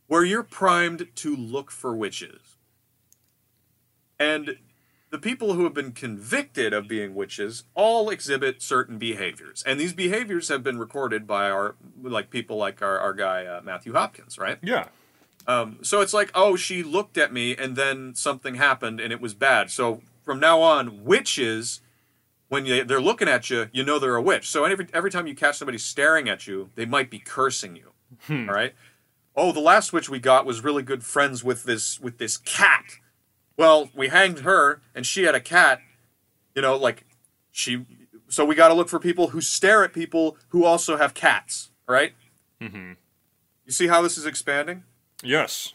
where 0.07 0.25
you're 0.25 0.43
primed 0.43 1.09
to 1.17 1.35
look 1.35 1.71
for 1.71 1.95
witches. 1.97 2.56
And 4.19 4.57
the 5.11 5.19
people 5.19 5.55
who 5.55 5.65
have 5.65 5.75
been 5.75 5.93
convicted 5.93 6.73
of 6.73 6.89
being 6.89 7.15
witches 7.15 7.65
all 7.75 8.11
exhibit 8.11 8.61
certain 8.61 8.99
behaviors. 8.99 9.63
And 9.65 9.79
these 9.79 9.93
behaviors 9.93 10.49
have 10.49 10.63
been 10.63 10.79
recorded 10.79 11.27
by 11.27 11.51
our, 11.51 11.77
like, 12.03 12.31
people 12.31 12.57
like 12.57 12.83
our, 12.83 12.99
our 12.99 13.13
guy, 13.13 13.47
uh, 13.47 13.61
Matthew 13.63 13.93
Hopkins, 13.93 14.39
right? 14.39 14.59
Yeah. 14.63 14.89
Um, 15.47 15.79
so 15.83 16.01
it's 16.01 16.13
like, 16.13 16.31
oh, 16.35 16.57
she 16.57 16.83
looked 16.83 17.17
at 17.17 17.33
me 17.33 17.57
and 17.57 17.77
then 17.77 18.15
something 18.15 18.57
happened 18.57 19.01
and 19.01 19.13
it 19.13 19.21
was 19.21 19.33
bad. 19.33 19.71
So 19.71 20.03
from 20.25 20.41
now 20.41 20.61
on, 20.61 21.05
witches, 21.05 21.81
when 22.49 22.67
you, 22.67 22.83
they're 22.83 23.01
looking 23.01 23.29
at 23.29 23.49
you, 23.49 23.69
you 23.73 23.85
know 23.85 24.01
they're 24.01 24.17
a 24.17 24.23
witch. 24.23 24.49
So 24.49 24.65
every, 24.65 24.89
every 24.93 25.11
time 25.11 25.29
you 25.29 25.37
catch 25.37 25.59
somebody 25.59 25.79
staring 25.79 26.29
at 26.29 26.49
you, 26.49 26.71
they 26.75 26.85
might 26.85 27.11
be 27.11 27.21
cursing 27.21 27.77
you. 27.77 27.93
All 28.49 28.55
right. 28.55 28.75
Oh, 29.37 29.53
the 29.53 29.61
last 29.61 29.93
witch 29.93 30.09
we 30.09 30.19
got 30.19 30.47
was 30.47 30.65
really 30.65 30.83
good 30.83 31.05
friends 31.05 31.45
with 31.45 31.65
this 31.65 32.01
with 32.01 32.19
this 32.19 32.37
cat. 32.39 32.85
Well, 33.57 33.91
we 33.95 34.09
hanged 34.09 34.41
her 34.41 34.81
and 34.95 35.07
she 35.07 35.25
had 35.25 35.35
a 35.35 35.41
cat. 35.41 35.81
You 36.55 36.63
know, 36.63 36.77
like 36.77 37.05
she. 37.53 37.85
So 38.29 38.45
we 38.45 38.55
got 38.55 38.69
to 38.69 38.75
look 38.75 38.89
for 38.89 38.99
people 38.99 39.29
who 39.29 39.41
stare 39.41 39.85
at 39.85 39.93
people 39.93 40.37
who 40.49 40.65
also 40.65 40.97
have 40.97 41.15
cats. 41.15 41.71
right? 41.87 42.13
Mm-hmm. 42.61 42.93
You 43.65 43.73
see 43.73 43.87
how 43.87 44.03
this 44.03 44.17
is 44.19 44.27
expanding? 44.27 44.85
Yes. 45.23 45.73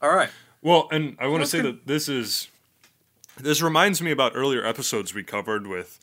All 0.00 0.14
right. 0.14 0.30
Well, 0.62 0.88
and 0.90 1.16
I 1.18 1.26
want 1.28 1.42
to 1.42 1.48
say 1.48 1.58
con- 1.58 1.66
that 1.66 1.86
this 1.86 2.08
is 2.08 2.48
this 3.38 3.60
reminds 3.62 4.00
me 4.02 4.10
about 4.10 4.32
earlier 4.34 4.64
episodes 4.64 5.14
we 5.14 5.22
covered 5.22 5.66
with. 5.66 5.98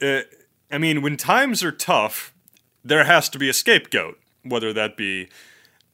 Uh, 0.00 0.20
I 0.70 0.78
mean, 0.78 1.02
when 1.02 1.16
times 1.16 1.62
are 1.62 1.72
tough, 1.72 2.34
there 2.84 3.04
has 3.04 3.28
to 3.30 3.38
be 3.38 3.48
a 3.48 3.52
scapegoat, 3.52 4.18
whether 4.42 4.72
that 4.72 4.96
be 4.96 5.28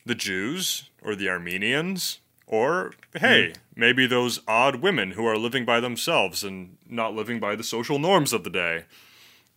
the 0.05 0.15
Jews 0.15 0.89
or 1.03 1.15
the 1.15 1.28
Armenians, 1.28 2.19
or 2.51 2.93
hey, 3.14 3.52
mm-hmm. 3.52 3.81
maybe 3.81 4.06
those 4.09 4.40
odd 4.48 4.77
women 4.82 5.12
who 5.12 5.24
are 5.24 5.39
living 5.39 5.64
by 5.64 5.78
themselves 5.78 6.43
and 6.43 6.77
not 6.89 7.14
living 7.14 7.39
by 7.39 7.55
the 7.55 7.62
social 7.62 8.01
norms 8.01 8.32
of 8.32 8.43
the 8.43 8.51
day. 8.51 8.85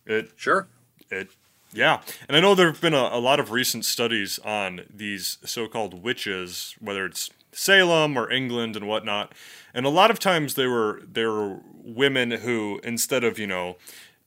It 0.06 0.30
Sure. 0.36 0.68
it 1.10 1.28
yeah 1.72 2.02
and 2.28 2.36
i 2.36 2.40
know 2.40 2.54
there 2.54 2.70
have 2.70 2.80
been 2.80 2.94
a, 2.94 3.08
a 3.10 3.18
lot 3.18 3.40
of 3.40 3.50
recent 3.50 3.84
studies 3.84 4.38
on 4.44 4.82
these 4.94 5.38
so-called 5.44 6.04
witches 6.04 6.76
whether 6.78 7.04
it's 7.04 7.30
salem 7.52 8.16
or 8.16 8.30
england 8.30 8.76
and 8.76 8.86
whatnot 8.86 9.32
and 9.72 9.84
a 9.84 9.88
lot 9.88 10.10
of 10.10 10.20
times 10.20 10.54
they 10.54 10.66
were 10.66 11.02
they 11.10 11.24
were 11.24 11.58
women 11.82 12.30
who 12.30 12.80
instead 12.84 13.24
of 13.24 13.38
you 13.38 13.46
know 13.46 13.76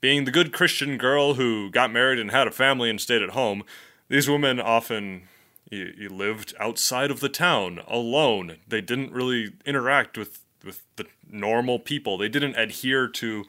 being 0.02 0.26
the 0.26 0.31
good 0.31 0.52
christian 0.52 0.98
girl 0.98 1.35
who 1.35 1.69
got 1.69 1.91
married 1.91 2.19
and 2.19 2.31
had 2.31 2.48
a 2.48 2.52
family 2.52 2.89
and 2.89 2.99
stayed 2.99 3.22
at 3.22 3.30
home 3.30 3.64
these 4.10 4.30
women 4.30 4.60
often 4.60 5.27
you, 5.69 5.94
you 5.98 6.10
lived 6.10 6.53
outside 6.60 7.11
of 7.11 7.19
the 7.19 7.30
town 7.30 7.81
alone 7.88 8.57
they 8.68 8.81
didn't 8.81 9.11
really 9.11 9.53
interact 9.65 10.18
with 10.18 10.39
with 10.64 10.81
the 10.95 11.06
normal 11.30 11.77
people 11.80 12.18
they 12.18 12.30
didn't 12.30 12.56
adhere 12.56 13.07
to 13.07 13.45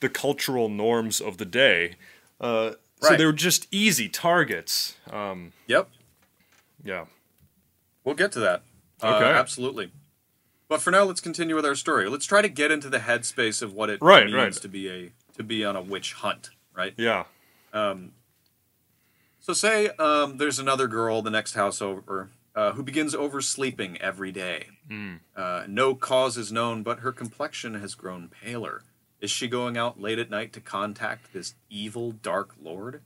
the 0.00 0.08
cultural 0.08 0.68
norms 0.68 1.20
of 1.20 1.38
the 1.38 1.44
day 1.44 1.96
uh, 2.40 2.72
so 3.00 3.16
they 3.16 3.24
were 3.26 3.32
just 3.32 3.66
easy 3.72 4.08
targets. 4.08 4.96
Um, 5.10 5.52
Yep. 5.66 5.88
yeah. 6.84 7.06
We'll 8.04 8.14
get 8.14 8.30
to 8.32 8.40
that. 8.40 8.62
Uh, 9.02 9.14
Okay. 9.16 9.24
absolutely. 9.38 9.90
But 10.68 10.80
for 10.80 10.90
now, 10.92 11.02
let's 11.04 11.20
continue 11.20 11.54
with 11.56 11.66
our 11.66 11.74
story. 11.74 12.08
Let's 12.08 12.26
try 12.26 12.42
to 12.42 12.48
get 12.48 12.70
into 12.70 12.88
the 12.88 13.00
headspace 13.00 13.60
of 13.60 13.72
what 13.74 13.90
it 13.90 13.98
Right, 14.00 14.26
means 14.26 14.34
right. 14.36 14.52
to 14.52 14.68
be 14.68 14.88
a 14.88 15.12
to 15.36 15.42
be 15.42 15.64
on 15.64 15.74
a 15.76 15.82
witch 15.82 16.12
hunt, 16.14 16.50
right? 16.76 16.94
Yeah. 16.96 17.24
So 19.42 19.52
say 19.52 19.88
um, 19.98 20.36
there's 20.38 20.58
another 20.60 20.86
girl 20.86 21.20
the 21.20 21.28
next 21.30 21.54
house 21.54 21.82
over 21.82 22.30
uh, 22.54 22.72
who 22.72 22.82
begins 22.84 23.12
oversleeping 23.14 24.00
every 24.00 24.30
day. 24.32 24.66
Uh, 25.36 25.64
no 25.68 25.94
cause 25.96 26.36
is 26.38 26.52
known, 26.52 26.82
but 26.84 27.00
her 27.00 27.10
complexion 27.12 27.74
has 27.74 27.94
grown 27.96 28.28
paler. 28.28 28.82
Is 29.20 29.30
she 29.32 29.48
going 29.48 29.76
out 29.76 30.00
late 30.00 30.18
at 30.20 30.30
night 30.30 30.52
to 30.52 30.60
contact 30.60 31.32
this 31.32 31.54
evil 31.68 32.12
dark 32.12 32.54
lord? 32.62 33.02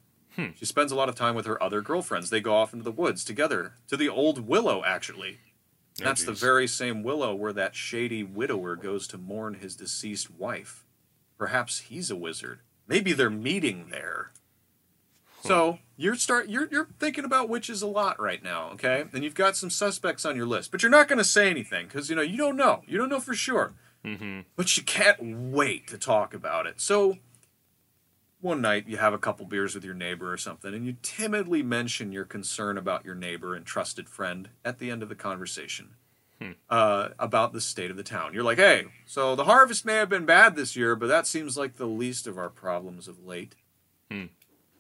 She 0.55 0.67
spends 0.67 0.93
a 0.93 0.95
lot 0.95 1.09
of 1.09 1.15
time 1.15 1.35
with 1.35 1.47
her 1.47 1.63
other 1.63 1.81
girlfriends. 1.81 2.29
They 2.29 2.43
go 2.43 2.55
off 2.55 2.75
into 2.75 2.85
the 2.85 2.93
woods 2.93 3.25
together 3.25 3.73
to 3.89 3.97
the 3.97 4.11
old 4.11 4.47
willow, 4.47 4.85
actually. 4.85 5.39
Oh, 5.99 6.05
That's 6.05 6.25
the 6.25 6.33
very 6.33 6.67
same 6.69 7.03
willow 7.03 7.35
where 7.35 7.55
that 7.55 7.75
shady 7.75 8.23
widower 8.23 8.77
goes 8.77 9.07
to 9.09 9.17
mourn 9.17 9.55
his 9.55 9.75
deceased 9.75 10.31
wife. 10.31 10.85
Perhaps 11.39 11.79
he's 11.89 12.11
a 12.11 12.17
wizard. 12.17 12.61
Maybe 12.87 13.15
they're 13.15 13.31
meeting 13.31 13.87
there. 13.91 14.33
So 15.47 15.79
you're 15.97 16.15
start 16.17 16.49
you're 16.49 16.69
you're 16.71 16.89
thinking 16.99 17.25
about 17.25 17.49
witches 17.49 17.83
a 17.83 17.87
lot 17.87 18.21
right 18.21 18.43
now, 18.43 18.71
okay? 18.73 19.05
And 19.13 19.25
you've 19.25 19.35
got 19.35 19.57
some 19.57 19.71
suspects 19.71 20.25
on 20.25 20.37
your 20.37 20.47
list, 20.47 20.71
but 20.71 20.83
you're 20.83 20.91
not 20.91 21.09
going 21.09 21.19
to 21.19 21.25
say 21.25 21.51
anything 21.51 21.87
because 21.87 22.11
you 22.11 22.17
know 22.17 22.23
you 22.23 22.37
don't 22.37 22.57
know. 22.57 22.83
You 22.87 22.99
don't 22.99 23.09
know 23.09 23.21
for 23.21 23.35
sure. 23.35 23.75
Mm-hmm. 24.05 24.41
But 24.55 24.77
you 24.77 24.83
can't 24.83 25.53
wait 25.53 25.89
to 25.89 25.99
talk 25.99 26.33
about 26.33 26.67
it. 26.67 26.81
So 26.81 27.19
one 28.41 28.61
night 28.61 28.87
you 28.87 28.99
have 28.99 29.13
a 29.13 29.19
couple 29.19 29.47
beers 29.47 29.75
with 29.75 29.85
your 29.85 29.95
neighbor 29.95 30.33
or 30.33 30.37
something, 30.37 30.73
and 30.73 30.87
you 30.87 30.97
timidly 31.03 31.63
mention 31.63 32.13
your 32.13 32.25
concern 32.25 32.79
about 32.79 33.05
your 33.05 33.15
neighbor 33.15 33.55
and 33.55 33.67
trusted 33.67 34.09
friend 34.09 34.51
at 34.65 34.79
the 34.79 34.91
end 34.91 35.03
of 35.03 35.09
the 35.09 35.15
conversation 35.17 35.95
uh, 36.71 37.09
about 37.19 37.53
the 37.53 37.61
state 37.61 37.91
of 37.91 37.97
the 37.97 38.03
town. 38.03 38.35
You're 38.35 38.45
like, 38.45 38.59
hey, 38.59 38.87
so 39.07 39.35
the 39.35 39.45
harvest 39.45 39.85
may 39.85 39.95
have 39.95 40.09
been 40.09 40.27
bad 40.27 40.55
this 40.55 40.77
year, 40.77 40.95
but 40.95 41.09
that 41.09 41.27
seems 41.27 41.57
like 41.57 41.77
the 41.77 41.87
least 41.87 42.27
of 42.27 42.39
our 42.39 42.51
problems 42.51 43.09
of 43.09 43.25
late. 43.25 43.57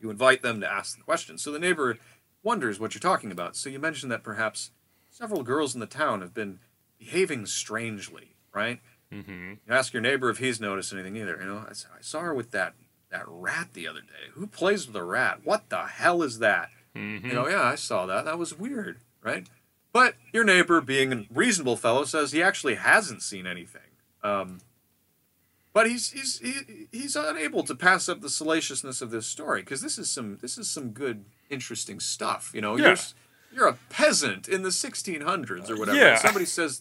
You 0.00 0.10
invite 0.10 0.42
them 0.42 0.60
to 0.60 0.70
ask 0.70 0.96
the 0.96 1.02
question. 1.02 1.38
So 1.38 1.52
the 1.52 1.58
neighbor 1.58 1.98
wonders 2.42 2.78
what 2.78 2.94
you're 2.94 3.00
talking 3.00 3.32
about. 3.32 3.56
So 3.56 3.68
you 3.68 3.78
mention 3.78 4.08
that 4.10 4.22
perhaps 4.22 4.70
several 5.10 5.42
girls 5.42 5.74
in 5.74 5.80
the 5.80 5.86
town 5.86 6.20
have 6.20 6.34
been 6.34 6.58
behaving 6.98 7.46
strangely, 7.46 8.36
right? 8.54 8.80
Mm-hmm. 9.12 9.50
You 9.66 9.74
ask 9.74 9.92
your 9.92 10.02
neighbor 10.02 10.30
if 10.30 10.38
he's 10.38 10.60
noticed 10.60 10.92
anything 10.92 11.16
either. 11.16 11.38
You 11.40 11.46
know, 11.46 11.66
I 11.68 12.00
saw 12.00 12.20
her 12.20 12.34
with 12.34 12.50
that 12.52 12.74
that 13.10 13.24
rat 13.26 13.68
the 13.72 13.86
other 13.86 14.00
day. 14.00 14.30
Who 14.34 14.46
plays 14.46 14.86
with 14.86 14.96
a 14.96 15.04
rat? 15.04 15.40
What 15.44 15.68
the 15.68 15.84
hell 15.84 16.22
is 16.22 16.40
that? 16.40 16.70
You 17.22 17.32
know, 17.34 17.48
yeah, 17.48 17.62
I 17.62 17.74
saw 17.74 18.06
that. 18.06 18.24
That 18.24 18.38
was 18.38 18.58
weird, 18.58 18.98
right? 19.22 19.46
But 19.92 20.14
your 20.32 20.44
neighbor, 20.44 20.80
being 20.80 21.12
a 21.12 21.26
reasonable 21.32 21.76
fellow, 21.76 22.04
says 22.04 22.32
he 22.32 22.42
actually 22.42 22.74
hasn't 22.76 23.22
seen 23.22 23.46
anything. 23.46 23.82
Um, 24.22 24.58
but 25.76 25.86
he's 25.86 26.10
he's 26.12 26.38
he, 26.38 26.86
he's 26.90 27.14
unable 27.16 27.62
to 27.62 27.74
pass 27.74 28.08
up 28.08 28.22
the 28.22 28.30
salaciousness 28.30 29.02
of 29.02 29.10
this 29.10 29.26
story 29.26 29.60
because 29.60 29.82
this 29.82 29.98
is 29.98 30.10
some 30.10 30.38
this 30.40 30.56
is 30.56 30.70
some 30.70 30.88
good 30.92 31.26
interesting 31.50 32.00
stuff. 32.00 32.50
You 32.54 32.62
know, 32.62 32.78
Yeah. 32.78 32.86
you're 32.86 32.96
you're 33.52 33.68
a 33.68 33.78
peasant 33.90 34.48
in 34.48 34.62
the 34.62 34.70
1600s 34.70 35.68
or 35.68 35.76
whatever. 35.76 35.98
Yeah. 35.98 36.16
Somebody 36.16 36.46
says, 36.46 36.80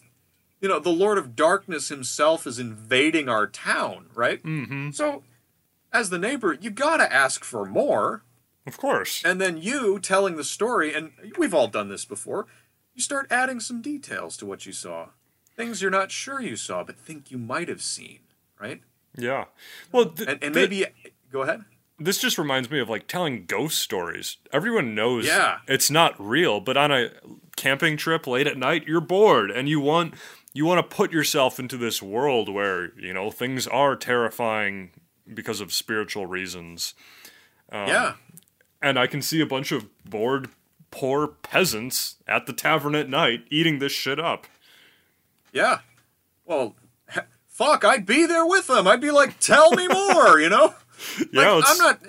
you 0.62 0.68
know, 0.70 0.78
the 0.80 0.88
Lord 0.88 1.18
of 1.18 1.36
Darkness 1.36 1.90
himself 1.90 2.46
is 2.46 2.58
invading 2.58 3.28
our 3.28 3.46
town, 3.46 4.06
right? 4.14 4.42
Mm-hmm. 4.42 4.92
So, 4.92 5.24
as 5.92 6.08
the 6.08 6.18
neighbor, 6.18 6.56
you 6.58 6.70
gotta 6.70 7.12
ask 7.12 7.44
for 7.44 7.66
more. 7.66 8.24
Of 8.66 8.78
course. 8.78 9.22
And 9.26 9.38
then 9.42 9.58
you 9.58 9.98
telling 9.98 10.36
the 10.36 10.42
story, 10.58 10.94
and 10.94 11.10
we've 11.36 11.52
all 11.52 11.68
done 11.68 11.90
this 11.90 12.06
before, 12.06 12.46
you 12.94 13.02
start 13.02 13.26
adding 13.30 13.60
some 13.60 13.82
details 13.82 14.38
to 14.38 14.46
what 14.46 14.64
you 14.64 14.72
saw. 14.72 15.08
Things 15.54 15.82
you're 15.82 15.90
not 15.90 16.10
sure 16.10 16.40
you 16.40 16.56
saw, 16.56 16.82
but 16.82 16.96
think 16.98 17.30
you 17.30 17.36
might 17.36 17.68
have 17.68 17.82
seen, 17.82 18.20
right? 18.58 18.80
Yeah. 19.16 19.44
Well, 19.92 20.06
th- 20.06 20.28
And, 20.28 20.42
and 20.44 20.54
th- 20.54 20.70
maybe, 20.70 20.86
go 21.30 21.42
ahead. 21.42 21.64
this 21.98 22.18
just 22.18 22.36
reminds 22.38 22.70
me 22.70 22.78
of 22.80 22.88
like 22.88 23.06
telling 23.06 23.46
ghost 23.46 23.78
stories. 23.78 24.36
Everyone 24.52 24.94
knows 24.94 25.26
Yeah. 25.26 25.58
it's 25.66 25.90
not 25.90 26.14
real, 26.18 26.60
but 26.60 26.76
on 26.76 26.90
a 26.92 27.10
camping 27.56 27.96
trip 27.96 28.26
late 28.26 28.46
at 28.46 28.56
night, 28.58 28.86
you're 28.86 29.00
bored 29.00 29.50
and 29.50 29.68
you 29.68 29.80
want 29.80 30.14
you 30.52 30.64
want 30.64 30.78
to 30.88 30.96
put 30.96 31.12
yourself 31.12 31.58
into 31.58 31.76
this 31.76 32.00
world 32.02 32.48
where, 32.48 32.92
you 32.98 33.12
know, 33.12 33.30
things 33.30 33.66
are 33.66 33.94
terrifying 33.96 34.90
because 35.34 35.60
of 35.60 35.70
spiritual 35.72 36.24
reasons. 36.26 36.94
Um, 37.70 37.88
yeah. 37.88 38.12
And 38.82 38.98
I 38.98 39.06
can 39.06 39.20
see 39.20 39.40
a 39.40 39.46
bunch 39.46 39.72
of 39.72 39.86
bored 40.04 40.48
poor 40.90 41.26
peasants 41.26 42.16
at 42.26 42.46
the 42.46 42.52
tavern 42.54 42.94
at 42.94 43.08
night 43.10 43.44
eating 43.50 43.80
this 43.80 43.92
shit 43.92 44.18
up. 44.20 44.46
Yeah. 45.52 45.80
Well, 46.46 46.74
fuck, 47.56 47.84
I'd 47.84 48.06
be 48.06 48.26
there 48.26 48.46
with 48.46 48.66
them. 48.66 48.86
I'd 48.86 49.00
be 49.00 49.10
like, 49.10 49.40
tell 49.40 49.72
me 49.72 49.88
more, 49.88 50.38
you 50.38 50.48
know? 50.48 50.74
Yeah, 51.30 51.52
Like, 51.52 51.64
I'm 51.66 51.78
not. 51.78 52.00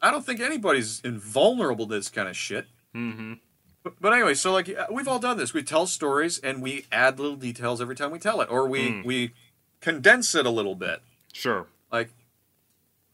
I 0.00 0.12
don't 0.12 0.24
think 0.24 0.38
anybody's 0.38 1.00
invulnerable 1.00 1.88
to 1.88 1.94
this 1.96 2.08
kind 2.08 2.28
of 2.28 2.36
shit. 2.36 2.66
Mm-hmm. 2.94 3.34
But, 3.82 3.94
but 4.00 4.12
anyway, 4.12 4.34
so 4.34 4.52
like 4.52 4.68
uh, 4.68 4.86
we've 4.90 5.08
all 5.08 5.18
done 5.18 5.36
this. 5.36 5.52
We 5.52 5.64
tell 5.64 5.86
stories 5.86 6.38
and 6.38 6.62
we 6.62 6.86
add 6.92 7.18
little 7.18 7.34
details 7.36 7.80
every 7.80 7.96
time 7.96 8.12
we 8.12 8.20
tell 8.20 8.40
it, 8.40 8.48
or 8.50 8.68
we 8.68 9.02
we 9.04 9.32
condense 9.80 10.32
it 10.36 10.46
a 10.46 10.50
little 10.50 10.76
bit. 10.76 11.02
Sure. 11.32 11.66
Like, 11.90 12.10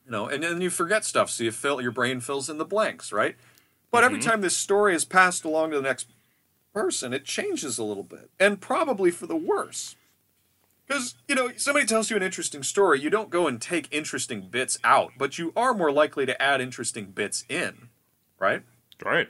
you 0.05 0.13
know, 0.13 0.27
and 0.29 0.43
then 0.43 0.61
you 0.61 0.69
forget 0.69 1.05
stuff, 1.05 1.31
so 1.31 1.45
you 1.45 1.51
fill 1.51 1.81
your 1.81 1.93
brain 1.93 2.21
fills 2.21 2.51
in 2.51 2.59
the 2.59 2.67
blanks, 2.67 3.11
right? 3.11 3.37
But 3.91 4.05
every 4.05 4.21
time 4.21 4.43
this 4.43 4.57
story 4.57 4.95
is 4.95 5.05
passed 5.07 5.45
along 5.45 5.71
to 5.71 5.77
the 5.77 5.83
next 5.83 6.09
person, 6.75 7.15
it 7.15 7.25
changes 7.25 7.79
a 7.79 7.85
little 7.85 8.05
bit, 8.05 8.31
and 8.39 8.61
probably 8.61 9.11
for 9.11 9.27
the 9.27 9.35
worse. 9.37 9.97
Because, 10.91 11.15
you 11.29 11.37
know, 11.37 11.53
somebody 11.57 11.87
tells 11.87 12.11
you 12.11 12.17
an 12.17 12.23
interesting 12.25 12.65
story, 12.65 12.99
you 12.99 13.11
don't 13.11 13.31
go 13.31 13.47
and 13.47 13.63
take 13.63 13.87
interesting 13.93 14.49
bits 14.51 14.77
out, 14.83 15.13
but 15.17 15.39
you 15.39 15.53
are 15.55 15.73
more 15.73 15.93
likely 15.93 16.27
to 16.27 16.43
add 16.43 16.61
interesting 16.61 17.13
bits 17.13 17.45
in, 17.49 17.91
right? 18.41 18.63
Right. 19.01 19.29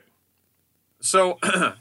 So, 1.01 1.39
I, 1.43 1.77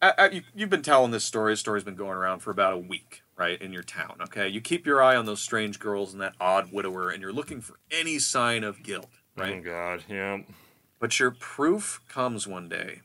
I, 0.00 0.28
you, 0.28 0.42
you've 0.54 0.70
been 0.70 0.82
telling 0.82 1.10
this 1.10 1.24
story. 1.24 1.54
This 1.54 1.58
story's 1.58 1.82
been 1.82 1.96
going 1.96 2.16
around 2.16 2.38
for 2.38 2.52
about 2.52 2.74
a 2.74 2.78
week, 2.78 3.22
right, 3.36 3.60
in 3.60 3.72
your 3.72 3.82
town, 3.82 4.18
okay? 4.22 4.46
You 4.46 4.60
keep 4.60 4.86
your 4.86 5.02
eye 5.02 5.16
on 5.16 5.26
those 5.26 5.40
strange 5.40 5.80
girls 5.80 6.12
and 6.12 6.22
that 6.22 6.34
odd 6.40 6.72
widower, 6.72 7.10
and 7.10 7.20
you're 7.20 7.32
looking 7.32 7.60
for 7.60 7.80
any 7.90 8.20
sign 8.20 8.62
of 8.62 8.84
guilt, 8.84 9.08
oh, 9.36 9.42
right? 9.42 9.56
Oh 9.56 9.60
god, 9.60 10.04
yeah. 10.08 10.38
But 11.00 11.18
your 11.18 11.32
proof 11.32 12.00
comes 12.08 12.46
one 12.46 12.68
day 12.68 13.00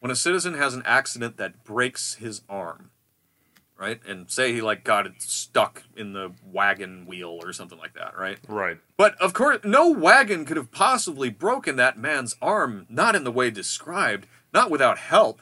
when 0.00 0.10
a 0.10 0.16
citizen 0.16 0.54
has 0.54 0.74
an 0.74 0.82
accident 0.84 1.36
that 1.36 1.62
breaks 1.62 2.14
his 2.14 2.42
arm, 2.48 2.90
right? 3.78 4.00
And 4.06 4.30
say 4.30 4.52
he 4.52 4.60
like 4.60 4.84
got 4.84 5.06
it 5.06 5.22
stuck 5.22 5.84
in 5.96 6.12
the 6.12 6.32
wagon 6.44 7.06
wheel 7.06 7.38
or 7.42 7.52
something 7.52 7.78
like 7.78 7.94
that, 7.94 8.18
right? 8.18 8.38
Right. 8.48 8.78
But 8.96 9.14
of 9.20 9.32
course, 9.32 9.58
no 9.64 9.88
wagon 9.88 10.44
could 10.44 10.56
have 10.56 10.72
possibly 10.72 11.30
broken 11.30 11.76
that 11.76 11.98
man's 11.98 12.36
arm, 12.42 12.86
not 12.88 13.14
in 13.14 13.24
the 13.24 13.32
way 13.32 13.50
described, 13.50 14.26
not 14.52 14.70
without 14.70 14.98
help. 14.98 15.40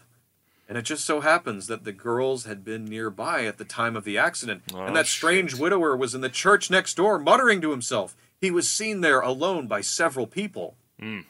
And 0.69 0.77
it 0.77 0.83
just 0.83 1.05
so 1.05 1.21
happens 1.21 1.69
that 1.69 1.85
the 1.85 1.93
girls 1.93 2.45
had 2.45 2.65
been 2.65 2.85
nearby 2.85 3.45
at 3.45 3.57
the 3.57 3.65
time 3.65 3.97
of 3.97 4.05
the 4.05 4.19
accident, 4.19 4.63
Oh, 4.75 4.81
and 4.81 4.97
that 4.97 5.07
strange 5.07 5.55
widower 5.55 5.97
was 5.97 6.15
in 6.15 6.23
the 6.23 6.29
church 6.29 6.71
next 6.71 6.95
door, 6.95 7.19
muttering 7.21 7.61
to 7.61 7.71
himself. 7.71 8.17
He 8.41 8.51
was 8.51 8.69
seen 8.69 9.01
there 9.01 9.21
alone 9.21 9.69
by 9.69 9.81
several 9.81 10.27
people. 10.27 10.77
Hmm. 10.99 11.21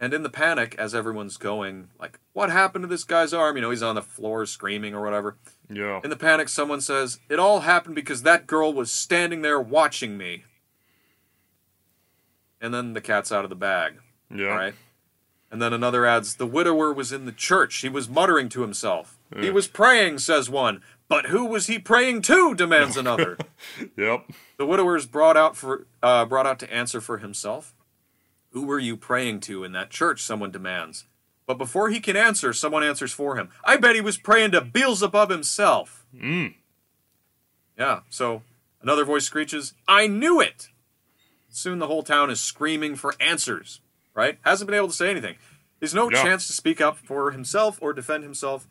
And 0.00 0.12
in 0.12 0.24
the 0.24 0.30
panic, 0.30 0.74
as 0.78 0.96
everyone's 0.96 1.36
going, 1.36 1.90
like, 2.00 2.18
what 2.32 2.50
happened 2.50 2.82
to 2.82 2.88
this 2.88 3.04
guy's 3.04 3.32
arm? 3.32 3.54
You 3.54 3.62
know, 3.62 3.70
he's 3.70 3.84
on 3.84 3.94
the 3.94 4.02
floor 4.02 4.44
screaming 4.46 4.94
or 4.94 5.00
whatever. 5.00 5.36
Yeah. 5.72 6.00
In 6.04 6.10
the 6.10 6.16
panic, 6.16 6.48
someone 6.48 6.80
says, 6.80 7.18
It 7.28 7.38
all 7.38 7.60
happened 7.60 7.94
because 7.94 8.22
that 8.22 8.46
girl 8.46 8.72
was 8.72 8.92
standing 8.92 9.42
there 9.42 9.60
watching 9.60 10.16
me. 10.18 10.44
And 12.60 12.72
then 12.72 12.92
the 12.92 13.00
cat's 13.00 13.32
out 13.32 13.44
of 13.44 13.50
the 13.50 13.56
bag. 13.56 13.94
yeah. 14.34 14.44
Right. 14.46 14.74
And 15.50 15.60
then 15.60 15.72
another 15.72 16.06
adds, 16.06 16.36
The 16.36 16.46
widower 16.46 16.92
was 16.92 17.12
in 17.12 17.26
the 17.26 17.32
church. 17.32 17.76
He 17.78 17.88
was 17.88 18.08
muttering 18.08 18.48
to 18.50 18.62
himself. 18.62 19.18
He 19.38 19.50
was 19.50 19.66
praying, 19.66 20.18
says 20.18 20.50
one. 20.50 20.82
But 21.08 21.26
who 21.26 21.44
was 21.46 21.66
he 21.66 21.78
praying 21.78 22.22
to? 22.22 22.54
demands 22.54 22.96
another. 22.98 23.36
Yep. 23.96 24.30
the 24.58 24.66
widower 24.66 24.96
is 24.96 25.06
brought 25.06 25.36
out 25.36 25.56
for 25.56 25.86
uh, 26.02 26.24
brought 26.26 26.46
out 26.46 26.58
to 26.60 26.72
answer 26.72 27.00
for 27.00 27.18
himself. 27.18 27.74
Who 28.50 28.66
were 28.66 28.78
you 28.78 28.96
praying 28.96 29.40
to 29.40 29.64
in 29.64 29.72
that 29.72 29.90
church? 29.90 30.22
Someone 30.22 30.50
demands. 30.50 31.06
But 31.52 31.58
before 31.58 31.90
he 31.90 32.00
can 32.00 32.16
answer, 32.16 32.54
someone 32.54 32.82
answers 32.82 33.12
for 33.12 33.36
him. 33.36 33.50
I 33.62 33.76
bet 33.76 33.94
he 33.94 34.00
was 34.00 34.16
praying 34.16 34.52
to 34.52 34.62
Beelzebub 34.62 35.28
himself. 35.28 36.06
Mm. 36.16 36.54
Yeah, 37.78 38.00
so 38.08 38.40
another 38.80 39.04
voice 39.04 39.26
screeches, 39.26 39.74
I 39.86 40.06
knew 40.06 40.40
it! 40.40 40.68
Soon 41.50 41.78
the 41.78 41.88
whole 41.88 42.02
town 42.02 42.30
is 42.30 42.40
screaming 42.40 42.96
for 42.96 43.14
answers, 43.20 43.80
right? 44.14 44.38
Hasn't 44.46 44.66
been 44.70 44.76
able 44.78 44.88
to 44.88 44.94
say 44.94 45.10
anything. 45.10 45.36
There's 45.78 45.92
no 45.92 46.10
Yeah. 46.10 46.22
chance 46.22 46.46
to 46.46 46.54
speak 46.54 46.80
up 46.80 46.96
for 46.96 47.32
himself 47.32 47.76
or 47.82 47.92
defend 47.92 48.22
himself. 48.24 48.66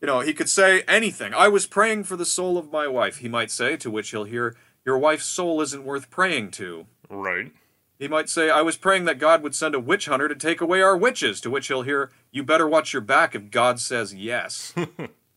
You 0.00 0.06
know, 0.06 0.20
he 0.20 0.32
could 0.32 0.48
say 0.48 0.82
anything. 0.88 1.34
I 1.34 1.48
was 1.48 1.66
praying 1.66 2.04
for 2.04 2.16
the 2.16 2.24
soul 2.24 2.56
of 2.56 2.72
my 2.72 2.86
wife, 2.86 3.18
he 3.18 3.28
might 3.28 3.50
say, 3.50 3.76
to 3.76 3.90
which 3.90 4.10
he'll 4.10 4.24
hear, 4.24 4.56
Your 4.86 4.96
wife's 4.96 5.26
soul 5.26 5.60
isn't 5.60 5.84
worth 5.84 6.08
praying 6.08 6.52
to. 6.52 6.86
Right. 7.10 7.52
He 7.98 8.08
might 8.08 8.28
say, 8.28 8.50
I 8.50 8.60
was 8.60 8.76
praying 8.76 9.06
that 9.06 9.18
God 9.18 9.42
would 9.42 9.54
send 9.54 9.74
a 9.74 9.80
witch 9.80 10.06
hunter 10.06 10.28
to 10.28 10.34
take 10.34 10.60
away 10.60 10.82
our 10.82 10.96
witches, 10.96 11.40
to 11.40 11.50
which 11.50 11.68
he'll 11.68 11.82
hear, 11.82 12.10
You 12.30 12.42
better 12.42 12.68
watch 12.68 12.92
your 12.92 13.02
back 13.02 13.34
if 13.34 13.50
God 13.50 13.80
says 13.80 14.14
yes. 14.14 14.74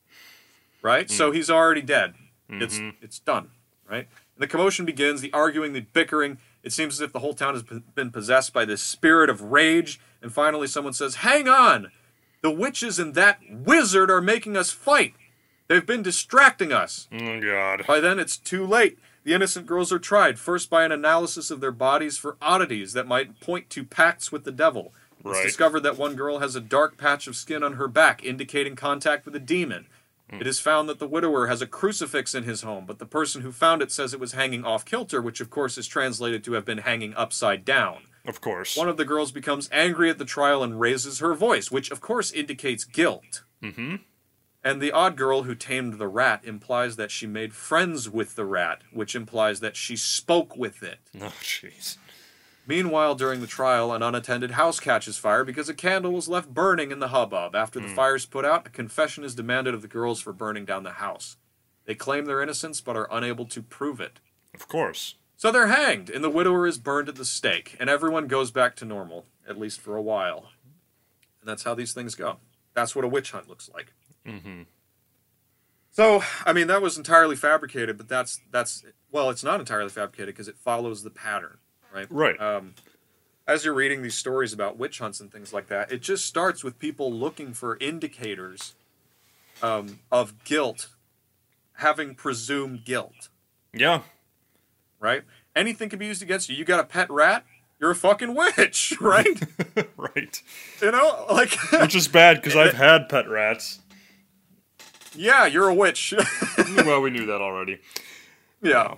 right? 0.82 1.10
So 1.10 1.30
hmm. 1.30 1.36
he's 1.36 1.50
already 1.50 1.82
dead. 1.82 2.16
It's 2.50 2.80
mm-hmm. 2.80 3.04
it's 3.04 3.20
done, 3.20 3.50
right? 3.88 4.08
And 4.36 4.42
the 4.44 4.48
commotion 4.48 4.86
begins, 4.86 5.22
the 5.22 5.32
arguing, 5.34 5.74
the 5.74 5.82
bickering. 5.82 6.40
It 6.64 6.74
seems 6.74 6.96
as 6.96 7.02
if 7.02 7.14
the 7.14 7.20
whole 7.20 7.34
town 7.34 7.54
has 7.54 7.64
been- 7.64 7.84
been 7.96 8.12
possessed 8.12 8.54
by 8.54 8.66
this 8.66 8.82
spirit 8.82 9.30
of 9.30 9.42
rage. 9.42 10.00
And 10.22 10.34
finally, 10.34 10.68
someone 10.68 10.94
says, 10.94 11.16
Hang 11.16 11.48
on! 11.48 11.92
The 12.42 12.52
witches 12.52 13.00
and 13.00 13.16
that 13.16 13.40
wizard 13.50 14.10
are 14.10 14.22
making 14.22 14.58
us 14.58 14.72
fight. 14.72 15.14
They've 15.68 15.86
been 15.86 16.02
distracting 16.02 16.72
us. 16.74 17.08
Oh 17.14 17.40
god. 17.40 17.86
By 17.86 18.00
then, 18.00 18.20
it's 18.20 18.38
too 18.38 18.66
late. 18.66 18.98
The 19.30 19.36
innocent 19.36 19.68
girls 19.68 19.94
are 19.94 20.00
tried, 20.00 20.40
first 20.40 20.72
by 20.72 20.84
an 20.84 20.92
analysis 20.92 21.52
of 21.52 21.62
their 21.62 21.72
bodies 21.72 22.18
for 22.18 22.36
oddities 22.42 22.94
that 22.94 23.06
might 23.06 23.40
point 23.40 23.70
to 23.70 23.84
pacts 23.84 24.32
with 24.32 24.44
the 24.44 24.52
devil. 24.52 24.92
It's 25.24 25.44
discovered 25.44 25.82
that 25.82 26.00
one 26.00 26.16
girl 26.16 26.40
has 26.40 26.56
a 26.56 26.60
dark 26.60 26.98
patch 26.98 27.28
of 27.28 27.36
skin 27.36 27.62
on 27.62 27.74
her 27.74 27.88
back, 27.88 28.26
indicating 28.26 28.76
contact 28.76 29.26
with 29.26 29.36
a 29.36 29.40
demon. 29.40 29.86
It 30.30 30.48
is 30.48 30.60
found 30.60 30.90
that 30.90 30.98
the 30.98 31.08
widower 31.08 31.46
has 31.46 31.62
a 31.62 31.68
crucifix 31.68 32.34
in 32.34 32.46
his 32.46 32.64
home, 32.64 32.86
but 32.88 32.98
the 32.98 33.06
person 33.06 33.44
who 33.44 33.52
found 33.52 33.84
it 33.84 33.92
says 33.92 34.16
it 34.16 34.20
was 34.20 34.32
hanging 34.32 34.66
off 34.66 34.84
kilter, 34.84 35.22
which 35.22 35.42
of 35.42 35.52
course 35.52 35.78
is 35.78 35.86
translated 35.86 36.44
to 36.46 36.54
have 36.54 36.66
been 36.66 36.80
hanging 36.80 37.14
upside 37.14 37.64
down. 37.64 38.06
Of 38.26 38.42
course. 38.42 38.76
One 38.76 38.90
of 38.90 38.98
the 38.98 39.06
girls 39.06 39.32
becomes 39.32 39.70
angry 39.72 40.10
at 40.10 40.18
the 40.18 40.26
trial 40.26 40.64
and 40.64 40.80
raises 40.80 41.20
her 41.20 41.36
voice, 41.36 41.70
which 41.70 41.92
of 41.92 42.02
course 42.02 42.32
indicates 42.32 42.84
guilt. 42.84 43.44
Mm-hmm. 43.62 43.98
And 44.64 44.82
the 44.82 44.92
odd 44.92 45.16
girl 45.16 45.44
who 45.44 45.56
tamed 45.56 45.94
the 45.94 46.08
rat 46.08 46.42
implies 46.44 46.98
that 46.98 47.12
she 47.12 47.26
made 47.26 47.54
friends 47.54 48.10
with 48.10 48.36
the 48.36 48.46
rat, 48.46 48.82
which 48.92 49.16
implies 49.16 49.62
that 49.62 49.78
she 49.78 49.96
spoke 49.96 50.58
with 50.58 50.84
it. 50.84 51.00
Oh 51.22 51.34
jeez. 51.42 51.98
Meanwhile, 52.68 53.16
during 53.16 53.42
the 53.42 53.48
trial, 53.48 53.92
an 53.92 54.04
unattended 54.04 54.52
house 54.52 54.80
catches 54.80 55.18
fire 55.18 55.44
because 55.44 55.70
a 55.70 55.74
candle 55.74 56.12
was 56.12 56.28
left 56.28 56.54
burning 56.54 56.92
in 56.92 57.00
the 57.00 57.08
hubbub. 57.08 57.56
After 57.56 57.80
the 57.80 57.88
hmm. 57.88 57.96
fire's 57.96 58.28
put 58.28 58.46
out, 58.46 58.68
a 58.68 58.70
confession 58.70 59.24
is 59.24 59.34
demanded 59.34 59.74
of 59.74 59.82
the 59.82 59.88
girls 59.88 60.22
for 60.22 60.34
burning 60.34 60.66
down 60.66 60.84
the 60.84 60.92
house. 60.92 61.38
They 61.86 61.96
claim 61.96 62.26
their 62.26 62.44
innocence 62.44 62.80
but 62.80 62.96
are 62.96 63.08
unable 63.10 63.46
to 63.46 63.64
prove 63.64 64.00
it. 64.00 64.20
Of 64.54 64.68
course. 64.68 65.16
So 65.36 65.52
they're 65.52 65.68
hanged, 65.68 66.12
and 66.12 66.24
the 66.24 66.30
widower 66.30 66.68
is 66.68 66.78
burned 66.78 67.10
at 67.10 67.16
the 67.16 67.26
stake, 67.26 67.76
and 67.80 67.90
everyone 67.90 68.28
goes 68.28 68.52
back 68.52 68.76
to 68.76 68.86
normal, 68.86 69.26
at 69.48 69.58
least 69.58 69.82
for 69.82 69.96
a 69.96 70.02
while. 70.02 70.50
And 71.42 71.50
that's 71.50 71.64
how 71.64 71.74
these 71.74 71.94
things 71.94 72.14
go. 72.14 72.38
That's 72.76 72.96
what 72.96 73.06
a 73.06 73.08
witch 73.08 73.32
hunt 73.32 73.50
looks 73.50 73.70
like. 73.74 73.94
Mm-hmm. 74.26 74.64
So, 75.92 76.24
I 76.46 76.54
mean, 76.54 76.68
that 76.68 76.82
was 76.82 76.98
entirely 76.98 77.36
fabricated, 77.36 77.98
but 77.98 78.08
that's 78.08 78.40
that's 78.52 78.84
well, 79.12 79.30
it's 79.30 79.44
not 79.44 79.60
entirely 79.60 79.90
fabricated 79.90 80.36
because 80.36 80.48
it 80.48 80.58
follows 80.58 81.04
the 81.04 81.10
pattern, 81.10 81.58
right? 81.94 82.08
Right. 82.10 82.40
Um, 82.40 82.76
as 83.48 83.66
you're 83.66 83.74
reading 83.74 84.04
these 84.04 84.16
stories 84.16 84.54
about 84.54 84.78
witch 84.78 85.00
hunts 85.00 85.20
and 85.20 85.32
things 85.32 85.52
like 85.52 85.68
that, 85.68 85.92
it 85.92 86.02
just 86.02 86.26
starts 86.26 86.64
with 86.64 86.78
people 86.78 87.12
looking 87.12 87.54
for 87.54 87.78
indicators 87.82 88.76
um, 89.64 90.00
of 90.12 90.44
guilt, 90.44 90.90
having 91.74 92.14
presumed 92.14 92.86
guilt. 92.86 93.30
Yeah. 93.74 94.02
right? 95.00 95.24
Anything 95.56 95.90
can 95.90 96.00
be 96.00 96.06
used 96.06 96.22
against 96.22 96.48
you. 96.50 96.56
You 96.56 96.64
got 96.64 96.80
a 96.80 96.84
pet 96.84 97.10
rat, 97.10 97.44
you're 97.80 97.92
a 97.92 97.96
fucking 97.96 98.36
witch, 98.36 98.94
right? 99.02 99.40
right. 99.98 100.42
you 100.82 100.92
know, 100.92 101.26
like, 101.32 101.52
Which 101.74 101.96
is 101.96 102.08
bad 102.08 102.38
because 102.38 102.56
I've 102.56 102.74
had 102.76 103.10
pet 103.10 103.28
rats. 103.28 103.80
Yeah, 105.16 105.46
you're 105.46 105.68
a 105.70 105.74
witch. 105.74 106.14
well, 106.76 107.02
we 107.02 107.10
knew 107.10 107.26
that 107.28 107.42
already. 107.42 107.80
yeah. 108.62 108.96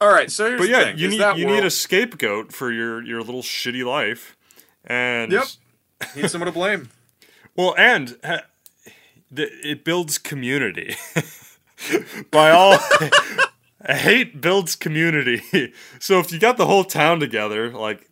All 0.00 0.12
right, 0.12 0.30
so 0.30 0.46
here's 0.46 0.60
But 0.60 0.64
the 0.66 0.70
yeah, 0.72 0.84
thing. 0.84 0.98
you 0.98 1.06
is 1.08 1.18
need 1.18 1.36
you 1.38 1.46
need 1.46 1.64
a 1.64 1.70
scapegoat 1.70 2.52
for 2.52 2.70
your 2.70 3.02
your 3.02 3.22
little 3.22 3.42
shitty 3.42 3.84
life, 3.84 4.36
and 4.84 5.32
Yep. 5.32 5.44
Need 6.14 6.30
someone 6.30 6.46
to 6.46 6.52
blame. 6.52 6.90
well, 7.56 7.74
and 7.78 8.18
ha- 8.22 8.42
the, 9.30 9.48
it 9.66 9.82
builds 9.84 10.18
community. 10.18 10.94
By 12.30 12.50
all, 12.50 12.76
hate 13.88 14.40
builds 14.42 14.76
community. 14.76 15.72
So 15.98 16.18
if 16.20 16.30
you 16.30 16.38
got 16.38 16.58
the 16.58 16.66
whole 16.66 16.84
town 16.84 17.18
together, 17.20 17.70
like 17.70 18.10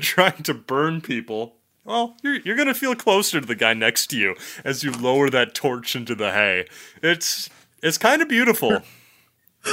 trying 0.00 0.42
to 0.44 0.54
burn 0.54 1.00
people, 1.00 1.56
well, 1.86 2.16
you're 2.22 2.36
you're 2.40 2.56
gonna 2.56 2.74
feel 2.74 2.94
closer 2.94 3.40
to 3.40 3.46
the 3.46 3.54
guy 3.54 3.74
next 3.74 4.08
to 4.08 4.18
you 4.18 4.36
as 4.64 4.82
you 4.82 4.92
lower 4.92 5.30
that 5.30 5.54
torch 5.54 5.96
into 5.96 6.14
the 6.14 6.32
hay. 6.32 6.66
It's 7.02 7.48
it's 7.82 7.98
kind 7.98 8.20
of 8.20 8.28
beautiful. 8.28 8.82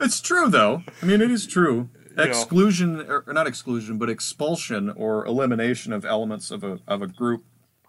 It's 0.00 0.20
true, 0.20 0.48
though. 0.48 0.82
I 1.02 1.06
mean, 1.06 1.22
it 1.22 1.30
is 1.30 1.46
true. 1.46 1.88
Exclusion, 2.16 3.00
or 3.00 3.24
not 3.28 3.46
exclusion, 3.46 3.98
but 3.98 4.08
expulsion 4.10 4.90
or 4.90 5.26
elimination 5.26 5.92
of 5.92 6.04
elements 6.04 6.50
of 6.50 6.62
a 6.62 6.78
of 6.86 7.02
a 7.02 7.06
group 7.06 7.44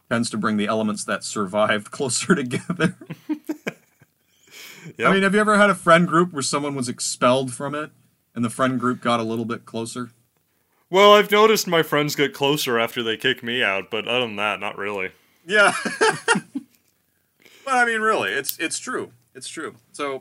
tends 0.10 0.30
to 0.31 0.38
bring 0.38 0.57
the 0.57 0.65
elements 0.65 1.03
that 1.03 1.23
survived 1.23 1.91
closer 1.91 2.34
together. 2.34 2.95
Yep. 3.27 3.39
I 5.07 5.14
mean, 5.14 5.23
have 5.23 5.34
you 5.34 5.39
ever 5.39 5.57
had 5.57 5.69
a 5.69 5.76
friend 5.76 6.07
group 6.07 6.31
where 6.31 6.41
someone 6.41 6.73
was 6.73 6.89
expelled 6.89 7.53
from 7.53 7.76
it, 7.76 7.91
and 8.34 8.43
the 8.43 8.49
friend 8.49 8.80
group 8.80 9.02
got 9.02 9.19
a 9.19 9.23
little 9.23 9.45
bit 9.45 9.65
closer? 9.65 10.11
Well, 10.89 11.13
I've 11.13 11.31
noticed 11.31 11.67
my 11.67 11.81
friends 11.83 12.15
get 12.15 12.33
closer 12.33 12.79
after 12.79 13.01
they 13.03 13.17
kick 13.17 13.43
me 13.43 13.63
out, 13.63 13.89
but 13.89 14.07
other 14.07 14.21
than 14.27 14.35
that, 14.37 14.59
not 14.59 14.77
really. 14.77 15.11
Yeah. 15.45 15.73
but 17.65 17.73
I 17.73 17.85
mean, 17.85 18.01
really, 18.01 18.31
it's 18.31 18.57
it's 18.59 18.79
true. 18.79 19.11
It's 19.33 19.47
true. 19.47 19.75
So, 19.91 20.19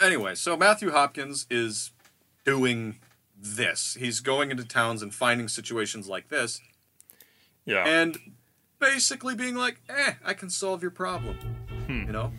anyway, 0.00 0.34
so 0.34 0.56
Matthew 0.56 0.90
Hopkins 0.90 1.46
is 1.50 1.90
doing 2.44 2.96
this. 3.36 3.96
He's 3.98 4.20
going 4.20 4.50
into 4.50 4.64
towns 4.64 5.02
and 5.02 5.14
finding 5.14 5.48
situations 5.48 6.08
like 6.08 6.28
this, 6.28 6.60
Yeah. 7.64 7.84
and 7.86 8.16
basically 8.78 9.34
being 9.34 9.54
like, 9.56 9.80
"Eh, 9.88 10.12
I 10.24 10.34
can 10.34 10.50
solve 10.50 10.82
your 10.82 10.90
problem." 10.90 11.38
You 11.88 12.04
know. 12.12 12.32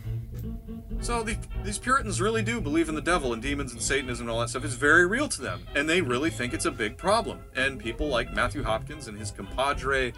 So 1.00 1.22
the, 1.22 1.36
these 1.62 1.78
Puritans 1.78 2.20
really 2.20 2.42
do 2.42 2.60
believe 2.60 2.88
in 2.88 2.94
the 2.94 3.00
devil 3.00 3.32
and 3.32 3.42
demons 3.42 3.72
and 3.72 3.80
Satanism 3.80 4.26
and 4.26 4.30
all 4.30 4.40
that 4.40 4.50
stuff. 4.50 4.64
It's 4.64 4.74
very 4.74 5.06
real 5.06 5.28
to 5.28 5.40
them, 5.40 5.66
and 5.74 5.88
they 5.88 6.00
really 6.00 6.30
think 6.30 6.52
it's 6.52 6.64
a 6.64 6.70
big 6.70 6.96
problem. 6.96 7.40
And 7.54 7.78
people 7.78 8.08
like 8.08 8.34
Matthew 8.34 8.62
Hopkins 8.62 9.08
and 9.08 9.18
his 9.18 9.30
compadre 9.30 10.12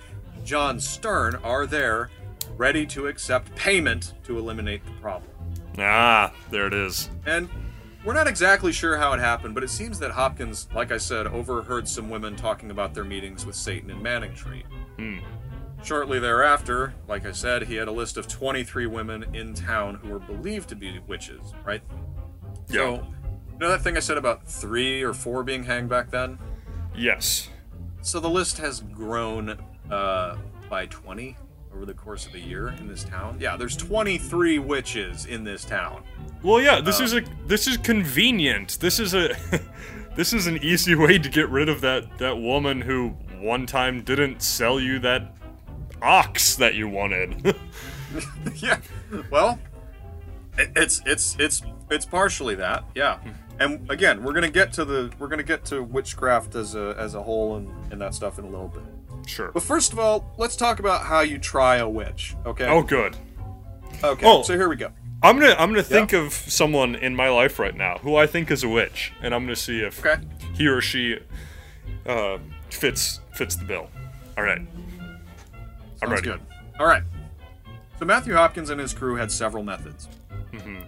John 0.45 0.79
Stearne 0.79 1.45
are 1.45 1.67
there, 1.67 2.11
ready 2.57 2.87
to 2.87 3.07
accept 3.07 3.55
payment 3.55 4.15
to 4.25 4.39
eliminate 4.39 4.85
the 4.85 4.93
problem. 4.93 5.31
ah, 5.79 6.33
there 6.51 6.67
it 6.67 6.75
is. 6.75 7.11
And 7.27 7.49
we're 8.05 8.15
not 8.15 8.27
exactly 8.27 8.73
sure 8.73 8.97
how 8.97 9.13
it 9.13 9.21
happened, 9.21 9.55
but 9.55 9.63
it 9.63 9.71
seems 9.71 9.99
that 9.99 10.11
Hopkins, 10.11 10.69
like 10.75 10.93
I 10.93 10.97
said, 10.97 11.27
overheard 11.27 11.87
some 11.87 12.09
women 12.09 12.37
talking 12.37 12.71
about 12.71 12.95
their 12.95 13.05
meetings 13.05 13.45
with 13.45 13.55
Satan 13.55 13.91
and 13.91 14.03
Manningtree. 14.03 14.65
Hmm. 14.97 15.19
Shortly 15.83 16.19
thereafter, 16.19 16.95
like 17.07 17.25
I 17.25 17.33
said, 17.33 17.63
he 17.63 17.77
had 17.77 17.89
a 17.89 17.93
list 17.93 18.17
of 18.17 18.27
23 18.27 18.87
women 18.87 19.35
in 19.35 19.55
town 19.55 19.95
who 19.95 20.09
were 20.11 20.19
believed 20.19 20.69
to 20.71 20.77
be 20.77 20.99
witches, 21.07 21.53
right? 21.65 21.83
So, 22.67 22.95
you 22.95 23.59
know 23.59 23.71
that 23.71 23.83
thing 23.83 23.97
I 23.97 24.01
said 24.01 24.19
about 24.19 24.47
three 24.47 25.03
or 25.03 25.15
four 25.15 25.43
being 25.43 25.65
hanged 25.65 25.89
back 25.89 26.11
then? 26.11 26.39
Yes. 26.95 27.49
So 28.03 28.21
the 28.21 28.29
list 28.29 28.59
has 28.59 28.81
grown 28.81 29.57
uh, 29.91 30.37
by 30.69 30.87
20 30.87 31.37
over 31.73 31.87
the 31.87 31.95
course 31.95 32.27
of 32.27 32.35
a 32.35 32.41
year 32.41 32.69
in 32.79 32.89
this 32.89 33.05
town. 33.05 33.39
Yeah, 33.41 33.57
there's 33.57 33.77
23 33.77 34.59
witches 34.59 35.27
in 35.27 35.45
this 35.45 35.65
town. 35.65 36.03
Well, 36.43 36.61
yeah. 36.61 36.81
This 36.81 37.01
is 37.01 37.15
a 37.15 37.23
this 37.47 37.67
is 37.67 37.77
convenient. 37.77 38.79
This 38.81 38.99
is 38.99 39.15
a 39.15 39.37
this 40.17 40.33
is 40.33 40.47
an 40.47 40.59
easy 40.63 40.95
way 40.95 41.19
to 41.19 41.29
get 41.29 41.49
rid 41.49 41.69
of 41.69 41.81
that 41.83 42.19
that 42.19 42.37
woman 42.39 42.81
who 42.81 43.11
one 43.41 43.67
time 43.67 44.03
didn't 44.03 44.43
sell 44.43 44.81
you 44.81 44.99
that 45.01 45.38
ox 46.03 46.57
that 46.57 46.75
you 46.75 46.89
wanted. 46.89 47.55
yeah. 48.57 48.79
Well, 49.31 49.59
it, 50.57 50.71
it's 50.77 51.03
it's 51.07 51.37
it's 51.39 51.63
it's 51.91 52.05
partially 52.07 52.55
that. 52.57 52.85
Yeah. 52.95 53.19
And 53.61 53.91
again, 53.91 54.23
we're 54.23 54.33
gonna 54.33 54.51
get 54.51 54.73
to 54.75 54.85
the 54.85 55.11
we're 55.19 55.29
gonna 55.29 55.43
get 55.43 55.65
to 55.67 55.83
witchcraft 55.83 56.55
as 56.55 56.75
a 56.75 56.95
as 56.99 57.15
a 57.15 57.23
whole 57.23 57.57
and, 57.57 57.93
and 57.93 58.01
that 58.01 58.15
stuff 58.15 58.39
in 58.39 58.45
a 58.45 58.49
little 58.49 58.69
bit. 58.69 58.83
sure. 59.29 59.51
But 59.53 59.63
first 59.63 59.93
of 59.93 59.99
all, 59.99 60.33
let's 60.39 60.57
talk 60.57 60.79
about 60.79 61.03
how 61.03 61.21
you 61.21 61.39
try 61.39 61.77
a 61.77 61.89
witch. 61.89 62.37
Okay. 62.47 62.67
Oh, 62.67 62.83
good. 62.83 63.17
Okay. 64.05 64.27
oh. 64.27 64.43
So 64.43 64.55
here 64.55 64.69
we 64.69 64.77
go. 64.77 64.91
I'm 65.23 65.39
gonna 65.41 65.57
I'm 65.59 65.71
gonna 65.71 65.83
think 65.83 66.13
of 66.13 66.33
someone 66.33 66.95
in 66.95 67.17
my 67.17 67.29
life 67.29 67.59
right 67.59 67.75
now 67.77 67.99
who 67.99 68.15
I 68.15 68.29
think 68.29 68.53
is 68.53 68.63
a 68.63 68.69
witch, 68.69 69.13
and 69.21 69.35
I'm 69.35 69.43
gonna 69.45 69.57
see 69.57 69.81
if 69.81 70.05
Okay. 70.07 70.23
he 70.55 70.69
or 70.69 70.81
she 70.81 71.19
uh, 72.07 72.39
fits 72.71 73.19
fits 73.35 73.57
the 73.57 73.65
bill. 73.65 73.91
All 74.37 74.45
right. 74.45 74.61
Sounds 76.01 76.13
ready. 76.13 76.23
good. 76.23 76.41
All 76.79 76.87
right. 76.87 77.03
So 77.99 78.05
Matthew 78.05 78.35
Hopkins 78.35 78.71
and 78.71 78.81
his 78.81 78.93
crew 78.93 79.17
had 79.17 79.31
several 79.31 79.63
methods. 79.63 80.09
Mm-hmm. 80.53 80.83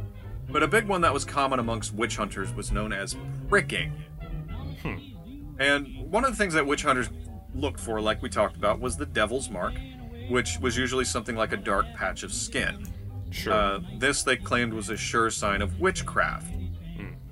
But 0.48 0.62
a 0.62 0.68
big 0.68 0.86
one 0.86 1.00
that 1.02 1.12
was 1.12 1.24
common 1.24 1.58
amongst 1.58 1.94
witch 1.94 2.16
hunters 2.16 2.52
was 2.54 2.72
known 2.72 2.92
as 2.92 3.16
pricking. 3.48 3.92
Hmm. 4.82 4.96
And 5.58 6.10
one 6.10 6.24
of 6.24 6.30
the 6.30 6.36
things 6.36 6.54
that 6.54 6.66
witch 6.66 6.82
hunters 6.82 7.08
looked 7.54 7.80
for, 7.80 8.00
like 8.00 8.22
we 8.22 8.28
talked 8.28 8.56
about, 8.56 8.80
was 8.80 8.96
the 8.96 9.06
devil's 9.06 9.50
mark, 9.50 9.74
which 10.28 10.58
was 10.60 10.76
usually 10.76 11.04
something 11.04 11.36
like 11.36 11.52
a 11.52 11.56
dark 11.56 11.86
patch 11.94 12.22
of 12.22 12.32
skin. 12.32 12.86
Sure. 13.30 13.52
Uh, 13.52 13.80
this 13.98 14.22
they 14.22 14.36
claimed 14.36 14.72
was 14.72 14.90
a 14.90 14.96
sure 14.96 15.30
sign 15.30 15.62
of 15.62 15.80
witchcraft. 15.80 16.52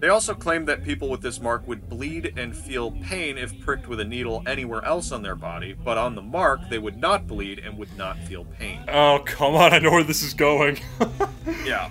They 0.01 0.09
also 0.09 0.33
claimed 0.35 0.69
that 0.69 0.85
people 0.85 1.09
with 1.09 1.23
this 1.23 1.41
mark 1.41 1.67
would 1.67 1.89
bleed 1.89 2.35
and 2.39 2.57
feel 2.57 2.93
pain 2.93 3.37
if 3.37 3.59
pricked 3.61 3.89
with 3.89 3.99
a 3.99 4.05
needle 4.05 4.45
anywhere 4.47 4.85
else 4.85 5.11
on 5.11 5.23
their 5.23 5.35
body, 5.35 5.73
but 5.73 5.99
on 5.99 6.15
the 6.15 6.23
mark 6.23 6.61
they 6.71 6.79
would 6.79 6.97
not 6.99 7.27
bleed 7.27 7.59
and 7.59 7.77
would 7.79 7.97
not 7.97 8.17
feel 8.21 8.45
pain. 8.45 8.81
oh 8.89 9.21
come 9.25 9.55
on! 9.57 9.73
I 9.75 9.79
know 9.81 9.91
where 9.91 10.05
this 10.05 10.23
is 10.23 10.35
going. 10.35 10.79
Yeah. 11.65 11.91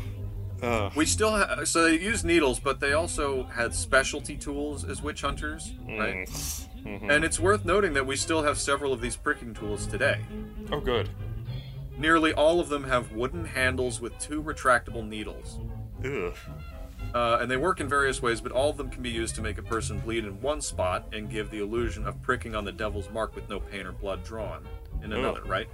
uh, 0.61 0.89
We 0.95 1.05
still 1.05 1.31
ha- 1.31 1.63
so 1.65 1.83
they 1.83 1.99
used 1.99 2.23
needles, 2.25 2.59
but 2.59 2.79
they 2.79 2.93
also 2.93 3.43
had 3.43 3.75
specialty 3.75 4.35
tools 4.37 4.85
as 4.85 5.01
witch 5.01 5.21
hunters, 5.21 5.73
right? 5.87 6.25
mm-hmm. 6.27 7.11
And 7.11 7.23
it's 7.25 7.39
worth 7.39 7.65
noting 7.65 7.93
that 7.93 8.05
we 8.07 8.15
still 8.15 8.41
have 8.43 8.57
several 8.57 8.93
of 8.93 9.01
these 9.01 9.15
pricking 9.17 9.53
tools 9.53 9.85
today. 9.85 10.21
oh, 10.71 10.79
good. 10.79 11.09
Nearly 11.97 12.31
all 12.33 12.59
of 12.59 12.69
them 12.69 12.85
have 12.85 13.11
wooden 13.11 13.43
handles 13.45 13.99
with 13.99 14.17
two 14.19 14.41
retractable 14.41 15.05
needles. 15.07 15.59
Ugh. 16.05 16.35
Uh, 17.13 17.37
and 17.41 17.49
they 17.49 17.57
work 17.57 17.79
in 17.79 17.87
various 17.87 18.21
ways, 18.21 18.41
but 18.41 18.51
all 18.51 18.69
of 18.69 18.77
them 18.77 18.89
can 18.89 19.01
be 19.01 19.09
used 19.09 19.33
to 19.35 19.41
make 19.41 19.57
a 19.57 19.63
person 19.63 19.99
bleed 19.99 20.25
in 20.25 20.39
one 20.41 20.61
spot 20.61 21.05
and 21.13 21.29
give 21.29 21.49
the 21.49 21.59
illusion 21.59 22.05
of 22.05 22.21
pricking 22.21 22.53
on 22.55 22.65
the 22.65 22.71
devil's 22.71 23.09
mark 23.11 23.33
with 23.35 23.49
no 23.49 23.59
pain 23.59 23.85
or 23.85 23.91
blood 23.91 24.23
drawn 24.23 24.67
in 25.03 25.13
another, 25.13 25.41
right? 25.45 25.67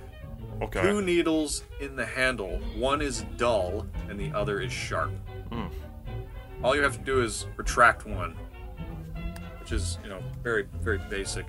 Okay. 0.62 0.82
Two 0.82 1.02
needles 1.02 1.64
in 1.82 1.96
the 1.96 2.06
handle. 2.06 2.60
One 2.78 3.02
is 3.02 3.26
dull 3.38 3.86
and 4.10 4.20
the 4.20 4.32
other 4.38 4.62
is 4.62 4.72
sharp. 4.72 5.12
Hmm. 5.52 5.66
All 6.64 6.76
you 6.76 6.84
have 6.84 6.98
to 6.98 7.04
do 7.04 7.22
is 7.22 7.48
retract 7.58 8.06
one, 8.06 8.36
which 9.60 9.72
is, 9.72 9.98
you 10.04 10.10
know, 10.10 10.22
very, 10.44 10.68
very 10.82 11.00
basic 11.10 11.46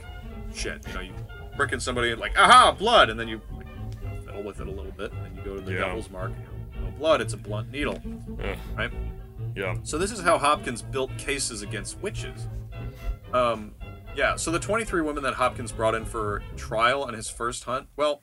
shit. 0.55 0.85
You 0.89 0.95
know, 0.95 1.01
you 1.01 1.13
prick 1.57 1.73
in 1.73 1.79
somebody 1.79 2.11
and 2.11 2.21
like, 2.21 2.37
aha, 2.39 2.73
blood, 2.77 3.11
and 3.11 3.21
then 3.21 3.29
you 3.29 3.41
fiddle 4.25 4.43
with 4.43 4.61
it 4.61 4.67
a 4.67 4.71
little 4.71 4.91
bit, 4.93 5.13
and 5.13 5.25
then 5.25 5.37
you 5.37 5.43
go 5.45 5.55
to 5.57 5.61
the 5.61 5.73
Yeah. 5.73 5.81
devil's 5.87 6.11
mark. 6.11 6.31
You 6.31 6.81
know, 6.81 6.87
no 6.89 6.97
blood, 6.99 7.21
it's 7.21 7.35
a 7.35 7.37
blunt 7.37 7.71
needle, 7.71 8.01
Ugh. 8.43 8.57
right? 8.77 8.91
Yeah. 9.55 9.77
So 9.83 9.99
this 9.99 10.11
is 10.11 10.21
how 10.21 10.39
Hopkins 10.39 10.83
built 10.83 11.17
cases 11.17 11.63
against 11.63 12.01
witches. 12.01 12.49
Um, 13.33 13.75
yeah. 14.17 14.37
So 14.37 14.51
the 14.51 14.59
23 14.59 15.03
women 15.03 15.23
that 15.23 15.35
Hopkins 15.35 15.73
brought 15.73 15.95
in 15.95 16.05
for 16.05 16.43
trial 16.57 17.05
on 17.05 17.15
his 17.15 17.29
first 17.29 17.65
hunt, 17.65 17.89
well, 17.97 18.23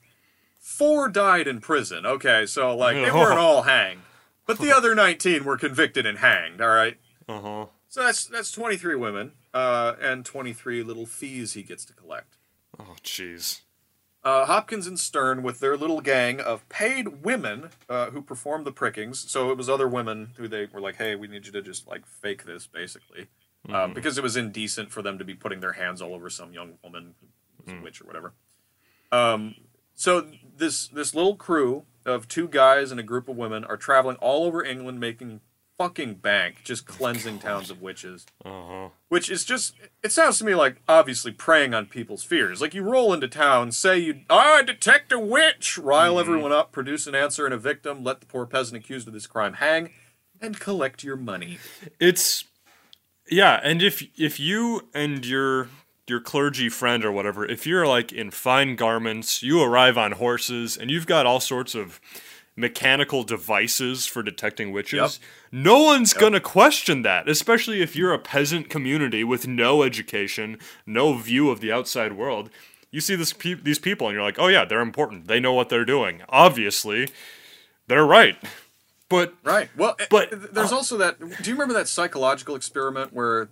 four 0.60 1.10
died 1.10 1.48
in 1.48 1.60
prison. 1.62 2.06
Okay, 2.06 2.46
so 2.46 2.76
like 2.76 2.96
they 2.96 3.12
weren't 3.12 3.40
all 3.40 3.64
hanged, 3.64 4.02
but 4.46 4.60
the 4.60 4.76
other 4.76 4.94
19 4.96 5.44
were 5.44 5.58
convicted 5.58 6.06
and 6.06 6.20
hanged. 6.20 6.62
All 6.62 6.70
right. 6.70 6.98
Uh 7.28 7.42
huh. 7.42 7.66
So 7.88 8.04
that's 8.04 8.26
that's 8.26 8.52
23 8.52 8.96
women, 8.96 9.34
uh, 9.54 9.94
and 10.02 10.26
23 10.26 10.84
little 10.84 11.06
fees 11.06 11.54
he 11.54 11.64
gets 11.64 11.84
to 11.86 11.94
collect. 11.94 12.38
Oh, 12.80 12.96
jeez. 13.04 13.62
Uh, 14.24 14.46
Hopkins 14.46 14.86
and 14.86 14.98
Stearne, 14.98 15.42
with 15.42 15.60
their 15.60 15.76
little 15.76 16.00
gang 16.00 16.40
of 16.40 16.68
paid 16.70 17.24
women 17.24 17.70
uh, 17.90 18.12
who 18.12 18.22
performed 18.22 18.68
the 18.68 18.72
prickings, 18.72 19.32
so 19.32 19.50
it 19.50 19.58
was 19.58 19.68
other 19.68 19.88
women 19.88 20.34
who 20.38 20.48
they 20.48 20.68
were 20.72 20.80
like, 20.80 20.98
"Hey, 20.98 21.16
we 21.16 21.28
need 21.28 21.48
you 21.48 21.52
to 21.54 21.62
just 21.62 21.88
like 21.88 22.06
fake 22.06 22.46
this, 22.46 22.68
basically," 22.68 23.28
uh, 23.68 23.88
because 23.88 24.20
it 24.20 24.24
was 24.24 24.38
indecent 24.38 24.92
for 24.92 25.02
them 25.02 25.18
to 25.18 25.26
be 25.26 25.34
putting 25.34 25.60
their 25.60 25.74
hands 25.74 26.04
all 26.04 26.14
over 26.14 26.30
some 26.30 26.54
young 26.54 26.74
woman 26.84 27.16
who 27.20 27.64
was 27.66 27.74
a 27.80 27.84
witch 27.84 28.02
or 28.02 28.06
whatever. 28.06 28.34
Um, 29.12 29.56
so 29.96 30.28
this 30.56 30.88
this 30.88 31.16
little 31.16 31.36
crew 31.36 31.86
of 32.06 32.28
two 32.28 32.48
guys 32.48 32.92
and 32.92 33.00
a 33.00 33.04
group 33.04 33.28
of 33.28 33.36
women 33.36 33.64
are 33.64 33.78
traveling 33.78 34.18
all 34.18 34.46
over 34.46 34.64
England, 34.64 35.00
making 35.00 35.42
fucking 35.78 36.16
bank, 36.16 36.62
just 36.64 36.86
cleansing 36.86 37.40
towns 37.40 37.70
of 37.70 37.82
witches. 37.82 38.26
Uh-huh. 38.46 38.90
Which 39.10 39.30
is 39.30 39.44
just, 39.44 39.74
it 40.04 40.12
sounds 40.12 40.38
to 40.38 40.46
me 40.46 40.56
like 40.56 40.82
obviously 40.88 41.32
preying 41.32 41.74
on 41.74 41.88
people's 41.88 42.24
fears. 42.24 42.62
Like 42.62 42.74
you 42.74 42.84
roll 42.84 43.14
into 43.14 43.28
town, 43.28 43.72
say 43.72 43.98
you, 44.00 44.22
I 44.30 44.62
detect 44.64 45.12
a 45.12 45.20
witch, 45.20 45.78
rile 45.78 46.20
everyone 46.20 46.52
up, 46.52 46.72
produce 46.72 47.08
an 47.08 47.16
answer 47.16 47.46
and 47.46 47.54
a 47.54 47.58
victim, 47.58 48.04
let 48.04 48.20
the 48.20 48.28
poor 48.28 48.46
peasant 48.46 48.78
accused 48.84 49.08
of 49.08 49.14
this 49.14 49.28
crime 49.28 49.54
hang, 49.54 49.90
and 50.40 50.60
collect 50.60 51.04
your 51.04 51.18
money. 51.18 51.60
It's 52.00 52.46
yeah, 53.30 53.60
and 53.64 53.82
if 53.82 54.04
if 54.18 54.40
you 54.40 54.90
and 54.94 55.26
your 55.26 55.70
your 56.08 56.20
clergy 56.20 56.68
friend 56.68 57.06
or 57.06 57.12
whatever, 57.12 57.46
if 57.46 57.66
you're 57.66 57.88
like 57.88 58.12
in 58.12 58.32
fine 58.32 58.76
garments, 58.76 59.42
you 59.42 59.62
arrive 59.62 59.98
on 59.98 60.14
horses, 60.14 60.76
and 60.76 60.92
you've 60.92 61.08
got 61.08 61.26
all 61.26 61.40
sorts 61.40 61.76
of 61.76 62.02
mechanical 62.56 63.24
devices 63.24 64.06
for 64.08 64.22
detecting 64.22 64.72
witches, 64.72 65.20
no 65.52 65.82
one's 65.82 66.14
gonna 66.14 66.40
question 66.40 67.02
that, 67.04 67.28
especially 67.30 67.82
if 67.82 67.96
you're 67.96 68.14
a 68.14 68.20
peasant 68.20 68.70
community 68.70 69.24
with 69.24 69.48
no 69.48 69.84
education, 69.84 70.58
no 70.86 71.14
view 71.14 71.50
of 71.50 71.60
the 71.62 71.72
outside 71.72 72.14
world. 72.14 72.50
You 72.92 73.00
see 73.00 73.16
this 73.16 73.32
pe- 73.34 73.54
these 73.54 73.80
people, 73.80 74.08
and 74.08 74.14
you're 74.16 74.24
like, 74.24 74.38
oh 74.40 74.48
yeah, 74.48 74.66
they're 74.66 74.82
important. 74.82 75.28
They 75.28 75.40
know 75.40 75.54
what 75.54 75.70
they're 75.70 75.86
doing. 75.86 76.22
Obviously, 76.30 77.10
they're 77.88 78.06
right. 78.06 78.38
But 79.08 79.34
Right. 79.44 79.70
Well, 79.76 79.96
eh, 80.00 80.06
But- 80.10 80.54
there's 80.54 80.72
also 80.72 80.98
that. 80.98 81.20
Do 81.20 81.50
you 81.50 81.54
remember 81.56 81.74
that 81.74 81.88
psychological 81.88 82.56
experiment 82.56 83.14
where 83.14 83.50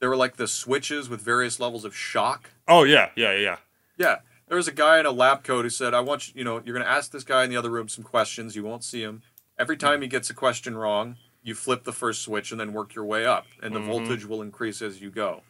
there 0.00 0.08
were 0.08 0.16
like 0.16 0.36
the 0.36 0.48
switches 0.48 1.08
with 1.08 1.20
various 1.20 1.60
levels 1.60 1.84
of 1.84 1.94
shock? 1.96 2.50
oh 2.68 2.82
yeah, 2.84 3.10
yeah, 3.14 3.32
yeah. 3.36 3.56
Yeah. 3.98 4.16
There 4.48 4.56
was 4.56 4.68
a 4.68 4.72
guy 4.72 5.00
in 5.00 5.06
a 5.06 5.10
lab 5.10 5.42
coat 5.42 5.64
who 5.64 5.70
said, 5.70 5.92
I 5.92 6.00
want 6.00 6.28
you, 6.28 6.34
you 6.36 6.44
know, 6.44 6.62
you're 6.64 6.74
going 6.74 6.86
to 6.86 6.90
ask 6.90 7.10
this 7.10 7.24
guy 7.24 7.44
in 7.44 7.50
the 7.50 7.56
other 7.56 7.70
room 7.70 7.88
some 7.88 8.04
questions. 8.04 8.54
You 8.54 8.62
won't 8.62 8.84
see 8.84 9.02
him. 9.02 9.22
Every 9.58 9.76
time 9.76 10.02
he 10.02 10.08
gets 10.08 10.30
a 10.30 10.34
question 10.34 10.76
wrong, 10.76 11.16
you 11.42 11.54
flip 11.54 11.84
the 11.84 11.92
first 11.92 12.22
switch 12.22 12.50
and 12.50 12.60
then 12.60 12.72
work 12.72 12.94
your 12.94 13.04
way 13.04 13.24
up, 13.24 13.46
and 13.62 13.74
the 13.74 13.80
voltage 13.80 14.24
will 14.24 14.42
increase 14.42 14.82
as 14.82 15.00
you 15.00 15.10
go. 15.10 15.42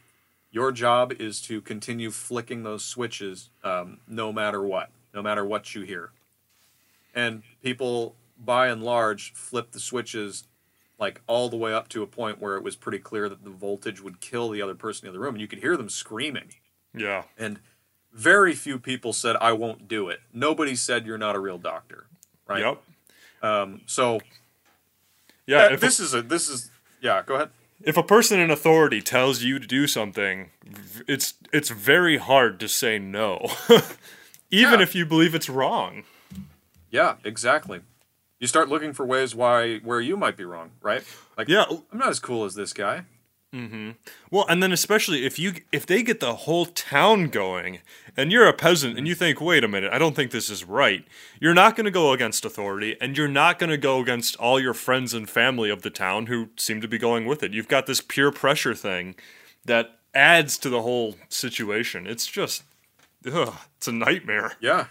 Your 0.51 0.71
job 0.71 1.13
is 1.13 1.41
to 1.43 1.61
continue 1.61 2.11
flicking 2.11 2.63
those 2.63 2.85
switches 2.85 3.51
um, 3.65 3.99
no 4.07 4.33
matter 4.33 4.63
what, 4.63 4.91
no 5.13 5.23
matter 5.23 5.45
what 5.45 5.75
you 5.75 5.83
hear. 5.83 6.13
And 7.15 7.43
people, 7.63 8.15
by 8.39 8.69
and 8.69 8.83
large, 8.83 9.33
flip 9.33 9.73
the 9.73 9.81
switches 9.81 10.45
like 10.99 11.21
all 11.27 11.49
the 11.49 11.57
way 11.57 11.75
up 11.75 11.89
to 11.89 12.03
a 12.03 12.07
point 12.07 12.41
where 12.41 12.57
it 12.57 12.63
was 12.63 12.77
pretty 12.77 12.99
clear 12.99 13.29
that 13.29 13.45
the 13.45 13.51
voltage 13.51 14.01
would 14.01 14.21
kill 14.21 14.51
the 14.51 14.63
other 14.63 14.75
person 14.75 15.07
in 15.07 15.13
the 15.13 15.19
other 15.19 15.25
room, 15.25 15.35
and 15.35 15.41
you 15.41 15.49
could 15.49 15.61
hear 15.61 15.77
them 15.77 15.89
screaming. 15.89 16.53
Yeah. 16.95 17.25
And 17.37 17.61
very 18.17 18.55
few 18.55 18.79
people 18.79 19.13
said, 19.13 19.37
I 19.41 19.53
won't 19.53 19.87
do 19.89 20.09
it. 20.09 20.21
Nobody 20.33 20.75
said 20.75 21.07
you're 21.07 21.19
not 21.19 21.37
a 21.37 21.39
real 21.39 21.59
doctor. 21.59 22.07
Right. 22.49 22.61
Yep. 22.65 22.83
Um, 23.43 23.81
so 23.87 24.21
Yeah. 25.47 25.73
if, 25.73 25.81
this 25.81 26.01
a, 26.01 26.03
is 26.05 26.15
a 26.15 26.23
this 26.23 26.49
is 26.49 26.71
yeah, 27.01 27.23
go 27.25 27.35
ahead. 27.35 27.51
if 27.83 27.97
a 27.97 28.03
person 28.03 28.41
in 28.41 28.51
authority 28.51 29.03
tells 29.03 29.43
you 29.43 29.59
to 29.59 29.67
do 29.67 29.87
something, 29.87 30.51
it's 31.07 31.35
it's 31.53 31.69
very 31.71 32.17
hard 32.17 32.59
to 32.61 32.69
say 32.69 32.99
no, 32.99 33.47
even 34.51 34.79
Yeah. 34.79 34.83
if 34.83 34.95
you 34.95 35.05
believe 35.07 35.35
it's 35.35 35.49
wrong. 35.51 36.05
Yeah, 36.91 37.17
exactly. 37.25 37.81
You 38.41 38.47
start 38.47 38.69
looking 38.69 38.93
for 38.93 39.05
ways 39.05 39.35
why 39.35 39.79
where 39.79 40.01
you 40.01 40.17
might 40.17 40.37
be 40.37 40.45
wrong, 40.45 40.71
right? 40.81 41.03
Like 41.37 41.49
Yeah. 41.49 41.65
I'm 41.69 41.99
not 41.99 42.09
as 42.09 42.21
cool 42.21 42.45
as 42.45 42.55
this 42.55 42.73
guy. 42.73 43.05
Mm-hmm. 43.57 43.91
Well, 44.31 44.45
and 44.51 44.63
then 44.63 44.71
especially 44.71 45.25
if 45.25 45.39
you 45.39 45.55
if 45.73 45.87
they 45.87 46.03
get 46.03 46.21
the 46.21 46.35
whole 46.35 46.67
town 46.67 47.29
going, 47.29 47.79
and 48.15 48.31
you're 48.31 48.47
a 48.47 48.53
peasant 48.53 48.99
and 48.99 49.09
you 49.09 49.15
mm-hmm. 49.15 49.19
think, 49.19 49.41
wait 49.41 49.65
a 49.65 49.69
minute, 49.69 49.93
I 49.95 49.99
don't 49.99 50.15
think 50.15 50.31
this 50.31 50.51
is 50.51 50.63
right. 50.65 51.05
You're 51.41 51.55
not 51.55 51.75
going 51.75 51.87
to 51.87 51.91
go 51.91 52.13
against 52.13 52.45
authority, 52.45 52.97
and 53.01 53.17
you're 53.17 53.29
not 53.29 53.59
going 53.59 53.71
to 53.71 53.79
go 53.79 54.01
against 54.01 54.37
all 54.37 54.61
your 54.61 54.75
friends 54.75 55.15
and 55.15 55.29
family 55.29 55.71
of 55.71 55.81
the 55.81 55.91
town 55.91 56.27
who 56.27 56.51
seem 56.57 56.83
to 56.83 56.89
be 56.89 56.99
going 56.99 57.25
with 57.25 57.43
it. 57.43 57.55
You've 57.55 57.69
got 57.69 57.87
this 57.87 58.03
peer 58.03 58.31
pressure 58.31 58.75
thing 58.75 59.15
that 59.65 60.01
adds 60.15 60.59
to 60.59 60.69
the 60.69 60.83
whole 60.83 61.17
situation. 61.31 62.07
It's 62.07 62.27
just, 62.27 62.63
ugh, 63.31 63.55
it's 63.79 63.89
a 63.89 63.93
nightmare. 63.93 64.53
Yeah. 64.61 64.87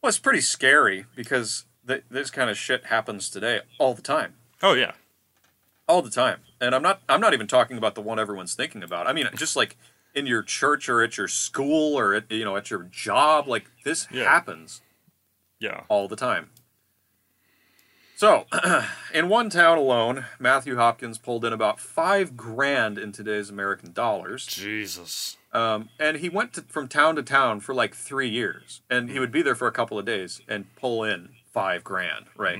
Well, 0.00 0.08
it's 0.08 0.18
pretty 0.18 0.40
scary 0.40 1.04
because 1.14 1.66
th- 1.86 2.04
this 2.10 2.30
kind 2.30 2.48
of 2.48 2.56
shit 2.56 2.86
happens 2.86 3.28
today 3.28 3.60
all 3.78 3.92
the 3.92 4.02
time. 4.02 4.34
Oh 4.62 4.72
yeah, 4.72 4.92
all 5.86 6.00
the 6.00 6.10
time 6.10 6.38
and 6.62 6.74
i'm 6.74 6.80
not 6.82 7.02
i'm 7.10 7.20
not 7.20 7.34
even 7.34 7.46
talking 7.46 7.76
about 7.76 7.94
the 7.94 8.00
one 8.00 8.18
everyone's 8.18 8.54
thinking 8.54 8.82
about. 8.82 9.06
I 9.06 9.12
mean 9.12 9.28
just 9.36 9.54
like 9.56 9.76
in 10.14 10.26
your 10.26 10.42
church 10.42 10.88
or 10.88 11.02
at 11.02 11.18
your 11.18 11.28
school 11.28 11.98
or 11.98 12.14
at 12.14 12.30
you 12.30 12.44
know 12.44 12.56
at 12.56 12.70
your 12.70 12.84
job 12.84 13.46
like 13.48 13.66
this 13.84 14.06
Yeah. 14.10 14.24
happens 14.24 14.80
yeah. 15.58 15.82
all 15.88 16.08
the 16.08 16.16
time. 16.16 16.48
So 18.16 18.46
in 19.14 19.28
one 19.28 19.50
town 19.50 19.78
alone 19.78 20.26
matthew 20.38 20.76
hopkins 20.76 21.18
pulled 21.18 21.44
in 21.44 21.52
about 21.52 21.80
five 21.80 22.36
grand 22.36 22.98
in 22.98 23.10
today's 23.12 23.50
american 23.50 23.92
dollars. 23.92 24.46
Jesus. 24.46 25.36
um, 25.52 25.88
and 25.98 26.18
he 26.18 26.28
went 26.28 26.52
to, 26.54 26.62
from 26.62 26.86
town 26.88 27.16
to 27.16 27.22
town 27.22 27.60
for 27.60 27.74
like 27.74 27.94
three 27.94 28.28
years. 28.28 28.82
And 28.88 29.10
he 29.10 29.18
would 29.18 29.32
be 29.32 29.42
there 29.42 29.54
for 29.56 29.66
a 29.66 29.72
couple 29.72 29.98
of 29.98 30.04
days 30.04 30.40
and 30.48 30.66
pull 30.76 31.02
in 31.04 31.30
five 31.52 31.82
grand 31.84 32.26
right 32.36 32.58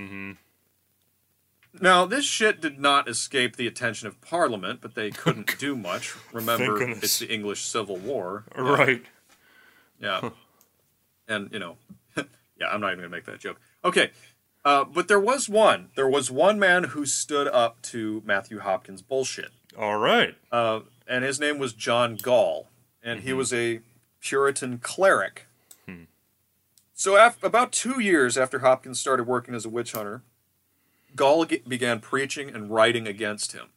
now 1.80 2.04
this 2.04 2.24
shit 2.24 2.60
did 2.60 2.78
not 2.78 3.08
escape 3.08 3.56
the 3.56 3.66
attention 3.66 4.06
of 4.08 4.20
parliament 4.20 4.80
but 4.80 4.94
they 4.94 5.10
couldn't 5.10 5.58
do 5.58 5.76
much. 5.76 6.14
Remember 6.32 6.80
it's 6.82 7.18
the 7.18 7.32
english 7.32 7.62
civil 7.62 7.96
war. 7.96 8.44
Right. 8.56 9.04
yeah. 10.00 10.30
And 11.28 11.50
you 11.52 11.58
know 11.58 11.76
yeah 12.16 12.68
i'm 12.70 12.80
not 12.80 12.88
even 12.92 13.00
gonna 13.00 13.08
make 13.08 13.24
that 13.26 13.40
joke. 13.40 13.60
Okay 13.84 14.10
uh, 14.64 14.84
but 14.84 15.08
there 15.08 15.18
was 15.18 15.48
one. 15.48 15.88
There 15.96 16.08
was 16.08 16.30
one 16.30 16.56
man 16.56 16.84
who 16.84 17.04
stood 17.04 17.48
up 17.48 17.82
to 17.82 18.22
matthew 18.24 18.60
hopkins 18.60 19.02
bullshit. 19.02 19.50
All 19.76 19.98
right. 19.98 20.36
uh, 20.52 20.80
and 21.08 21.24
his 21.24 21.40
name 21.40 21.58
was 21.58 21.72
John 21.72 22.16
Gaule, 22.16 22.68
and 23.02 23.20
he 23.20 23.32
was 23.32 23.52
a 23.52 23.80
Puritan 24.20 24.78
cleric. 24.78 25.46
So, 26.94 27.16
af- 27.16 27.42
about 27.42 27.72
two 27.72 28.00
years 28.00 28.38
after 28.38 28.60
Hopkins 28.60 29.00
started 29.00 29.26
working 29.26 29.54
as 29.56 29.64
a 29.64 29.68
witch 29.68 29.90
hunter, 29.90 30.22
Gaule 31.16 31.44
ge- 31.46 31.64
began 31.66 32.00
preaching 32.00 32.48
and 32.48 32.70
writing 32.70 33.06
against 33.06 33.52
him. 33.52 33.68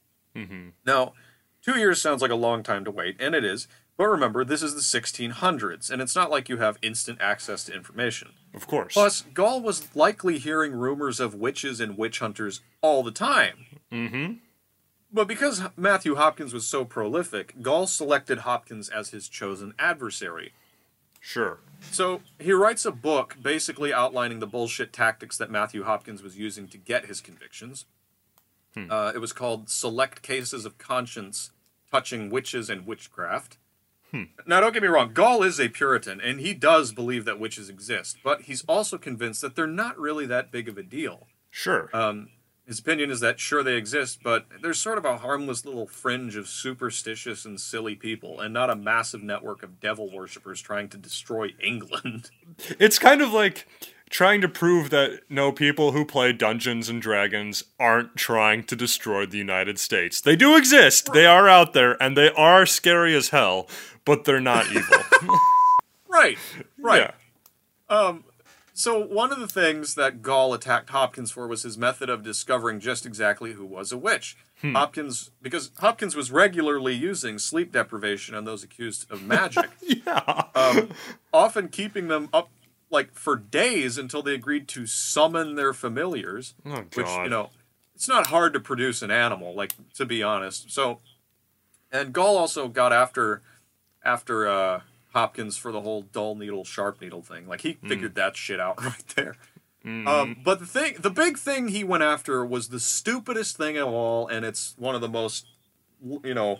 Now, 0.86 1.14
two 1.62 1.78
years 1.78 2.02
sounds 2.02 2.22
like 2.22 2.32
a 2.32 2.36
long 2.36 2.62
time 2.64 2.84
to 2.86 2.91
wait, 2.91 3.16
and 3.20 3.34
it 3.34 3.45
is. 3.45 3.68
But 3.98 4.07
remember, 4.07 4.44
this 4.44 4.62
is 4.62 4.76
the 4.76 4.82
1600s, 4.82 5.90
and 5.90 6.02
it's 6.02 6.16
not 6.16 6.30
like 6.30 6.49
you 6.49 6.57
have 6.57 6.78
instant 6.82 7.20
access 7.22 7.64
to 7.66 7.74
information. 7.74 8.34
Of 8.53 8.68
course. 8.68 8.94
Plus, 8.94 9.22
Gaule 9.34 9.62
was 9.62 9.95
likely 9.95 10.38
hearing 10.38 10.74
rumors 10.74 11.22
of 11.22 11.34
witches 11.34 11.80
and 11.80 11.98
witch 11.98 12.20
hunters 12.20 12.60
all 12.82 13.03
the 13.03 13.12
time. 13.12 13.66
mm-hmm. 13.91 14.34
But 15.14 15.30
because 15.30 15.62
Matthew 15.78 16.16
Hopkins 16.16 16.53
was 16.53 16.68
so 16.68 16.84
prolific, 16.84 17.62
Gaule 17.62 17.88
selected 17.88 18.40
Hopkins 18.40 18.90
as 18.90 19.12
his 19.12 19.30
chosen 19.30 19.74
adversary. 19.80 20.52
Sure. 21.26 21.57
So 21.89 22.22
he 22.38 22.52
writes 22.52 22.85
a 22.85 22.91
book 22.91 23.38
basically 23.41 23.91
outlining 23.91 24.39
the 24.39 24.45
bullshit 24.45 24.93
tactics 24.93 25.38
that 25.38 25.49
Matthew 25.49 25.84
Hopkins 25.84 26.22
was 26.22 26.38
using 26.38 26.68
to 26.68 26.77
get 26.77 27.07
his 27.07 27.19
convictions. 27.19 27.85
Uh, 28.77 29.11
it 29.15 29.18
was 29.19 29.34
called 29.34 29.69
Select 29.69 30.22
Cases 30.22 30.65
of 30.65 30.77
Conscience 30.77 31.52
Touching 31.91 32.30
Witches 32.30 32.69
and 32.69 32.85
Witchcraft. 32.85 33.57
Now, 34.45 34.61
don't 34.61 34.72
get 34.72 34.84
me 34.84 34.88
wrong, 34.88 35.14
Gaule 35.14 35.43
is 35.43 35.60
a 35.60 35.68
Puritan, 35.68 36.22
and 36.22 36.39
he 36.39 36.53
does 36.53 36.91
believe 36.91 37.26
that 37.26 37.39
witches 37.39 37.69
exist, 37.69 38.18
but 38.23 38.41
he's 38.43 38.64
also 38.68 38.97
convinced 38.97 39.41
that 39.41 39.56
they're 39.56 39.65
not 39.65 39.97
really 39.97 40.26
that 40.27 40.52
big 40.52 40.69
of 40.69 40.77
a 40.77 40.84
deal. 40.84 41.27
Sure. 41.49 41.89
Um, 41.91 42.30
his 42.67 42.79
opinion 42.79 43.11
is 43.11 43.19
that 43.19 43.39
sure 43.39 43.61
they 43.63 43.75
exist, 43.75 44.19
but 44.23 44.47
there's 44.61 44.79
sort 44.79 44.97
of 44.97 45.05
a 45.05 45.17
harmless 45.17 45.65
little 45.65 45.87
fringe 45.87 46.35
of 46.35 46.47
superstitious 46.47 47.45
and 47.45 47.59
silly 47.59 47.95
people, 47.95 48.39
and 48.39 48.53
not 48.53 48.69
a 48.69 48.75
massive 48.75 49.21
network 49.21 49.61
of 49.61 49.79
devil 49.79 50.11
worshippers 50.11 50.61
trying 50.61 50.89
to 50.89 50.97
destroy 50.97 51.49
England. 51.63 52.31
It's 52.79 52.97
kind 52.97 53.21
of 53.21 53.31
like 53.31 53.67
trying 54.09 54.41
to 54.41 54.47
prove 54.47 54.89
that 54.91 55.21
no 55.29 55.51
people 55.51 55.91
who 55.91 56.05
play 56.05 56.31
Dungeons 56.31 56.89
and 56.89 57.01
Dragons 57.01 57.63
aren't 57.79 58.15
trying 58.15 58.63
to 58.65 58.75
destroy 58.75 59.25
the 59.25 59.37
United 59.37 59.79
States. 59.79 60.21
They 60.21 60.35
do 60.35 60.55
exist. 60.55 61.11
They 61.13 61.25
are 61.25 61.49
out 61.49 61.73
there 61.73 62.01
and 62.01 62.15
they 62.15 62.31
are 62.31 62.65
scary 62.65 63.15
as 63.15 63.29
hell, 63.29 63.67
but 64.05 64.23
they're 64.23 64.39
not 64.39 64.67
evil. 64.71 64.97
right, 66.07 66.37
right. 66.79 67.11
Yeah. 67.89 67.95
Um, 67.95 68.23
So 68.77 68.99
one 68.99 69.31
of 69.31 69.39
the 69.39 69.47
things 69.47 69.95
that 69.95 70.22
Gaule 70.22 70.53
attacked 70.53 70.89
Hopkins 70.89 71.31
for 71.31 71.47
was 71.47 71.64
his 71.64 71.77
method 71.77 72.10
of 72.10 72.23
discovering 72.23 72.81
just 72.81 73.06
exactly 73.06 73.53
who 73.53 73.65
was 73.65 73.93
a 73.93 73.97
witch. 73.97 74.35
Hopkins, 74.61 75.31
because 75.41 75.72
Hopkins 75.77 76.14
was 76.14 76.30
regularly 76.30 76.93
using 76.93 77.39
sleep 77.39 77.72
deprivation 77.72 78.35
on 78.35 78.43
those 78.43 78.64
accused 78.64 79.10
of 79.10 79.23
magic. 79.23 79.69
Yeah. 79.81 80.43
um, 80.56 80.89
often 81.34 81.69
keeping 81.69 82.10
them 82.10 82.27
up 82.34 82.49
like 82.89 83.14
for 83.14 83.38
days 83.38 83.97
until 83.97 84.22
they 84.22 84.34
agreed 84.34 84.68
to 84.69 84.85
summon 84.85 85.56
their 85.56 85.72
familiars. 85.73 86.53
Oh, 86.65 86.84
Which 86.93 87.07
you 87.07 87.30
know, 87.30 87.52
it's 87.95 88.10
not 88.10 88.27
hard 88.27 88.52
to 88.53 88.60
produce 88.60 89.02
an 89.02 89.10
animal, 89.10 89.56
like 89.56 89.73
to 89.95 90.06
be 90.06 90.22
honest. 90.22 90.69
So, 90.69 90.99
and 91.93 92.11
Gaule 92.14 92.35
also 92.38 92.68
got 92.68 92.91
after 92.91 93.41
after 94.03 94.47
uh, 94.47 94.81
Hopkins 95.15 95.55
for 95.55 95.71
the 95.71 95.79
whole 95.81 96.01
dull 96.03 96.35
needle, 96.35 96.63
sharp 96.65 96.99
needle 97.01 97.21
thing. 97.23 97.47
Like 97.47 97.61
he 97.61 97.73
Hmm. 97.73 97.87
figured 97.87 98.15
that 98.15 98.35
shit 98.37 98.59
out 98.59 98.83
right 98.83 99.07
there. 99.15 99.35
Um, 99.85 100.37
but 100.43 100.59
the 100.59 100.65
thing, 100.65 100.95
the 100.99 101.09
big 101.11 101.37
thing 101.37 101.67
he 101.69 101.83
went 101.83 102.01
after 102.03 102.43
was 102.45 102.67
the 102.69 102.79
stupidest 102.79 103.55
thing 103.55 103.77
of 103.77 103.87
all, 103.87 104.27
and 104.27 104.43
it's 104.43 104.73
one 104.77 104.95
of 104.95 105.01
the 105.01 105.07
most, 105.07 105.45
you 106.23 106.33
know, 106.33 106.59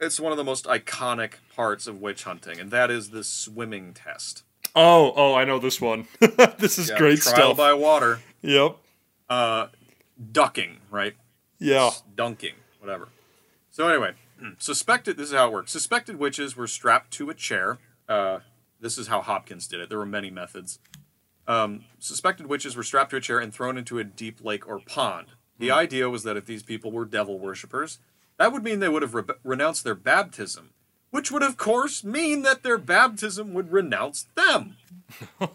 it's 0.00 0.18
one 0.20 0.30
of 0.32 0.38
the 0.38 0.44
most 0.44 0.64
iconic 0.66 1.32
parts 1.54 1.86
of 1.88 2.00
witch 2.00 2.22
hunting, 2.24 2.60
and 2.60 2.70
that 2.70 2.90
is 2.90 3.10
the 3.10 3.24
swimming 3.24 3.92
test. 3.94 4.44
Oh, 4.76 5.12
oh, 5.16 5.34
I 5.34 5.44
know 5.44 5.58
this 5.58 5.80
one. 5.80 6.06
this 6.58 6.78
is 6.78 6.88
Yeah, 6.88 6.98
great 6.98 7.20
trial 7.20 7.36
stuff. 7.48 7.56
by 7.56 7.74
water, 7.74 8.20
yep. 8.42 8.76
uh, 9.28 9.66
ducking, 10.30 10.78
right? 10.88 11.14
Yeah. 11.58 11.90
dunking, 12.16 12.54
whatever. 12.78 13.08
So 13.72 13.88
anyway, 13.88 14.12
suspected. 14.58 15.16
This 15.16 15.28
is 15.28 15.34
how 15.34 15.48
it 15.48 15.52
works. 15.52 15.72
Suspected 15.72 16.18
witches 16.18 16.56
were 16.56 16.66
strapped 16.66 17.10
to 17.12 17.30
a 17.30 17.34
chair. 17.34 17.78
Uh, 18.08 18.40
this 18.80 18.98
is 18.98 19.08
how 19.08 19.20
Hopkins 19.22 19.66
did 19.66 19.80
it. 19.80 19.88
There 19.88 19.98
were 19.98 20.06
many 20.06 20.30
methods. 20.30 20.78
Um, 21.46 21.84
suspected 21.98 22.46
witches 22.46 22.76
were 22.76 22.82
strapped 22.82 23.10
to 23.10 23.16
a 23.16 23.20
chair 23.20 23.38
and 23.38 23.52
thrown 23.52 23.76
into 23.76 23.98
a 23.98 24.04
deep 24.04 24.44
lake 24.44 24.66
or 24.68 24.80
pond. 24.80 25.28
The 25.58 25.70
idea 25.70 26.08
was 26.08 26.22
that 26.24 26.36
if 26.36 26.46
these 26.46 26.62
people 26.62 26.92
were 26.92 27.04
devil 27.04 27.38
worshippers, 27.38 27.98
that 28.38 28.52
would 28.52 28.62
mean 28.62 28.80
they 28.80 28.88
would 28.88 29.02
have 29.02 29.14
re- 29.14 29.24
renounced 29.44 29.84
their 29.84 29.94
baptism, 29.94 30.70
which 31.10 31.30
would 31.30 31.42
of 31.42 31.56
course 31.56 32.02
mean 32.02 32.42
that 32.42 32.62
their 32.62 32.78
baptism 32.78 33.54
would 33.54 33.72
renounce 33.72 34.26
them. 34.34 34.76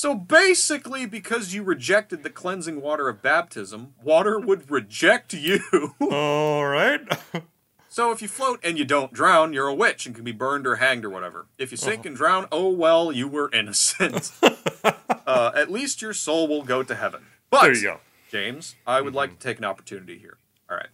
So 0.00 0.14
basically, 0.14 1.04
because 1.04 1.52
you 1.52 1.62
rejected 1.62 2.22
the 2.22 2.30
cleansing 2.30 2.80
water 2.80 3.10
of 3.10 3.20
baptism, 3.20 3.92
water 4.02 4.38
would 4.38 4.70
reject 4.70 5.34
you. 5.34 5.60
All 6.00 6.64
right. 6.64 7.00
so 8.00 8.12
if 8.12 8.22
you 8.22 8.28
float 8.28 8.60
and 8.64 8.78
you 8.78 8.86
don't 8.86 9.12
drown, 9.12 9.52
you're 9.52 9.68
a 9.68 9.74
witch 9.74 10.06
and 10.06 10.14
can 10.14 10.24
be 10.24 10.32
burned 10.32 10.66
or 10.66 10.76
hanged 10.76 11.04
or 11.04 11.10
whatever. 11.10 11.48
If 11.58 11.70
you 11.70 11.76
sink 11.76 12.06
and 12.06 12.16
drown, 12.16 12.46
oh 12.50 12.70
well, 12.70 13.12
you 13.12 13.28
were 13.28 13.50
innocent. 13.52 14.32
uh, 15.26 15.50
at 15.54 15.70
least 15.70 16.00
your 16.00 16.14
soul 16.14 16.48
will 16.48 16.62
go 16.62 16.82
to 16.82 16.94
heaven. 16.94 17.26
But, 17.50 17.60
there 17.60 17.74
you 17.74 17.82
go. 17.82 18.00
James, 18.30 18.74
I 18.86 19.02
would 19.02 19.14
like 19.14 19.32
to 19.32 19.36
take 19.36 19.58
an 19.58 19.66
opportunity 19.66 20.16
here. 20.16 20.38
All 20.70 20.78
right. 20.78 20.88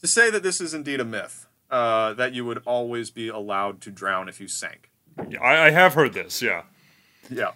To 0.00 0.08
say 0.08 0.28
that 0.28 0.42
this 0.42 0.60
is 0.60 0.74
indeed 0.74 0.98
a 0.98 1.04
myth, 1.04 1.46
uh, 1.70 2.14
that 2.14 2.32
you 2.32 2.44
would 2.44 2.62
always 2.66 3.12
be 3.12 3.28
allowed 3.28 3.80
to 3.82 3.92
drown 3.92 4.28
if 4.28 4.40
you 4.40 4.48
sank. 4.48 4.90
Yeah, 5.30 5.40
I, 5.40 5.66
I 5.66 5.70
have 5.70 5.94
heard 5.94 6.14
this. 6.14 6.42
Yeah. 6.42 6.62
Yeah. 7.30 7.52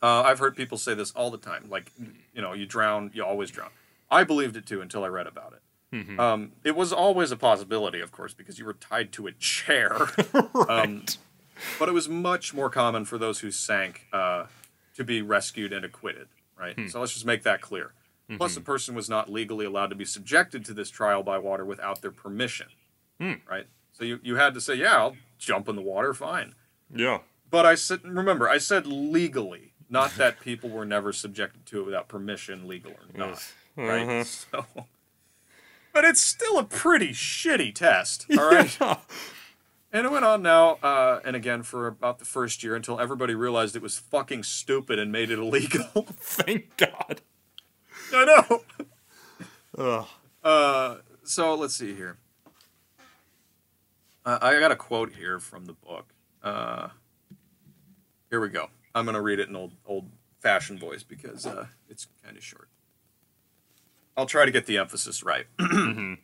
Uh, 0.00 0.22
I've 0.22 0.38
heard 0.38 0.56
people 0.56 0.78
say 0.78 0.94
this 0.94 1.10
all 1.10 1.30
the 1.30 1.36
time. 1.36 1.66
Like, 1.68 1.92
you 2.32 2.40
know, 2.40 2.54
you 2.54 2.64
drown, 2.64 3.10
you 3.12 3.22
always 3.22 3.50
drown. 3.50 3.68
I 4.10 4.24
believed 4.24 4.56
it 4.56 4.64
too 4.64 4.80
until 4.80 5.04
I 5.04 5.08
read 5.08 5.26
about 5.26 5.52
it. 5.52 5.60
Um, 6.18 6.52
it 6.64 6.74
was 6.74 6.92
always 6.92 7.30
a 7.30 7.36
possibility, 7.36 8.00
of 8.00 8.12
course, 8.12 8.32
because 8.34 8.58
you 8.58 8.64
were 8.64 8.72
tied 8.74 9.12
to 9.12 9.26
a 9.26 9.32
chair. 9.32 10.08
um, 10.68 11.04
but 11.78 11.88
it 11.88 11.92
was 11.92 12.08
much 12.08 12.54
more 12.54 12.70
common 12.70 13.04
for 13.04 13.18
those 13.18 13.40
who 13.40 13.50
sank 13.50 14.06
uh, 14.12 14.46
to 14.96 15.04
be 15.04 15.20
rescued 15.22 15.72
and 15.72 15.84
acquitted, 15.84 16.28
right? 16.58 16.76
So 16.88 17.00
let's 17.00 17.12
just 17.12 17.26
make 17.26 17.42
that 17.42 17.60
clear. 17.60 17.92
Plus, 18.38 18.54
the 18.54 18.62
person 18.62 18.94
was 18.94 19.10
not 19.10 19.30
legally 19.30 19.66
allowed 19.66 19.88
to 19.88 19.94
be 19.94 20.06
subjected 20.06 20.64
to 20.64 20.72
this 20.72 20.88
trial 20.88 21.22
by 21.22 21.36
water 21.36 21.66
without 21.66 22.00
their 22.00 22.10
permission, 22.10 22.68
right? 23.48 23.66
So 23.92 24.04
you, 24.04 24.20
you 24.22 24.36
had 24.36 24.54
to 24.54 24.60
say, 24.60 24.74
yeah, 24.76 24.96
I'll 24.96 25.16
jump 25.38 25.68
in 25.68 25.76
the 25.76 25.82
water, 25.82 26.14
fine. 26.14 26.54
Yeah. 26.94 27.18
But 27.50 27.66
I 27.66 27.74
said, 27.74 28.02
remember, 28.04 28.48
I 28.48 28.56
said 28.56 28.86
legally, 28.86 29.74
not 29.90 30.16
that 30.16 30.40
people 30.40 30.70
were 30.70 30.86
never 30.86 31.12
subjected 31.12 31.66
to 31.66 31.80
it 31.80 31.84
without 31.84 32.08
permission, 32.08 32.66
legal 32.66 32.92
or 32.92 33.18
not, 33.18 33.52
right? 33.76 34.26
So, 34.50 34.64
but 35.92 36.04
it's 36.04 36.20
still 36.20 36.58
a 36.58 36.64
pretty 36.64 37.10
shitty 37.10 37.74
test, 37.74 38.26
all 38.38 38.50
right. 38.50 38.78
And 39.94 40.06
it 40.06 40.10
went 40.10 40.24
on 40.24 40.42
now, 40.42 40.78
uh, 40.82 41.20
and 41.22 41.36
again 41.36 41.62
for 41.62 41.86
about 41.86 42.18
the 42.18 42.24
first 42.24 42.62
year 42.62 42.74
until 42.74 42.98
everybody 42.98 43.34
realized 43.34 43.76
it 43.76 43.82
was 43.82 43.98
fucking 43.98 44.42
stupid 44.42 44.98
and 44.98 45.12
made 45.12 45.30
it 45.30 45.38
illegal. 45.38 45.84
Thank 46.12 46.76
God. 46.78 47.20
I 48.14 48.24
know. 48.24 48.62
Ugh. 49.76 50.06
Uh, 50.42 50.96
so 51.24 51.54
let's 51.54 51.74
see 51.74 51.94
here. 51.94 52.16
Uh, 54.24 54.38
I 54.40 54.58
got 54.60 54.70
a 54.70 54.76
quote 54.76 55.12
here 55.12 55.38
from 55.38 55.66
the 55.66 55.74
book. 55.74 56.14
Uh, 56.42 56.88
here 58.30 58.40
we 58.40 58.48
go. 58.48 58.68
I'm 58.94 59.04
going 59.04 59.14
to 59.14 59.20
read 59.20 59.40
it 59.40 59.48
in 59.48 59.56
old 59.56 59.72
old 59.84 60.08
fashioned 60.40 60.80
voice 60.80 61.02
because 61.02 61.46
uh, 61.46 61.66
it's 61.88 62.06
kind 62.24 62.36
of 62.36 62.42
short. 62.42 62.68
I'll 64.16 64.26
try 64.26 64.44
to 64.44 64.50
get 64.50 64.66
the 64.66 64.78
emphasis 64.78 65.22
right. 65.22 65.46
Mm-hmm. 65.58 66.14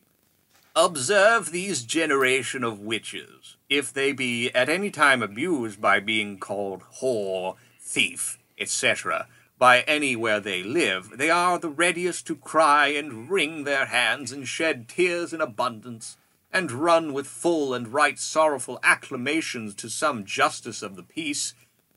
Observe 0.77 1.51
these 1.51 1.83
generation 1.83 2.63
of 2.63 2.79
witches. 2.79 3.57
If 3.69 3.93
they 3.93 4.13
be 4.13 4.53
at 4.53 4.69
any 4.69 4.93
time 4.93 5.25
abused 5.25 5.81
by 5.81 5.99
being 5.99 6.39
called 6.39 6.83
whore, 7.01 7.57
thief, 7.81 8.39
etc., 8.61 9.27
by 9.59 9.81
any 9.83 10.15
where 10.15 10.39
they 10.39 10.63
live, 10.63 11.19
they 11.19 11.31
are 11.31 11.59
the 11.59 11.69
readiest 11.69 12.29
to 12.29 12.37
cry 12.37 12.89
and 12.89 13.29
wring 13.29 13.65
their 13.65 13.87
hands 13.87 14.31
and 14.31 14.47
shed 14.47 14.89
tears 14.89 15.33
in 15.33 15.41
abundance, 15.41 16.17
and 16.53 16.71
run 16.71 17.13
with 17.13 17.27
full 17.27 17.75
and 17.75 17.89
right 17.89 18.19
sorrowful 18.19 18.79
acclamations 18.85 19.75
to 19.75 19.91
some 19.91 20.25
justice 20.25 20.81
of 20.81 20.95
the 20.95 21.03
peace, 21.03 21.55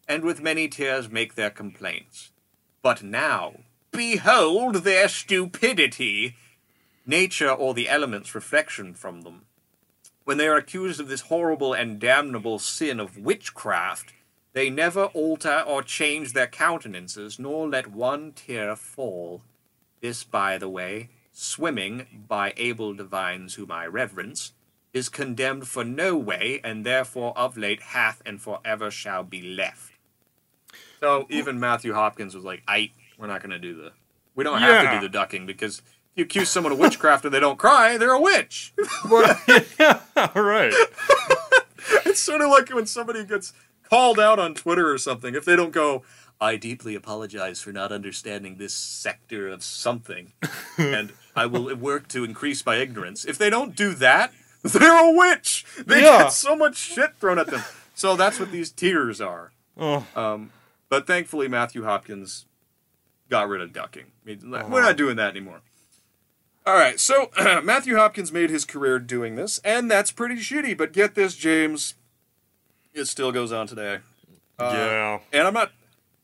and 0.07 0.23
with 0.23 0.41
many 0.41 0.67
tears 0.67 1.07
make 1.07 1.35
their 1.35 1.51
complaints. 1.51 2.31
But 2.81 3.03
now, 3.03 3.57
behold 3.91 4.75
their 4.83 5.07
stupidity! 5.07 6.35
Nature 7.05 7.51
or 7.51 7.73
the 7.73 7.89
elements 7.89 8.33
reflection 8.33 8.93
from 8.93 9.21
them. 9.21 9.43
When 10.23 10.37
they 10.37 10.47
are 10.47 10.55
accused 10.55 10.99
of 10.99 11.07
this 11.07 11.21
horrible 11.21 11.73
and 11.73 11.99
damnable 11.99 12.59
sin 12.59 12.99
of 12.99 13.17
witchcraft, 13.17 14.13
they 14.53 14.69
never 14.69 15.05
alter 15.05 15.63
or 15.65 15.81
change 15.81 16.33
their 16.33 16.47
countenances, 16.47 17.39
nor 17.39 17.67
let 17.67 17.87
one 17.87 18.33
tear 18.33 18.75
fall. 18.75 19.41
This, 20.01 20.23
by 20.23 20.57
the 20.57 20.69
way, 20.69 21.09
swimming, 21.31 22.25
by 22.27 22.53
able 22.57 22.93
divines 22.93 23.55
whom 23.55 23.71
I 23.71 23.85
reverence, 23.87 24.53
is 24.93 25.09
condemned 25.09 25.67
for 25.67 25.83
no 25.83 26.17
way, 26.17 26.59
and 26.63 26.85
therefore 26.85 27.37
of 27.37 27.57
late 27.57 27.81
hath 27.81 28.21
and 28.25 28.41
forever 28.41 28.91
shall 28.91 29.23
be 29.23 29.41
left. 29.41 29.93
So 30.99 31.25
even 31.29 31.59
Matthew 31.59 31.93
Hopkins 31.93 32.35
was 32.35 32.43
like, 32.43 32.61
"I, 32.67 32.91
we're 33.21 33.27
not 33.27 33.41
going 33.41 33.51
to 33.51 33.59
do 33.59 33.75
the, 33.75 33.91
we 34.35 34.43
don't 34.43 34.59
have 34.59 34.85
to 34.91 34.99
do 34.99 35.01
the 35.07 35.09
ducking 35.09 35.45
because 35.45 35.79
if 35.79 35.83
you 36.15 36.23
accuse 36.25 36.49
someone 36.49 36.73
of 36.73 36.79
witchcraft 36.79 37.23
and 37.23 37.33
they 37.33 37.39
don't 37.39 37.57
cry, 37.59 37.97
they're 37.97 38.11
a 38.11 38.19
witch." 38.19 38.73
All 39.09 39.19
right. 40.35 40.73
it's 42.05 42.19
sort 42.19 42.41
of 42.41 42.49
like 42.49 42.69
when 42.73 42.85
somebody 42.85 43.23
gets 43.23 43.53
called 43.89 44.19
out 44.19 44.39
on 44.39 44.53
Twitter 44.53 44.91
or 44.91 44.97
something. 44.97 45.35
If 45.35 45.45
they 45.45 45.55
don't 45.55 45.71
go, 45.71 46.03
I 46.39 46.55
deeply 46.57 46.95
apologize 46.95 47.61
for 47.61 47.71
not 47.71 47.91
understanding 47.91 48.55
this 48.57 48.73
sector 48.73 49.47
of 49.47 49.63
something, 49.63 50.33
and 50.77 51.13
I 51.35 51.45
will 51.45 51.73
work 51.75 52.07
to 52.09 52.23
increase 52.23 52.65
my 52.65 52.75
ignorance. 52.77 53.25
If 53.25 53.37
they 53.37 53.49
don't 53.49 53.75
do 53.75 53.93
that, 53.95 54.33
they're 54.63 55.05
a 55.05 55.11
witch. 55.15 55.65
They 55.85 56.01
Yeah. 56.03 56.23
get 56.23 56.33
so 56.33 56.55
much 56.55 56.75
shit 56.77 57.15
thrown 57.19 57.37
at 57.39 57.47
them. 57.47 57.63
So 57.93 58.15
that's 58.15 58.39
what 58.39 58.51
these 58.51 58.71
tears 58.71 59.21
are. 59.21 59.51
Oh, 59.77 60.05
Um, 60.15 60.51
but 60.89 61.05
thankfully, 61.07 61.47
Matthew 61.47 61.83
Hopkins 61.83 62.45
got 63.31 63.47
rid 63.49 63.61
of 63.61 63.73
ducking. 63.73 64.03
I 64.23 64.29
mean, 64.29 64.51
We're 64.69 64.81
not 64.81 64.97
doing 64.97 65.15
that 65.15 65.31
anymore. 65.31 65.61
All 66.67 66.75
right, 66.75 66.99
so 66.99 67.31
Matthew 67.63 67.95
Hopkins 67.95 68.31
made 68.31 68.51
his 68.51 68.65
career 68.65 68.99
doing 68.99 69.35
this, 69.35 69.59
and 69.63 69.89
that's 69.89 70.11
pretty 70.11 70.35
shitty. 70.35 70.77
But 70.77 70.93
get 70.93 71.15
this, 71.15 71.35
James, 71.35 71.95
it 72.93 73.05
still 73.05 73.31
goes 73.31 73.51
on 73.51 73.65
today. 73.65 73.99
Uh, 74.59 74.71
yeah. 74.75 75.19
And 75.33 75.47
I'm 75.47 75.55
not 75.55 75.71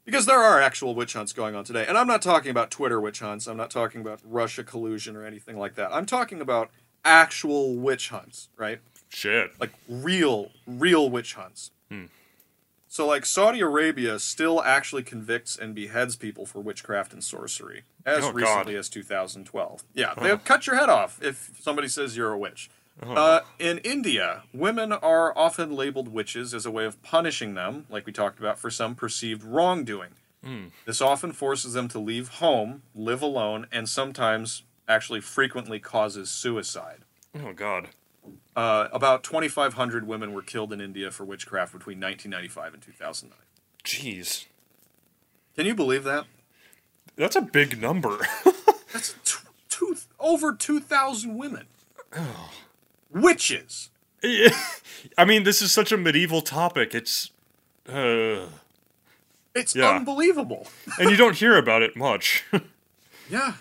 because 0.05 0.27
there 0.27 0.39
are 0.39 0.61
actual 0.61 0.93
witch 0.93 1.13
hunts 1.13 1.33
going 1.33 1.55
on 1.55 1.63
today, 1.63 1.87
and 1.87 1.97
I'm 1.97 2.05
not 2.05 2.21
talking 2.21 2.51
about 2.51 2.69
Twitter 2.69 3.01
witch 3.01 3.19
hunts. 3.19 3.47
I'm 3.47 3.57
not 3.57 3.71
talking 3.71 4.01
about 4.01 4.19
Russia 4.23 4.63
collusion 4.63 5.15
or 5.15 5.25
anything 5.25 5.57
like 5.57 5.73
that. 5.75 5.91
I'm 5.91 6.05
talking 6.05 6.39
about 6.39 6.69
actual 7.03 7.75
witch 7.75 8.09
hunts, 8.09 8.49
right? 8.57 8.79
Shit. 9.09 9.51
like 9.59 9.71
real 9.87 10.51
real 10.67 11.09
witch 11.09 11.33
hunts 11.35 11.71
so 12.87 13.05
like 13.05 13.25
saudi 13.25 13.59
arabia 13.61 14.17
still 14.19 14.61
actually 14.63 15.03
convicts 15.03 15.57
and 15.57 15.75
beheads 15.75 16.15
people 16.15 16.45
for 16.45 16.59
witchcraft 16.59 17.13
and 17.13 17.23
sorcery 17.23 17.83
as 18.05 18.19
Oh, 18.23 18.31
God. 18.31 18.35
recently 18.35 18.75
as 18.75 18.89
2012 18.89 19.83
yeah 19.93 20.13
they'll 20.21 20.37
cut 20.37 20.67
your 20.67 20.75
head 20.77 20.89
off 20.89 21.19
if 21.21 21.51
somebody 21.59 21.87
says 21.87 22.15
you're 22.17 22.31
a 22.31 22.37
witch. 22.37 22.69
Uh, 23.03 23.41
in 23.59 23.77
india 23.79 24.41
women 24.53 24.91
are 24.91 25.37
often 25.37 25.71
labeled 25.75 26.07
witches 26.07 26.53
as 26.53 26.65
a 26.65 26.71
way 26.71 26.83
of 26.85 27.01
punishing 27.03 27.53
them 27.53 27.85
like 27.89 28.05
we 28.07 28.11
talked 28.11 28.39
about 28.39 28.57
for 28.57 28.71
some 28.71 28.95
perceived 28.95 29.43
wrongdoing. 29.43 30.09
This 30.85 31.01
often 31.01 31.33
forces 31.33 31.73
them 31.73 31.89
to 31.89 31.99
leave 31.99 32.29
home 32.29 32.81
live 32.95 33.21
alone 33.21 33.67
and 33.71 33.87
sometimes 33.89 34.63
actually 34.87 35.19
frequently 35.19 35.77
causes 35.79 36.29
suicide. 36.31 36.99
Oh 37.37 37.51
God. 37.53 37.89
Uh, 38.55 38.87
about 38.91 39.23
2,500 39.23 40.07
women 40.07 40.33
were 40.33 40.41
killed 40.41 40.73
in 40.73 40.81
India 40.81 41.11
for 41.11 41.23
witchcraft 41.25 41.73
between 41.73 41.99
1995 41.99 42.73
and 42.73 42.83
2009. 42.83 43.37
Jeez. 43.83 44.45
Can 45.55 45.65
you 45.65 45.75
believe 45.75 46.03
that? 46.03 46.25
That's 47.15 47.35
a 47.35 47.41
big 47.41 47.81
number. 47.81 48.17
That's 48.93 49.15
t- 49.25 49.47
two, 49.69 49.95
over 50.19 50.53
2,000 50.53 51.35
women. 51.37 51.65
Oh. 52.15 52.51
Witches. 53.11 53.89
I 55.17 55.25
mean, 55.25 55.43
this 55.43 55.61
is 55.61 55.71
such 55.71 55.91
a 55.91 55.97
medieval 55.97 56.41
topic. 56.41 56.93
It's. 56.93 57.31
Uh, 57.87 58.47
It's 59.55 59.75
Yeah. 59.75 59.89
unbelievable. 59.95 60.67
and 60.99 61.09
you 61.09 61.15
don't 61.17 61.35
hear 61.37 61.57
about 61.57 61.81
it 61.81 61.95
much. 61.95 62.43
Yeah. 63.29 63.53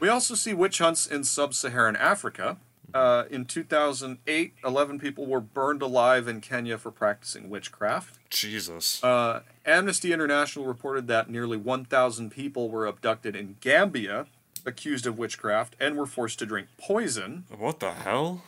We 0.00 0.08
also 0.08 0.34
see 0.34 0.52
witch 0.54 0.78
hunts 0.78 1.06
in 1.06 1.22
sub 1.24 1.54
Saharan 1.54 1.96
Africa. 1.96 2.56
Uh, 2.94 3.24
in 3.30 3.44
2008, 3.44 4.54
11 4.64 4.98
people 4.98 5.26
were 5.26 5.40
burned 5.40 5.82
alive 5.82 6.26
in 6.28 6.40
Kenya 6.40 6.78
for 6.78 6.90
practicing 6.90 7.48
witchcraft. 7.50 8.18
Jesus. 8.30 9.02
Uh, 9.02 9.42
Amnesty 9.64 10.12
International 10.12 10.64
reported 10.64 11.06
that 11.08 11.30
nearly 11.30 11.56
1,000 11.56 12.30
people 12.30 12.68
were 12.68 12.86
abducted 12.86 13.36
in 13.36 13.56
Gambia, 13.60 14.26
accused 14.66 15.06
of 15.06 15.18
witchcraft, 15.18 15.76
and 15.80 15.96
were 15.96 16.06
forced 16.06 16.38
to 16.40 16.46
drink 16.46 16.68
poison. 16.78 17.44
what 17.56 17.80
the 17.80 17.92
hell? 17.92 18.42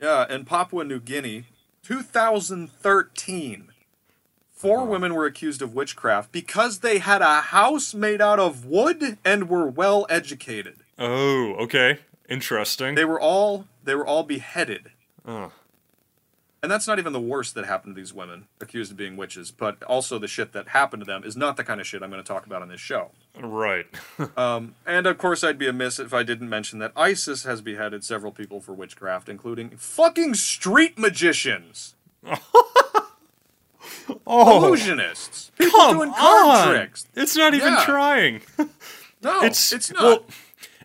Yeah, 0.00 0.32
in 0.32 0.44
Papua 0.44 0.84
New 0.84 1.00
Guinea, 1.00 1.44
2013, 1.82 3.68
four 4.52 4.84
women 4.84 5.14
were 5.14 5.26
accused 5.26 5.62
of 5.62 5.74
witchcraft 5.74 6.32
because 6.32 6.80
they 6.80 6.98
had 6.98 7.22
a 7.22 7.40
house 7.40 7.94
made 7.94 8.20
out 8.20 8.38
of 8.38 8.64
wood 8.64 9.18
and 9.24 9.48
were 9.48 9.66
well 9.66 10.06
educated. 10.10 10.76
Oh, 10.98 11.54
okay. 11.60 11.98
Interesting. 12.28 12.94
They 12.94 13.04
were 13.04 13.20
all 13.20 13.66
they 13.84 13.94
were 13.94 14.06
all 14.06 14.22
beheaded. 14.22 14.90
Oh. 15.26 15.52
And 16.62 16.72
that's 16.72 16.88
not 16.88 16.98
even 16.98 17.12
the 17.12 17.20
worst 17.20 17.54
that 17.54 17.66
happened 17.66 17.94
to 17.94 18.00
these 18.00 18.12
women 18.14 18.46
accused 18.60 18.90
of 18.90 18.96
being 18.96 19.16
witches, 19.16 19.52
but 19.52 19.80
also 19.84 20.18
the 20.18 20.26
shit 20.26 20.52
that 20.52 20.68
happened 20.68 21.02
to 21.02 21.04
them 21.06 21.22
is 21.22 21.36
not 21.36 21.56
the 21.56 21.62
kind 21.62 21.80
of 21.80 21.86
shit 21.86 22.02
I'm 22.02 22.10
going 22.10 22.22
to 22.22 22.26
talk 22.26 22.44
about 22.46 22.60
on 22.62 22.68
this 22.68 22.80
show. 22.80 23.10
Right. 23.40 23.86
Um, 24.36 24.74
and 24.86 25.06
of 25.06 25.18
course, 25.18 25.44
I'd 25.44 25.58
be 25.58 25.68
amiss 25.68 25.98
if 25.98 26.12
I 26.12 26.22
didn't 26.22 26.48
mention 26.48 26.78
that 26.80 26.92
ISIS 26.96 27.44
has 27.44 27.60
beheaded 27.60 28.02
several 28.02 28.32
people 28.32 28.60
for 28.60 28.72
witchcraft, 28.72 29.28
including 29.28 29.70
fucking 29.76 30.34
street 30.34 30.98
magicians, 30.98 31.94
oh, 32.26 33.06
illusionists, 34.26 35.50
people 35.56 35.92
doing 35.92 36.12
card 36.12 36.46
on. 36.46 36.68
tricks. 36.74 37.06
It's 37.14 37.36
not 37.36 37.54
even 37.54 37.74
Yeah. 37.74 37.84
trying. 37.84 38.40
No, 39.22 39.42
it's 39.42 39.72
it's, 39.72 39.90
not. 39.92 40.02
Well, 40.02 40.24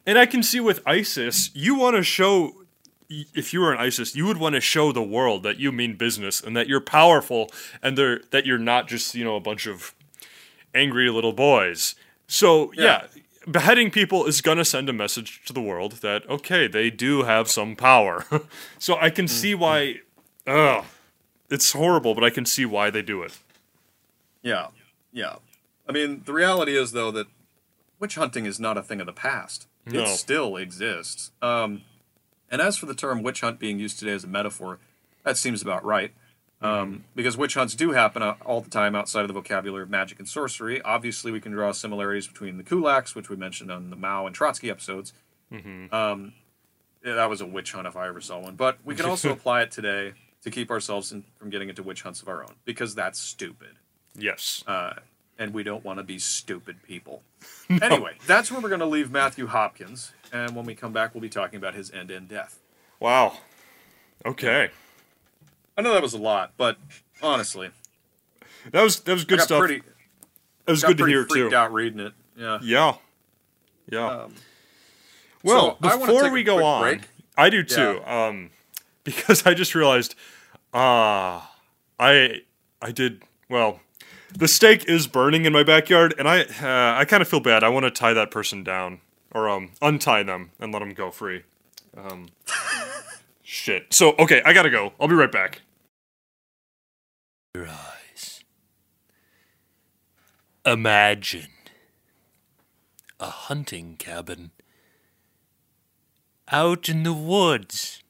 and 0.05 0.17
I 0.17 0.25
can 0.25 0.43
see 0.43 0.59
with 0.59 0.81
ISIS, 0.85 1.51
you 1.53 1.75
want 1.75 1.95
to 1.95 2.03
show. 2.03 2.53
If 3.09 3.51
you 3.51 3.59
were 3.59 3.73
an 3.73 3.79
ISIS, 3.79 4.15
you 4.15 4.25
would 4.25 4.37
want 4.37 4.55
to 4.55 4.61
show 4.61 4.93
the 4.93 5.03
world 5.03 5.43
that 5.43 5.59
you 5.59 5.73
mean 5.73 5.97
business 5.97 6.41
and 6.41 6.55
that 6.55 6.69
you're 6.69 6.79
powerful 6.79 7.51
and 7.83 7.97
they're, 7.97 8.21
that 8.31 8.45
you're 8.45 8.57
not 8.57 8.87
just 8.87 9.13
you 9.15 9.25
know 9.25 9.35
a 9.35 9.41
bunch 9.41 9.67
of 9.67 9.93
angry 10.73 11.09
little 11.09 11.33
boys. 11.33 11.95
So 12.27 12.71
yeah, 12.73 13.07
beheading 13.49 13.91
people 13.91 14.25
is 14.25 14.41
gonna 14.41 14.65
send 14.65 14.87
a 14.89 14.93
message 14.93 15.41
to 15.45 15.53
the 15.53 15.61
world 15.61 15.93
that 16.01 16.27
okay, 16.29 16.67
they 16.67 16.89
do 16.89 17.23
have 17.23 17.49
some 17.49 17.75
power. 17.75 18.25
so 18.79 18.97
I 18.97 19.09
can 19.09 19.25
mm, 19.25 19.29
see 19.29 19.55
why. 19.55 19.99
Mm. 20.47 20.79
Ugh, 20.79 20.85
it's 21.49 21.73
horrible, 21.73 22.15
but 22.15 22.23
I 22.23 22.29
can 22.29 22.45
see 22.45 22.65
why 22.65 22.89
they 22.89 23.01
do 23.01 23.21
it. 23.23 23.37
yeah, 24.41 24.67
yeah. 25.11 25.35
I 25.87 25.91
mean, 25.91 26.21
the 26.25 26.33
reality 26.33 26.77
is 26.77 26.93
though 26.93 27.11
that 27.11 27.27
witch 27.99 28.15
hunting 28.15 28.45
is 28.45 28.59
not 28.59 28.77
a 28.77 28.81
thing 28.81 29.01
of 29.01 29.05
the 29.05 29.13
past. 29.13 29.67
No. 29.85 30.03
It 30.03 30.07
still 30.09 30.57
exists. 30.57 31.31
Um, 31.41 31.81
and 32.49 32.61
as 32.61 32.77
for 32.77 32.85
the 32.85 32.93
term 32.93 33.23
witch 33.23 33.41
hunt 33.41 33.59
being 33.59 33.79
used 33.79 33.99
today 33.99 34.11
as 34.11 34.23
a 34.23 34.27
metaphor, 34.27 34.79
that 35.23 35.37
seems 35.37 35.61
about 35.61 35.83
right. 35.83 36.11
Um, 36.61 37.05
because 37.15 37.37
witch 37.37 37.55
hunts 37.55 37.73
do 37.73 37.91
happen 37.91 38.21
uh, 38.21 38.35
all 38.45 38.61
the 38.61 38.69
time 38.69 38.95
outside 38.95 39.21
of 39.21 39.27
the 39.27 39.33
vocabulary 39.33 39.81
of 39.81 39.89
magic 39.89 40.19
and 40.19 40.27
sorcery. 40.27 40.79
Obviously, 40.83 41.31
we 41.31 41.41
can 41.41 41.51
draw 41.51 41.71
similarities 41.71 42.27
between 42.27 42.57
the 42.57 42.63
kulaks, 42.63 43.15
which 43.15 43.29
we 43.29 43.35
mentioned 43.35 43.71
on 43.71 43.89
the 43.89 43.95
Mao 43.95 44.27
and 44.27 44.35
Trotsky 44.35 44.69
episodes. 44.69 45.13
Um, 45.91 46.33
yeah, 47.03 47.15
that 47.15 47.29
was 47.29 47.41
a 47.41 47.47
witch 47.47 47.71
hunt 47.71 47.87
if 47.87 47.95
I 47.97 48.07
ever 48.07 48.21
saw 48.21 48.39
one. 48.39 48.55
But 48.55 48.77
we 48.85 48.93
can 48.93 49.05
also 49.05 49.31
apply 49.31 49.63
it 49.63 49.71
today 49.71 50.13
to 50.43 50.51
keep 50.51 50.69
ourselves 50.69 51.11
in, 51.11 51.23
from 51.39 51.49
getting 51.49 51.69
into 51.69 51.81
witch 51.81 52.03
hunts 52.03 52.21
of 52.21 52.27
our 52.27 52.43
own, 52.43 52.53
because 52.63 52.93
that's 52.93 53.19
stupid. 53.19 53.77
Yes. 54.15 54.63
Uh, 54.67 54.93
and 55.39 55.53
we 55.53 55.63
don't 55.63 55.83
want 55.83 55.97
to 55.99 56.03
be 56.03 56.19
stupid 56.19 56.81
people. 56.83 57.23
Anyway, 57.81 58.11
that's 58.27 58.51
where 58.51 58.59
we're 58.59 58.67
going 58.69 58.81
to 58.81 58.85
leave 58.85 59.11
Matthew 59.11 59.47
Hopkins. 59.47 60.11
And 60.33 60.53
when 60.57 60.65
we 60.65 60.75
come 60.75 60.91
back, 60.91 61.15
we'll 61.15 61.21
be 61.21 61.29
talking 61.29 61.55
about 61.57 61.73
his 61.73 61.89
end 61.89 62.11
in 62.11 62.27
death. 62.27 62.59
Wow. 62.99 63.37
Okay. 64.25 64.69
I 65.77 65.81
know 65.81 65.93
that 65.93 66.01
was 66.01 66.13
a 66.13 66.17
lot, 66.17 66.51
but 66.57 66.77
honestly, 67.23 67.69
That 68.71 68.83
was 68.83 68.99
that 69.01 69.13
was 69.13 69.23
good 69.23 69.39
stuff. 69.39 69.59
pretty, 69.59 69.83
It 70.67 70.71
was 70.71 70.83
good 70.83 70.97
to 70.97 71.05
hear 71.05 71.25
freaked 71.25 71.51
too. 71.51 71.55
out 71.55 71.71
reading 71.71 72.01
it. 72.01 72.11
Yeah. 72.37 72.59
Yeah. 72.61 72.95
Yeah. 73.89 74.07
Um, 74.23 74.35
well, 75.43 75.77
so 75.81 75.97
before 75.97 76.29
we 76.29 76.43
go 76.43 76.63
on, 76.63 76.81
break. 76.81 77.01
I 77.37 77.49
do 77.49 77.63
too. 77.63 78.03
Um, 78.05 78.49
because 79.05 79.45
I 79.45 79.53
just 79.53 79.73
realized, 79.75 80.13
ah, 80.73 81.55
I 81.97 82.41
I 82.81 82.91
did 82.91 83.23
well. 83.49 83.79
The 84.33 84.47
stake 84.47 84.85
is 84.87 85.07
burning 85.07 85.45
in 85.45 85.53
my 85.53 85.63
backyard, 85.63 86.15
and 86.17 86.27
I 86.27 86.41
uh, 86.41 86.99
I 86.99 87.05
kind 87.05 87.21
of 87.21 87.27
feel 87.27 87.39
bad. 87.41 87.63
I 87.63 87.69
want 87.69 87.83
to 87.85 87.91
tie 87.91 88.13
that 88.13 88.31
person 88.31 88.63
down 88.63 89.01
or 89.33 89.49
um 89.49 89.71
untie 89.81 90.23
them 90.23 90.51
and 90.59 90.71
let 90.71 90.79
them 90.79 90.93
go 90.93 91.11
free. 91.11 91.43
Um, 91.95 92.29
shit. 93.43 93.93
So 93.93 94.15
okay, 94.17 94.41
I 94.45 94.53
gotta 94.53 94.69
go. 94.69 94.93
I'll 94.99 95.07
be 95.07 95.15
right 95.15 95.31
back. 95.31 95.61
your 97.53 97.67
eyes. 97.67 98.43
Imagine 100.65 101.47
a 103.19 103.29
hunting 103.29 103.95
cabin 103.97 104.51
out 106.51 106.89
in 106.89 107.03
the 107.03 107.13
woods, 107.13 108.01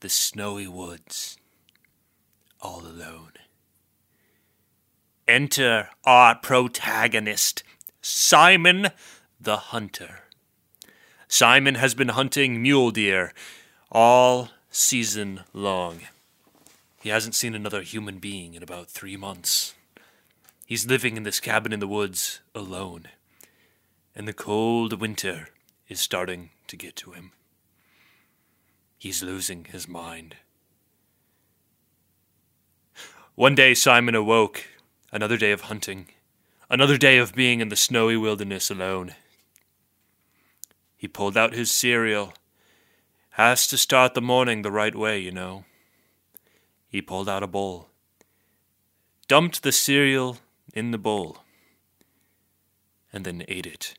the 0.00 0.08
snowy 0.08 0.66
woods, 0.66 1.38
all 2.60 2.80
alone. 2.86 3.32
Enter 5.26 5.88
our 6.04 6.34
protagonist, 6.34 7.62
Simon 8.02 8.88
the 9.40 9.56
Hunter. 9.56 10.20
Simon 11.28 11.76
has 11.76 11.94
been 11.94 12.10
hunting 12.10 12.60
mule 12.60 12.90
deer 12.90 13.32
all 13.90 14.50
season 14.70 15.40
long. 15.54 16.00
He 17.00 17.08
hasn't 17.08 17.34
seen 17.34 17.54
another 17.54 17.80
human 17.82 18.18
being 18.18 18.54
in 18.54 18.62
about 18.62 18.88
three 18.88 19.16
months. 19.16 19.74
He's 20.66 20.86
living 20.86 21.16
in 21.16 21.22
this 21.22 21.40
cabin 21.40 21.72
in 21.72 21.80
the 21.80 21.88
woods 21.88 22.40
alone. 22.54 23.08
And 24.14 24.28
the 24.28 24.32
cold 24.32 25.00
winter 25.00 25.48
is 25.88 26.00
starting 26.00 26.50
to 26.66 26.76
get 26.76 26.96
to 26.96 27.12
him. 27.12 27.32
He's 28.98 29.22
losing 29.22 29.64
his 29.64 29.88
mind. 29.88 30.36
One 33.34 33.54
day 33.54 33.74
Simon 33.74 34.14
awoke, 34.14 34.64
another 35.14 35.36
day 35.36 35.52
of 35.52 35.62
hunting, 35.62 36.08
another 36.68 36.98
day 36.98 37.18
of 37.18 37.34
being 37.34 37.60
in 37.60 37.68
the 37.68 37.76
snowy 37.76 38.16
wilderness 38.16 38.68
alone. 38.68 39.14
He 40.96 41.06
pulled 41.06 41.36
out 41.36 41.54
his 41.54 41.70
cereal. 41.70 42.34
Has 43.30 43.68
to 43.68 43.78
start 43.78 44.14
the 44.14 44.20
morning 44.20 44.62
the 44.62 44.72
right 44.72 44.94
way, 44.94 45.20
you 45.20 45.30
know. 45.30 45.64
He 46.88 47.00
pulled 47.00 47.28
out 47.28 47.44
a 47.44 47.46
bowl, 47.46 47.90
dumped 49.28 49.62
the 49.62 49.72
cereal 49.72 50.38
in 50.72 50.90
the 50.90 50.98
bowl, 50.98 51.38
and 53.12 53.24
then 53.24 53.44
ate 53.46 53.66
it 53.66 53.94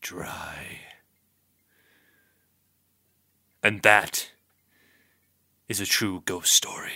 dry. 0.00 0.80
And 3.62 3.80
that 3.82 4.30
is 5.66 5.80
a 5.80 5.86
true 5.86 6.22
ghost 6.26 6.52
story. 6.52 6.92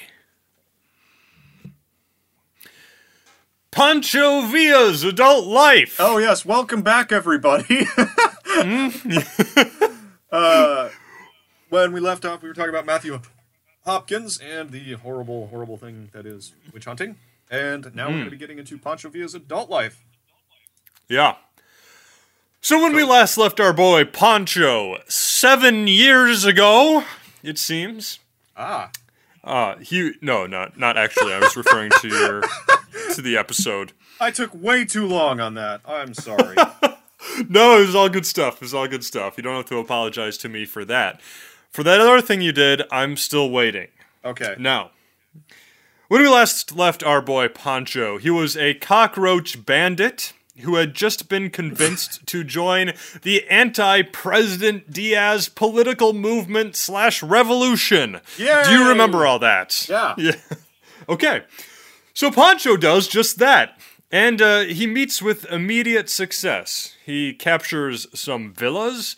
Pancho 3.78 4.40
Villa's 4.42 5.04
adult 5.04 5.46
life. 5.46 5.98
Oh 6.00 6.18
yes, 6.18 6.44
welcome 6.44 6.82
back, 6.82 7.12
everybody. 7.12 7.86
uh, 10.32 10.88
when 11.68 11.92
we 11.92 12.00
left 12.00 12.24
off, 12.24 12.42
we 12.42 12.48
were 12.48 12.54
talking 12.56 12.70
about 12.70 12.86
Matthew 12.86 13.20
Hopkins 13.84 14.40
and 14.40 14.70
the 14.70 14.94
horrible, 14.94 15.46
horrible 15.46 15.76
thing 15.76 16.10
that 16.12 16.26
is 16.26 16.54
witch 16.72 16.86
hunting, 16.86 17.18
and 17.52 17.94
now 17.94 18.08
we're 18.08 18.14
going 18.14 18.24
to 18.24 18.30
be 18.32 18.36
getting 18.36 18.58
into 18.58 18.78
Pancho 18.78 19.10
Villa's 19.10 19.36
adult 19.36 19.70
life. 19.70 20.02
Yeah. 21.08 21.36
So 22.60 22.82
when 22.82 22.96
we 22.96 23.04
last 23.04 23.38
left 23.38 23.60
our 23.60 23.72
boy 23.72 24.04
Pancho 24.04 24.96
seven 25.06 25.86
years 25.86 26.44
ago, 26.44 27.04
it 27.44 27.58
seems. 27.58 28.18
Ah, 28.56 28.90
Uh, 29.44 29.76
he 29.76 30.14
no, 30.20 30.48
not 30.48 30.76
not 30.76 30.96
actually. 30.96 31.32
I 31.32 31.38
was 31.38 31.56
referring 31.56 31.92
to 32.00 32.08
your 32.08 32.42
to 33.14 33.22
the 33.22 33.36
episode. 33.36 33.92
I 34.20 34.30
took 34.30 34.50
way 34.54 34.84
too 34.84 35.06
long 35.06 35.40
on 35.40 35.54
that. 35.54 35.80
I'm 35.86 36.14
sorry. 36.14 36.56
No, 37.48 37.78
it 37.78 37.86
was 37.86 37.94
all 37.94 38.08
good 38.08 38.26
stuff. 38.26 38.54
It 38.56 38.60
was 38.62 38.74
all 38.74 38.86
good 38.88 39.04
stuff. 39.04 39.36
You 39.36 39.42
don't 39.42 39.56
have 39.56 39.66
to 39.66 39.78
apologize 39.78 40.38
to 40.38 40.48
me 40.48 40.64
for 40.64 40.84
that. 40.84 41.20
For 41.70 41.82
that 41.82 42.00
other 42.00 42.20
thing 42.20 42.40
you 42.40 42.52
did, 42.52 42.82
I'm 42.90 43.16
still 43.16 43.50
waiting. 43.50 43.88
Okay. 44.24 44.54
Now, 44.58 44.90
when 46.08 46.22
we 46.22 46.28
last 46.28 46.74
left 46.74 47.02
our 47.02 47.20
boy 47.20 47.48
Pancho, 47.48 48.18
he 48.18 48.30
was 48.30 48.56
a 48.56 48.74
cockroach 48.74 49.64
bandit 49.66 50.32
who 50.60 50.76
had 50.76 50.94
just 50.94 51.28
been 51.28 51.50
convinced 51.50 52.26
to 52.26 52.42
join 52.42 52.92
the 53.22 53.46
anti-President 53.48 54.92
Diaz 54.92 55.48
political 55.48 56.12
movement 56.12 56.74
slash 56.76 57.22
revolution. 57.22 58.20
Yeah. 58.36 58.64
Do 58.64 58.72
you 58.72 58.88
remember 58.88 59.26
all 59.26 59.38
that? 59.40 59.86
Yeah. 59.88 60.14
Yeah. 60.16 60.32
Okay. 61.08 61.42
So 62.18 62.32
Pancho 62.32 62.76
does 62.76 63.06
just 63.06 63.38
that. 63.38 63.78
And 64.10 64.42
uh, 64.42 64.62
he 64.62 64.88
meets 64.88 65.22
with 65.22 65.44
immediate 65.52 66.10
success. 66.10 66.96
He 67.06 67.32
captures 67.32 68.08
some 68.12 68.52
villas. 68.52 69.14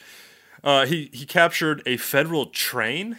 Uh, 0.63 0.85
he, 0.85 1.09
he 1.11 1.25
captured 1.25 1.83
a 1.87 1.97
federal 1.97 2.45
train. 2.45 3.17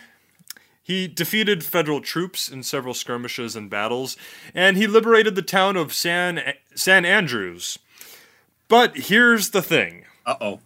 He 0.84 1.08
defeated 1.08 1.64
federal 1.64 2.00
troops 2.00 2.48
in 2.48 2.62
several 2.62 2.94
skirmishes 2.94 3.56
and 3.56 3.72
battles. 3.72 4.18
And 4.54 4.78
he 4.78 4.86
liberated 4.86 5.34
the 5.34 5.42
town 5.42 5.76
of 5.76 5.94
San, 5.94 6.54
San 6.76 7.04
Andrews. 7.04 7.80
But 8.68 8.96
here's 8.96 9.50
the 9.50 9.64
thing 9.64 10.06
Uh 10.28 10.36
oh. 10.40 10.60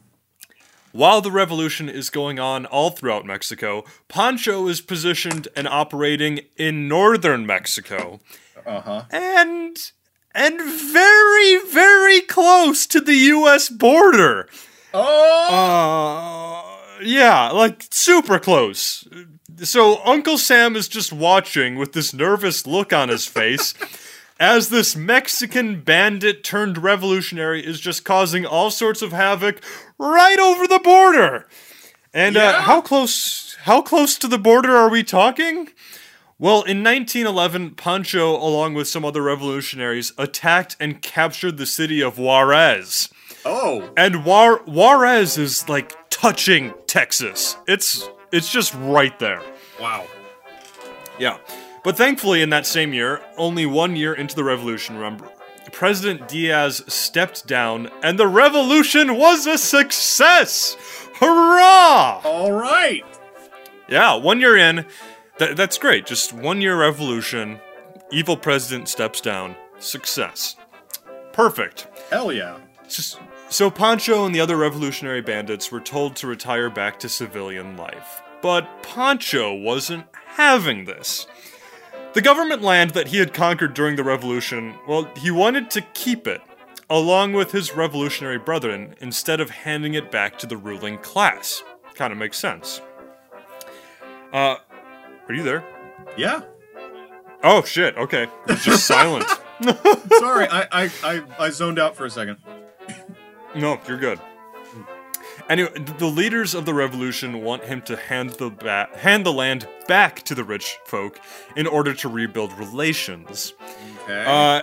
while 0.91 1.21
the 1.21 1.31
revolution 1.31 1.87
is 1.87 2.09
going 2.09 2.37
on 2.37 2.65
all 2.65 2.89
throughout 2.89 3.25
Mexico, 3.25 3.85
Pancho 4.09 4.67
is 4.67 4.81
positioned 4.81 5.47
and 5.55 5.69
operating 5.69 6.41
in 6.57 6.89
northern 6.89 7.45
Mexico. 7.45 8.19
Uh-huh. 8.65 9.03
And 9.11 9.77
and 10.33 10.59
very 10.61 11.59
very 11.71 12.21
close 12.21 12.85
to 12.87 12.99
the 12.99 13.15
US 13.15 13.69
border. 13.69 14.47
Oh. 14.93 16.71
Uh 16.71 17.01
yeah, 17.03 17.51
like 17.51 17.85
super 17.91 18.39
close. 18.39 19.07
So 19.63 20.03
Uncle 20.03 20.37
Sam 20.37 20.75
is 20.75 20.87
just 20.87 21.13
watching 21.13 21.75
with 21.75 21.93
this 21.93 22.13
nervous 22.13 22.65
look 22.67 22.93
on 22.93 23.09
his 23.09 23.25
face. 23.25 23.73
As 24.37 24.67
this 24.67 24.97
Mexican 24.97 25.79
bandit 25.79 26.43
turned 26.43 26.77
revolutionary 26.77 27.65
is 27.65 27.79
just 27.79 28.03
causing 28.03 28.45
all 28.45 28.69
sorts 28.69 29.01
of 29.01 29.13
havoc 29.13 29.61
right 29.97 30.37
over 30.37 30.67
the 30.67 30.79
border. 30.79 31.47
And 32.13 32.35
uh, 32.35 32.61
how 32.61 32.81
close? 32.81 33.55
How 33.61 33.81
close 33.81 34.17
to 34.17 34.27
the 34.27 34.37
border 34.37 34.75
are 34.75 34.89
we 34.89 35.03
talking? 35.03 35.69
Well, 36.37 36.63
in 36.63 36.83
1911, 36.83 37.75
Pancho, 37.75 38.35
along 38.35 38.73
with 38.73 38.89
some 38.89 39.05
other 39.05 39.21
revolutionaries, 39.21 40.11
attacked 40.17 40.75
and 40.81 41.01
captured 41.01 41.55
the 41.57 41.65
city 41.65 42.01
of 42.01 42.17
Juarez. 42.19 43.09
oh. 43.45 43.89
And 43.95 44.15
Juar- 44.15 44.65
Juarez 44.67 45.37
is 45.37 45.69
like 45.69 45.95
touching 46.09 46.73
Texas. 46.87 47.55
It's 47.67 48.09
it's 48.33 48.51
just 48.51 48.73
right 48.75 49.17
there. 49.19 49.41
Wow. 49.79 50.05
Yeah. 51.17 51.37
But 51.85 51.95
thankfully, 51.95 52.41
in 52.41 52.49
that 52.49 52.65
same 52.65 52.93
year, 52.93 53.21
only 53.37 53.65
one 53.65 53.95
year 53.95 54.13
into 54.13 54.35
the 54.35 54.43
revolution, 54.43 54.95
remember, 54.95 55.29
President 55.71 56.27
Diaz 56.27 56.83
stepped 56.87 57.47
down, 57.47 57.89
and 58.03 58.19
the 58.19 58.27
revolution 58.27 59.15
was 59.17 59.45
a 59.45 59.57
success! 59.57 60.75
Hurrah! 61.19 62.21
All 62.25 62.51
right. 62.51 63.03
Yeah, 63.87 64.15
one 64.15 64.39
year 64.39 64.57
in, 64.57 64.85
th- 65.37 65.55
that's 65.55 65.77
great. 65.77 66.05
Just 66.05 66.33
one 66.33 66.61
year 66.61 66.79
revolution, 66.79 67.59
evil 68.11 68.37
president 68.37 68.87
steps 68.87 69.21
down, 69.21 69.55
success. 69.79 70.55
Perfect. 71.33 71.87
Hell 72.09 72.31
yeah. 72.31 72.57
So 73.49 73.69
Pancho 73.69 74.25
and 74.25 74.33
the 74.33 74.39
other 74.39 74.57
revolutionary 74.57 75.21
bandits 75.21 75.71
were 75.71 75.79
told 75.79 76.15
to 76.17 76.27
retire 76.27 76.69
back 76.69 76.99
to 76.99 77.09
civilian 77.09 77.77
life. 77.77 78.21
But 78.41 78.83
Pancho 78.83 79.53
wasn't 79.53 80.05
having 80.25 80.85
this. 80.85 81.27
The 82.13 82.21
government 82.21 82.61
land 82.61 82.91
that 82.91 83.07
he 83.07 83.17
had 83.17 83.33
conquered 83.33 83.73
during 83.73 83.97
the 83.97 84.03
revolution, 84.03 84.75
well, 84.87 85.11
he 85.17 85.31
wanted 85.31 85.69
to 85.71 85.81
keep 85.81 86.27
it, 86.27 86.41
along 86.89 87.33
with 87.33 87.51
his 87.51 87.75
revolutionary 87.75 88.37
brethren, 88.37 88.95
instead 89.01 89.41
of 89.41 89.49
handing 89.49 89.95
it 89.95 90.11
back 90.11 90.39
to 90.39 90.47
the 90.47 90.57
ruling 90.57 90.97
class. 90.99 91.63
Kind 91.95 92.13
of 92.13 92.19
makes 92.19 92.37
sense. 92.37 92.81
Uh, 94.31 94.55
are 95.27 95.33
you 95.33 95.43
there? 95.43 95.63
Yeah. 96.17 96.41
Oh 97.43 97.63
shit, 97.63 97.95
okay. 97.97 98.27
It's 98.47 98.63
just 98.65 98.85
silent. 98.87 99.25
Sorry, 100.19 100.47
I, 100.47 100.67
I, 100.71 100.91
I, 101.03 101.23
I 101.39 101.49
zoned 101.49 101.79
out 101.79 101.95
for 101.95 102.05
a 102.05 102.09
second. 102.09 102.37
No, 103.55 103.79
you're 103.87 103.97
good. 103.97 104.19
Anyway, 105.47 105.69
the 105.97 106.07
leaders 106.07 106.53
of 106.53 106.65
the 106.65 106.73
revolution 106.73 107.41
want 107.41 107.63
him 107.63 107.81
to 107.83 107.95
hand 107.95 108.31
the 108.31 108.49
ba- 108.49 108.89
hand 108.95 109.25
the 109.25 109.31
land 109.31 109.65
back 109.87 110.23
to 110.23 110.35
the 110.35 110.43
rich 110.43 110.77
folk 110.85 111.21
in 111.55 111.65
order 111.65 111.93
to 111.93 112.09
rebuild 112.09 112.51
relations. 112.59 113.53
Okay. 114.03 114.25
Uh, 114.27 114.61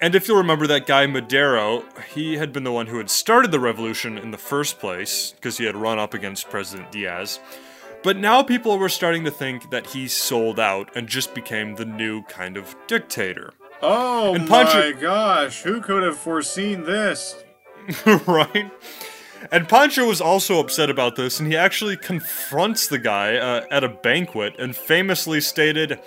and 0.00 0.14
if 0.14 0.26
you'll 0.26 0.38
remember 0.38 0.66
that 0.68 0.86
guy 0.86 1.06
Madero, 1.06 1.84
he 2.14 2.36
had 2.38 2.50
been 2.50 2.64
the 2.64 2.72
one 2.72 2.86
who 2.86 2.96
had 2.96 3.10
started 3.10 3.50
the 3.50 3.60
revolution 3.60 4.16
in 4.16 4.30
the 4.30 4.38
first 4.38 4.78
place 4.78 5.32
because 5.32 5.58
he 5.58 5.64
had 5.66 5.76
run 5.76 5.98
up 5.98 6.14
against 6.14 6.48
President 6.48 6.90
Diaz. 6.92 7.40
But 8.04 8.16
now 8.18 8.42
people 8.42 8.78
were 8.78 8.88
starting 8.90 9.24
to 9.24 9.30
think 9.32 9.70
that 9.70 9.88
he 9.88 10.06
sold 10.06 10.60
out 10.60 10.94
and 10.94 11.08
just 11.08 11.34
became 11.34 11.74
the 11.74 11.86
new 11.86 12.22
kind 12.24 12.56
of 12.56 12.76
dictator. 12.86 13.52
oh 13.82 14.34
and 14.34 14.48
my 14.48 14.64
Pancho- 14.64 15.00
gosh, 15.00 15.62
who 15.62 15.80
could 15.80 16.02
have 16.04 16.16
foreseen 16.18 16.84
this? 16.84 17.42
right? 18.26 18.70
And 19.50 19.68
Pancho 19.68 20.06
was 20.06 20.20
also 20.20 20.58
upset 20.60 20.88
about 20.88 21.16
this, 21.16 21.38
and 21.38 21.48
he 21.48 21.56
actually 21.56 21.96
confronts 21.96 22.86
the 22.86 22.98
guy 22.98 23.36
uh, 23.36 23.64
at 23.70 23.84
a 23.84 23.88
banquet 23.88 24.54
and 24.58 24.74
famously 24.76 25.40
stated, 25.40 25.98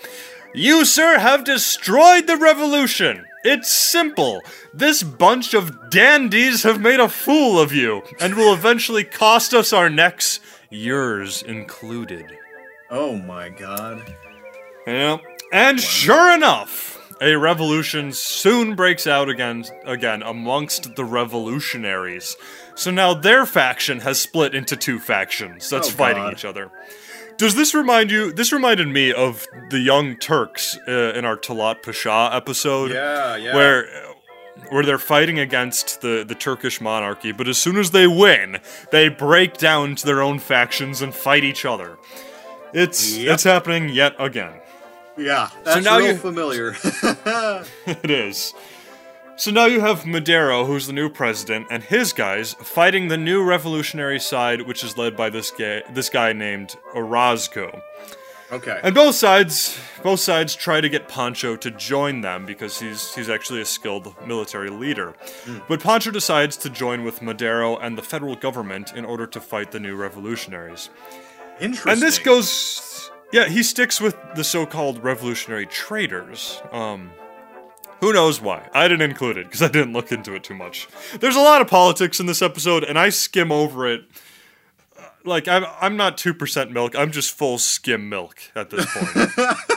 You, 0.56 0.86
sir, 0.86 1.20
have 1.20 1.44
destroyed 1.44 2.26
the 2.28 2.38
revolution! 2.38 3.26
It's 3.44 3.72
simple. 3.72 4.42
This 4.74 5.04
bunch 5.04 5.54
of 5.54 5.90
dandies 5.92 6.64
have 6.64 6.82
made 6.82 7.00
a 7.00 7.08
fool 7.10 7.60
of 7.60 7.72
you, 7.74 8.02
and 8.20 8.36
will 8.36 8.54
eventually 8.54 9.04
cost 9.04 9.54
us 9.54 9.72
our 9.72 9.90
necks, 9.90 10.40
yours 10.70 11.44
included. 11.44 12.26
Oh 12.90 13.18
my 13.18 13.50
god. 13.50 14.14
Yeah. 14.86 15.18
And 15.52 15.80
sure 15.80 16.34
enough, 16.34 16.94
a 17.22 17.36
revolution 17.36 18.12
soon 18.14 18.76
breaks 18.76 19.08
out 19.08 19.30
again 19.30 19.66
again 19.86 20.22
amongst 20.24 20.96
the 20.96 21.04
revolutionaries. 21.06 22.36
So 22.76 22.92
now 22.92 23.14
their 23.14 23.46
faction 23.46 24.02
has 24.02 24.20
split 24.22 24.54
into 24.56 24.76
two 24.76 25.00
factions 25.00 25.70
that's 25.70 25.90
Oh, 25.90 25.92
fighting 25.92 26.24
God. 26.24 26.34
each 26.34 26.46
other. 26.46 26.72
Does 27.38 27.56
this 27.56 27.76
remind 27.76 28.10
you? 28.12 28.32
This 28.32 28.52
reminded 28.52 28.88
me 28.88 29.14
of 29.14 29.46
the 29.70 29.80
Young 29.80 30.16
Turks 30.18 30.78
uh, 30.88 31.14
in 31.14 31.24
our 31.24 31.38
Talat 31.38 31.84
Pasha 31.84 32.30
episode, 32.34 32.92
Yeah, 32.92 33.36
yeah. 33.36 33.54
where 33.56 33.88
where 34.70 34.84
they're 34.84 34.98
fighting 35.00 35.40
against 35.40 36.02
the, 36.02 36.24
the 36.28 36.36
Turkish 36.36 36.80
monarchy, 36.82 37.32
but 37.32 37.48
as 37.48 37.58
soon 37.58 37.78
as 37.78 37.92
they 37.92 38.08
win, 38.08 38.60
they 38.92 39.10
break 39.10 39.58
down 39.58 39.96
to 39.96 40.06
their 40.06 40.22
own 40.22 40.40
factions 40.40 41.02
and 41.02 41.14
fight 41.14 41.44
each 41.44 41.66
other. 41.66 41.98
It's 42.74 43.18
Yep. 43.18 43.34
it's 43.34 43.44
happening 43.44 43.90
yet 43.90 44.16
again. 44.20 44.54
Yeah, 45.18 45.50
that's 45.64 45.84
now 45.86 45.98
real 45.98 46.08
you- 46.10 46.18
familiar. 46.18 46.76
It 47.88 48.12
is. 48.12 48.54
So 49.38 49.52
now 49.52 49.66
you 49.66 49.82
have 49.82 50.06
Madero, 50.06 50.66
who's 50.66 50.88
the 50.88 50.94
new 50.94 51.10
president, 51.10 51.68
and 51.70 51.84
his 51.84 52.12
guys 52.12 52.54
fighting 52.56 53.08
the 53.08 53.18
new 53.18 53.44
revolutionary 53.44 54.20
side, 54.20 54.64
which 54.64 54.84
is 54.84 54.98
led 54.98 55.16
by 55.16 55.30
this 55.30 55.52
guy, 55.52 55.84
this 55.92 56.10
guy 56.10 56.34
named 56.34 56.76
Orozco. 56.96 57.82
Okay. 58.52 58.80
And 58.84 58.94
both 58.94 59.16
sides, 59.16 59.80
both 60.04 60.20
sides 60.20 60.56
try 60.56 60.82
to 60.82 60.90
get 60.90 61.08
Pancho 61.08 61.56
to 61.58 61.72
join 61.72 62.22
them 62.22 62.46
because 62.46 62.80
he's 62.80 63.14
he's 63.16 63.30
actually 63.30 63.62
a 63.62 63.66
skilled 63.66 64.16
military 64.26 64.70
leader. 64.70 65.16
But 65.68 65.82
Pancho 65.82 66.12
decides 66.12 66.58
to 66.58 66.70
join 66.70 67.04
with 67.04 67.22
Madero 67.22 67.78
and 67.78 67.98
the 67.98 68.04
federal 68.04 68.36
government 68.36 68.94
in 68.96 69.06
order 69.06 69.28
to 69.28 69.40
fight 69.40 69.72
the 69.72 69.80
new 69.80 69.96
revolutionaries. 69.96 70.90
Interesting. 71.60 71.92
And 71.92 72.02
this 72.02 72.20
goes, 72.20 73.10
yeah, 73.32 73.48
he 73.48 73.64
sticks 73.64 74.00
with 74.00 74.16
the 74.36 74.44
so-called 74.44 75.04
revolutionary 75.04 75.66
traitors. 75.66 76.62
Um, 76.72 77.12
who 78.00 78.14
knows 78.14 78.40
why? 78.40 78.70
I 78.74 78.88
didn't 78.88 79.10
include 79.10 79.38
it 79.38 79.46
because 79.46 79.64
I 79.64 79.70
didn't 79.70 79.94
look 79.94 80.12
into 80.12 80.36
it 80.36 80.44
too 80.44 80.54
much. 80.54 80.88
There's 81.20 81.36
a 81.36 81.42
lot 81.42 81.62
of 81.62 81.68
politics 81.68 82.20
in 82.20 82.28
this 82.28 82.44
episode, 82.44 82.84
and 82.84 82.98
I 83.00 83.10
skim 83.10 83.52
over 83.52 83.88
it. 83.88 84.02
Like 85.28 85.48
I'm, 85.48 85.66
I'm 85.80 85.98
not 85.98 86.18
two 86.18 86.34
percent 86.34 86.72
milk. 86.72 86.96
I'm 86.96 87.12
just 87.12 87.32
full 87.32 87.58
skim 87.58 88.10
milk 88.10 88.40
at 88.56 88.70
this 88.70 88.86
point. 88.86 89.58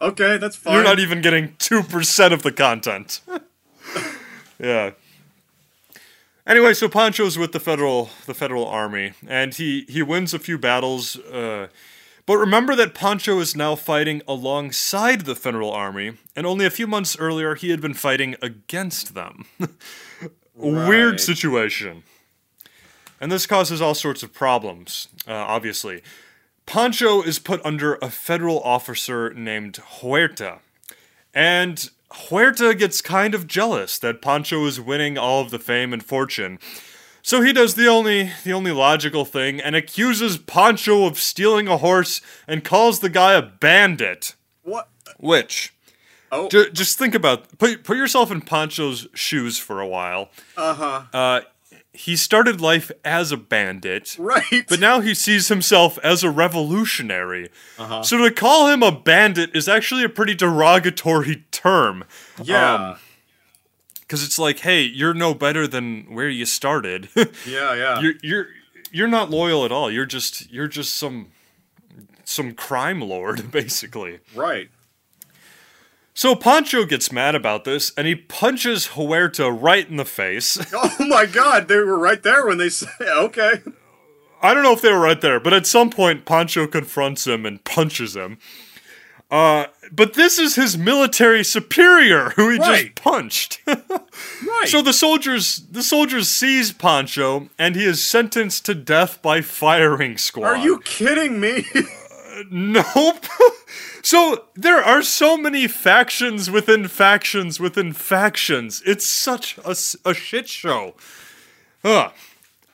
Okay, 0.00 0.38
that's 0.38 0.56
fine. 0.56 0.74
You're 0.74 0.84
not 0.84 1.00
even 1.00 1.20
getting 1.20 1.56
two 1.58 1.82
percent 1.82 2.32
of 2.32 2.42
the 2.42 2.52
content. 2.52 3.20
yeah. 4.58 4.92
Anyway, 6.46 6.72
so 6.72 6.88
Pancho's 6.88 7.36
with 7.36 7.52
the 7.52 7.60
federal 7.60 8.10
the 8.26 8.34
federal 8.34 8.66
army, 8.66 9.12
and 9.26 9.54
he 9.54 9.84
he 9.88 10.02
wins 10.02 10.32
a 10.32 10.38
few 10.38 10.56
battles. 10.56 11.18
Uh, 11.18 11.68
but 12.26 12.36
remember 12.36 12.76
that 12.76 12.94
Pancho 12.94 13.40
is 13.40 13.56
now 13.56 13.74
fighting 13.74 14.22
alongside 14.28 15.22
the 15.22 15.34
federal 15.34 15.72
army, 15.72 16.12
and 16.36 16.46
only 16.46 16.64
a 16.64 16.70
few 16.70 16.86
months 16.86 17.18
earlier 17.18 17.54
he 17.54 17.70
had 17.70 17.80
been 17.80 17.94
fighting 17.94 18.36
against 18.40 19.14
them. 19.14 19.46
Weird 20.54 21.20
situation. 21.20 22.04
And 23.20 23.32
this 23.32 23.46
causes 23.46 23.80
all 23.80 23.94
sorts 23.94 24.22
of 24.22 24.32
problems, 24.32 25.08
uh, 25.26 25.32
obviously. 25.32 26.02
Pancho 26.66 27.22
is 27.22 27.38
put 27.38 27.64
under 27.64 27.94
a 27.96 28.10
federal 28.10 28.60
officer 28.60 29.32
named 29.34 29.76
Huerta. 30.00 30.58
And 31.34 31.88
Huerta 32.10 32.74
gets 32.78 33.00
kind 33.00 33.34
of 33.34 33.46
jealous 33.46 33.98
that 33.98 34.22
Pancho 34.22 34.64
is 34.66 34.80
winning 34.80 35.16
all 35.18 35.40
of 35.40 35.50
the 35.50 35.58
fame 35.58 35.92
and 35.92 36.04
fortune. 36.04 36.58
So 37.22 37.42
he 37.42 37.52
does 37.52 37.74
the 37.74 37.86
only 37.86 38.32
the 38.44 38.52
only 38.52 38.70
logical 38.72 39.24
thing 39.24 39.60
and 39.60 39.76
accuses 39.76 40.38
Pancho 40.38 41.04
of 41.06 41.18
stealing 41.18 41.68
a 41.68 41.76
horse 41.76 42.20
and 42.46 42.64
calls 42.64 43.00
the 43.00 43.10
guy 43.10 43.34
a 43.34 43.42
bandit. 43.42 44.34
What? 44.62 44.88
Which 45.18 45.74
Oh. 46.30 46.48
Ju- 46.48 46.70
just 46.70 46.98
think 46.98 47.14
about 47.14 47.58
put 47.58 47.84
put 47.84 47.96
yourself 47.96 48.30
in 48.30 48.40
Pancho's 48.42 49.08
shoes 49.14 49.58
for 49.58 49.80
a 49.80 49.86
while. 49.86 50.30
Uh-huh. 50.56 51.02
Uh 51.12 51.40
he 51.98 52.14
started 52.14 52.60
life 52.60 52.92
as 53.04 53.32
a 53.32 53.36
bandit. 53.36 54.14
Right. 54.20 54.64
But 54.68 54.78
now 54.78 55.00
he 55.00 55.14
sees 55.14 55.48
himself 55.48 55.98
as 56.04 56.22
a 56.22 56.30
revolutionary. 56.30 57.50
Uh-huh. 57.76 58.04
So 58.04 58.18
to 58.18 58.30
call 58.30 58.68
him 58.68 58.84
a 58.84 58.92
bandit 58.92 59.50
is 59.52 59.68
actually 59.68 60.04
a 60.04 60.08
pretty 60.08 60.36
derogatory 60.36 61.44
term. 61.50 62.04
yeah. 62.40 62.98
Because 64.00 64.22
it's 64.24 64.38
like, 64.38 64.60
hey, 64.60 64.82
you're 64.82 65.12
no 65.12 65.34
better 65.34 65.66
than 65.66 66.04
where 66.14 66.28
you 66.28 66.46
started. 66.46 67.08
yeah, 67.16 67.74
yeah. 67.74 68.00
you're 68.00 68.14
you're 68.22 68.46
you're 68.90 69.08
not 69.08 69.28
loyal 69.28 69.64
at 69.66 69.72
all. 69.72 69.90
You're 69.90 70.06
just 70.06 70.50
you're 70.50 70.68
just 70.68 70.96
some 70.96 71.32
some 72.24 72.54
crime 72.54 73.00
lord, 73.02 73.50
basically. 73.52 74.20
right. 74.34 74.70
So 76.18 76.34
Pancho 76.34 76.84
gets 76.84 77.12
mad 77.12 77.36
about 77.36 77.62
this 77.62 77.92
and 77.96 78.04
he 78.04 78.16
punches 78.16 78.88
Huerta 78.88 79.52
right 79.52 79.88
in 79.88 79.98
the 79.98 80.04
face. 80.04 80.58
Oh 80.74 81.06
my 81.06 81.26
god, 81.26 81.68
they 81.68 81.76
were 81.76 81.96
right 81.96 82.20
there 82.24 82.44
when 82.44 82.58
they 82.58 82.70
say 82.70 82.88
okay. 83.00 83.62
I 84.42 84.52
don't 84.52 84.64
know 84.64 84.72
if 84.72 84.82
they 84.82 84.90
were 84.92 84.98
right 84.98 85.20
there, 85.20 85.38
but 85.38 85.52
at 85.52 85.64
some 85.64 85.90
point 85.90 86.24
Pancho 86.24 86.66
confronts 86.66 87.24
him 87.28 87.46
and 87.46 87.62
punches 87.62 88.16
him. 88.16 88.38
Uh, 89.30 89.66
but 89.92 90.14
this 90.14 90.40
is 90.40 90.56
his 90.56 90.76
military 90.76 91.44
superior 91.44 92.30
who 92.30 92.50
he 92.50 92.58
Right. 92.58 92.86
just 92.86 92.94
punched. 92.96 93.60
Right. 93.68 94.66
so 94.66 94.82
the 94.82 94.92
soldiers 94.92 95.62
the 95.70 95.84
soldiers 95.84 96.28
seize 96.28 96.72
Pancho 96.72 97.48
and 97.60 97.76
he 97.76 97.84
is 97.84 98.04
sentenced 98.04 98.66
to 98.66 98.74
death 98.74 99.22
by 99.22 99.40
firing 99.40 100.18
squad. 100.18 100.46
Are 100.46 100.56
you 100.56 100.80
kidding 100.80 101.38
me? 101.38 101.64
Nope. 102.50 103.24
So 104.02 104.44
there 104.54 104.82
are 104.82 105.02
so 105.02 105.36
many 105.36 105.66
factions 105.68 106.50
within 106.50 106.88
factions 106.88 107.60
within 107.60 107.92
factions. 107.92 108.82
It's 108.86 109.08
such 109.08 109.58
a, 109.58 109.76
a 110.08 110.14
shit 110.14 110.48
show. 110.48 110.94
Ugh. 111.84 112.12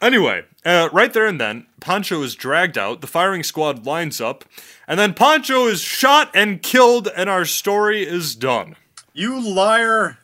Anyway, 0.01 0.45
uh, 0.67 0.89
right 0.93 1.13
there 1.13 1.27
and 1.27 1.41
then, 1.41 1.67
Pancho 1.81 2.23
is 2.23 2.35
dragged 2.35 2.77
out, 2.77 3.01
the 3.01 3.07
firing 3.07 3.43
squad 3.43 3.87
lines 3.87 4.21
up, 4.21 4.45
and 4.87 5.01
then 5.01 5.15
Pancho 5.15 5.67
is 5.67 5.81
shot 5.81 6.31
and 6.35 6.61
killed, 6.61 7.09
and 7.17 7.31
our 7.31 7.45
story 7.45 8.07
is 8.07 8.35
done. 8.35 8.77
you 9.15 9.41
liar. 9.41 10.19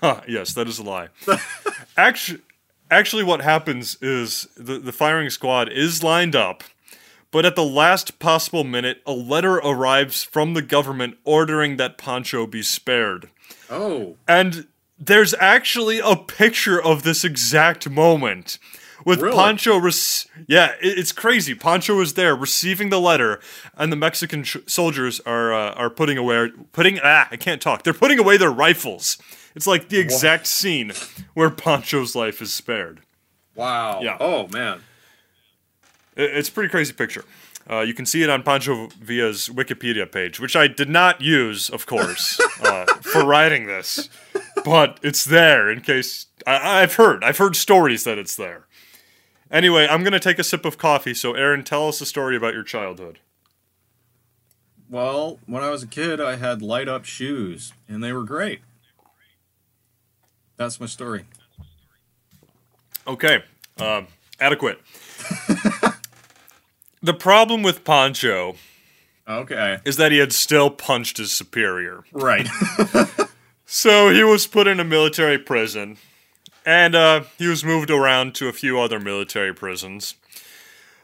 Huh, 0.00 0.22
yes, 0.26 0.54
that 0.54 0.66
is 0.66 0.80
a 0.80 0.82
lie. 0.82 1.08
actually, 1.96 2.40
actually, 2.90 3.22
what 3.22 3.42
happens 3.42 3.96
is 4.00 4.48
the, 4.56 4.78
the 4.78 4.92
firing 4.92 5.30
squad 5.30 5.68
is 5.68 6.02
lined 6.02 6.34
up, 6.34 6.64
but 7.36 7.44
at 7.44 7.54
the 7.54 7.62
last 7.62 8.18
possible 8.18 8.64
minute, 8.64 9.02
a 9.04 9.12
letter 9.12 9.56
arrives 9.56 10.24
from 10.24 10.54
the 10.54 10.62
government 10.62 11.18
ordering 11.22 11.76
that 11.76 11.98
Pancho 11.98 12.46
be 12.46 12.62
spared. 12.62 13.28
Oh. 13.68 14.16
And 14.26 14.66
there's 14.98 15.34
actually 15.34 15.98
a 15.98 16.16
picture 16.16 16.82
of 16.82 17.02
this 17.02 17.24
exact 17.24 17.90
moment. 17.90 18.58
With 19.04 19.20
Really? 19.20 19.36
Pancho, 19.36 19.76
rec- 19.76 19.92
yeah, 20.46 20.76
it's 20.80 21.12
crazy. 21.12 21.54
Pancho 21.54 22.00
is 22.00 22.14
there 22.14 22.34
receiving 22.34 22.88
the 22.88 23.02
letter, 23.02 23.38
and 23.76 23.92
the 23.92 23.96
Mexican 23.96 24.42
sh- 24.42 24.56
soldiers 24.66 25.20
are 25.26 25.52
uh, 25.52 25.72
are 25.72 25.90
putting 25.90 26.16
away 26.16 26.52
putting 26.72 26.98
ah 27.04 27.28
I 27.30 27.36
can't 27.36 27.60
talk. 27.60 27.82
They're 27.82 27.92
putting 27.92 28.18
away 28.18 28.38
their 28.38 28.50
rifles. 28.50 29.18
It's 29.54 29.66
like 29.66 29.90
the 29.90 29.98
exact 29.98 30.46
scene 30.46 30.92
where 31.34 31.50
Pancho's 31.50 32.14
life 32.14 32.40
is 32.40 32.54
spared. 32.54 33.02
Wow. 33.54 34.00
Yeah. 34.00 34.16
Oh 34.20 34.48
man. 34.48 34.80
It- 36.16 36.36
It's 36.36 36.48
a 36.48 36.52
pretty 36.52 36.70
crazy 36.70 36.92
picture. 36.92 37.24
Uh, 37.68 37.80
you 37.80 37.94
can 37.94 38.06
see 38.06 38.22
it 38.22 38.30
on 38.30 38.42
Pancho 38.44 38.88
Villa's 39.00 39.48
Wikipedia 39.48 40.10
page, 40.10 40.38
which 40.38 40.54
I 40.54 40.68
did 40.68 40.88
not 40.88 41.20
use, 41.20 41.68
of 41.68 41.84
course, 41.86 42.38
uh, 42.62 42.86
for 43.02 43.24
writing 43.24 43.66
this, 43.66 44.08
but 44.64 45.00
it's 45.02 45.24
there 45.24 45.68
in 45.70 45.80
case 45.80 46.26
I- 46.46 46.82
I've 46.82 46.94
heard. 46.94 47.24
I've 47.24 47.38
heard 47.38 47.56
stories 47.56 48.04
that 48.04 48.18
it's 48.18 48.36
there. 48.36 48.66
Anyway, 49.50 49.86
I'm 49.90 50.04
gonna 50.04 50.20
take 50.20 50.38
a 50.38 50.44
sip 50.44 50.64
of 50.64 50.78
coffee. 50.78 51.12
So, 51.14 51.34
Aaron, 51.34 51.64
tell 51.64 51.88
us 51.88 52.00
a 52.00 52.06
story 52.06 52.36
about 52.36 52.54
your 52.54 52.62
childhood. 52.64 53.18
Well, 54.88 55.40
when 55.46 55.64
I 55.64 55.70
was 55.70 55.82
a 55.82 55.86
kid, 55.88 56.20
I 56.20 56.36
had 56.36 56.62
light 56.62 56.88
up 56.88 57.04
shoes, 57.04 57.72
and 57.88 58.02
they 58.02 58.12
were 58.12 58.22
great. 58.22 58.60
That's 60.56 60.78
my 60.80 60.86
story. 60.86 61.24
Okay, 63.08 63.42
um, 63.78 64.06
adequate. 64.40 64.80
the 67.02 67.14
problem 67.14 67.62
with 67.62 67.84
Pancho 67.84 68.56
Okay. 69.28 69.78
is 69.84 69.96
that 69.96 70.12
he 70.12 70.18
had 70.18 70.32
still 70.32 70.70
punched 70.70 71.16
his 71.18 71.32
superior. 71.32 72.04
Right. 72.12 72.48
So 73.68 74.10
he 74.10 74.22
was 74.22 74.46
put 74.46 74.68
in 74.68 74.78
a 74.78 74.84
military 74.84 75.38
prison, 75.38 75.96
and 76.64 76.94
uh, 76.94 77.24
he 77.36 77.48
was 77.48 77.64
moved 77.64 77.90
around 77.90 78.36
to 78.36 78.46
a 78.46 78.52
few 78.52 78.78
other 78.78 79.00
military 79.00 79.52
prisons. 79.52 80.14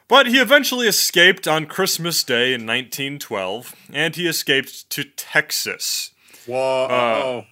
But 0.06 0.28
he 0.28 0.38
eventually 0.38 0.86
escaped 0.86 1.48
on 1.48 1.66
Christmas 1.66 2.22
Day 2.22 2.54
in 2.54 2.60
1912, 2.64 3.74
and 3.92 4.14
he 4.14 4.28
escaped 4.28 4.88
to 4.90 5.02
Texas. 5.02 6.12
Whoa. 6.46 6.86
oh. 6.88 7.44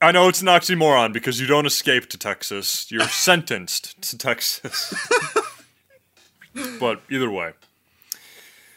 I 0.00 0.10
know 0.10 0.28
it's 0.28 0.40
an 0.40 0.48
oxymoron 0.48 1.12
because 1.12 1.38
you 1.38 1.46
don't 1.46 1.66
escape 1.66 2.08
to 2.10 2.18
Texas, 2.18 2.90
you're 2.90 3.02
sentenced 3.08 4.00
to 4.02 4.16
Texas. 4.16 4.94
but 6.80 7.00
either 7.10 7.30
way. 7.30 7.52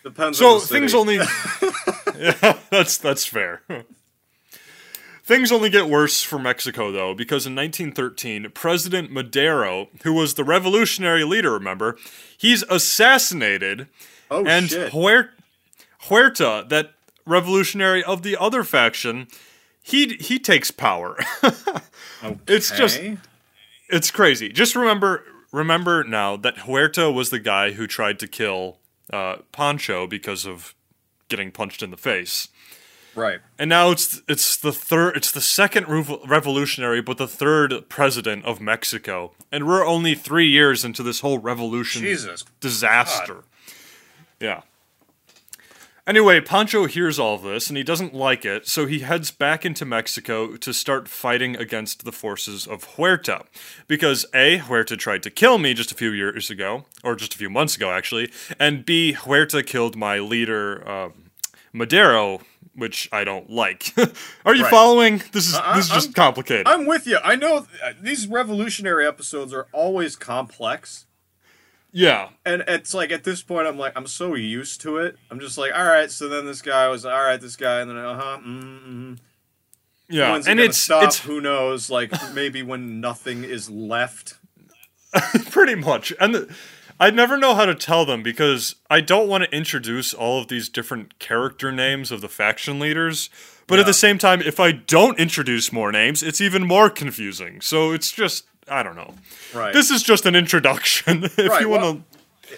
Depends 0.03 0.37
So 0.37 0.47
on 0.53 0.59
the 0.59 0.65
city. 0.65 0.79
things 0.79 0.93
only 0.93 1.15
Yeah, 1.15 2.57
that's 2.69 2.97
that's 2.97 3.25
fair. 3.25 3.61
Things 5.23 5.51
only 5.51 5.69
get 5.69 5.87
worse 5.87 6.23
for 6.23 6.39
Mexico 6.39 6.91
though, 6.91 7.13
because 7.13 7.45
in 7.45 7.53
1913, 7.55 8.49
President 8.53 9.11
Madero, 9.11 9.89
who 10.03 10.13
was 10.13 10.33
the 10.33 10.43
revolutionary 10.43 11.23
leader, 11.23 11.51
remember, 11.51 11.97
he's 12.37 12.63
assassinated 12.63 13.87
Oh 14.31 14.45
and 14.45 14.69
shit. 14.69 14.91
Huer- 14.91 15.29
Huerta, 16.07 16.67
that 16.69 16.93
revolutionary 17.25 18.03
of 18.03 18.23
the 18.23 18.37
other 18.37 18.63
faction, 18.63 19.27
he 19.83 20.15
he 20.15 20.39
takes 20.39 20.71
power. 20.71 21.17
it's 22.47 22.71
just 22.71 22.99
it's 23.89 24.09
crazy. 24.09 24.49
Just 24.49 24.75
remember 24.75 25.23
remember 25.51 26.03
now 26.03 26.35
that 26.37 26.59
Huerta 26.59 27.11
was 27.11 27.29
the 27.29 27.39
guy 27.39 27.71
who 27.71 27.87
tried 27.87 28.19
to 28.19 28.27
kill 28.27 28.77
uh, 29.11 29.37
Pancho 29.51 30.07
because 30.07 30.45
of 30.45 30.75
getting 31.27 31.51
punched 31.51 31.81
in 31.83 31.91
the 31.91 31.97
face. 31.97 32.47
right. 33.15 33.39
And 33.57 33.69
now 33.69 33.91
it's 33.91 34.21
it's 34.27 34.55
the 34.57 34.71
third 34.71 35.17
it's 35.17 35.31
the 35.31 35.41
second 35.41 35.85
revo- 35.87 36.27
revolutionary 36.27 37.01
but 37.01 37.17
the 37.17 37.27
third 37.27 37.89
president 37.89 38.45
of 38.45 38.61
Mexico. 38.61 39.33
And 39.51 39.67
we're 39.67 39.85
only 39.85 40.15
3 40.15 40.47
years 40.47 40.85
into 40.85 41.03
this 41.03 41.21
whole 41.21 41.39
revolution 41.39 42.01
Jesus. 42.01 42.45
disaster. 42.59 43.43
Yeah. 44.39 44.61
Anyway, 46.09 46.41
Pancho 46.41 46.87
hears 46.87 47.19
all 47.19 47.37
this 47.37 47.69
and 47.69 47.77
he 47.77 47.83
doesn't 47.83 48.15
like 48.15 48.43
it, 48.43 48.67
so 48.67 48.87
he 48.87 48.99
heads 49.01 49.29
back 49.29 49.63
into 49.63 49.85
Mexico 49.85 50.57
to 50.57 50.73
start 50.73 51.07
fighting 51.07 51.55
against 51.55 52.03
the 52.03 52.11
forces 52.11 52.65
of 52.65 52.95
Huerta. 52.95 53.45
Because 53.87 54.25
A, 54.33 54.57
Huerta 54.57 54.97
tried 54.97 55.21
to 55.21 55.29
kill 55.29 55.59
me 55.59 55.75
just 55.75 55.91
a 55.91 55.95
few 55.95 56.09
years 56.09 56.49
ago, 56.49 56.85
or 57.03 57.15
just 57.15 57.35
a 57.35 57.37
few 57.37 57.47
months 57.51 57.75
ago 57.75 57.91
actually, 57.91 58.31
and 58.59 58.83
B, 58.87 59.13
Huerta 59.13 59.61
killed 59.63 59.95
my 59.95 60.17
leader, 60.17 60.87
um, 60.89 61.25
Madero, 61.73 62.41
which 62.73 63.07
I 63.11 63.23
don't 63.23 63.47
like. 63.51 63.93
Are 64.45 64.55
you 64.55 64.63
Right. 64.63 64.71
following? 64.71 65.21
This 65.31 65.47
is 65.47 65.53
I- 65.57 65.75
this 65.75 65.85
is 65.85 65.91
just 65.91 66.07
I'm- 66.07 66.13
complicated. 66.13 66.67
I'm 66.67 66.87
with 66.87 67.05
you. 67.05 67.19
I 67.23 67.35
know 67.35 67.67
th- 67.83 67.97
these 68.01 68.25
revolutionary 68.25 69.05
episodes 69.05 69.53
are 69.53 69.67
always 69.71 70.15
complex. 70.15 71.05
Yeah. 71.91 72.29
And 72.45 72.63
it's 72.67 72.93
like 72.93 73.11
at 73.11 73.23
this 73.23 73.41
point, 73.41 73.67
I'm 73.67 73.77
like, 73.77 73.93
I'm 73.95 74.07
so 74.07 74.35
used 74.35 74.81
to 74.81 74.97
it. 74.97 75.17
I'm 75.31 75.39
just 75.39 75.57
like, 75.57 75.73
all 75.73 75.85
right. 75.85 76.09
So 76.11 76.29
then 76.29 76.45
this 76.45 76.61
guy 76.61 76.87
was, 76.87 77.05
all 77.05 77.11
right, 77.11 77.39
this 77.39 77.55
guy, 77.55 77.81
and 77.81 77.89
then 77.89 77.97
uh 77.97 78.15
huh, 78.15 78.39
mm 78.45 78.87
mm. 78.87 79.19
Yeah. 80.09 80.31
When's 80.31 80.47
and 80.47 80.57
gonna 80.57 80.69
it's 80.69 80.77
stop? 80.77 81.03
it's 81.03 81.19
Who 81.19 81.39
knows? 81.39 81.89
Like 81.89 82.11
maybe 82.33 82.63
when 82.63 82.99
nothing 82.99 83.43
is 83.43 83.69
left. 83.69 84.39
pretty 85.49 85.73
much 85.73 86.13
and 86.19 86.35
the, 86.35 86.55
i 86.99 87.09
never 87.09 87.35
know 87.35 87.55
how 87.55 87.65
to 87.65 87.73
tell 87.73 88.05
them 88.05 88.21
because 88.21 88.75
i 88.89 89.01
don't 89.01 89.27
want 89.27 89.43
to 89.43 89.55
introduce 89.55 90.13
all 90.13 90.39
of 90.39 90.49
these 90.49 90.69
different 90.69 91.17
character 91.17 91.71
names 91.71 92.11
of 92.11 92.21
the 92.21 92.29
faction 92.29 92.79
leaders 92.79 93.27
but 93.65 93.79
at 93.79 93.87
the 93.87 93.93
same 93.93 94.19
time 94.19 94.39
if 94.43 94.59
i 94.59 94.71
don't 94.71 95.17
introduce 95.17 95.73
more 95.73 95.91
names 95.91 96.21
it's 96.21 96.39
even 96.39 96.65
more 96.65 96.91
confusing 96.91 97.59
so 97.59 97.91
it's 97.91 98.11
just 98.11 98.45
i 98.69 98.81
don't 98.83 98.95
know 98.95 99.13
Right. 99.53 99.73
this 99.73 99.89
is 99.91 100.01
just 100.03 100.25
an 100.25 100.35
introduction 100.35 101.23
if 101.23 101.37
Right, 101.37 101.61
you 101.61 101.69
want 101.69 101.81
well- 101.83 101.93
to 101.95 102.03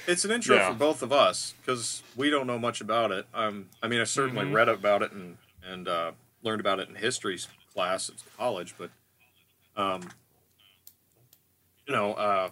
It's 0.08 0.24
an 0.24 0.32
intro 0.32 0.56
Yeah. 0.56 0.70
for 0.72 0.78
both 0.78 1.02
of 1.02 1.12
us 1.12 1.54
because 1.62 2.02
we 2.16 2.30
don't 2.30 2.48
know 2.48 2.58
much 2.58 2.80
about 2.80 3.12
it. 3.12 3.26
Um, 3.34 3.68
I 3.84 3.90
mean, 3.90 4.00
I 4.00 4.06
certainly 4.06 4.46
Mm-hmm. 4.46 4.56
read 4.56 4.70
about 4.70 5.02
it 5.02 5.12
and 5.12 5.38
and 5.64 5.86
uh, 5.90 6.12
learned 6.44 6.62
about 6.62 6.80
it 6.80 6.88
in 6.88 6.96
history 6.96 7.38
class 7.74 8.08
at 8.10 8.16
college, 8.38 8.74
but 8.78 8.90
um, 9.76 10.02
you 11.86 11.94
know, 11.94 12.14
uh, 12.14 12.50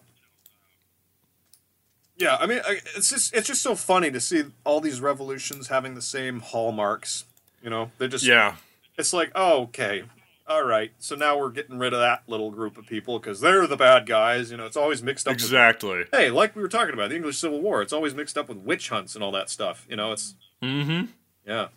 yeah. 2.17 2.35
I 2.39 2.45
mean, 2.45 2.59
it's 2.95 3.09
just 3.09 3.33
it's 3.33 3.47
just 3.47 3.61
so 3.61 3.73
funny 3.75 4.11
to 4.11 4.19
see 4.19 4.43
all 4.65 4.81
these 4.81 4.99
revolutions 5.01 5.69
having 5.69 5.95
the 5.95 6.01
same 6.01 6.41
hallmarks. 6.41 7.23
You 7.63 7.69
know, 7.69 7.91
they 7.97 8.07
just 8.07 8.25
yeah 8.25 8.55
it's 8.97 9.13
like, 9.13 9.31
oh, 9.35 9.63
okay, 9.63 10.03
all 10.49 10.63
right. 10.63 10.91
So 10.97 11.15
now 11.15 11.37
we're 11.37 11.51
getting 11.51 11.77
rid 11.77 11.93
of 11.93 11.99
that 11.99 12.23
little 12.27 12.49
group 12.51 12.77
of 12.77 12.85
people 12.87 13.19
because 13.19 13.39
they're 13.39 13.67
the 13.67 13.77
bad 13.77 14.05
guys. 14.07 14.49
You 14.51 14.57
know, 14.57 14.65
it's 14.65 14.75
always 14.77 15.03
mixed 15.03 15.27
up. 15.27 15.31
with- 15.35 15.41
Exactly. 15.43 16.05
hey, 16.11 16.31
like 16.31 16.55
we 16.55 16.61
were 16.61 16.67
talking 16.67 16.93
about 16.93 17.09
the 17.09 17.15
English 17.15 17.37
Civil 17.37 17.61
War, 17.61 17.81
it's 17.81 17.93
always 17.93 18.15
mixed 18.15 18.37
up 18.37 18.49
with 18.49 18.57
witch 18.57 18.89
hunts 18.89 19.13
and 19.15 19.23
all 19.23 19.31
that 19.33 19.49
stuff. 19.49 19.85
You 19.89 19.95
know, 19.95 20.11
it's 20.11 20.35
Mm-hmm. 20.63 21.05
yeah, 21.47 21.67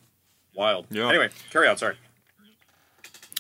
wild. 0.54 0.86
Yeah. 0.90 1.08
Anyway, 1.08 1.28
carry 1.50 1.68
on. 1.68 1.76
Sorry. 1.76 1.96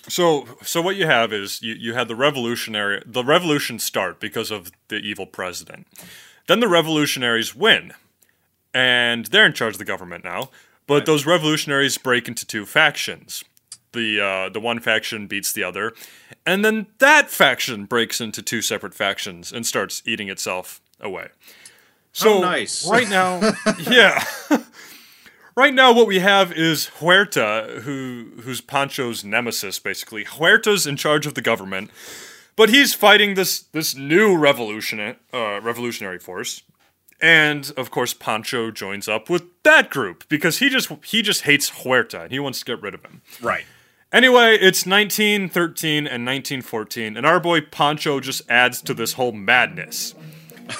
So, 0.08 0.46
so 0.62 0.82
what 0.82 0.96
you 0.96 1.06
have 1.06 1.32
is 1.32 1.62
you, 1.62 1.74
you 1.74 1.94
had 1.94 2.08
the 2.08 2.16
revolutionary 2.16 3.02
the 3.06 3.24
revolution 3.24 3.78
start 3.78 4.18
because 4.20 4.50
of 4.50 4.70
the 4.88 4.96
evil 4.96 5.26
president. 5.26 5.86
Then 6.48 6.58
the 6.60 6.68
revolutionaries 6.68 7.54
win, 7.54 7.92
and 8.74 9.26
they're 9.26 9.46
in 9.46 9.52
charge 9.52 9.74
of 9.74 9.78
the 9.78 9.84
government 9.84 10.24
now. 10.24 10.50
But 10.88 10.94
Right. 10.94 11.06
those 11.06 11.24
revolutionaries 11.24 11.98
break 11.98 12.26
into 12.26 12.44
two 12.44 12.66
factions. 12.66 13.44
The 13.92 14.20
uh, 14.20 14.48
the 14.48 14.60
one 14.60 14.80
faction 14.80 15.26
beats 15.26 15.52
the 15.52 15.64
other, 15.64 15.92
and 16.46 16.64
then 16.64 16.86
that 16.98 17.30
faction 17.30 17.84
breaks 17.84 18.20
into 18.20 18.42
two 18.42 18.62
separate 18.62 18.94
factions 18.94 19.52
and 19.52 19.66
starts 19.66 20.02
eating 20.06 20.28
itself 20.28 20.80
away. 21.00 21.28
So 22.12 22.40
nice. 22.40 22.86
right 22.90 23.08
now, 23.08 23.52
yeah. 23.88 24.24
Right 25.54 25.74
now, 25.74 25.92
what 25.92 26.06
we 26.06 26.20
have 26.20 26.50
is 26.50 26.86
Huerta, 27.00 27.82
who 27.82 28.30
who's 28.42 28.62
Pancho's 28.62 29.22
nemesis, 29.22 29.78
basically. 29.78 30.24
Huerta's 30.24 30.86
in 30.86 30.96
charge 30.96 31.26
of 31.26 31.34
the 31.34 31.42
government, 31.42 31.90
but 32.56 32.70
he's 32.70 32.94
fighting 32.94 33.34
this 33.34 33.60
this 33.60 33.94
new 33.94 34.34
revolution 34.34 34.98
uh, 35.34 35.60
revolutionary 35.60 36.18
force, 36.18 36.62
and 37.20 37.70
of 37.76 37.90
course, 37.90 38.14
Pancho 38.14 38.70
joins 38.70 39.08
up 39.08 39.28
with 39.28 39.44
that 39.62 39.90
group 39.90 40.24
because 40.30 40.58
he 40.58 40.70
just 40.70 40.90
he 41.04 41.20
just 41.20 41.42
hates 41.42 41.70
Huerta 41.70 42.22
and 42.22 42.32
he 42.32 42.38
wants 42.38 42.60
to 42.60 42.64
get 42.64 42.80
rid 42.80 42.94
of 42.94 43.04
him. 43.04 43.20
Right. 43.42 43.64
Anyway, 44.12 44.56
it's 44.56 44.84
1913 44.84 46.06
and 46.06 46.26
1914, 46.26 47.16
and 47.16 47.24
our 47.24 47.40
boy 47.40 47.62
Pancho 47.62 48.20
just 48.20 48.42
adds 48.50 48.82
to 48.82 48.92
this 48.92 49.14
whole 49.14 49.32
madness. 49.32 50.14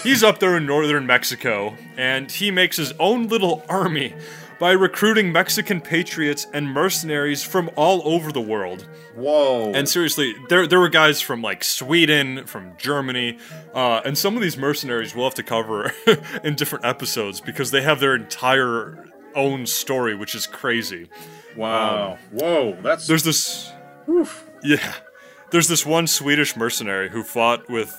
He's 0.02 0.22
up 0.22 0.38
there 0.38 0.54
in 0.54 0.66
northern 0.66 1.06
Mexico, 1.06 1.74
and 1.96 2.30
he 2.30 2.50
makes 2.50 2.76
his 2.76 2.92
own 3.00 3.28
little 3.28 3.64
army 3.70 4.14
by 4.60 4.72
recruiting 4.72 5.32
Mexican 5.32 5.80
patriots 5.80 6.46
and 6.52 6.68
mercenaries 6.68 7.42
from 7.42 7.70
all 7.74 8.02
over 8.04 8.32
the 8.32 8.40
world. 8.40 8.86
Whoa. 9.14 9.72
And 9.72 9.88
seriously, 9.88 10.34
there 10.50 10.66
there 10.66 10.78
were 10.78 10.90
guys 10.90 11.22
from 11.22 11.40
like 11.40 11.64
Sweden, 11.64 12.44
from 12.44 12.72
Germany, 12.76 13.38
uh, 13.74 14.02
and 14.04 14.16
some 14.16 14.36
of 14.36 14.42
these 14.42 14.58
mercenaries 14.58 15.14
we'll 15.14 15.24
have 15.24 15.34
to 15.34 15.42
cover 15.42 15.92
in 16.44 16.54
different 16.54 16.84
episodes 16.84 17.40
because 17.40 17.70
they 17.70 17.80
have 17.80 17.98
their 17.98 18.14
entire 18.14 19.06
own 19.34 19.64
story, 19.64 20.14
which 20.14 20.34
is 20.34 20.46
crazy. 20.46 21.08
Wow. 21.56 22.18
Whoa. 22.30 22.76
That's 22.82 23.06
There's 23.06 23.22
this. 23.24 23.70
Yeah. 24.62 24.94
There's 25.50 25.68
this 25.68 25.84
one 25.84 26.06
Swedish 26.06 26.56
mercenary 26.56 27.10
who 27.10 27.22
fought 27.22 27.68
with 27.68 27.94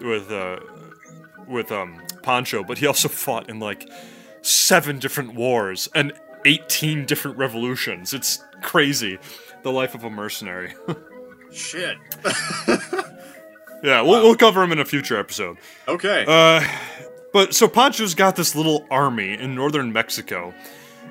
with 0.00 0.30
uh 0.30 0.58
with 1.46 1.72
um 1.72 2.00
Pancho, 2.22 2.62
but 2.64 2.78
he 2.78 2.86
also 2.86 3.08
fought 3.24 3.48
in 3.48 3.58
like 3.60 3.88
seven 4.42 4.98
different 4.98 5.34
wars 5.34 5.88
and 5.94 6.12
18 6.44 7.06
different 7.06 7.36
revolutions. 7.38 8.12
It's 8.12 8.42
crazy. 8.62 9.18
The 9.62 9.70
life 9.70 9.94
of 9.94 10.02
a 10.04 10.10
mercenary. 10.10 10.74
shit. 11.52 11.96
yeah, 13.82 14.00
we'll, 14.02 14.22
we'll 14.22 14.34
cover 14.36 14.62
him 14.62 14.72
in 14.72 14.80
a 14.80 14.84
future 14.84 15.16
episode. 15.18 15.56
Okay. 15.86 16.24
Uh, 16.26 16.66
But 17.32 17.54
so 17.54 17.66
Pancho's 17.68 18.14
got 18.14 18.36
this 18.36 18.54
little 18.54 18.86
army 18.90 19.32
in 19.32 19.54
northern 19.54 19.92
Mexico, 19.92 20.52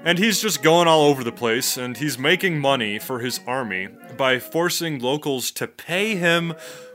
and 0.06 0.18
he's 0.18 0.41
just 0.41 0.61
going 0.64 0.88
all 0.88 1.03
over 1.06 1.23
the 1.23 1.32
place, 1.32 1.78
and 1.78 1.98
he's 1.98 2.18
making 2.18 2.60
money 2.60 2.99
for 2.99 3.19
his 3.19 3.40
army 3.48 3.88
by 4.18 4.40
forcing 4.40 4.99
locals 4.99 5.52
to 5.52 5.68
pay 5.68 6.15
him 6.15 6.53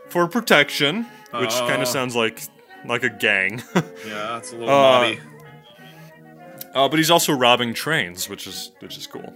for 0.09 0.27
protection, 0.28 1.05
which 1.35 1.51
kind 1.51 1.78
Oh. 1.78 1.83
of 1.83 1.89
sounds 1.89 2.15
like 2.16 2.43
like 2.87 3.03
a 3.03 3.11
gang. 3.11 3.62
yeah, 3.74 3.83
that's 4.35 4.53
a 4.53 4.57
little 4.57 4.69
uh, 4.70 5.01
naughty. 5.03 5.20
Uh, 6.74 6.89
but 6.89 6.99
he's 6.99 7.11
also 7.11 7.33
robbing 7.33 7.74
trains, 7.74 8.28
which 8.28 8.47
is 8.47 8.70
which 8.81 8.97
is 8.99 9.07
cool. 9.07 9.35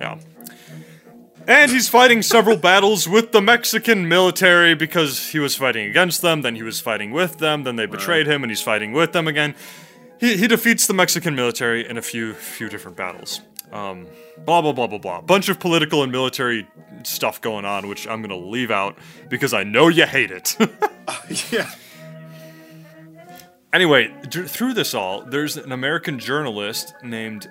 Yeah. 0.00 0.18
And 1.48 1.70
he's 1.72 1.88
fighting 1.88 2.22
several 2.22 2.56
battles 2.70 3.08
with 3.08 3.32
the 3.32 3.40
Mexican 3.40 4.08
military 4.08 4.74
because 4.76 5.30
he 5.30 5.38
was 5.40 5.56
fighting 5.56 5.88
against 5.88 6.22
them, 6.22 6.42
then 6.42 6.54
he 6.54 6.62
was 6.62 6.80
fighting 6.80 7.10
with 7.10 7.38
them, 7.38 7.64
then 7.64 7.74
they 7.76 7.86
betrayed 7.86 8.26
him, 8.28 8.44
and 8.44 8.50
he's 8.50 8.62
fighting 8.62 8.92
with 8.92 9.12
them 9.12 9.26
again. 9.26 9.54
He, 10.22 10.36
he 10.36 10.46
defeats 10.46 10.86
the 10.86 10.94
Mexican 10.94 11.34
military 11.34 11.86
in 11.86 11.98
a 11.98 12.02
few 12.02 12.34
few 12.34 12.68
different 12.68 12.96
battles. 12.96 13.40
Um, 13.72 14.06
blah 14.46 14.62
blah 14.62 14.72
blah 14.72 14.86
blah 14.86 14.98
blah. 14.98 15.20
Bunch 15.20 15.48
of 15.48 15.58
political 15.58 16.04
and 16.04 16.12
military 16.12 16.68
stuff 17.02 17.40
going 17.40 17.64
on, 17.64 17.88
which 17.88 18.06
I'm 18.06 18.22
gonna 18.22 18.36
leave 18.36 18.70
out 18.70 18.96
because 19.28 19.52
I 19.52 19.64
know 19.64 19.88
you 19.88 20.06
hate 20.06 20.30
it. 20.30 20.56
yeah. 21.50 21.68
Anyway, 23.72 24.14
d- 24.28 24.42
through 24.42 24.74
this 24.74 24.94
all, 24.94 25.22
there's 25.22 25.56
an 25.56 25.72
American 25.72 26.20
journalist 26.20 26.94
named 27.02 27.50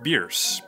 Bierce. 0.00 0.62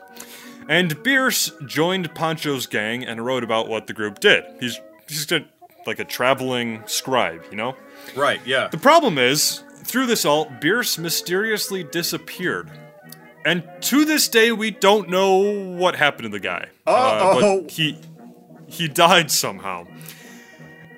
And 0.67 1.01
Bierce 1.01 1.51
joined 1.65 2.13
Pancho's 2.13 2.67
gang 2.67 3.05
and 3.05 3.25
wrote 3.25 3.45
about 3.45 3.69
what 3.69 3.87
the 3.87 3.93
group 3.93 4.19
did. 4.19 4.43
He's 4.59 4.81
he's 5.07 5.31
a, 5.31 5.45
like 5.87 5.99
a 5.99 6.05
traveling 6.05 6.83
scribe, 6.87 7.45
you 7.49 7.55
know? 7.55 7.77
Right. 8.17 8.41
Yeah. 8.45 8.67
The 8.67 8.77
problem 8.77 9.17
is, 9.17 9.63
through 9.83 10.07
this 10.07 10.25
all, 10.25 10.45
Bierce 10.61 10.97
mysteriously 10.97 11.83
disappeared. 11.83 12.69
And 13.45 13.63
to 13.81 14.05
this 14.05 14.27
day, 14.27 14.51
we 14.51 14.71
don't 14.71 15.09
know 15.09 15.37
what 15.75 15.95
happened 15.95 16.23
to 16.23 16.29
the 16.29 16.39
guy. 16.39 16.69
Uh, 16.85 17.39
but 17.39 17.71
he 17.71 17.97
he 18.67 18.87
died 18.87 19.31
somehow. 19.31 19.85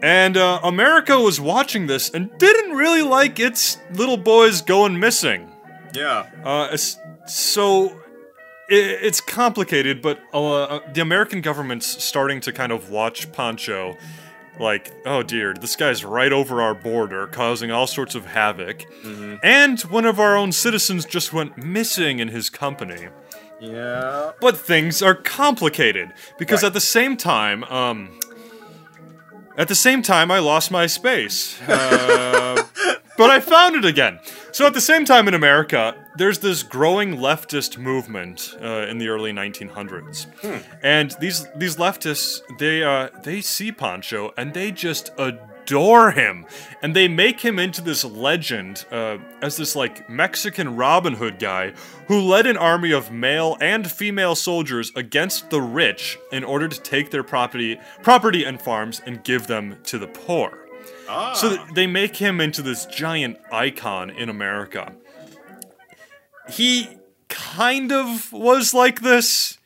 And 0.01 0.35
uh, 0.35 0.59
America 0.63 1.17
was 1.17 1.39
watching 1.39 1.87
this 1.87 2.09
and 2.09 2.29
didn't 2.37 2.71
really 2.71 3.01
like 3.01 3.39
its 3.39 3.77
little 3.93 4.17
boys 4.17 4.61
going 4.61 4.99
missing. 4.99 5.49
Yeah. 5.93 6.29
Uh, 6.43 6.75
so 7.25 7.89
i 7.89 8.75
it's 8.75 9.21
complicated, 9.21 10.01
but 10.01 10.19
uh, 10.33 10.79
the 10.93 11.01
American 11.01 11.41
government's 11.41 12.03
starting 12.03 12.41
to 12.41 12.51
kind 12.51 12.71
of 12.71 12.89
watch 12.89 13.31
Pancho 13.31 13.95
like, 14.59 14.91
oh 15.05 15.23
dear, 15.23 15.53
this 15.53 15.75
guy's 15.75 16.03
right 16.05 16.31
over 16.31 16.61
our 16.61 16.73
border, 16.75 17.27
causing 17.27 17.71
all 17.71 17.87
sorts 17.87 18.15
of 18.15 18.25
havoc. 18.27 18.85
And 19.43 19.79
one 19.81 20.05
of 20.05 20.19
our 20.19 20.35
own 20.37 20.51
citizens 20.51 21.05
just 21.05 21.33
went 21.33 21.57
missing 21.57 22.19
in 22.19 22.27
his 22.29 22.49
company. 22.49 23.07
Yeah. 23.59 24.31
But 24.41 24.57
things 24.57 25.01
are 25.01 25.15
complicated 25.15 26.13
because 26.37 26.63
Right. 26.63 26.67
at 26.67 26.73
the 26.73 26.81
same 26.81 27.15
time, 27.17 27.63
um, 27.65 28.19
at 29.57 29.67
the 29.67 29.75
same 29.75 30.01
time, 30.01 30.31
I 30.31 30.39
lost 30.39 30.69
my 30.71 30.85
space, 30.87 31.61
uh, 31.69 32.63
but 33.17 33.29
I 33.29 33.39
found 33.39 33.75
it 33.75 33.85
again. 33.85 34.19
So 34.53 34.67
at 34.67 34.75
the 34.75 34.81
same 34.81 35.03
time 35.03 35.27
in 35.27 35.33
America, 35.33 35.95
there's 36.15 36.37
this 36.37 36.61
growing 36.61 37.17
leftist 37.17 37.79
movement 37.79 38.55
uh, 38.61 38.85
in 38.87 38.99
the 38.99 39.07
early 39.07 39.33
1900s, 39.33 40.27
and 40.83 41.15
these 41.19 41.47
these 41.55 41.77
leftists 41.77 42.39
they 42.59 42.83
uh, 42.83 43.09
they 43.23 43.41
see 43.41 43.71
Pancho 43.71 44.31
and 44.37 44.53
they 44.53 44.69
just 44.69 45.09
adore 45.17 46.11
him, 46.11 46.45
and 46.83 46.95
they 46.95 47.07
make 47.07 47.39
him 47.39 47.57
into 47.57 47.81
this 47.81 48.05
legend 48.05 48.85
uh, 48.91 49.17
as 49.41 49.57
this 49.57 49.75
like 49.75 50.07
Mexican 50.07 50.75
Robin 50.75 51.15
Hood 51.15 51.39
guy 51.39 51.73
who 52.07 52.19
led 52.21 52.45
an 52.45 52.57
army 52.57 52.91
of 52.91 53.11
male 53.11 53.57
and 53.59 53.89
female 53.89 54.35
soldiers 54.35 54.91
against 54.95 55.49
the 55.49 55.61
rich 55.63 56.19
in 56.31 56.43
order 56.43 56.67
to 56.67 56.79
take 56.79 57.09
their 57.09 57.23
property 57.23 57.79
property 58.03 58.43
and 58.43 58.61
farms 58.61 59.01
and 59.07 59.23
give 59.23 59.47
them 59.47 59.77
to 59.85 59.97
the 59.97 60.07
poor. 60.07 60.62
Ah. 61.13 61.33
So 61.33 61.49
th- 61.55 61.61
they 61.75 61.87
make 61.87 62.17
him 62.17 62.41
into 62.41 62.61
this 62.61 62.85
giant 62.85 63.37
icon 63.51 64.09
in 64.09 64.29
America. 64.29 64.93
He 66.49 66.89
kind 67.29 67.91
of 67.91 68.31
was 68.33 68.73
like 68.73 69.01
this, 69.01 69.57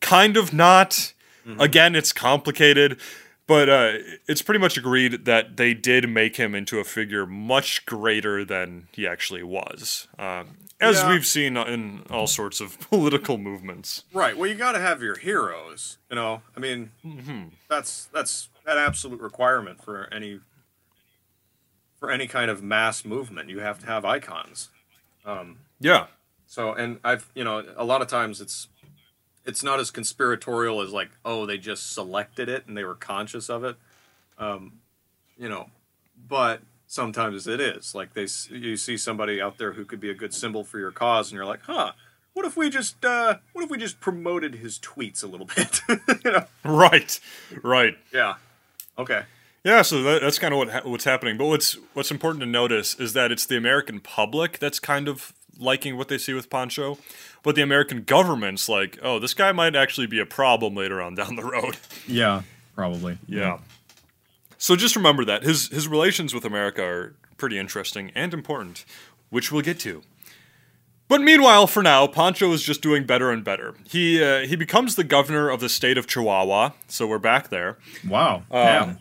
kind 0.00 0.36
of 0.36 0.52
not. 0.52 1.12
Again, 1.60 1.94
it's 1.94 2.12
complicated, 2.12 2.98
but 3.46 3.68
uh, 3.68 3.92
it's 4.26 4.42
pretty 4.42 4.58
much 4.58 4.76
agreed 4.76 5.26
that 5.26 5.56
they 5.56 5.74
did 5.74 6.08
make 6.08 6.34
him 6.38 6.56
into 6.56 6.80
a 6.80 6.84
figure 6.84 7.24
much 7.24 7.86
greater 7.86 8.44
than 8.44 8.88
he 8.90 9.06
actually 9.06 9.44
was, 9.44 10.08
um, 10.18 10.56
as 10.80 10.96
Yeah. 10.96 11.10
we've 11.10 11.24
seen 11.24 11.56
in 11.56 12.02
all 12.10 12.26
sorts 12.26 12.60
of 12.60 12.80
political 12.90 13.38
movements. 13.38 14.02
Right. 14.12 14.36
Well, 14.36 14.48
you 14.50 14.56
got 14.56 14.72
to 14.72 14.80
have 14.80 15.00
your 15.02 15.16
heroes. 15.18 15.98
You 16.10 16.16
know. 16.16 16.42
I 16.56 16.58
mean, 16.58 16.90
that's 17.68 18.06
that's 18.12 18.48
an 18.66 18.76
absolute 18.78 19.20
requirement 19.20 19.84
for 19.84 20.08
any 20.12 20.40
for 21.98 22.10
any 22.10 22.26
kind 22.26 22.50
of 22.50 22.62
mass 22.62 23.04
movement. 23.04 23.48
You 23.48 23.60
have 23.60 23.78
to 23.80 23.86
have 23.86 24.04
icons. 24.04 24.70
Um, 25.24 25.58
Yeah. 25.80 26.06
So, 26.46 26.72
and 26.72 27.00
I've, 27.02 27.28
you 27.34 27.42
know, 27.42 27.64
a 27.76 27.84
lot 27.84 28.02
of 28.02 28.08
times 28.08 28.40
it's 28.40 28.68
it's 29.44 29.62
not 29.62 29.78
as 29.80 29.90
conspiratorial 29.90 30.80
as 30.80 30.92
like, 30.92 31.10
oh, 31.24 31.46
they 31.46 31.58
just 31.58 31.92
selected 31.92 32.48
it 32.48 32.66
and 32.66 32.76
they 32.76 32.84
were 32.84 32.94
conscious 32.94 33.48
of 33.48 33.64
it. 33.64 33.76
Um, 34.38 34.80
you 35.38 35.48
know, 35.48 35.70
but 36.28 36.62
sometimes 36.86 37.46
it 37.46 37.60
is 37.60 37.94
like 37.94 38.14
they 38.14 38.26
you 38.50 38.76
see 38.76 38.96
somebody 38.96 39.40
out 39.40 39.58
there 39.58 39.72
who 39.72 39.84
could 39.84 40.00
be 40.00 40.10
a 40.10 40.14
good 40.14 40.32
symbol 40.34 40.62
for 40.64 40.78
your 40.78 40.92
cause 40.92 41.30
and 41.30 41.36
you're 41.36 41.44
like, 41.46 41.62
"Huh, 41.62 41.92
what 42.32 42.44
if 42.46 42.56
we 42.56 42.70
just 42.70 43.04
uh, 43.04 43.36
what 43.52 43.64
if 43.64 43.70
we 43.70 43.78
just 43.78 43.98
promoted 44.00 44.56
his 44.56 44.78
tweets 44.78 45.24
a 45.24 45.26
little 45.26 45.46
bit? 45.56 45.80
you 46.24 46.30
know? 46.32 46.44
Right, 46.64 47.18
right. 47.62 47.96
Yeah. 48.12 48.34
Okay. 48.98 49.22
Yeah, 49.66 49.82
so 49.82 50.00
that, 50.04 50.22
that's 50.22 50.38
kind 50.38 50.54
of 50.54 50.58
what 50.58 50.70
ha- 50.70 50.82
what's 50.84 51.02
happening. 51.02 51.36
But 51.36 51.46
what's 51.46 51.76
what's 51.92 52.12
important 52.12 52.40
to 52.42 52.46
notice 52.46 52.94
is 53.00 53.14
that 53.14 53.32
it's 53.32 53.44
the 53.44 53.56
American 53.56 53.98
public 53.98 54.60
that's 54.60 54.78
kind 54.78 55.08
of 55.08 55.32
liking 55.58 55.96
what 55.96 56.06
they 56.06 56.18
see 56.18 56.32
with 56.32 56.48
Pancho, 56.48 56.98
but 57.42 57.56
the 57.56 57.62
American 57.62 58.04
government's 58.04 58.68
like, 58.68 58.96
oh, 59.02 59.18
this 59.18 59.34
guy 59.34 59.50
might 59.50 59.74
actually 59.74 60.06
be 60.06 60.20
a 60.20 60.26
problem 60.26 60.76
later 60.76 61.02
on 61.02 61.16
down 61.16 61.34
the 61.34 61.42
road. 61.42 61.76
Yeah, 62.06 62.42
probably. 62.76 63.18
Yeah. 63.26 63.58
So 64.58 64.76
just 64.76 64.94
remember 64.94 65.24
that 65.24 65.42
his 65.42 65.66
his 65.70 65.88
relations 65.88 66.32
with 66.32 66.44
America 66.44 66.84
are 66.84 67.16
pretty 67.36 67.58
interesting 67.58 68.12
and 68.14 68.32
important, 68.32 68.84
which 69.30 69.50
we'll 69.50 69.62
get 69.62 69.80
to. 69.80 70.02
But 71.08 71.22
meanwhile, 71.22 71.66
for 71.66 71.82
now, 71.82 72.06
Pancho 72.06 72.52
is 72.52 72.62
just 72.62 72.82
doing 72.82 73.04
better 73.04 73.32
and 73.32 73.42
better. 73.42 73.74
He 73.88 74.22
uh, 74.22 74.46
he 74.46 74.54
becomes 74.54 74.94
the 74.94 75.02
governor 75.02 75.50
of 75.50 75.58
the 75.58 75.68
state 75.68 75.98
of 75.98 76.06
Chihuahua, 76.06 76.70
so 76.86 77.08
we're 77.08 77.18
back 77.18 77.48
there. 77.48 77.78
Wow. 78.08 78.44
Yeah. 78.52 78.94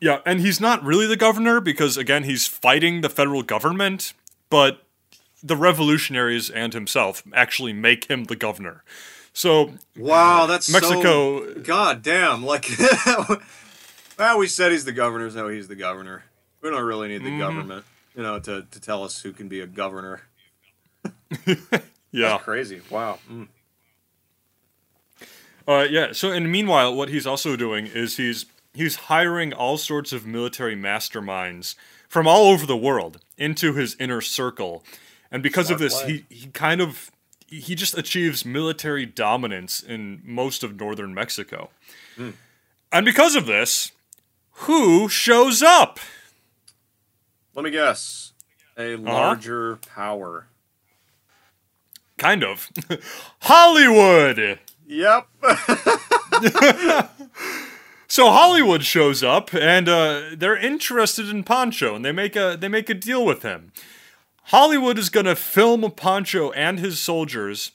Yeah, 0.00 0.20
and 0.24 0.40
he's 0.40 0.60
not 0.60 0.82
really 0.82 1.06
the 1.06 1.16
governor 1.16 1.60
because 1.60 1.96
again, 1.96 2.24
he's 2.24 2.46
fighting 2.46 3.02
the 3.02 3.10
federal 3.10 3.42
government, 3.42 4.14
but 4.48 4.82
the 5.42 5.56
revolutionaries 5.56 6.48
and 6.50 6.72
himself 6.72 7.22
actually 7.34 7.72
make 7.72 8.06
him 8.10 8.24
the 8.24 8.36
governor. 8.36 8.82
So 9.32 9.74
Wow, 9.96 10.46
that's 10.46 10.70
Mexico- 10.72 11.54
So, 11.54 11.60
God 11.60 12.02
damn! 12.02 12.44
Like, 12.44 12.66
well, 14.18 14.38
we 14.38 14.46
said 14.48 14.72
he's 14.72 14.84
the 14.84 14.92
governor, 14.92 15.30
so 15.30 15.48
he's 15.48 15.68
the 15.68 15.76
governor. 15.76 16.24
We 16.62 16.70
don't 16.70 16.82
really 16.84 17.08
need 17.08 17.22
the 17.24 17.38
government, 17.38 17.84
you 18.14 18.22
know, 18.22 18.38
to, 18.40 18.66
to 18.70 18.80
tell 18.80 19.02
us 19.04 19.22
who 19.22 19.32
can 19.32 19.48
be 19.48 19.60
a 19.60 19.66
governor. 19.66 20.22
yeah, 21.46 21.54
That's 22.12 22.44
crazy. 22.44 22.82
Wow. 22.90 23.18
Mm. 23.30 23.48
Uh, 25.66 25.86
yeah. 25.88 26.12
So, 26.12 26.32
and 26.32 26.50
meanwhile, 26.50 26.94
what 26.94 27.08
he's 27.08 27.26
also 27.26 27.56
doing 27.56 27.86
is 27.86 28.16
he's 28.16 28.46
he's 28.74 28.96
hiring 28.96 29.52
all 29.52 29.76
sorts 29.76 30.12
of 30.12 30.26
military 30.26 30.76
masterminds 30.76 31.74
from 32.08 32.26
all 32.26 32.48
over 32.48 32.66
the 32.66 32.76
world 32.76 33.18
into 33.38 33.74
his 33.74 33.96
inner 34.00 34.20
circle, 34.20 34.84
and 35.30 35.42
because 35.42 35.70
of 35.70 35.78
this, 35.78 36.02
play. 36.02 36.24
he 36.28 36.34
he 36.34 36.46
kind 36.48 36.80
of 36.80 37.10
he 37.46 37.74
just 37.74 37.96
achieves 37.98 38.44
military 38.44 39.04
dominance 39.06 39.80
in 39.82 40.20
most 40.24 40.62
of 40.62 40.78
northern 40.78 41.12
Mexico, 41.14 41.70
Hmm. 42.16 42.30
and 42.92 43.04
because 43.04 43.34
of 43.36 43.46
this, 43.46 43.92
who 44.64 45.08
shows 45.08 45.62
up? 45.62 45.98
Let 47.54 47.64
me 47.64 47.70
guess. 47.70 48.32
A 48.76 48.94
Uh-huh. 48.94 49.02
larger 49.02 49.76
power. 49.76 50.46
Kind 52.18 52.44
of 52.44 52.68
Hollywood. 53.42 54.58
Yep. 54.86 55.26
So 58.10 58.32
Hollywood 58.32 58.82
shows 58.82 59.22
up, 59.22 59.54
and 59.54 59.88
uh, 59.88 60.30
they're 60.36 60.56
interested 60.56 61.28
in 61.28 61.44
Pancho, 61.44 61.94
and 61.94 62.04
they 62.04 62.10
make 62.10 62.34
a 62.34 62.56
they 62.58 62.66
make 62.66 62.90
a 62.90 62.94
deal 62.94 63.24
with 63.24 63.44
him. 63.44 63.72
Hollywood 64.46 64.98
is 64.98 65.10
going 65.10 65.26
to 65.26 65.36
film 65.36 65.88
Pancho 65.92 66.50
and 66.50 66.80
his 66.80 66.98
soldiers 66.98 67.70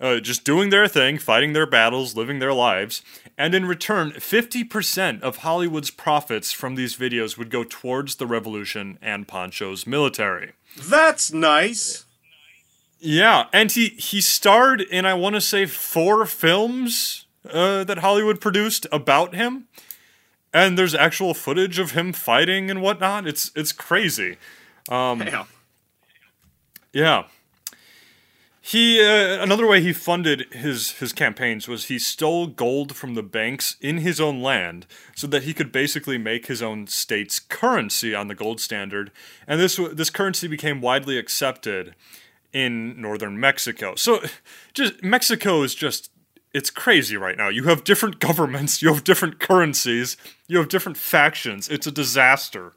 uh, 0.00 0.18
just 0.18 0.42
doing 0.42 0.70
their 0.70 0.88
thing, 0.88 1.18
fighting 1.18 1.52
their 1.52 1.66
battles, 1.66 2.16
living 2.16 2.40
their 2.40 2.52
lives, 2.52 3.00
and 3.38 3.54
in 3.54 3.64
return, 3.64 4.10
fifty 4.10 4.64
percent 4.64 5.22
of 5.22 5.36
Hollywood's 5.36 5.90
profits 5.90 6.50
from 6.50 6.74
these 6.74 6.96
videos 6.96 7.38
would 7.38 7.48
go 7.48 7.62
towards 7.62 8.16
the 8.16 8.26
revolution 8.26 8.98
and 9.00 9.28
Pancho's 9.28 9.86
military. 9.86 10.54
That's 10.76 11.32
nice. 11.32 12.06
Yeah, 12.98 13.46
and 13.52 13.70
he 13.70 13.90
he 13.90 14.20
starred 14.20 14.80
in 14.80 15.06
I 15.06 15.14
want 15.14 15.36
to 15.36 15.40
say 15.40 15.64
four 15.64 16.26
films 16.26 17.25
uh, 17.50 17.84
that 17.84 17.98
Hollywood 17.98 18.40
produced 18.40 18.86
about 18.92 19.34
him, 19.34 19.68
and 20.52 20.78
there's 20.78 20.94
actual 20.94 21.34
footage 21.34 21.78
of 21.78 21.92
him 21.92 22.12
fighting 22.12 22.70
and 22.70 22.80
whatnot. 22.80 23.26
It's 23.26 23.50
it's 23.54 23.72
crazy. 23.72 24.36
Damn. 25.20 25.46
Yeah. 26.92 27.24
He 28.60 29.00
uh, 29.00 29.40
another 29.40 29.64
way 29.64 29.80
he 29.80 29.92
funded 29.92 30.52
his 30.52 30.92
his 30.92 31.12
campaigns 31.12 31.68
was 31.68 31.84
he 31.84 32.00
stole 32.00 32.48
gold 32.48 32.96
from 32.96 33.14
the 33.14 33.22
banks 33.22 33.76
in 33.80 33.98
his 33.98 34.20
own 34.20 34.42
land 34.42 34.86
so 35.14 35.28
that 35.28 35.44
he 35.44 35.54
could 35.54 35.70
basically 35.70 36.18
make 36.18 36.46
his 36.46 36.62
own 36.62 36.88
state's 36.88 37.38
currency 37.38 38.12
on 38.12 38.26
the 38.26 38.34
gold 38.34 38.60
standard, 38.60 39.12
and 39.46 39.60
this 39.60 39.78
this 39.92 40.10
currency 40.10 40.48
became 40.48 40.80
widely 40.80 41.16
accepted 41.16 41.94
in 42.52 43.00
northern 43.00 43.38
Mexico. 43.38 43.94
So, 43.94 44.20
just 44.72 45.02
Mexico 45.02 45.62
is 45.62 45.74
just 45.74 46.10
it's 46.56 46.70
crazy 46.70 47.16
right 47.16 47.36
now. 47.36 47.48
You 47.48 47.64
have 47.64 47.84
different 47.84 48.18
governments, 48.18 48.80
you 48.82 48.88
have 48.92 49.04
different 49.04 49.38
currencies, 49.38 50.16
you 50.48 50.56
have 50.58 50.68
different 50.68 50.96
factions. 50.98 51.68
It's 51.68 51.86
a 51.86 51.90
disaster. 51.92 52.72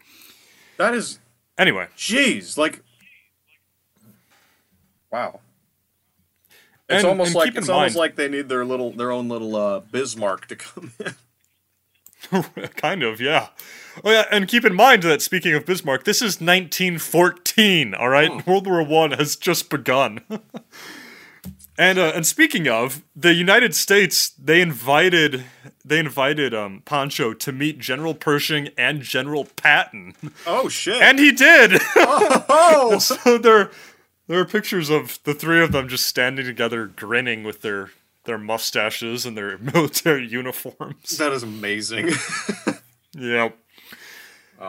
That 0.77 0.93
is, 0.93 1.19
Anyway, 1.57 1.87
jeez, 1.97 2.57
like, 2.57 2.81
wow. 5.11 5.39
It's 6.87 6.99
And- 7.03 7.07
almost 7.07 7.27
and 7.29 7.35
like 7.35 7.55
it's 7.55 7.69
almost 7.69 7.95
mind- 7.95 7.99
like 7.99 8.15
they 8.15 8.27
need 8.29 8.49
their 8.49 8.65
little 8.65 8.91
their 8.91 9.11
own 9.11 9.27
little 9.29 9.55
uh, 9.55 9.79
Bismarck 9.81 10.47
to 10.47 10.55
come 10.55 10.91
in. 10.99 11.15
kind 12.75 13.03
of, 13.03 13.21
yeah. 13.21 13.49
Oh 14.03 14.11
yeah, 14.11 14.25
and 14.31 14.47
keep 14.47 14.65
in 14.65 14.73
mind 14.75 15.03
that 15.03 15.21
speaking 15.21 15.53
of 15.53 15.65
Bismarck, 15.65 16.03
this 16.05 16.17
is 16.21 16.39
1914. 16.41 17.93
All 17.93 18.09
right, 18.09 18.45
World 18.47 18.65
War 18.67 18.83
One 18.83 19.11
has 19.11 19.35
just 19.35 19.69
begun. 19.69 20.21
and 21.79 21.97
uh, 21.97 22.11
and 22.13 22.27
speaking 22.27 22.67
of 22.67 23.01
the 23.15 23.33
United 23.33 23.73
States, 23.73 24.29
they 24.31 24.61
invited 24.61 25.45
they 25.83 25.97
invited 25.99 26.53
um, 26.53 26.83
Pancho 26.85 27.33
to 27.33 27.51
meet 27.51 27.79
General 27.79 28.13
Pershing 28.13 28.69
and 28.77 29.01
General 29.01 29.45
Patton, 29.55 30.13
Oh 30.45 30.69
shit! 30.69 31.01
and 31.01 31.17
he 31.17 31.31
did. 31.31 31.79
oh, 31.95 32.99
so 33.01 33.37
there 33.39 33.71
there 34.27 34.39
are 34.39 34.45
pictures 34.45 34.89
of 34.91 35.17
the 35.23 35.33
three 35.33 35.63
of 35.63 35.71
them 35.71 35.87
just 35.87 36.05
standing 36.05 36.45
together, 36.45 36.85
grinning 36.85 37.43
with 37.43 37.61
their 37.61 37.89
their 38.25 38.37
mustaches 38.37 39.25
and 39.25 39.35
their 39.37 39.57
military 39.73 40.27
uniforms. 40.27 41.17
that 41.17 41.31
is 41.31 41.41
amazing. 41.41 42.11
Yep. 43.17 43.57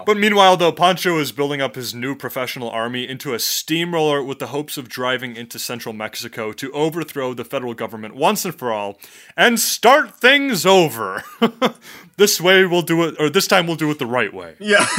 But 0.07 0.17
meanwhile, 0.17 0.57
though, 0.57 0.71
Pancho 0.73 1.19
is 1.19 1.33
building 1.33 1.61
up 1.61 1.75
his 1.75 1.93
new 1.95 2.15
professional 2.15 2.71
army 2.71 3.09
into 3.09 3.35
a 3.35 3.39
steamroller 3.41 4.23
with 4.23 4.39
the 4.39 4.47
hopes 4.49 4.79
of 4.79 4.89
driving 4.89 5.35
into 5.35 5.59
central 5.59 5.93
Mexico 5.93 6.53
to 6.53 6.71
overthrow 6.73 7.35
the 7.35 7.45
federal 7.45 7.75
government 7.75 8.15
once 8.15 8.45
and 8.45 8.55
for 8.55 8.73
all 8.73 8.99
and 9.37 9.59
start 9.59 10.15
things 10.21 10.65
over. 10.65 11.25
this 12.17 12.41
way 12.41 12.65
we'll 12.65 12.83
do 12.83 13.03
it, 13.03 13.17
or 13.19 13.29
this 13.29 13.49
time 13.49 13.67
we'll 13.67 13.75
do 13.77 13.91
it 13.91 13.99
the 13.99 14.07
right 14.07 14.33
way. 14.33 14.55
yeah. 14.61 14.87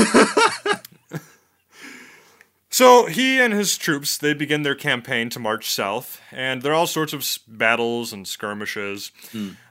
So 2.73 3.05
he 3.05 3.37
and 3.41 3.53
his 3.53 3.77
troops 3.77 4.17
they 4.17 4.33
begin 4.33 4.63
their 4.63 4.75
campaign 4.75 5.29
to 5.31 5.39
march 5.39 5.69
south, 5.69 6.21
and 6.31 6.61
there 6.61 6.71
are 6.71 6.75
all 6.75 6.87
sorts 6.87 7.11
of 7.11 7.19
s- 7.19 7.37
battles 7.45 8.13
and 8.13 8.25
skirmishes. 8.25 9.11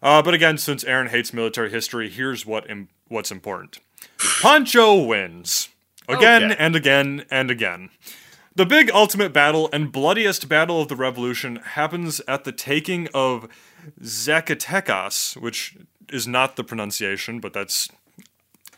Uh, 0.03 0.21
but 0.21 0.35
again, 0.35 0.59
since 0.59 0.85
Aaron 0.85 1.09
hates 1.09 1.33
military 1.33 1.71
history, 1.71 2.11
here's 2.11 2.45
what 2.45 2.69
Im- 2.69 2.91
what's 3.09 3.31
important: 3.31 3.79
Pancho 4.43 5.03
wins 5.03 5.69
again 6.09 6.45
Okay. 6.45 6.57
and 6.59 6.77
again 6.77 7.25
and 7.31 7.51
again. 7.51 7.91
The 8.55 8.67
big 8.67 8.91
ultimate 8.91 9.33
battle 9.33 9.71
and 9.73 9.91
bloodiest 9.93 10.49
battle 10.49 10.83
of 10.83 10.89
the 10.89 10.97
revolution 10.97 11.57
happens 11.57 12.21
at 12.29 12.45
the 12.45 12.53
taking 12.53 13.09
of 13.15 13.49
Zacatecas, 14.03 15.37
which 15.37 15.77
is 16.13 16.27
not 16.27 16.57
the 16.57 16.65
pronunciation, 16.65 17.41
but 17.41 17.53
that's. 17.53 17.89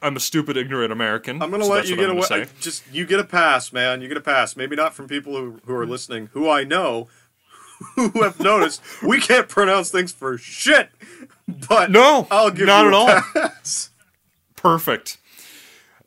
I'm 0.04 0.16
a 0.16 0.20
stupid, 0.20 0.56
ignorant 0.56 0.92
American. 0.92 1.40
I'm 1.40 1.50
gonna 1.50 1.64
so 1.64 1.70
let 1.70 1.88
you 1.88 1.96
get 1.96 2.10
away. 2.10 2.46
Just 2.60 2.82
you 2.92 3.06
get 3.06 3.20
a 3.20 3.24
pass, 3.24 3.72
man. 3.72 4.02
You 4.02 4.08
get 4.08 4.16
a 4.16 4.20
pass. 4.22 4.56
Maybe 4.56 4.74
not 4.76 4.94
from 4.94 5.06
people 5.08 5.36
who, 5.36 5.60
who 5.64 5.74
are 5.74 5.86
listening, 5.86 6.28
who 6.32 6.50
I 6.50 6.64
know, 6.64 7.08
who 7.94 8.10
have 8.22 8.40
noticed 8.40 8.82
we 9.02 9.20
can't 9.20 9.48
pronounce 9.48 9.90
things 9.90 10.12
for 10.12 10.36
shit. 10.38 10.90
But 11.68 11.90
No, 11.90 12.26
I'll 12.32 12.50
give 12.50 12.66
not 12.66 12.82
you 12.82 12.88
at 12.88 12.94
all. 12.94 13.48
Perfect. 14.56 15.18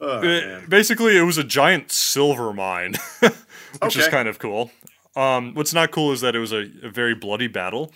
Oh, 0.01 0.19
Uh, 0.19 0.61
basically, 0.67 1.17
it 1.17 1.21
was 1.23 1.37
a 1.37 1.43
giant 1.43 1.91
silver 1.91 2.53
mine, 2.53 2.95
which 3.81 3.97
is 3.97 4.07
kind 4.07 4.27
of 4.27 4.39
cool. 4.39 4.71
Um, 5.15 5.53
what's 5.53 5.73
not 5.73 5.91
cool 5.91 6.11
is 6.11 6.21
that 6.21 6.35
it 6.35 6.39
was 6.39 6.51
a, 6.51 6.69
a 6.83 6.89
very 6.89 7.15
bloody 7.15 7.47
battle. 7.47 7.91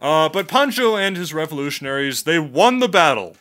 Uh, 0.00 0.28
but 0.28 0.48
Pancho 0.48 0.96
and 0.96 1.16
his 1.16 1.32
revolutionaries, 1.34 2.22
they 2.24 2.38
won 2.38 2.78
the 2.78 2.88
battle. 2.88 3.36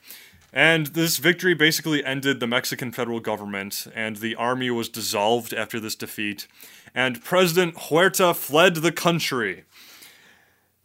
And 0.51 0.87
this 0.87 1.17
victory 1.17 1.55
basically 1.55 2.05
ended 2.05 2.39
the 2.39 2.45
Mexican 2.47 2.91
federal 2.91 3.19
government, 3.19 3.87
and 3.95 4.17
the 4.17 4.35
army 4.35 4.69
was 4.69 4.87
dissolved 4.87 5.51
after 5.51 5.79
this 5.79 5.95
defeat. 5.95 6.47
And 6.93 7.23
President 7.23 7.75
Huerta 7.75 8.35
fled 8.35 8.75
the 8.75 8.91
country. 8.91 9.63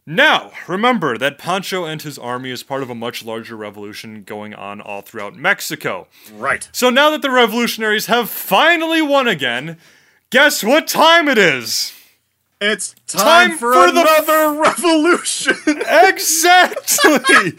Now, 0.05 0.51
remember 0.67 1.17
that 1.19 1.37
Pancho 1.37 1.85
and 1.85 2.01
his 2.01 2.17
army 2.17 2.49
is 2.49 2.63
part 2.63 2.81
of 2.81 2.89
a 2.89 2.95
much 2.95 3.23
larger 3.23 3.55
revolution 3.55 4.23
going 4.23 4.53
on 4.55 4.81
all 4.81 5.01
throughout 5.01 5.35
Mexico. 5.35 6.07
Right. 6.33 6.67
So 6.71 6.89
now 6.89 7.11
that 7.11 7.21
the 7.21 7.29
revolutionaries 7.29 8.07
have 8.07 8.29
finally 8.29 9.01
won 9.03 9.27
again, 9.27 9.77
guess 10.31 10.63
what 10.63 10.87
time 10.87 11.27
it 11.27 11.37
is? 11.37 11.93
It's 12.61 12.93
time, 13.07 13.49
Time 13.51 13.57
for, 13.57 13.71
for 13.71 13.91
the- 13.91 14.01
another 14.01 14.59
revolution. 14.59 15.55
Exactly. 15.87 17.51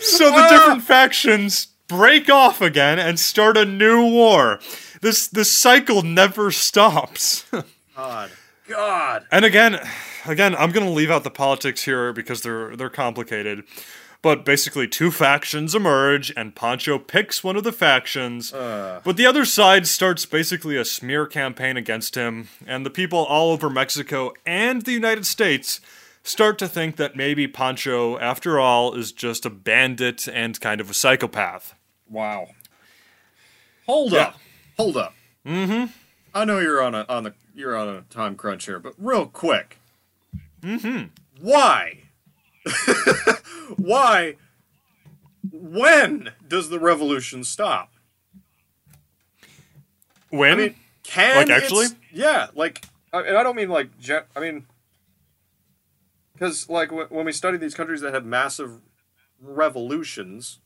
so 0.00 0.30
the 0.30 0.46
different 0.50 0.82
factions 0.82 1.68
break 1.88 2.28
off 2.28 2.60
again 2.60 2.98
and 2.98 3.18
start 3.18 3.56
a 3.56 3.64
new 3.64 4.02
war. 4.04 4.60
This 5.00 5.26
this 5.26 5.50
cycle 5.50 6.02
never 6.02 6.50
stops. 6.50 7.46
God. 7.96 8.30
God. 8.68 9.24
and 9.32 9.44
again, 9.44 9.80
again, 10.28 10.54
I'm 10.56 10.70
gonna 10.70 10.90
leave 10.90 11.10
out 11.10 11.24
the 11.24 11.30
politics 11.30 11.84
here 11.84 12.12
because 12.12 12.42
they're 12.42 12.76
they're 12.76 12.90
complicated. 12.90 13.64
But 14.20 14.44
basically, 14.44 14.88
two 14.88 15.12
factions 15.12 15.76
emerge, 15.76 16.32
and 16.36 16.52
Pancho 16.56 16.98
picks 16.98 17.44
one 17.44 17.54
of 17.54 17.62
the 17.62 17.70
factions. 17.70 18.50
But 18.50 19.16
the 19.16 19.26
other 19.26 19.44
side 19.44 19.86
starts 19.86 20.26
basically 20.26 20.76
a 20.76 20.84
smear 20.84 21.24
campaign 21.26 21.76
against 21.76 22.16
him, 22.16 22.48
and 22.66 22.84
the 22.84 22.90
people 22.90 23.20
all 23.24 23.52
over 23.52 23.70
Mexico 23.70 24.32
and 24.44 24.82
the 24.82 24.90
United 24.92 25.24
States 25.24 25.80
start 26.24 26.58
to 26.58 26.66
think 26.68 26.96
that 26.96 27.14
maybe 27.14 27.46
Pancho, 27.46 28.18
after 28.18 28.58
all, 28.58 28.92
is 28.92 29.12
just 29.12 29.46
a 29.46 29.50
bandit 29.50 30.26
and 30.26 30.60
kind 30.60 30.80
of 30.80 30.90
a 30.90 30.94
psychopath. 30.94 31.74
Wow. 32.10 32.48
Hold 33.86 34.12
Yeah. 34.12 34.20
up. 34.20 34.40
Hold 34.76 34.96
up. 34.96 35.14
Mm-hmm. 35.46 35.92
I 36.34 36.44
know 36.44 36.58
you're 36.58 36.82
on 36.82 36.94
a 36.96 37.06
on 37.08 37.22
the 37.24 37.34
you're 37.54 37.76
on 37.76 37.88
a 37.88 38.00
time 38.02 38.34
crunch 38.36 38.66
here, 38.66 38.78
but 38.80 38.94
real 38.98 39.26
quick. 39.26 39.77
Mm-hmm. 40.62 41.04
Why? 41.40 42.00
Why? 43.76 44.36
When 45.50 46.30
does 46.46 46.68
the 46.68 46.78
revolution 46.78 47.44
stop? 47.44 47.92
When? 50.30 50.52
I 50.52 50.56
mean, 50.56 50.74
can 51.02 51.36
Like, 51.36 51.50
actually? 51.50 51.86
Yeah, 52.12 52.48
like, 52.54 52.84
I, 53.12 53.22
and 53.22 53.36
I 53.36 53.42
don't 53.42 53.56
mean 53.56 53.70
like, 53.70 53.88
I 54.36 54.40
mean, 54.40 54.66
because 56.34 56.68
like 56.68 56.90
w- 56.90 57.08
when 57.08 57.24
we 57.24 57.32
study 57.32 57.56
these 57.58 57.74
countries 57.74 58.00
that 58.02 58.14
had 58.14 58.24
massive 58.24 58.80
revolutions, 59.40 60.58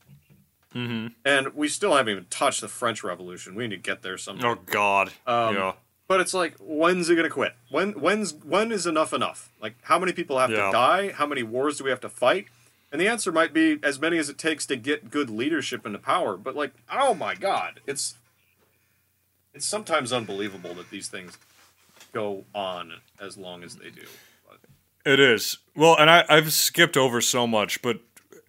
mm-hmm. 0.75 1.09
and 1.25 1.55
we 1.55 1.69
still 1.69 1.95
haven't 1.95 2.11
even 2.11 2.27
touched 2.29 2.61
the 2.61 2.69
French 2.69 3.03
Revolution. 3.05 3.55
We 3.55 3.69
need 3.69 3.77
to 3.77 3.83
get 3.83 4.03
there 4.03 4.19
someday. 4.19 4.47
Oh 4.49 4.57
God. 4.67 5.13
Um, 5.27 5.55
yeah. 5.55 5.73
But 6.09 6.21
it's 6.21 6.35
like, 6.35 6.55
when's 6.59 7.09
it 7.09 7.17
gonna 7.17 7.31
quit? 7.31 7.55
When 7.71 7.93
when's 7.93 8.35
when 8.35 8.71
is 8.73 8.87
enough 8.87 9.13
enough? 9.13 9.51
Like, 9.61 9.77
how 9.83 9.99
many 9.99 10.13
people 10.13 10.39
have 10.39 10.51
Yeah. 10.51 10.67
to 10.67 10.73
die? 10.73 11.13
How 11.13 11.27
many 11.27 11.43
wars 11.43 11.79
do 11.79 11.85
we 11.85 11.91
have 11.91 12.01
to 12.01 12.09
fight? 12.09 12.47
And 12.91 13.01
the 13.01 13.09
answer 13.09 13.33
might 13.33 13.55
be 13.55 13.79
as 13.83 13.99
many 13.99 14.19
as 14.19 14.29
it 14.29 14.37
takes 14.37 14.67
to 14.67 14.77
get 14.77 15.11
good 15.11 15.31
leadership 15.31 15.87
into 15.87 15.99
power. 15.99 16.37
But 16.37 16.55
like, 16.55 16.73
oh 16.91 17.15
my 17.15 17.35
god, 17.35 17.81
it's 17.87 18.17
it's 19.55 19.65
sometimes 19.67 20.13
unbelievable 20.13 20.75
that 20.75 20.91
these 20.91 21.09
things 21.09 21.39
go 22.13 22.45
on 22.55 22.93
as 23.21 23.37
long 23.39 23.63
as 23.63 23.77
they 23.77 23.91
do. 23.91 24.07
But, 24.49 24.59
It 25.11 25.21
is. 25.21 25.59
Well, 25.75 25.97
and 25.99 26.11
I, 26.11 26.25
I've 26.29 26.53
skipped 26.53 26.97
over 26.97 27.21
so 27.21 27.47
much, 27.47 27.81
but 27.83 28.01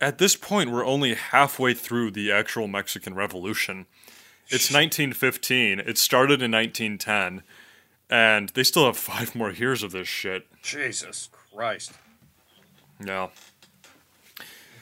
at 0.01 0.17
this 0.17 0.35
point, 0.35 0.71
we're 0.71 0.85
only 0.85 1.13
halfway 1.13 1.73
through 1.73 2.11
the 2.11 2.31
actual 2.31 2.67
Mexican 2.67 3.15
Revolution. 3.15 3.85
It's 4.53 4.71
1915. 4.71 5.79
It 5.79 5.97
started 5.97 6.41
in 6.41 6.51
1910, 6.51 7.43
and 8.09 8.49
they 8.49 8.63
still 8.63 8.85
have 8.85 8.97
five 8.97 9.35
more 9.35 9.51
years 9.51 9.83
of 9.83 9.91
this 9.91 10.07
shit. 10.07 10.45
Jesus 10.61 11.29
Christ. 11.53 11.93
Yeah. 13.03 13.29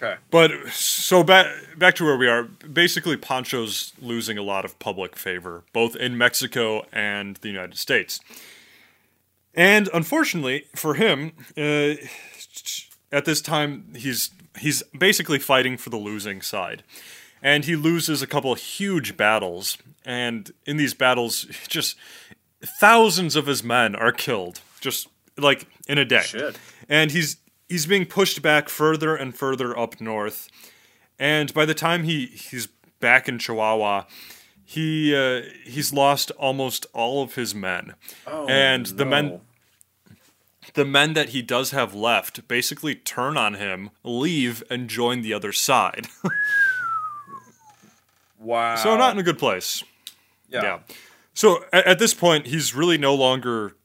Okay. 0.01 0.15
But 0.31 0.51
so 0.69 1.23
back 1.23 1.45
back 1.77 1.95
to 1.95 2.05
where 2.05 2.17
we 2.17 2.27
are. 2.27 2.43
Basically, 2.43 3.17
Pancho's 3.17 3.93
losing 4.01 4.37
a 4.37 4.41
lot 4.41 4.65
of 4.65 4.79
public 4.79 5.15
favor, 5.15 5.63
both 5.73 5.95
in 5.95 6.17
Mexico 6.17 6.85
and 6.91 7.37
the 7.37 7.49
United 7.49 7.77
States. 7.77 8.19
And 9.53 9.89
unfortunately 9.93 10.65
for 10.75 10.95
him, 10.95 11.33
uh, 11.55 11.95
at 13.11 13.25
this 13.25 13.41
time 13.41 13.93
he's 13.95 14.31
he's 14.59 14.81
basically 14.97 15.39
fighting 15.39 15.77
for 15.77 15.89
the 15.91 15.97
losing 15.97 16.41
side, 16.41 16.83
and 17.41 17.65
he 17.65 17.75
loses 17.75 18.21
a 18.21 18.27
couple 18.27 18.53
huge 18.55 19.17
battles. 19.17 19.77
And 20.05 20.51
in 20.65 20.77
these 20.77 20.93
battles, 20.93 21.45
just 21.67 21.97
thousands 22.79 23.35
of 23.35 23.47
his 23.47 23.63
men 23.63 23.95
are 23.95 24.11
killed, 24.11 24.61
just 24.79 25.07
like 25.37 25.67
in 25.87 25.97
a 25.97 26.05
day 26.05 26.21
Shit. 26.21 26.57
and 26.87 27.11
he's 27.11 27.37
he's 27.67 27.85
being 27.85 28.05
pushed 28.05 28.41
back 28.41 28.69
further 28.69 29.15
and 29.15 29.35
further 29.35 29.77
up 29.77 29.99
north. 29.99 30.49
And 31.17 31.53
by 31.53 31.65
the 31.65 31.73
time 31.73 32.03
he 32.03 32.27
he's 32.27 32.67
back 32.99 33.27
in 33.27 33.39
Chihuahua, 33.39 34.05
he 34.63 35.15
uh, 35.15 35.41
he's 35.65 35.91
lost 35.93 36.31
almost 36.31 36.85
all 36.93 37.23
of 37.23 37.35
his 37.35 37.55
men. 37.55 37.93
Oh, 38.27 38.47
and 38.47 38.85
the 38.85 39.05
men 39.05 39.41
the 40.73 40.85
men 40.85 41.13
that 41.13 41.29
he 41.29 41.41
does 41.41 41.71
have 41.71 41.93
left 41.93 42.47
basically 42.47 42.95
turn 42.95 43.35
on 43.37 43.55
him, 43.55 43.89
leave, 44.03 44.63
and 44.69 44.87
join 44.87 45.21
the 45.21 45.33
other 45.33 45.51
side. 45.51 46.07
Wow. 48.41 48.75
so 48.75 48.97
not 48.97 49.13
in 49.13 49.19
a 49.19 49.23
good 49.23 49.39
place. 49.39 49.83
yeah. 50.49 50.63
Yeah. 50.63 50.79
So 51.33 51.63
at, 51.71 51.85
at 51.87 51.99
this 51.99 52.13
point, 52.13 52.47
he's 52.47 52.75
really 52.75 52.97
no 52.97 53.15
longer 53.15 53.75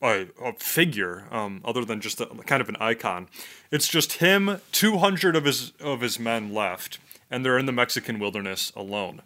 a, 0.00 0.28
a 0.42 0.52
figure, 0.58 1.24
um, 1.30 1.60
other 1.64 1.84
than 1.84 2.00
just 2.00 2.20
a, 2.20 2.26
kind 2.26 2.60
of 2.60 2.68
an 2.68 2.76
icon. 2.78 3.28
It's 3.70 3.88
just 3.88 4.14
him, 4.14 4.60
two 4.70 4.98
hundred 4.98 5.34
of 5.34 5.44
his 5.44 5.72
of 5.80 6.00
his 6.00 6.18
men 6.18 6.54
left, 6.54 6.98
and 7.30 7.44
they're 7.44 7.58
in 7.58 7.66
the 7.66 7.72
Mexican 7.72 8.18
wilderness 8.18 8.72
alone. 8.76 9.22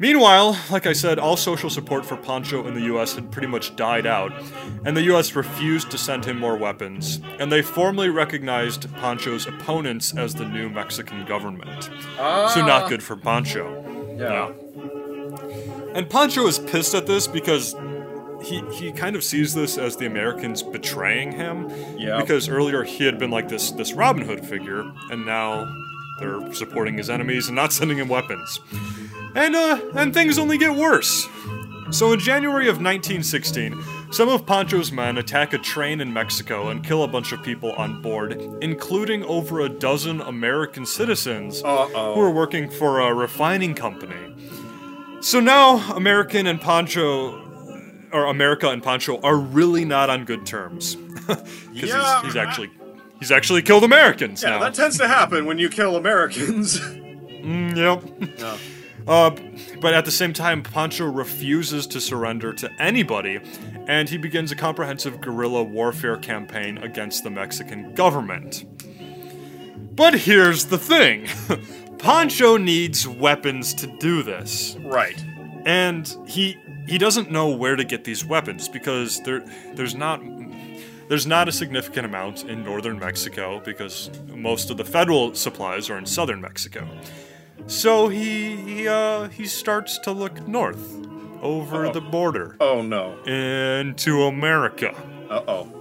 Meanwhile, 0.00 0.58
like 0.70 0.86
I 0.86 0.94
said, 0.94 1.18
all 1.18 1.36
social 1.36 1.68
support 1.68 2.06
for 2.06 2.16
Pancho 2.16 2.66
in 2.66 2.72
the 2.72 2.80
U.S. 2.84 3.14
had 3.14 3.30
pretty 3.30 3.48
much 3.48 3.76
died 3.76 4.06
out, 4.06 4.32
and 4.86 4.96
the 4.96 5.02
U.S. 5.02 5.36
refused 5.36 5.90
to 5.90 5.98
send 5.98 6.24
him 6.24 6.38
more 6.38 6.56
weapons, 6.56 7.20
and 7.38 7.52
they 7.52 7.60
formally 7.60 8.08
recognized 8.08 8.90
Pancho's 8.94 9.46
opponents 9.46 10.16
as 10.16 10.34
the 10.34 10.46
new 10.46 10.70
Mexican 10.70 11.26
government. 11.26 11.84
So 11.84 11.92
ah. 12.18 12.64
not 12.66 12.88
good 12.88 13.02
for 13.02 13.14
Pancho. 13.14 14.16
Yeah. 14.18 14.52
And 15.94 16.08
Pancho 16.08 16.46
is 16.46 16.58
pissed 16.58 16.94
at 16.94 17.06
this 17.06 17.26
because 17.26 17.76
he 18.42 18.62
he 18.72 18.92
kind 18.92 19.16
of 19.16 19.22
sees 19.22 19.52
this 19.52 19.76
as 19.76 19.98
the 19.98 20.06
Americans 20.06 20.62
betraying 20.62 21.32
him. 21.32 21.70
Yeah. 21.98 22.22
Because 22.22 22.48
earlier 22.48 22.84
he 22.84 23.04
had 23.04 23.18
been 23.18 23.30
like 23.30 23.50
this 23.50 23.70
this 23.72 23.92
Robin 23.92 24.24
Hood 24.24 24.46
figure, 24.46 24.90
and 25.10 25.26
now 25.26 25.70
they're 26.20 26.54
supporting 26.54 26.96
his 26.96 27.10
enemies 27.10 27.48
and 27.48 27.56
not 27.56 27.70
sending 27.74 27.98
him 27.98 28.08
weapons. 28.08 28.60
And 29.34 29.54
uh 29.56 29.80
and 29.94 30.12
things 30.14 30.38
only 30.38 30.58
get 30.58 30.74
worse. 30.74 31.28
So 31.90 32.12
in 32.12 32.20
January 32.20 32.68
of 32.68 32.76
1916, 32.80 33.74
some 34.12 34.28
of 34.28 34.46
Pancho's 34.46 34.92
men 34.92 35.18
attack 35.18 35.52
a 35.52 35.58
train 35.58 36.00
in 36.00 36.12
Mexico 36.12 36.68
and 36.68 36.84
kill 36.84 37.02
a 37.02 37.08
bunch 37.08 37.32
of 37.32 37.42
people 37.42 37.72
on 37.72 38.00
board, 38.00 38.40
including 38.60 39.24
over 39.24 39.60
a 39.60 39.68
dozen 39.68 40.20
American 40.20 40.86
citizens 40.86 41.62
Uh-oh. 41.62 42.14
who 42.14 42.20
are 42.20 42.30
working 42.30 42.70
for 42.70 43.00
a 43.00 43.12
refining 43.12 43.74
company. 43.74 44.36
So 45.20 45.40
now 45.40 45.78
American 45.96 46.46
and 46.46 46.60
Pancho, 46.60 47.40
or 48.12 48.26
America 48.26 48.68
and 48.70 48.82
Pancho, 48.82 49.20
are 49.22 49.36
really 49.36 49.84
not 49.84 50.10
on 50.10 50.24
good 50.24 50.46
terms 50.46 50.94
because 51.26 51.48
Yeah. 51.72 52.20
he's, 52.22 52.26
he's 52.32 52.36
actually 52.36 52.70
he's 53.18 53.30
actually 53.32 53.62
killed 53.62 53.82
Americans 53.84 54.42
Yeah, 54.42 54.50
now. 54.50 54.58
that 54.60 54.74
tends 54.74 54.96
to 54.98 55.08
happen 55.08 55.44
when 55.44 55.58
you 55.58 55.68
kill 55.68 55.96
Americans. 55.96 56.80
Mm, 57.40 57.74
yep. 57.74 58.38
Yeah. 58.38 58.56
Uh, 59.06 59.30
but 59.80 59.94
at 59.94 60.04
the 60.04 60.10
same 60.10 60.32
time, 60.32 60.62
Pancho 60.62 61.06
refuses 61.06 61.86
to 61.88 62.00
surrender 62.00 62.52
to 62.54 62.70
anybody, 62.80 63.40
and 63.86 64.08
he 64.08 64.16
begins 64.16 64.52
a 64.52 64.56
comprehensive 64.56 65.20
guerrilla 65.20 65.62
warfare 65.62 66.16
campaign 66.16 66.78
against 66.78 67.24
the 67.24 67.30
Mexican 67.30 67.94
government. 67.94 68.64
But 69.94 70.14
here's 70.14 70.66
the 70.66 70.78
thing 70.78 71.26
Pancho 71.98 72.56
needs 72.56 73.06
weapons 73.06 73.74
to 73.74 73.86
do 73.98 74.22
this. 74.22 74.76
right. 74.80 75.22
and 75.66 76.16
he 76.26 76.56
he 76.86 76.98
doesn't 76.98 77.30
know 77.30 77.50
where 77.50 77.76
to 77.76 77.84
get 77.84 78.04
these 78.04 78.24
weapons 78.24 78.68
because 78.68 79.20
there 79.22 79.44
there's 79.74 79.94
not 79.94 80.20
there's 81.08 81.26
not 81.26 81.48
a 81.48 81.52
significant 81.52 82.06
amount 82.06 82.44
in 82.44 82.64
northern 82.64 82.98
Mexico 82.98 83.60
because 83.64 84.10
most 84.28 84.70
of 84.70 84.76
the 84.76 84.84
federal 84.84 85.34
supplies 85.34 85.90
are 85.90 85.98
in 85.98 86.06
southern 86.06 86.40
Mexico. 86.40 86.88
So 87.70 88.08
he 88.08 88.56
he, 88.56 88.88
uh, 88.88 89.28
he 89.28 89.46
starts 89.46 89.96
to 90.00 90.10
look 90.10 90.46
north 90.48 91.06
over 91.40 91.86
Uh-oh. 91.86 91.92
the 91.92 92.00
border 92.00 92.56
Oh 92.60 92.82
no. 92.82 93.16
into 93.24 94.24
America. 94.24 94.92
Uh 95.30 95.40
oh. 95.46 95.72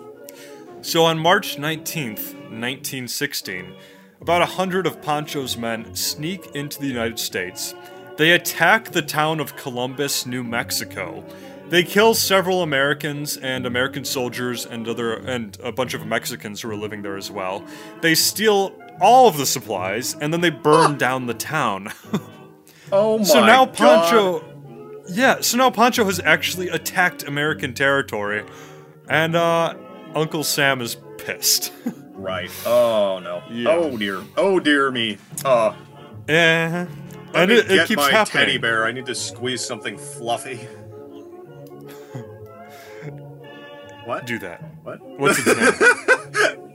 So 0.81 1.03
on 1.05 1.17
March 1.17 1.57
19th, 1.57 2.33
1916, 2.51 3.73
about 4.21 4.41
a 4.43 4.45
hundred 4.45 4.85
of 4.85 5.01
Pancho's 5.01 5.57
men 5.57 5.95
sneak 5.95 6.55
into 6.55 6.79
the 6.79 6.87
United 6.87 7.17
States. 7.19 7.73
They 8.17 8.31
attack 8.31 8.91
the 8.91 9.01
town 9.01 9.39
of 9.39 9.55
Columbus, 9.55 10.25
New 10.27 10.43
Mexico. 10.43 11.23
They 11.69 11.83
kill 11.83 12.13
several 12.13 12.61
Americans 12.61 13.35
and 13.37 13.65
American 13.65 14.05
soldiers 14.05 14.65
and 14.65 14.87
other 14.87 15.13
and 15.13 15.57
a 15.63 15.71
bunch 15.71 15.93
of 15.95 16.05
Mexicans 16.05 16.61
who 16.61 16.69
are 16.69 16.75
living 16.75 17.01
there 17.01 17.17
as 17.17 17.31
well. 17.31 17.63
They 18.01 18.13
steal 18.15 18.73
all 19.01 19.27
of 19.27 19.38
the 19.38 19.45
supplies 19.45 20.15
and 20.15 20.34
then 20.34 20.41
they 20.41 20.49
burn 20.49 20.97
down 20.97 21.26
the 21.27 21.34
town. 21.34 21.89
Oh 22.91 23.19
my 23.19 23.23
so 23.23 23.45
now 23.45 23.65
God. 23.65 23.76
Pancho 23.76 24.43
Yeah, 25.09 25.41
so 25.41 25.57
now 25.57 25.69
Pancho 25.69 26.05
has 26.05 26.19
actually 26.21 26.69
attacked 26.69 27.21
American 27.21 27.76
territory 27.76 28.43
and 29.07 29.35
uh, 29.35 29.76
Uncle 30.15 30.43
Sam 30.43 30.81
is 30.81 30.97
pissed. 31.17 31.71
Right. 32.13 32.49
Oh 32.65 33.19
no. 33.19 33.43
Yeah. 33.49 33.69
Oh 33.69 33.95
dear. 33.95 34.21
Oh 34.35 34.59
dear 34.59 34.89
me. 34.91 35.17
Uh, 35.45 35.73
Eh, 36.27 36.85
let 37.34 37.43
and 37.43 37.51
it, 37.51 37.71
it 37.71 37.88
keeps 37.88 37.95
my 38.01 38.11
happening. 38.11 38.45
teddy 38.45 38.57
bear. 38.57 38.85
I 38.85 38.91
need 38.91 39.05
to 39.05 39.15
squeeze 39.15 39.63
something 39.65 39.97
fluffy. 39.97 40.55
what? 44.05 44.26
Do 44.26 44.38
that. 44.39 44.61
What? 44.84 44.99
What's 45.19 45.39
its 45.45 45.47
name? 46.41 46.68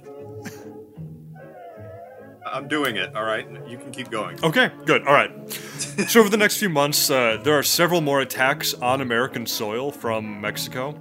I'm 2.55 2.69
doing 2.69 2.97
it. 2.97 3.15
All 3.17 3.25
right. 3.25 3.47
You 3.69 3.77
can 3.77 3.91
keep 3.91 4.11
going. 4.11 4.43
Okay, 4.45 4.71
good. 4.85 5.07
All 5.07 5.13
right. 5.13 5.31
so 6.09 6.21
over 6.21 6.29
the 6.29 6.37
next 6.37 6.59
few 6.59 6.69
months, 6.69 7.11
uh, 7.11 7.39
there 7.43 7.59
are 7.59 7.65
several 7.65 8.01
more 8.01 8.21
attacks 8.21 8.75
on 8.75 9.01
American 9.01 9.45
soil 9.45 9.91
from 9.91 10.41
Mexico, 10.41 11.01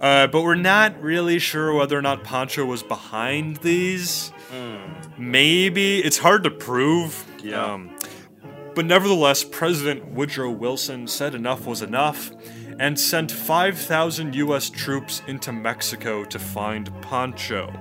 uh, 0.00 0.28
but 0.28 0.42
we're 0.42 0.54
not 0.54 1.02
really 1.02 1.40
sure 1.40 1.74
whether 1.74 1.98
or 1.98 2.02
not 2.02 2.22
Pancho 2.22 2.64
was 2.64 2.82
behind 2.84 3.56
these. 3.58 4.32
Maybe 5.18 5.98
it's 6.00 6.18
hard 6.18 6.44
to 6.44 6.50
prove. 6.50 7.24
Yeah. 7.42 7.64
Um, 7.64 7.96
but 8.74 8.86
nevertheless, 8.86 9.44
President 9.44 10.12
Woodrow 10.12 10.50
Wilson 10.50 11.06
said 11.06 11.34
enough 11.34 11.66
was 11.66 11.82
enough 11.82 12.30
and 12.78 12.98
sent 12.98 13.30
5,000 13.30 14.34
U.S. 14.34 14.70
troops 14.70 15.22
into 15.26 15.52
Mexico 15.52 16.24
to 16.24 16.38
find 16.38 16.90
Pancho. 17.02 17.72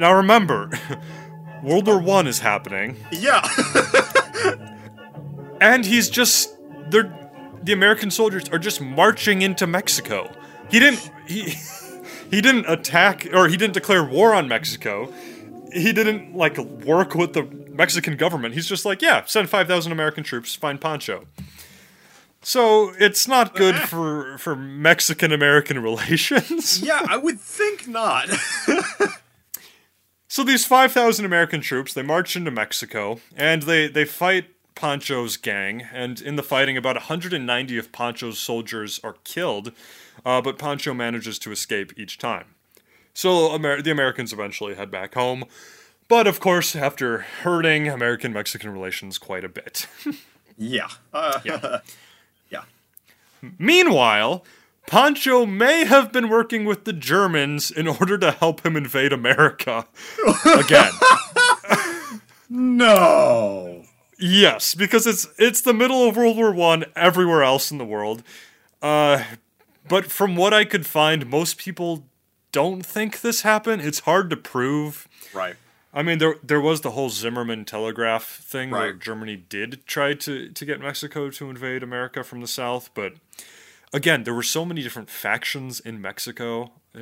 Now 0.00 0.14
remember, 0.14 0.70
World 1.62 1.86
War 1.86 2.00
One 2.00 2.26
is 2.26 2.38
happening. 2.40 2.96
Yeah. 3.12 3.46
And 5.60 5.84
he's 5.84 6.08
just 6.08 6.56
they're 6.88 7.12
the 7.62 7.72
American 7.72 8.10
soldiers 8.10 8.48
are 8.50 8.58
just 8.58 8.80
marching 8.80 9.42
into 9.42 9.66
Mexico. 9.66 10.30
He 10.70 10.78
didn't 10.78 11.10
he 11.26 11.54
he 12.30 12.40
didn't 12.40 12.66
attack 12.68 13.26
or 13.32 13.48
he 13.48 13.56
didn't 13.56 13.74
declare 13.74 14.04
war 14.04 14.34
on 14.34 14.46
Mexico. 14.48 15.12
He 15.72 15.92
didn't 15.92 16.34
like 16.36 16.56
work 16.58 17.14
with 17.14 17.32
the 17.32 17.42
Mexican 17.42 18.16
government. 18.16 18.54
He's 18.54 18.66
just 18.68 18.84
like, 18.84 19.02
yeah, 19.02 19.24
send 19.26 19.50
5,000 19.50 19.92
American 19.92 20.24
troops, 20.24 20.54
find 20.54 20.80
Pancho. 20.80 21.26
So, 22.40 22.94
it's 22.98 23.26
not 23.28 23.54
good 23.54 23.74
for 23.90 24.38
for 24.38 24.54
Mexican 24.54 25.32
American 25.32 25.82
relations. 25.82 26.80
yeah. 26.80 27.04
I 27.08 27.16
would 27.16 27.40
think 27.40 27.88
not. 27.88 28.28
So 30.28 30.44
these 30.44 30.66
5,000 30.66 31.24
American 31.24 31.62
troops, 31.62 31.94
they 31.94 32.02
march 32.02 32.36
into 32.36 32.50
Mexico 32.50 33.20
and 33.34 33.62
they, 33.62 33.88
they 33.88 34.04
fight 34.04 34.50
Pancho's 34.74 35.36
gang. 35.38 35.86
And 35.92 36.20
in 36.20 36.36
the 36.36 36.42
fighting, 36.42 36.76
about 36.76 36.96
190 36.96 37.78
of 37.78 37.92
Pancho's 37.92 38.38
soldiers 38.38 39.00
are 39.02 39.16
killed, 39.24 39.72
uh, 40.26 40.42
but 40.42 40.58
Pancho 40.58 40.92
manages 40.92 41.38
to 41.40 41.50
escape 41.50 41.98
each 41.98 42.18
time. 42.18 42.44
So 43.14 43.54
Amer- 43.54 43.82
the 43.82 43.90
Americans 43.90 44.32
eventually 44.32 44.74
head 44.74 44.90
back 44.90 45.14
home, 45.14 45.44
but 46.08 46.26
of 46.26 46.40
course, 46.40 46.76
after 46.76 47.18
hurting 47.42 47.88
American 47.88 48.32
Mexican 48.32 48.70
relations 48.72 49.18
quite 49.18 49.44
a 49.44 49.48
bit. 49.48 49.88
yeah. 50.58 50.88
Uh, 51.12 51.40
Yeah. 51.44 51.78
yeah. 52.50 52.62
Meanwhile, 53.58 54.44
Pancho 54.88 55.44
may 55.44 55.84
have 55.84 56.12
been 56.12 56.28
working 56.28 56.64
with 56.64 56.84
the 56.84 56.92
Germans 56.92 57.70
in 57.70 57.86
order 57.86 58.16
to 58.18 58.30
help 58.30 58.64
him 58.64 58.76
invade 58.76 59.12
America 59.12 59.86
again. 60.44 60.92
No. 62.50 63.84
Yes, 64.18 64.74
because 64.74 65.06
it's 65.06 65.28
it's 65.38 65.60
the 65.60 65.74
middle 65.74 66.08
of 66.08 66.16
World 66.16 66.38
War 66.38 66.50
One 66.50 66.86
everywhere 66.96 67.42
else 67.42 67.70
in 67.70 67.76
the 67.76 67.84
world. 67.84 68.22
Uh, 68.80 69.22
but 69.86 70.06
from 70.06 70.34
what 70.34 70.54
I 70.54 70.64
could 70.64 70.86
find, 70.86 71.28
most 71.28 71.58
people 71.58 72.04
don't 72.50 72.84
think 72.84 73.20
this 73.20 73.42
happened. 73.42 73.82
It's 73.82 74.00
hard 74.00 74.30
to 74.30 74.36
prove. 74.36 75.06
Right. 75.34 75.56
I 75.92 76.02
mean, 76.02 76.18
there 76.18 76.36
there 76.42 76.60
was 76.60 76.80
the 76.80 76.92
whole 76.92 77.10
Zimmerman 77.10 77.64
telegraph 77.64 78.24
thing 78.24 78.70
where 78.70 78.92
Germany 78.92 79.36
did 79.36 79.86
try 79.86 80.14
to 80.14 80.48
to 80.48 80.64
get 80.64 80.80
Mexico 80.80 81.30
to 81.30 81.50
invade 81.50 81.82
America 81.82 82.24
from 82.24 82.40
the 82.40 82.48
south, 82.48 82.90
but 82.94 83.12
again, 83.92 84.24
there 84.24 84.34
were 84.34 84.42
so 84.42 84.64
many 84.64 84.82
different 84.82 85.10
factions 85.10 85.80
in 85.80 86.00
Mexico. 86.00 86.72
Uh, 86.94 87.00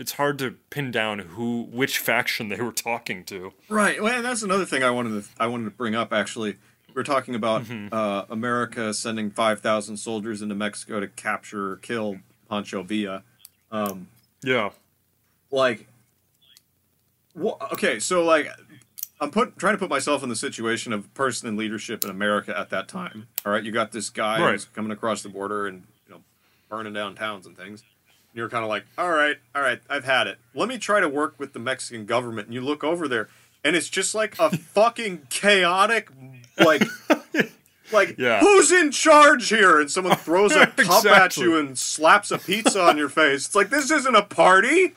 it's 0.00 0.12
hard 0.12 0.38
to 0.38 0.52
pin 0.70 0.90
down 0.90 1.18
who 1.20 1.64
which 1.70 1.98
faction 1.98 2.48
they 2.48 2.60
were 2.60 2.72
talking 2.72 3.24
to. 3.24 3.52
Right. 3.68 4.02
Well, 4.02 4.22
that's 4.22 4.42
another 4.42 4.64
thing 4.64 4.82
I 4.82 4.90
wanted 4.90 5.22
to 5.22 5.28
I 5.38 5.46
wanted 5.46 5.64
to 5.64 5.70
bring 5.70 5.94
up. 5.94 6.12
Actually, 6.12 6.56
we're 6.94 7.02
talking 7.02 7.34
about 7.34 7.64
uh, 7.92 8.24
America 8.30 8.92
sending 8.94 9.30
five 9.30 9.60
thousand 9.60 9.98
soldiers 9.98 10.42
into 10.42 10.54
Mexico 10.54 10.98
to 11.00 11.08
capture 11.08 11.72
or 11.72 11.76
kill 11.76 12.18
Pancho 12.48 12.82
Villa. 12.82 13.22
Yeah. 14.42 14.70
Like, 15.50 15.86
okay, 17.72 17.98
so 17.98 18.24
like, 18.24 18.48
I'm 19.20 19.30
put 19.30 19.58
trying 19.58 19.74
to 19.74 19.78
put 19.78 19.90
myself 19.90 20.22
in 20.22 20.28
the 20.28 20.36
situation 20.36 20.92
of 20.92 21.12
person 21.14 21.48
in 21.48 21.56
leadership 21.56 22.04
in 22.04 22.10
America 22.10 22.56
at 22.58 22.70
that 22.70 22.88
time. 22.88 23.28
All 23.44 23.52
right, 23.52 23.62
you 23.64 23.72
got 23.72 23.92
this 23.92 24.10
guy 24.10 24.40
Right. 24.40 24.52
who's 24.52 24.64
coming 24.64 24.92
across 24.92 25.22
the 25.22 25.28
border 25.28 25.66
and 25.66 25.84
burning 26.68 26.92
down 26.92 27.14
towns 27.14 27.46
and 27.46 27.56
things. 27.56 27.82
You're 28.34 28.48
kind 28.48 28.62
of 28.62 28.68
like, 28.68 28.84
all 28.96 29.10
right, 29.10 29.36
all 29.54 29.62
right, 29.62 29.80
I've 29.88 30.04
had 30.04 30.26
it. 30.26 30.38
Let 30.54 30.68
me 30.68 30.78
try 30.78 31.00
to 31.00 31.08
work 31.08 31.34
with 31.38 31.52
the 31.54 31.58
Mexican 31.58 32.04
government. 32.06 32.48
And 32.48 32.54
you 32.54 32.60
look 32.60 32.84
over 32.84 33.08
there, 33.08 33.28
and 33.64 33.74
it's 33.74 33.88
just 33.88 34.14
like 34.14 34.36
a 34.38 34.50
fucking 34.56 35.26
chaotic, 35.30 36.10
like, 36.58 36.82
like 37.92 38.16
Yeah. 38.18 38.40
who's 38.40 38.70
in 38.70 38.90
charge 38.90 39.48
here? 39.48 39.80
And 39.80 39.90
someone 39.90 40.16
throws 40.18 40.54
a 40.54 40.66
cup 40.66 41.04
at 41.06 41.36
you 41.36 41.56
and 41.58 41.76
slaps 41.78 42.30
a 42.30 42.38
pizza 42.38 42.80
on 42.82 42.98
your 42.98 43.08
face. 43.08 43.46
It's 43.46 43.54
like 43.54 43.70
this 43.70 43.90
isn't 43.90 44.14
a 44.14 44.22
party. 44.22 44.94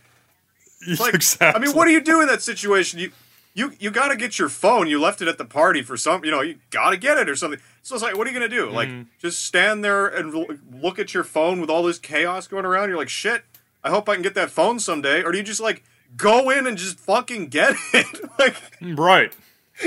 Like, 1.00 1.14
exactly. 1.14 1.62
I 1.62 1.66
mean, 1.66 1.76
what 1.76 1.86
do 1.86 1.92
you 1.92 2.02
do 2.02 2.22
in 2.22 2.28
that 2.28 2.42
situation? 2.42 3.00
You 3.00 3.12
you 3.54 3.74
you 3.80 3.92
got 3.92 4.10
to 4.10 4.16
get 4.16 4.40
your 4.40 4.50
phone. 4.50 4.88
You 4.88 5.00
left 5.00 5.22
it 5.22 5.28
at 5.28 5.38
the 5.38 5.46
party 5.46 5.82
for 5.82 5.98
some. 5.98 6.24
You 6.26 6.32
know, 6.32 6.42
you 6.42 6.56
got 6.70 6.92
to 6.92 6.98
get 6.98 7.18
it 7.18 7.30
or 7.30 7.36
something. 7.36 7.60
So 7.82 7.96
it's 7.96 8.04
like, 8.04 8.16
what 8.18 8.28
are 8.28 8.30
you 8.32 8.36
gonna 8.40 8.50
do? 8.50 8.70
Like, 8.70 8.90
Mm-hmm. 8.90 9.02
just 9.20 9.44
stand 9.44 9.84
there 9.84 10.06
and 10.08 10.34
l- 10.34 10.58
look 10.72 11.00
at 11.00 11.14
your 11.14 11.24
phone 11.24 11.60
with 11.60 11.70
all 11.70 11.84
this 11.84 11.98
chaos 12.00 12.48
going 12.48 12.66
around. 12.66 12.90
You're 12.90 12.98
like, 12.98 13.10
shit. 13.10 13.44
I 13.84 13.90
hope 13.90 14.08
I 14.08 14.14
can 14.14 14.22
get 14.22 14.36
that 14.36 14.52
phone 14.52 14.80
someday. 14.80 15.24
Or 15.24 15.32
do 15.32 15.40
you 15.40 15.44
just 15.44 15.60
like 15.62 15.84
go 16.16 16.50
in 16.52 16.68
and 16.68 16.78
just 16.78 17.00
fucking 17.00 17.48
get 17.48 17.76
it? 17.94 18.06
like, 18.38 18.56
Right. 18.82 19.34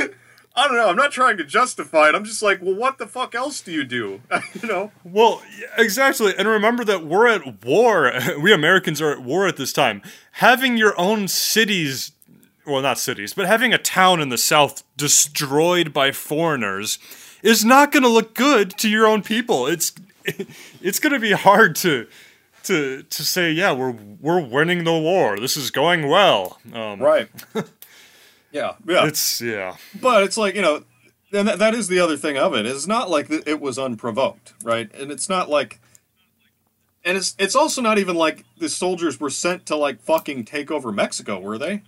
I 0.57 0.69
don't 0.69 0.77
know. 0.77 0.89
I'm 0.89 0.95
not 0.97 1.11
trying 1.11 1.36
to 1.39 1.45
justify 1.45 2.09
it. 2.09 2.15
I'm 2.15 2.24
just 2.24 2.41
like, 2.41 2.62
well, 2.62 2.74
what 2.77 2.99
the 2.99 3.07
fuck 3.09 3.35
else 3.35 3.61
do 3.61 3.73
you 3.73 3.82
do? 3.85 4.20
you 4.62 4.69
know? 4.69 4.93
Well, 5.03 5.43
exactly. 5.77 6.32
And 6.39 6.47
remember 6.47 6.85
that 6.85 7.05
we're 7.05 7.27
at 7.27 7.65
war. 7.65 8.12
We 8.41 8.53
Americans 8.53 9.01
are 9.03 9.11
at 9.11 9.23
war 9.23 9.49
at 9.49 9.57
this 9.57 9.73
time. 9.73 10.01
Having 10.32 10.77
your 10.77 10.99
own 10.99 11.27
cities, 11.27 12.12
well, 12.66 12.82
not 12.82 12.99
cities, 12.99 13.35
but 13.35 13.47
having 13.47 13.73
a 13.73 13.78
town 13.78 14.20
in 14.20 14.28
the 14.28 14.39
South 14.39 14.82
destroyed 14.97 15.93
by 15.93 16.12
foreigners 16.12 16.99
is 17.43 17.65
not 17.65 17.93
going 17.93 18.03
to 18.03 18.09
look 18.09 18.35
good 18.35 18.70
to 18.78 18.89
your 18.89 19.07
own 19.07 19.23
people. 19.23 19.66
It's 19.66 19.93
it's 20.81 20.99
going 20.99 21.12
to 21.12 21.20
be 21.20 21.32
hard 21.32 21.77
to 21.77 22.07
to 22.65 23.03
to 23.03 23.23
say, 23.23 23.53
yeah, 23.53 23.73
we're 23.73 23.95
we're 24.20 24.41
winning 24.41 24.85
the 24.85 24.93
war. 24.93 25.39
This 25.39 25.57
is 25.57 25.70
going 25.70 26.09
well. 26.09 26.59
Um, 26.73 27.01
Right. 27.01 27.28
yeah. 28.53 28.74
Yeah. 28.86 29.07
It's 29.07 29.41
yeah. 29.41 29.77
But 30.01 30.23
it's 30.24 30.36
like 30.36 30.55
you 30.55 30.62
know, 30.62 30.85
and 31.32 31.49
that, 31.49 31.59
that 31.59 31.74
is 31.74 31.89
the 31.89 32.01
other 32.01 32.16
thing 32.16 32.36
of 32.39 32.55
it. 32.55 32.66
It's 32.66 32.86
not 32.86 33.11
like 33.11 33.28
th- 33.28 33.43
it 33.47 33.61
was 33.61 33.78
unprovoked, 33.78 34.55
right? 34.62 34.93
And 34.95 35.11
it's 35.11 35.28
not 35.28 35.51
like, 35.51 35.81
and 37.05 37.16
it's 37.19 37.35
it's 37.39 37.55
also 37.55 37.82
not 37.82 37.99
even 37.99 38.16
like 38.16 38.45
the 38.57 38.69
soldiers 38.69 39.20
were 39.20 39.31
sent 39.31 39.66
to 39.66 39.77
like 39.77 40.01
fucking 40.01 40.45
take 40.47 40.70
over 40.70 40.91
Mexico, 40.91 41.39
were 41.39 41.59
they? 41.59 41.82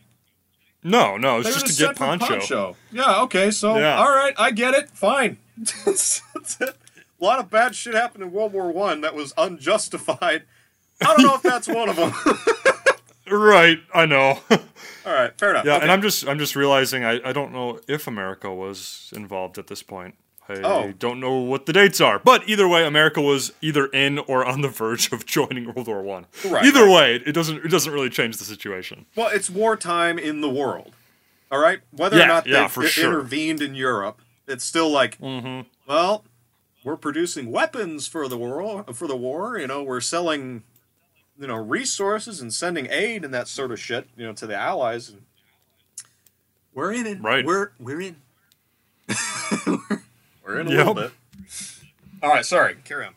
No, 0.86 1.16
no, 1.16 1.40
it's 1.40 1.48
just 1.52 1.66
to 1.66 1.72
get 1.72 1.96
sent 1.96 2.20
for 2.20 2.26
Pancho. 2.26 2.76
Yeah. 2.92 3.22
Okay. 3.22 3.50
So 3.50 3.76
Yeah. 3.76 3.96
all 3.98 4.10
right, 4.10 4.34
I 4.38 4.52
get 4.52 4.72
it. 4.74 4.88
Fine. 4.90 5.38
A 5.86 5.92
lot 7.20 7.38
of 7.40 7.50
bad 7.50 7.74
shit 7.74 7.94
happened 7.94 8.22
in 8.22 8.30
World 8.32 8.52
War 8.52 8.70
One 8.70 9.00
that 9.00 9.14
was 9.14 9.32
unjustified. 9.36 10.44
I 11.00 11.04
don't 11.04 11.22
know 11.22 11.34
if 11.34 11.42
that's 11.42 11.68
one 11.68 11.88
of 11.88 11.96
them. 11.96 12.12
Right, 13.28 13.78
I 13.92 14.06
know. 14.06 14.38
all 14.50 15.12
right. 15.12 15.36
Fair 15.36 15.50
enough. 15.50 15.64
Yeah, 15.64 15.74
Okay. 15.74 15.82
and 15.82 15.90
I'm 15.90 16.00
just 16.00 16.28
I'm 16.28 16.38
just 16.38 16.54
realizing 16.54 17.02
I, 17.04 17.20
I 17.28 17.32
don't 17.32 17.52
know 17.52 17.80
if 17.88 18.06
America 18.06 18.54
was 18.54 19.12
involved 19.16 19.58
at 19.58 19.66
this 19.66 19.82
point. 19.82 20.14
I 20.48 20.54
Oh. 20.62 20.92
don't 20.98 21.18
know 21.20 21.34
what 21.38 21.66
the 21.66 21.72
dates 21.72 22.00
are, 22.00 22.18
but 22.20 22.48
either 22.48 22.68
way, 22.68 22.84
America 22.86 23.20
was 23.20 23.52
either 23.60 23.86
in 23.86 24.18
or 24.20 24.44
on 24.44 24.60
the 24.60 24.68
verge 24.68 25.10
of 25.12 25.26
joining 25.26 25.72
World 25.74 25.88
War 25.88 26.02
One. 26.02 26.26
Right, 26.44 26.64
Either 26.64 26.84
right. 26.84 26.94
way, 26.94 27.14
it 27.26 27.32
doesn't 27.32 27.64
it 27.64 27.68
doesn't 27.68 27.92
really 27.92 28.10
change 28.10 28.36
the 28.36 28.44
situation. 28.44 29.06
Well, 29.16 29.28
it's 29.28 29.50
wartime 29.50 30.18
in 30.18 30.40
the 30.42 30.50
world. 30.50 30.92
All 31.50 31.58
right? 31.60 31.80
Whether 31.90 32.20
or 32.22 32.26
not 32.26 32.46
yeah, 32.46 32.64
i- 32.64 32.86
sure. 32.86 33.04
intervened 33.08 33.60
in 33.62 33.74
Europe, 33.74 34.20
it's 34.46 34.64
still 34.64 34.90
like, 34.90 35.18
Mm-hmm. 35.20 35.68
well, 35.88 36.24
we're 36.84 36.96
producing 36.96 37.50
weapons 37.50 38.06
for 38.06 38.28
the 38.28 38.36
war, 38.36 38.84
for 38.94 39.06
the 39.08 39.16
war, 39.16 39.58
you 39.58 39.66
know, 39.66 39.82
we're 39.82 40.00
selling 40.00 40.62
you 41.38 41.46
know, 41.46 41.56
resources 41.56 42.40
and 42.40 42.54
sending 42.54 42.86
aid 42.90 43.22
and 43.24 43.34
that 43.34 43.46
sort 43.46 43.70
of 43.70 43.78
shit, 43.78 44.08
you 44.16 44.24
know, 44.24 44.32
to 44.32 44.46
the 44.46 44.56
allies 44.56 45.12
we're 46.72 46.92
in 46.92 47.06
it. 47.06 47.20
Right. 47.22 47.44
We're 47.44 47.70
we're 47.78 48.00
in. 48.00 48.16
we're 49.66 50.02
in 50.60 50.66
a 50.66 50.70
Yep. 50.70 50.78
little 50.78 50.94
bit. 50.94 51.12
All 52.22 52.30
right, 52.30 52.44
sorry. 52.44 52.76
Carry 52.84 53.06
on. 53.06 53.14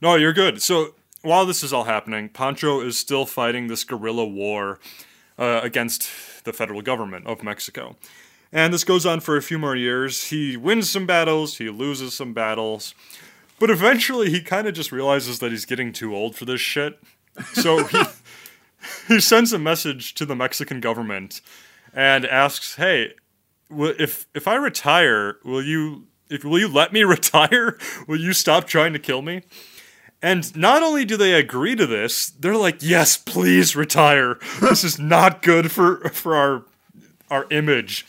No, 0.00 0.16
you're 0.16 0.32
good. 0.32 0.60
So 0.62 0.94
while 1.22 1.46
this 1.46 1.62
is 1.62 1.72
all 1.72 1.84
happening, 1.84 2.28
Pancho 2.28 2.80
is 2.80 2.98
still 2.98 3.26
fighting 3.26 3.66
this 3.68 3.84
guerrilla 3.84 4.26
war 4.26 4.78
uh, 5.38 5.60
against 5.62 6.08
the 6.44 6.52
federal 6.52 6.82
government 6.82 7.26
of 7.26 7.42
Mexico. 7.42 7.96
And 8.52 8.72
this 8.72 8.84
goes 8.84 9.04
on 9.04 9.20
for 9.20 9.36
a 9.36 9.42
few 9.42 9.58
more 9.58 9.74
years. 9.74 10.26
He 10.26 10.56
wins 10.56 10.88
some 10.90 11.06
battles, 11.06 11.58
he 11.58 11.70
loses 11.70 12.14
some 12.14 12.32
battles, 12.32 12.94
but 13.58 13.68
eventually 13.70 14.30
he 14.30 14.40
kind 14.40 14.68
of 14.68 14.74
just 14.74 14.92
realizes 14.92 15.38
that 15.40 15.50
he's 15.50 15.64
getting 15.64 15.92
too 15.92 16.14
old 16.14 16.36
for 16.36 16.44
this 16.44 16.60
shit. 16.60 17.00
So 17.54 17.84
he, 17.86 18.02
he 19.08 19.20
sends 19.20 19.52
a 19.52 19.58
message 19.58 20.14
to 20.14 20.26
the 20.26 20.36
Mexican 20.36 20.80
government 20.80 21.40
and 21.92 22.24
asks, 22.26 22.76
"Hey, 22.76 23.14
if 23.70 24.26
if 24.34 24.46
I 24.48 24.56
retire, 24.56 25.38
will 25.44 25.62
you 25.62 26.06
if 26.30 26.44
will 26.44 26.58
you 26.58 26.68
let 26.68 26.92
me 26.92 27.04
retire? 27.04 27.78
Will 28.06 28.20
you 28.20 28.32
stop 28.32 28.66
trying 28.66 28.92
to 28.92 28.98
kill 28.98 29.22
me?" 29.22 29.42
And 30.22 30.56
not 30.56 30.82
only 30.82 31.04
do 31.04 31.18
they 31.18 31.34
agree 31.34 31.76
to 31.76 31.86
this, 31.86 32.28
they're 32.30 32.56
like, 32.56 32.78
"Yes, 32.80 33.16
please 33.16 33.76
retire. 33.76 34.38
This 34.60 34.84
is 34.84 34.98
not 34.98 35.42
good 35.42 35.70
for 35.70 36.08
for 36.10 36.34
our 36.34 36.64
our 37.30 37.46
image." 37.50 38.06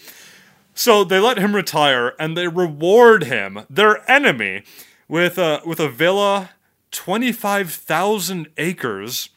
So 0.73 1.05
they 1.05 1.19
let 1.19 1.37
him 1.37 1.55
retire 1.55 2.13
and 2.19 2.35
they 2.35 2.49
reward 2.49 3.23
him, 3.23 3.65
their 3.69 4.09
enemy, 4.11 4.63
with 5.07 5.37
a 5.37 5.61
with 5.65 5.79
a 5.79 5.89
villa, 5.89 6.51
25,000 6.91 8.47
acres 8.57 9.29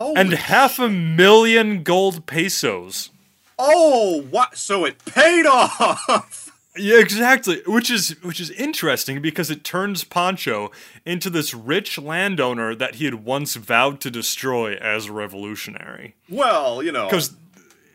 and 0.00 0.32
half 0.32 0.78
a 0.78 0.88
million 0.88 1.82
gold 1.82 2.26
pesos. 2.26 3.10
Oh, 3.58 4.22
what? 4.30 4.56
So 4.56 4.84
it 4.84 5.04
paid 5.04 5.46
off. 5.46 6.40
Yeah, 6.76 6.98
exactly. 6.98 7.62
Which 7.68 7.88
is 7.88 8.16
which 8.24 8.40
is 8.40 8.50
interesting 8.50 9.22
because 9.22 9.48
it 9.48 9.62
turns 9.62 10.02
Pancho 10.02 10.72
into 11.06 11.30
this 11.30 11.54
rich 11.54 11.98
landowner 11.98 12.74
that 12.74 12.96
he 12.96 13.04
had 13.04 13.24
once 13.24 13.54
vowed 13.54 14.00
to 14.00 14.10
destroy 14.10 14.74
as 14.74 15.06
a 15.06 15.12
revolutionary. 15.12 16.16
well, 16.28 16.82
you 16.82 16.90
know. 16.90 17.04
Because 17.08 17.36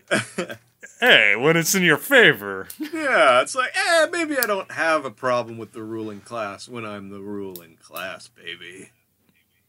hey, 1.02 1.36
when 1.36 1.58
it's 1.58 1.76
in 1.76 1.84
your 1.84 1.98
favor. 1.98 2.70
Yeah, 2.80 3.42
it's 3.42 3.54
like, 3.54 3.72
eh, 3.76 4.08
maybe 4.14 4.38
I 4.38 4.46
don't 4.46 4.72
have 4.72 5.04
a 5.04 5.12
problem 5.12 5.58
with 5.58 5.74
the 5.74 5.84
ruling 5.84 6.22
class 6.22 6.70
when 6.70 6.86
I'm 6.86 7.10
the 7.10 7.20
ruling 7.20 7.78
class, 7.84 8.30
baby. 8.30 8.92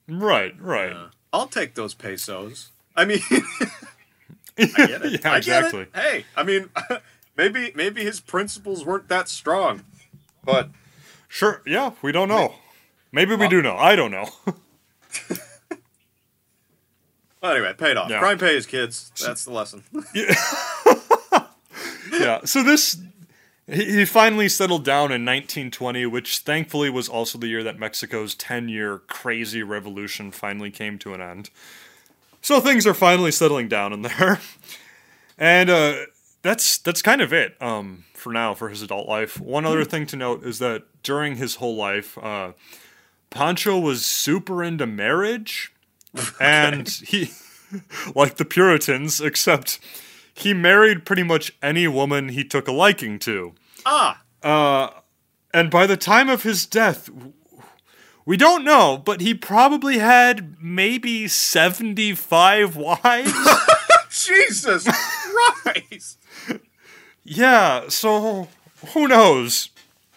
Right, 0.06 0.54
right. 0.60 0.92
Uh, 0.92 1.08
I'll 1.32 1.48
take 1.48 1.74
those 1.74 1.94
pesos. 1.94 2.68
I 2.94 3.04
mean, 3.06 3.20
I 4.61 4.66
get 4.87 5.05
it. 5.05 5.12
yeah, 5.24 5.32
I 5.32 5.41
get 5.41 5.65
exactly. 5.65 5.81
it. 5.82 5.91
Hey, 5.95 6.24
I 6.37 6.43
mean, 6.43 6.70
maybe 7.37 7.73
maybe 7.74 8.05
his 8.05 8.20
principles 8.20 8.85
weren't 8.85 9.09
that 9.09 9.28
strong, 9.28 9.85
but 10.45 10.70
Sure. 11.31 11.62
Yeah, 11.65 11.93
we 12.03 12.11
don't 12.11 12.28
know. 12.28 12.57
Maybe 13.12 13.37
we 13.37 13.47
do 13.47 13.62
know. 13.62 13.77
I 13.77 13.95
don't 13.95 14.11
know. 14.11 14.28
well, 17.41 17.53
anyway, 17.53 17.73
paid 17.73 17.97
off. 17.97 18.11
Yeah. 18.11 18.19
Crime 18.19 18.37
pays, 18.37 18.66
kids. 18.66 19.12
That's 19.24 19.45
the 19.45 19.53
lesson. 19.53 19.85
yeah. 22.12 22.41
So 22.45 22.65
this 22.65 23.01
he, 23.70 23.85
he 23.85 24.05
finally 24.05 24.49
settled 24.49 24.85
down 24.85 25.12
in 25.12 25.24
1920, 25.24 26.05
which 26.07 26.39
thankfully 26.39 26.91
was 26.91 27.09
also 27.09 27.39
the 27.39 27.47
year 27.47 27.62
that 27.62 27.78
Mexico's 27.78 28.35
10-year 28.35 28.99
crazy 29.07 29.62
revolution 29.62 30.32
finally 30.32 30.73
came 30.73 30.99
to 30.99 31.15
an 31.15 31.20
end. 31.20 31.51
So 32.42 32.60
things 32.60 32.86
are 32.86 32.94
finally 32.94 33.30
settling 33.32 33.68
down 33.68 33.92
in 33.92 34.02
there. 34.02 34.40
And 35.42 35.70
uh 35.70 35.94
that's 36.42 36.76
that's 36.76 37.00
kind 37.00 37.22
of 37.22 37.32
it 37.32 37.56
um 37.62 38.04
for 38.12 38.30
now 38.30 38.52
for 38.52 38.68
his 38.68 38.82
adult 38.82 39.08
life. 39.08 39.40
One 39.40 39.64
other 39.64 39.84
thing 39.86 40.04
to 40.08 40.16
note 40.16 40.44
is 40.44 40.58
that 40.58 40.82
during 41.02 41.36
his 41.36 41.54
whole 41.54 41.76
life 41.76 42.18
uh 42.18 42.52
Pancho 43.30 43.78
was 43.78 44.04
super 44.04 44.62
into 44.62 44.86
marriage 44.86 45.72
and 46.40 46.86
he 46.88 47.30
like 48.14 48.36
the 48.36 48.44
Puritans 48.44 49.22
except 49.22 49.80
he 50.34 50.52
married 50.52 51.06
pretty 51.06 51.22
much 51.22 51.52
any 51.62 51.88
woman 51.88 52.28
he 52.28 52.44
took 52.44 52.68
a 52.68 52.72
liking 52.72 53.18
to. 53.20 53.54
ah, 54.42 55.02
And 55.54 55.70
by 55.70 55.86
the 55.86 55.96
time 55.96 56.28
of 56.28 56.42
his 56.42 56.66
death, 56.66 57.08
we 58.31 58.36
don't 58.36 58.62
know, 58.62 58.97
but 58.97 59.20
he 59.20 59.35
probably 59.35 59.98
had 59.98 60.55
maybe 60.62 61.27
75 61.27 62.77
wives. 63.02 63.32
Jesus 64.09 64.86
Christ! 65.65 66.16
yeah, 67.24 67.89
so 67.89 68.47
who 68.93 69.09
knows? 69.09 69.70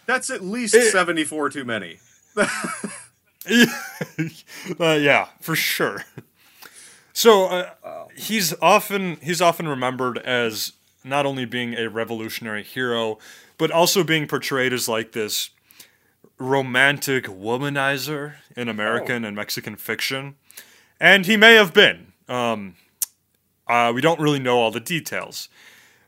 That's 0.05 0.29
at 0.29 0.43
least 0.43 0.75
It- 0.75 0.91
seventy-four 0.91 1.49
too 1.49 1.65
many. 1.65 1.97
uh, 2.37 3.65
yeah, 4.79 5.29
for 5.41 5.55
sure. 5.55 6.05
So 7.13 7.45
uh, 7.45 8.05
he's 8.15 8.53
often 8.61 9.17
he's 9.23 9.41
often 9.41 9.67
remembered 9.67 10.19
as 10.19 10.73
not 11.03 11.25
only 11.25 11.45
being 11.45 11.73
a 11.73 11.89
revolutionary 11.89 12.61
hero, 12.61 13.17
but 13.57 13.71
also 13.71 14.03
being 14.03 14.27
portrayed 14.27 14.71
as 14.71 14.87
like 14.87 15.13
this 15.13 15.49
romantic 16.37 17.25
womanizer 17.25 18.35
in 18.55 18.69
American 18.69 19.23
and 19.25 19.35
Mexican 19.35 19.75
fiction, 19.75 20.35
and 20.99 21.25
he 21.25 21.37
may 21.37 21.55
have 21.55 21.73
been. 21.73 22.13
Um, 22.27 22.75
uh, 23.67 23.91
we 23.93 24.01
don't 24.01 24.19
really 24.19 24.39
know 24.39 24.59
all 24.59 24.71
the 24.71 24.79
details, 24.79 25.49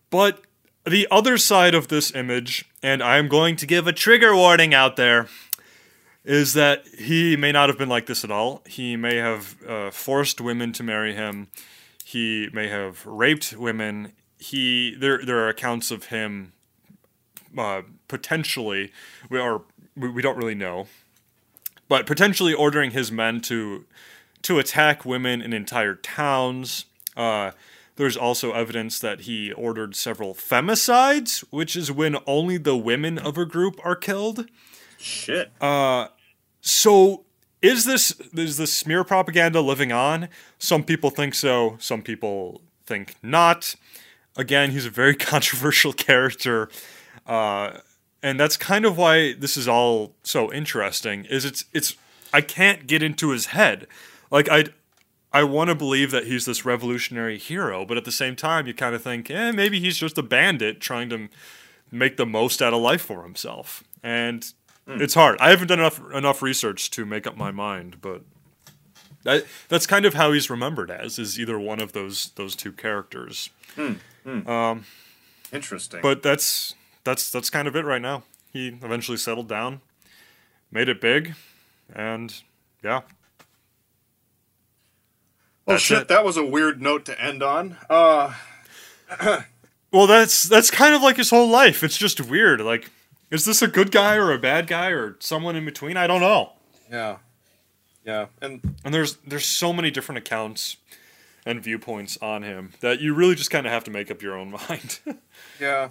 but 0.09 0.41
the 0.85 1.07
other 1.09 1.37
side 1.37 1.73
of 1.73 1.87
this 1.87 2.13
image, 2.13 2.65
and 2.83 3.01
I 3.01 3.17
am 3.17 3.27
going 3.27 3.55
to 3.57 3.65
give 3.65 3.87
a 3.87 3.93
trigger 3.93 4.35
warning 4.35 4.73
out 4.73 4.95
there 4.95 5.27
is 6.23 6.53
that 6.53 6.87
he 6.87 7.35
may 7.37 7.51
not 7.51 7.69
have 7.69 7.77
been 7.77 7.89
like 7.89 8.07
this 8.07 8.23
at 8.23 8.31
all. 8.31 8.63
He 8.65 8.95
may 8.95 9.15
have 9.17 9.55
uh, 9.67 9.91
forced 9.91 10.41
women 10.41 10.73
to 10.73 10.83
marry 10.83 11.13
him. 11.13 11.47
He 12.03 12.49
may 12.51 12.67
have 12.67 13.05
raped 13.05 13.53
women. 13.53 14.13
He 14.37 14.95
there 14.95 15.23
there 15.23 15.39
are 15.39 15.49
accounts 15.49 15.91
of 15.91 16.05
him 16.05 16.53
uh, 17.57 17.83
potentially, 18.07 18.91
are 19.31 19.61
we, 19.95 20.09
we 20.09 20.21
don't 20.21 20.37
really 20.37 20.55
know, 20.55 20.87
but 21.87 22.05
potentially 22.05 22.53
ordering 22.53 22.91
his 22.91 23.11
men 23.11 23.41
to 23.41 23.85
to 24.43 24.59
attack 24.59 25.05
women 25.05 25.41
in 25.41 25.53
entire 25.53 25.95
towns. 25.95 26.85
Uh, 27.17 27.51
there's 27.95 28.17
also 28.17 28.51
evidence 28.51 28.99
that 28.99 29.21
he 29.21 29.51
ordered 29.53 29.95
several 29.95 30.35
femicides, 30.35 31.39
which 31.49 31.75
is 31.75 31.91
when 31.91 32.17
only 32.27 32.57
the 32.57 32.75
women 32.75 33.17
of 33.17 33.37
a 33.37 33.45
group 33.45 33.79
are 33.83 33.95
killed. 33.95 34.47
Shit. 34.97 35.51
So 36.61 37.25
is 37.61 37.85
this 37.85 38.19
is 38.33 38.57
this 38.57 38.73
smear 38.73 39.03
propaganda 39.03 39.61
living 39.61 39.91
on? 39.91 40.29
Some 40.59 40.83
people 40.83 41.09
think 41.09 41.33
so, 41.33 41.77
some 41.79 42.01
people 42.01 42.61
think 42.85 43.15
not. 43.23 43.75
Again, 44.35 44.71
he's 44.71 44.85
a 44.85 44.89
very 44.89 45.15
controversial 45.31 45.93
character. 45.93 46.69
Uh, 47.25 47.79
and 48.25 48.39
that's 48.39 48.57
kind 48.57 48.85
of 48.85 48.97
why 48.97 49.33
this 49.33 49.55
is 49.55 49.67
all 49.67 50.15
so 50.23 50.51
interesting 50.51 51.25
is 51.25 51.45
it's 51.45 51.65
it's 51.73 51.95
I 52.33 52.41
can't 52.41 52.87
get 52.87 53.03
into 53.03 53.29
his 53.29 53.47
head. 53.47 53.85
Like 54.31 54.49
I 54.49 54.65
I 55.31 55.43
want 55.43 55.69
to 55.69 55.75
believe 55.75 56.09
that 56.09 56.25
he's 56.25 56.45
this 56.45 56.65
revolutionary 56.65 57.37
hero, 57.37 57.85
but 57.85 57.97
at 57.97 58.03
the 58.03 58.11
same 58.11 58.35
time 58.35 58.65
you 58.65 58.73
kind 58.73 58.95
of 58.95 59.03
think, 59.03 59.29
"Eh, 59.29 59.51
maybe 59.51 59.79
he's 59.79 59.99
just 59.99 60.17
a 60.17 60.23
bandit 60.23 60.81
trying 60.81 61.07
to 61.09 61.29
make 61.91 62.17
the 62.17 62.25
most 62.25 62.63
out 62.63 62.73
of 62.73 62.81
life 62.81 63.03
for 63.03 63.21
himself." 63.21 63.83
And 64.01 64.43
hmm. 64.87 64.99
it's 64.99 65.13
hard. 65.13 65.37
I 65.39 65.51
haven't 65.51 65.67
done 65.67 65.79
enough 65.79 66.01
enough 66.11 66.41
research 66.41 66.89
to 66.91 67.05
make 67.05 67.27
up 67.27 67.37
my 67.37 67.51
mind, 67.51 67.97
but 68.01 68.23
that, 69.21 69.45
that's 69.69 69.85
kind 69.85 70.03
of 70.03 70.15
how 70.15 70.31
he's 70.31 70.49
remembered 70.49 70.89
as 70.89 71.19
is 71.19 71.39
either 71.39 71.59
one 71.59 71.79
of 71.79 71.93
those 71.93 72.31
those 72.37 72.55
two 72.55 72.71
characters. 72.71 73.51
Hmm, 73.75 73.93
hmm. 74.23 74.49
Um, 74.49 74.85
interesting. 75.51 76.01
But 76.01 76.23
that's 76.23 76.73
that's 77.05 77.31
that's 77.31 77.49
kind 77.49 77.67
of 77.67 77.75
it 77.77 77.85
right 77.85 78.01
now. 78.01 78.23
He 78.51 78.67
eventually 78.67 79.17
settled 79.17 79.47
down, 79.47 79.79
made 80.71 80.89
it 80.89 80.99
big, 80.99 81.35
and 81.93 82.33
yeah. 82.83 83.01
oh 85.67 85.73
that's 85.73 85.83
shit, 85.83 86.01
it. 86.03 86.07
that 86.09 86.25
was 86.25 86.35
a 86.35 86.45
weird 86.45 86.81
note 86.81 87.05
to 87.05 87.21
end 87.21 87.41
on. 87.41 87.77
Uh, 87.89 88.33
Well, 89.95 90.07
that's 90.07 90.43
that's 90.43 90.69
kind 90.69 90.93
of 90.93 91.01
like 91.01 91.15
his 91.15 91.29
whole 91.29 91.47
life. 91.47 91.81
It's 91.81 91.97
just 91.97 92.19
weird. 92.19 92.59
Like, 92.59 92.91
is 93.31 93.45
this 93.45 93.61
a 93.61 93.67
good 93.67 93.91
guy 93.93 94.15
or 94.15 94.33
a 94.33 94.37
bad 94.37 94.67
guy 94.67 94.89
or 94.89 95.15
someone 95.19 95.55
in 95.55 95.63
between? 95.63 95.95
I 95.95 96.05
don't 96.05 96.19
know. 96.19 96.51
yeah, 96.91 97.17
yeah, 98.05 98.25
and 98.41 98.75
And 98.83 98.93
there's 98.93 99.15
there's 99.25 99.45
so 99.45 99.71
many 99.71 99.91
different 99.91 100.17
accounts 100.19 100.75
and 101.45 101.63
viewpoints 101.63 102.17
on 102.21 102.43
him 102.43 102.73
that 102.81 102.99
you 102.99 103.13
really 103.13 103.35
just 103.35 103.49
kind 103.51 103.65
of 103.65 103.71
have 103.71 103.85
to 103.85 103.91
make 103.91 104.11
up 104.11 104.21
your 104.21 104.35
own 104.37 104.51
mind. 104.69 104.99
yeah, 105.61 105.89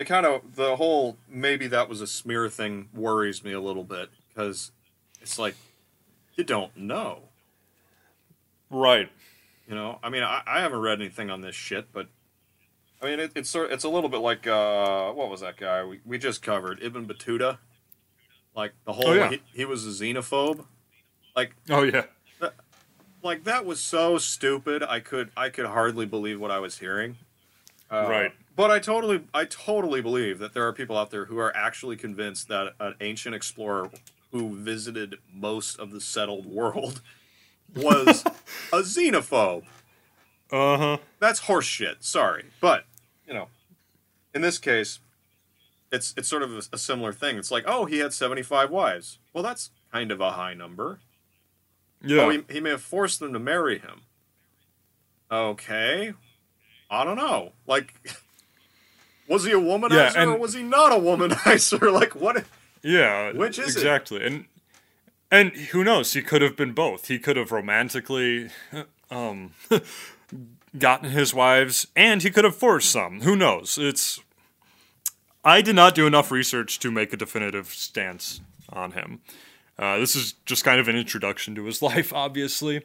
it, 0.00 0.06
kind 0.06 0.26
of 0.26 0.56
the 0.56 0.76
whole 0.76 1.16
maybe 1.28 1.66
that 1.68 1.88
was 1.88 2.00
a 2.00 2.06
smear 2.06 2.48
thing 2.48 2.88
worries 2.92 3.44
me 3.44 3.52
a 3.52 3.60
little 3.60 3.84
bit 3.84 4.08
because 4.28 4.72
it's 5.20 5.38
like 5.38 5.54
you 6.34 6.44
don't 6.44 6.76
know. 6.76 7.28
right. 8.70 9.10
You 9.68 9.76
know, 9.76 10.00
I 10.02 10.08
mean, 10.08 10.24
I, 10.24 10.42
I 10.46 10.60
haven't 10.62 10.80
read 10.80 11.00
anything 11.00 11.30
on 11.30 11.42
this 11.42 11.54
shit, 11.54 11.92
but 11.92 12.08
I 13.00 13.06
mean, 13.06 13.20
it, 13.20 13.32
it's 13.36 13.48
sort 13.48 13.70
it's 13.70 13.84
a 13.84 13.88
little 13.88 14.10
bit 14.10 14.18
like 14.18 14.46
uh, 14.46 15.12
what 15.12 15.30
was 15.30 15.42
that 15.42 15.56
guy 15.56 15.84
we, 15.84 16.00
we 16.04 16.18
just 16.18 16.42
covered, 16.42 16.82
Ibn 16.82 17.06
Battuta, 17.06 17.58
like 18.56 18.72
the 18.84 18.92
whole 18.94 19.08
Oh, 19.08 19.14
yeah. 19.14 19.30
he, 19.30 19.40
he 19.54 19.64
was 19.64 19.86
a 19.86 19.90
xenophobe. 20.04 20.64
Like 21.36 21.54
Oh 21.68 21.84
yeah. 21.84 22.06
like 23.22 23.44
that 23.44 23.64
was 23.64 23.78
so 23.80 24.18
stupid. 24.18 24.82
I 24.82 24.98
could 24.98 25.30
I 25.36 25.50
could 25.50 25.66
hardly 25.66 26.04
believe 26.06 26.40
what 26.40 26.50
I 26.50 26.58
was 26.58 26.78
hearing. 26.78 27.16
Uh, 27.90 28.06
Right. 28.08 28.32
But 28.60 28.70
I 28.70 28.78
totally 28.78 29.22
I 29.32 29.46
totally 29.46 30.02
believe 30.02 30.38
that 30.38 30.52
there 30.52 30.68
are 30.68 30.72
people 30.74 30.98
out 30.98 31.10
there 31.10 31.24
who 31.24 31.38
are 31.38 31.56
actually 31.56 31.96
convinced 31.96 32.48
that 32.48 32.74
an 32.78 32.94
ancient 33.00 33.34
explorer 33.34 33.88
who 34.32 34.54
visited 34.54 35.16
most 35.32 35.78
of 35.78 35.92
the 35.92 36.00
settled 36.02 36.44
world 36.44 37.00
was 37.74 38.22
a 38.70 38.80
xenophobe. 38.80 39.62
Uh 40.52 40.76
huh. 40.76 40.98
That's 41.20 41.40
horseshit. 41.40 42.04
Sorry, 42.04 42.48
but 42.60 42.84
you 43.26 43.32
know, 43.32 43.48
in 44.34 44.42
this 44.42 44.58
case, 44.58 44.98
it's 45.90 46.12
it's 46.18 46.28
sort 46.28 46.42
of 46.42 46.52
a, 46.52 46.62
a 46.74 46.76
similar 46.76 47.14
thing. 47.14 47.38
It's 47.38 47.50
like, 47.50 47.64
oh, 47.66 47.86
he 47.86 48.00
had 48.00 48.12
seventy 48.12 48.42
five 48.42 48.70
wives. 48.70 49.20
Well, 49.32 49.42
that's 49.42 49.70
kind 49.90 50.12
of 50.12 50.20
a 50.20 50.32
high 50.32 50.52
number. 50.52 50.98
Yeah. 52.02 52.24
Oh, 52.24 52.28
he, 52.28 52.42
he 52.50 52.60
may 52.60 52.68
have 52.68 52.82
forced 52.82 53.20
them 53.20 53.32
to 53.32 53.38
marry 53.38 53.78
him. 53.78 54.02
Okay, 55.32 56.12
I 56.90 57.04
don't 57.04 57.16
know. 57.16 57.52
Like, 57.66 57.94
was 59.30 59.44
he 59.44 59.52
a 59.52 59.54
womanizer 59.54 60.16
and- 60.16 60.30
or 60.32 60.38
was 60.38 60.52
he 60.52 60.62
not 60.62 60.92
a 60.92 60.96
womanizer? 60.96 61.90
like, 62.00 62.14
what? 62.14 62.44
Yeah, 62.82 63.32
Which 63.32 63.58
is 63.58 63.76
it? 63.76 63.78
exactly, 63.80 64.24
and 64.26 64.44
and 65.30 65.52
who 65.52 65.84
knows? 65.84 66.12
He 66.12 66.22
could 66.22 66.42
have 66.42 66.56
been 66.56 66.72
both. 66.72 67.08
He 67.08 67.18
could 67.18 67.36
have 67.36 67.52
romantically, 67.52 68.50
um, 69.10 69.52
gotten 70.78 71.10
his 71.10 71.32
wives, 71.32 71.86
and 71.94 72.22
he 72.22 72.30
could 72.30 72.44
have 72.44 72.56
forced 72.56 72.90
some. 72.90 73.20
Who 73.22 73.36
knows? 73.36 73.78
It's. 73.80 74.20
I 75.44 75.62
did 75.62 75.74
not 75.76 75.94
do 75.94 76.06
enough 76.06 76.30
research 76.30 76.78
to 76.80 76.90
make 76.90 77.12
a 77.12 77.16
definitive 77.16 77.68
stance 77.68 78.40
on 78.70 78.92
him. 78.92 79.20
Uh, 79.78 79.96
this 79.98 80.14
is 80.14 80.34
just 80.44 80.64
kind 80.64 80.78
of 80.78 80.88
an 80.88 80.96
introduction 80.96 81.54
to 81.54 81.64
his 81.64 81.80
life, 81.80 82.12
obviously. 82.12 82.82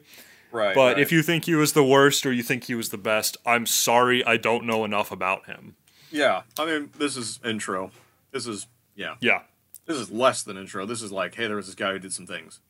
Right. 0.52 0.74
But 0.74 0.98
if 0.98 1.12
you 1.12 1.22
think 1.22 1.44
he 1.44 1.54
was 1.54 1.74
the 1.74 1.84
worst 1.84 2.24
or 2.24 2.32
you 2.32 2.42
think 2.42 2.64
he 2.64 2.74
was 2.74 2.88
the 2.88 2.96
best, 2.98 3.36
I'm 3.44 3.66
sorry, 3.66 4.24
I 4.24 4.38
don't 4.38 4.64
know 4.64 4.84
enough 4.86 5.12
about 5.12 5.44
him. 5.46 5.76
Yeah, 6.16 6.42
I 6.58 6.64
mean, 6.64 6.90
this 6.98 7.16
is 7.16 7.38
intro. 7.44 7.90
This 8.32 8.46
is 8.46 8.66
yeah. 8.94 9.14
Yeah. 9.20 9.42
This 9.86 9.98
is 9.98 10.10
less 10.10 10.42
than 10.42 10.56
intro. 10.56 10.84
This 10.86 11.02
is 11.02 11.12
like, 11.12 11.34
hey, 11.34 11.46
there 11.46 11.56
was 11.56 11.66
this 11.66 11.74
guy 11.74 11.92
who 11.92 11.98
did 11.98 12.12
some 12.12 12.26
things. 12.26 12.60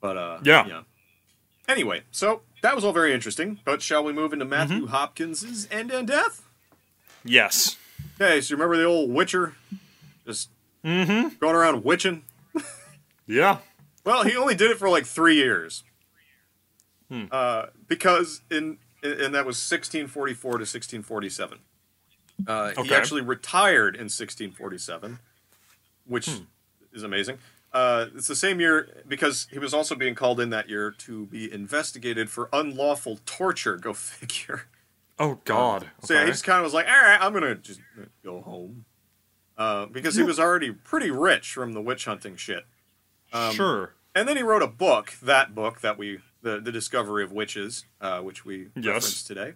But 0.00 0.16
uh 0.16 0.38
Yeah. 0.42 0.66
yeah. 0.66 0.82
Anyway, 1.68 2.02
so 2.10 2.42
that 2.62 2.74
was 2.74 2.84
all 2.84 2.92
very 2.92 3.12
interesting. 3.14 3.60
But 3.64 3.82
shall 3.82 4.04
we 4.04 4.12
move 4.12 4.32
into 4.32 4.44
Matthew 4.44 4.86
Hopkins's 4.86 5.66
End 5.70 5.90
and 5.90 6.06
Death? 6.06 6.42
Yes. 7.24 7.76
Okay, 8.20 8.40
so 8.40 8.52
you 8.52 8.56
remember 8.56 8.76
the 8.76 8.84
old 8.84 9.10
Witcher? 9.10 9.54
Just 10.26 10.50
going 10.84 11.54
around 11.56 11.84
witching? 11.84 12.22
Yeah. 13.26 13.58
Well, 14.04 14.22
he 14.22 14.36
only 14.36 14.54
did 14.54 14.70
it 14.70 14.78
for 14.78 14.88
like 14.88 15.04
three 15.06 15.34
years. 15.36 15.82
Uh, 17.30 17.66
because 17.88 18.42
in 18.50 18.78
and 19.02 19.34
that 19.34 19.46
was 19.46 19.56
1644 19.58 20.50
to 20.50 20.54
1647. 20.62 21.58
Uh, 22.46 22.72
He 22.82 22.92
actually 22.94 23.22
retired 23.22 23.94
in 23.94 24.04
1647, 24.08 25.18
which 26.04 26.28
is 26.92 27.02
amazing. 27.02 27.38
Uh, 27.72 28.06
it's 28.14 28.28
the 28.28 28.36
same 28.36 28.58
year 28.60 29.02
because 29.06 29.48
he 29.50 29.58
was 29.58 29.74
also 29.74 29.94
being 29.94 30.14
called 30.14 30.40
in 30.40 30.50
that 30.50 30.68
year 30.68 30.90
to 30.90 31.26
be 31.26 31.52
investigated 31.52 32.30
for 32.30 32.48
unlawful 32.52 33.18
torture. 33.26 33.76
Go 33.76 33.92
figure. 33.94 34.62
Oh 35.18 35.40
God. 35.44 35.90
So 36.02 36.14
yeah, 36.14 36.24
he 36.24 36.30
just 36.30 36.44
kind 36.44 36.58
of 36.58 36.64
was 36.64 36.74
like, 36.74 36.86
all 36.86 36.92
right, 36.92 37.18
I'm 37.20 37.32
gonna 37.32 37.54
just 37.56 37.80
go 38.24 38.40
home, 38.40 38.84
uh, 39.58 39.86
because 39.86 40.14
he 40.14 40.22
was 40.22 40.38
already 40.38 40.70
pretty 40.72 41.10
rich 41.10 41.52
from 41.52 41.72
the 41.72 41.80
witch 41.82 42.04
hunting 42.06 42.36
shit. 42.36 42.64
Um, 43.32 43.52
sure. 43.54 43.94
And 44.14 44.26
then 44.28 44.36
he 44.38 44.42
wrote 44.42 44.62
a 44.62 44.66
book, 44.66 45.12
that 45.22 45.54
book 45.54 45.80
that 45.82 45.98
we, 45.98 46.20
the, 46.42 46.58
the 46.60 46.72
Discovery 46.72 47.22
of 47.24 47.32
Witches, 47.32 47.84
uh, 48.00 48.20
which 48.20 48.44
we 48.46 48.68
Yes. 48.74 48.84
referenced 48.86 49.26
today. 49.26 49.54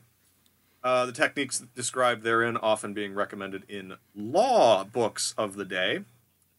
Uh, 0.82 1.06
the 1.06 1.12
techniques 1.12 1.60
described 1.74 2.22
therein 2.22 2.56
often 2.56 2.94
being 2.94 3.14
recommended 3.14 3.64
in 3.68 3.94
law 4.14 4.82
books 4.84 5.34
of 5.36 5.56
the 5.56 5.64
day. 5.64 6.00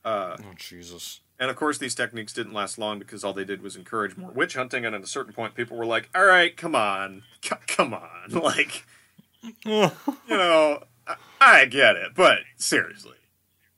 Oh 0.06 0.54
Jesus. 0.56 1.22
And 1.40 1.50
of 1.50 1.56
course, 1.56 1.80
these 1.80 1.96
techniques 1.96 2.34
didn't 2.34 2.54
last 2.54 2.78
long 2.78 3.00
because 3.00 3.24
all 3.24 3.34
they 3.34 3.46
did 3.46 3.64
was 3.64 3.76
encourage 3.76 4.16
more 4.16 4.30
witch 4.32 4.54
hunting. 4.54 4.86
And 4.86 4.94
at 4.94 5.02
a 5.02 5.08
certain 5.08 5.34
point, 5.34 5.56
people 5.56 5.76
were 5.76 5.88
like, 5.88 6.08
all 6.14 6.26
right, 6.26 6.56
come 6.56 6.76
on. 6.76 7.24
C- 7.44 7.56
come 7.68 7.94
on. 7.94 8.30
Like, 8.32 8.86
you 9.66 9.90
know, 10.30 10.84
I, 11.08 11.16
I 11.40 11.66
get 11.66 11.96
it, 11.96 12.10
but 12.16 12.40
seriously, 12.58 13.18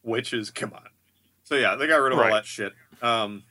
witches, 0.03 0.51
come 0.51 0.73
on. 0.73 0.89
So 1.45 1.55
yeah, 1.55 1.75
they 1.75 1.87
got 1.87 2.01
rid 2.01 2.11
of 2.11 2.19
all 2.19 2.25
that 2.31 2.45
shit. 2.45 2.73
Um, 3.01 3.43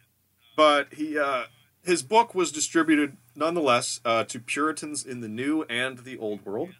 but 0.57 0.93
he, 0.93 1.19
uh, 1.19 1.45
his 1.83 2.03
book 2.03 2.35
was 2.35 2.53
distributed 2.53 3.17
nonetheless 3.35 4.01
uh, 4.05 4.25
to 4.25 4.39
Puritans 4.39 5.05
in 5.07 5.21
the 5.21 5.29
New 5.29 5.63
and 5.65 5.99
the 6.01 6.19
Old 6.19 6.45
World. 6.45 6.75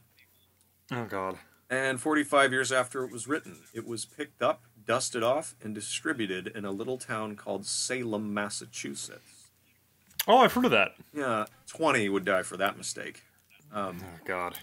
Oh 0.93 1.05
God. 1.07 1.39
And 1.71 2.01
45 2.01 2.53
years 2.53 2.71
after 2.71 3.03
it 3.05 3.11
was 3.11 3.27
written, 3.27 3.61
it 3.73 3.87
was 3.87 4.05
picked 4.05 4.43
up, 4.43 4.65
dusted 4.87 5.23
off, 5.23 5.55
and 5.63 5.75
distributed 5.75 6.49
in 6.49 6.65
a 6.67 6.71
little 6.71 6.99
town 6.99 7.35
called 7.35 7.65
Salem, 7.65 8.35
Massachusetts. 8.35 9.49
Oh, 10.29 10.39
I've 10.39 10.53
heard 10.53 10.67
of 10.67 10.71
that. 10.73 10.93
Yeah, 11.15 11.47
20 11.69 12.09
would 12.11 12.25
die 12.27 12.43
for 12.43 12.57
that 12.59 12.77
mistake. 12.77 13.23
Um, 13.73 13.99
oh 14.03 14.19
God. 14.27 14.59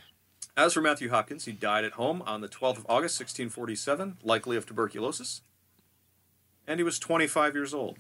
As 0.56 0.74
for 0.74 0.82
Matthew 0.82 1.09
Hopkins, 1.09 1.45
he 1.45 1.51
died 1.51 1.83
at 1.83 1.93
home 1.93 2.22
on 2.27 2.41
the 2.41 2.48
12th 2.48 2.77
of 2.77 2.85
August, 2.88 3.19
1647, 3.19 4.17
likely 4.24 4.56
of 4.56 4.66
tuberculosis. 4.67 5.41
And 6.67 6.80
he 6.80 6.83
was 6.83 6.99
25 6.99 7.56
years 7.56 7.74
old. 7.74 7.98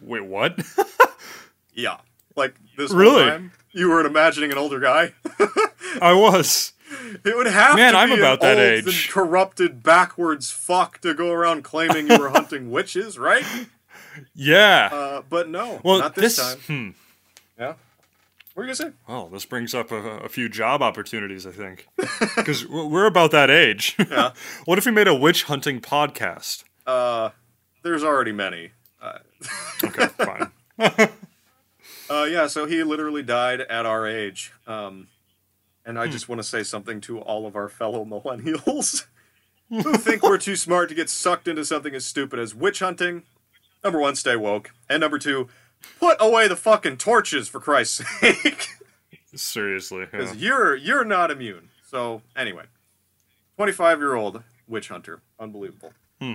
Wait, 0.00 0.24
what? 0.24 0.58
Yeah. 1.74 1.98
Like 2.36 2.56
this 2.76 2.92
Really? 2.92 3.24
time, 3.24 3.52
you 3.72 3.88
weren't 3.88 4.06
imagining 4.06 4.52
an 4.52 4.58
older 4.58 4.80
guy. 4.80 5.12
I 6.02 6.12
was. 6.12 6.72
It 7.24 7.36
would 7.36 7.46
have 7.46 7.76
Man, 7.76 7.92
to 7.92 7.98
I'm 7.98 8.08
be 8.10 8.18
about 8.18 8.42
an 8.42 8.56
that 8.56 8.58
old 8.58 8.88
age. 8.88 9.10
corrupted 9.10 9.82
backwards 9.82 10.50
fuck 10.50 11.00
to 11.02 11.14
go 11.14 11.30
around 11.30 11.62
claiming 11.64 12.08
you 12.10 12.18
were 12.18 12.28
hunting 12.38 12.70
witches, 12.70 13.18
right? 13.18 13.44
Yeah. 14.34 14.88
Uh, 14.92 15.22
but 15.28 15.48
no, 15.48 15.80
well, 15.84 15.98
not 16.00 16.14
this, 16.14 16.36
this. 16.36 16.54
time. 16.54 16.58
Hmm. 16.66 17.60
Yeah. 17.62 17.74
What 18.54 18.62
are 18.64 18.66
you 18.66 18.74
gonna 18.74 18.90
say? 18.90 18.96
Well, 19.08 19.28
this 19.28 19.46
brings 19.46 19.74
up 19.74 19.90
a, 19.90 19.96
a 19.96 20.28
few 20.28 20.48
job 20.50 20.82
opportunities, 20.82 21.46
I 21.46 21.52
think, 21.52 21.86
because 22.36 22.66
we're 22.68 23.06
about 23.06 23.30
that 23.30 23.50
age. 23.50 23.96
Yeah. 24.10 24.32
what 24.66 24.76
if 24.78 24.84
we 24.84 24.92
made 24.92 25.08
a 25.08 25.14
witch 25.14 25.44
hunting 25.44 25.80
podcast? 25.80 26.64
Uh, 26.86 27.30
there's 27.82 28.04
already 28.04 28.32
many. 28.32 28.72
Uh, 29.00 29.18
Okay, 29.84 30.06
fine. 30.06 30.52
uh, 32.10 32.24
yeah, 32.24 32.46
so 32.46 32.66
he 32.66 32.82
literally 32.82 33.22
died 33.22 33.60
at 33.62 33.86
our 33.86 34.06
age. 34.06 34.52
Um, 34.66 35.08
and 35.84 35.98
I 35.98 36.06
just 36.08 36.28
want 36.28 36.38
to 36.40 36.44
say 36.44 36.62
something 36.62 37.00
to 37.02 37.20
all 37.20 37.46
of 37.46 37.56
our 37.56 37.68
fellow 37.68 38.04
millennials 38.06 39.06
who 39.68 39.94
think 39.98 40.22
we're 40.22 40.38
too 40.38 40.56
smart 40.56 40.88
to 40.90 40.94
get 40.94 41.08
sucked 41.10 41.48
into 41.48 41.64
something 41.64 41.94
as 41.94 42.04
stupid 42.04 42.38
as 42.38 42.54
witch 42.54 42.80
hunting. 42.80 43.22
Number 43.82 43.98
one, 44.00 44.14
stay 44.14 44.36
woke. 44.36 44.70
And 44.88 45.00
number 45.00 45.18
two, 45.18 45.48
put 45.98 46.16
away 46.20 46.46
the 46.48 46.56
fucking 46.56 46.98
torches 46.98 47.48
for 47.48 47.58
Christ's 47.60 48.06
sake. 48.20 48.68
Seriously. 49.34 50.00
yeah. 50.00 50.06
Because 50.10 50.36
you're 50.36 50.76
you're 50.76 51.04
not 51.04 51.30
immune. 51.30 51.70
So 51.90 52.22
anyway, 52.36 52.64
25 53.56 53.98
year 53.98 54.14
old 54.14 54.42
witch 54.68 54.88
hunter, 54.88 55.20
unbelievable. 55.40 55.92
Hmm. 56.20 56.34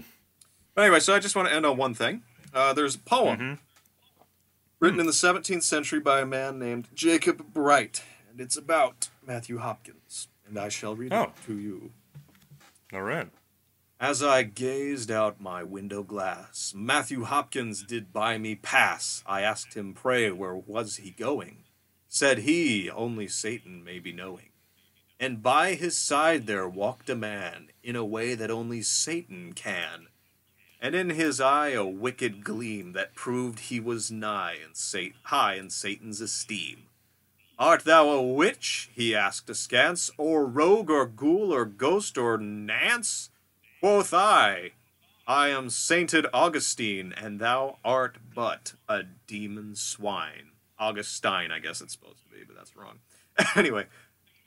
But 0.75 0.83
anyway, 0.83 0.99
so 0.99 1.13
I 1.15 1.19
just 1.19 1.35
want 1.35 1.47
to 1.47 1.53
end 1.53 1.65
on 1.65 1.77
one 1.77 1.93
thing. 1.93 2.23
Uh, 2.53 2.73
there's 2.73 2.95
a 2.95 2.99
poem 2.99 3.37
Mm-hmm. 3.39 3.53
written 4.79 4.99
in 4.99 5.05
the 5.05 5.11
17th 5.11 5.63
century 5.63 5.99
by 5.99 6.21
a 6.21 6.25
man 6.25 6.59
named 6.59 6.87
Jacob 6.93 7.53
Bright, 7.53 8.03
and 8.29 8.39
it's 8.39 8.55
about 8.57 9.09
Matthew 9.27 9.57
Hopkins. 9.57 10.29
And 10.47 10.57
I 10.57 10.69
shall 10.69 10.95
read 10.95 11.11
Oh. 11.13 11.23
it 11.23 11.31
to 11.45 11.59
you. 11.59 11.91
All 12.93 13.01
right. 13.01 13.29
As 13.99 14.23
I 14.23 14.43
gazed 14.43 15.11
out 15.11 15.41
my 15.41 15.63
window 15.63 16.03
glass, 16.03 16.73
Matthew 16.75 17.25
Hopkins 17.25 17.83
did 17.83 18.13
by 18.13 18.37
me 18.37 18.55
pass. 18.55 19.23
I 19.25 19.41
asked 19.41 19.73
him, 19.73 19.93
pray, 19.93 20.31
where 20.31 20.55
was 20.55 20.97
he 20.97 21.11
going? 21.11 21.65
Said 22.07 22.39
he, 22.39 22.89
only 22.89 23.27
Satan 23.27 23.83
may 23.83 23.99
be 23.99 24.13
knowing. 24.13 24.49
And 25.19 25.41
by 25.43 25.73
his 25.73 25.97
side 25.97 26.45
there 26.47 26.69
walked 26.69 27.09
a 27.09 27.15
man, 27.15 27.69
in 27.83 27.95
a 27.95 28.05
way 28.05 28.35
that 28.35 28.51
only 28.51 28.81
Satan 28.83 29.51
can. 29.53 30.07
And 30.79 30.95
in 30.95 31.09
his 31.09 31.41
eye 31.41 31.69
a 31.69 31.83
wicked 31.85 32.43
gleam 32.43 32.93
that 32.93 33.15
proved 33.15 33.59
he 33.59 33.79
was 33.79 34.11
nigh 34.11 34.57
and 34.63 34.77
Sat- 34.77 35.13
high 35.23 35.55
in 35.55 35.71
Satan's 35.71 36.21
esteem. 36.21 36.83
Art 37.59 37.85
thou 37.85 38.09
a 38.09 38.21
witch? 38.21 38.89
he 38.93 39.15
asked 39.15 39.49
askance, 39.49 40.11
or 40.17 40.45
rogue 40.45 40.91
or 40.91 41.07
ghoul 41.07 41.51
or 41.51 41.65
ghost 41.65 42.17
or 42.17 42.37
nance? 42.37 43.29
Quoth 43.79 44.13
I, 44.13 44.71
I 45.27 45.49
am 45.49 45.69
sainted 45.69 46.25
Augustine, 46.33 47.13
and 47.17 47.39
thou 47.39 47.79
art 47.83 48.17
but 48.33 48.75
a 48.87 49.03
demon 49.27 49.75
swine. 49.75 50.51
Augustine, 50.79 51.51
I 51.51 51.59
guess 51.59 51.81
it's 51.81 51.93
supposed 51.93 52.23
to 52.23 52.29
be, 52.29 52.43
but 52.45 52.55
that's 52.55 52.75
wrong. 52.75 52.99
anyway, 53.55 53.87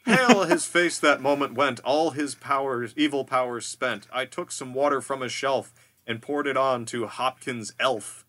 pale 0.06 0.44
his 0.48 0.64
face 0.64 0.98
that 0.98 1.20
moment 1.20 1.54
went, 1.54 1.80
all 1.80 2.10
his 2.10 2.34
powers, 2.34 2.94
evil 2.96 3.24
powers 3.24 3.66
spent. 3.66 4.06
I 4.12 4.24
took 4.24 4.50
some 4.50 4.72
water 4.72 5.00
from 5.00 5.22
a 5.22 5.28
shelf 5.28 5.74
and 6.06 6.22
poured 6.22 6.46
it 6.46 6.56
on 6.56 6.86
to 6.86 7.06
Hopkins' 7.06 7.72
elf. 7.78 8.24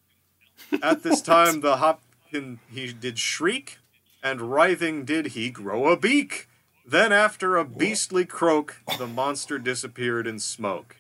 At 0.82 1.04
this 1.04 1.22
time, 1.22 1.62
the 1.62 1.78
Hop 1.78 2.02
can, 2.32 2.60
he 2.70 2.92
did 2.92 3.18
shriek, 3.18 3.78
and 4.24 4.42
writhing 4.42 5.06
did 5.06 5.28
he 5.28 5.50
grow 5.50 5.88
a 5.88 5.98
beak. 5.98 6.48
Then, 6.86 7.12
after 7.12 7.58
a 7.58 7.66
beastly 7.66 8.26
croak, 8.26 8.82
the 8.98 9.08
monster 9.08 9.58
disappeared 9.58 10.28
in 10.28 10.40
smoke. 10.40 10.98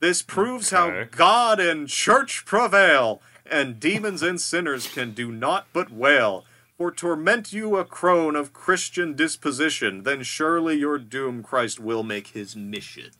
This 0.00 0.22
proves 0.22 0.70
how 0.70 1.04
God 1.10 1.60
and 1.60 1.88
church 1.88 2.44
prevail, 2.44 3.20
and 3.46 3.80
demons 3.80 4.22
and 4.22 4.40
sinners 4.40 4.88
can 4.88 5.12
do 5.12 5.30
naught 5.32 5.66
but 5.72 5.90
wail. 5.90 6.44
For 6.76 6.90
torment 6.90 7.52
you 7.52 7.76
a 7.76 7.84
crone 7.84 8.34
of 8.34 8.52
Christian 8.52 9.14
disposition, 9.14 10.02
then 10.02 10.22
surely 10.22 10.76
your 10.76 10.98
doom 10.98 11.42
Christ 11.42 11.78
will 11.78 12.02
make 12.02 12.28
his 12.28 12.56
mission. 12.56 13.10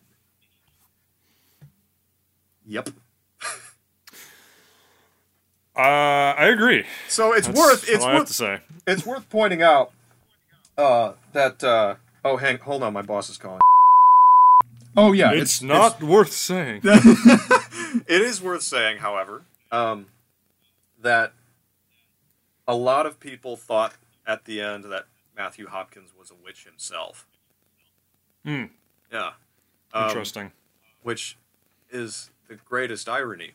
Yep. 2.67 2.91
Uh, 5.77 5.81
I 5.81 6.47
agree. 6.47 6.85
So 7.09 7.33
it's 7.33 7.47
That's 7.49 7.59
worth 7.59 7.89
it's 7.89 8.03
all 8.03 8.09
I 8.09 8.13
have 8.13 8.21
worth 8.21 8.29
to 8.29 8.35
say. 8.35 8.61
it's 8.87 9.05
worth 9.05 9.29
pointing 9.29 9.63
out 9.63 9.93
uh, 10.79 11.13
that 11.33 11.63
uh, 11.65 11.97
oh 12.25 12.37
hang 12.37 12.59
hold 12.59 12.83
on 12.83 12.93
my 12.93 13.03
boss 13.03 13.29
is 13.29 13.37
calling. 13.39 13.61
Oh 14.97 15.13
yeah, 15.13 15.33
It's, 15.33 15.61
not 15.61 16.01
worth 16.03 16.31
saying. 16.33 16.83
It 18.07 18.23
is 18.23 18.43
worth 18.43 18.63
saying, 18.63 18.99
however, 18.99 19.43
um, 19.71 20.07
that 21.01 21.33
a 22.67 22.75
lot 22.75 23.07
of 23.07 23.21
people 23.21 23.57
thought 23.57 23.95
at 24.27 24.45
the 24.47 24.61
end 24.61 24.85
that 24.85 25.07
Matthew 25.37 25.69
Hopkins 25.69 26.11
was 26.19 26.31
a 26.31 26.35
witch 26.35 26.65
himself. 26.65 27.27
Hmm. 28.45 28.65
Yeah. 29.13 29.33
Um, 29.93 30.09
Interesting. 30.09 30.53
which 31.03 31.37
is 31.91 32.31
the 32.49 32.57
greatest 32.57 33.09
irony, 33.09 33.53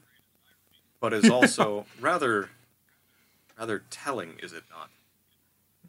but 0.99 1.13
is 1.13 1.29
also 1.29 1.85
rather, 2.01 2.49
rather 3.57 3.83
telling, 3.89 4.37
is 4.41 4.53
it 4.53 4.63
not? 4.69 4.89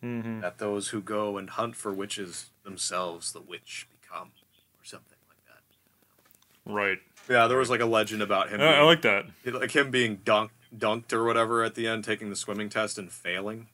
hmm 0.00 0.40
That 0.40 0.58
those 0.58 0.88
who 0.88 1.00
go 1.00 1.36
and 1.36 1.50
hunt 1.50 1.76
for 1.76 1.92
witches 1.92 2.50
themselves, 2.64 3.32
the 3.32 3.40
witch 3.40 3.86
become, 4.00 4.28
or 4.80 4.84
something 4.84 5.18
like 5.28 5.44
that. 5.46 6.72
Right. 6.72 6.98
Yeah, 7.28 7.46
there 7.46 7.58
was 7.58 7.70
like 7.70 7.80
a 7.80 7.86
legend 7.86 8.22
about 8.22 8.48
him. 8.50 8.60
Uh, 8.60 8.64
I 8.64 8.82
like 8.82 9.02
that. 9.02 9.26
like 9.44 9.74
him 9.74 9.90
being 9.90 10.18
dunked, 10.18 10.50
dunked 10.76 11.12
or 11.12 11.24
whatever 11.24 11.62
at 11.62 11.74
the 11.74 11.86
end, 11.86 12.04
taking 12.04 12.30
the 12.30 12.36
swimming 12.36 12.68
test 12.68 12.98
and 12.98 13.10
failing, 13.12 13.68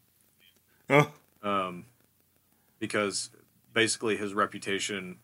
Oh, 0.91 1.11
um, 1.43 1.85
because 2.79 3.31
basically 3.73 4.17
his 4.17 4.35
reputation 4.35 5.19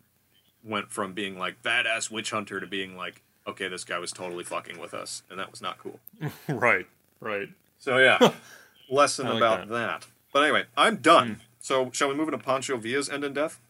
went 0.64 0.90
from 0.90 1.12
being 1.12 1.38
like 1.38 1.62
badass 1.62 2.10
witch 2.10 2.30
hunter 2.30 2.60
to 2.60 2.66
being 2.66 2.96
like, 2.96 3.22
okay, 3.46 3.68
this 3.68 3.84
guy 3.84 3.98
was 3.98 4.12
totally 4.12 4.44
fucking 4.44 4.78
with 4.78 4.94
us, 4.94 5.22
and 5.30 5.38
that 5.38 5.50
was 5.50 5.60
not 5.60 5.78
cool. 5.78 6.00
right. 6.48 6.86
Right. 7.20 7.48
So 7.78 7.98
yeah, 7.98 8.32
lesson 8.90 9.26
like 9.26 9.36
about 9.36 9.68
that. 9.68 9.68
that. 9.68 10.06
But 10.32 10.44
anyway, 10.44 10.64
I'm 10.76 10.96
done. 10.96 11.40
So 11.60 11.90
shall 11.92 12.08
we 12.08 12.14
move 12.14 12.28
into 12.28 12.38
Pancho 12.38 12.76
Villa's 12.76 13.08
End 13.08 13.24
in 13.24 13.32
Death? 13.32 13.60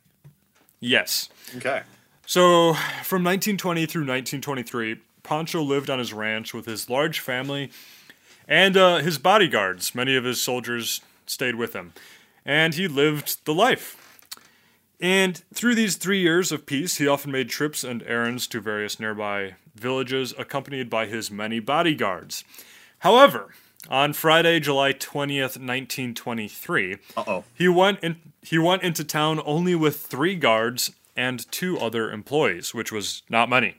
Yes. 0.80 1.28
Okay. 1.56 1.82
So, 2.26 2.74
from 3.02 3.24
1920 3.24 3.86
through 3.86 4.02
1923, 4.02 4.96
Pancho 5.22 5.62
lived 5.62 5.90
on 5.90 5.98
his 5.98 6.12
ranch 6.12 6.54
with 6.54 6.66
his 6.66 6.88
large 6.88 7.20
family 7.20 7.70
and 8.48 8.76
uh, 8.76 8.98
his 8.98 9.18
bodyguards. 9.18 9.94
Many 9.94 10.16
of 10.16 10.24
his 10.24 10.40
soldiers 10.40 11.00
stayed 11.26 11.56
with 11.56 11.74
him. 11.74 11.92
And 12.44 12.74
he 12.74 12.88
lived 12.88 13.44
the 13.44 13.54
life. 13.54 14.01
And 15.02 15.42
through 15.52 15.74
these 15.74 15.96
three 15.96 16.20
years 16.20 16.52
of 16.52 16.64
peace, 16.64 16.98
he 16.98 17.08
often 17.08 17.32
made 17.32 17.48
trips 17.48 17.82
and 17.82 18.04
errands 18.04 18.46
to 18.46 18.60
various 18.60 19.00
nearby 19.00 19.56
villages, 19.74 20.32
accompanied 20.38 20.88
by 20.88 21.06
his 21.06 21.28
many 21.28 21.58
bodyguards. 21.58 22.44
However, 23.00 23.48
on 23.90 24.12
Friday, 24.12 24.60
July 24.60 24.92
20th, 24.92 25.58
1923, 25.58 26.98
Uh 27.16 27.24
oh. 27.26 27.44
he 27.52 27.66
went 27.66 27.98
in, 28.00 28.16
he 28.42 28.58
went 28.58 28.84
into 28.84 29.02
town 29.02 29.40
only 29.44 29.74
with 29.74 29.96
three 30.06 30.36
guards 30.36 30.92
and 31.16 31.50
two 31.50 31.78
other 31.80 32.12
employees, 32.12 32.72
which 32.72 32.92
was 32.92 33.22
not 33.28 33.50
many. 33.50 33.78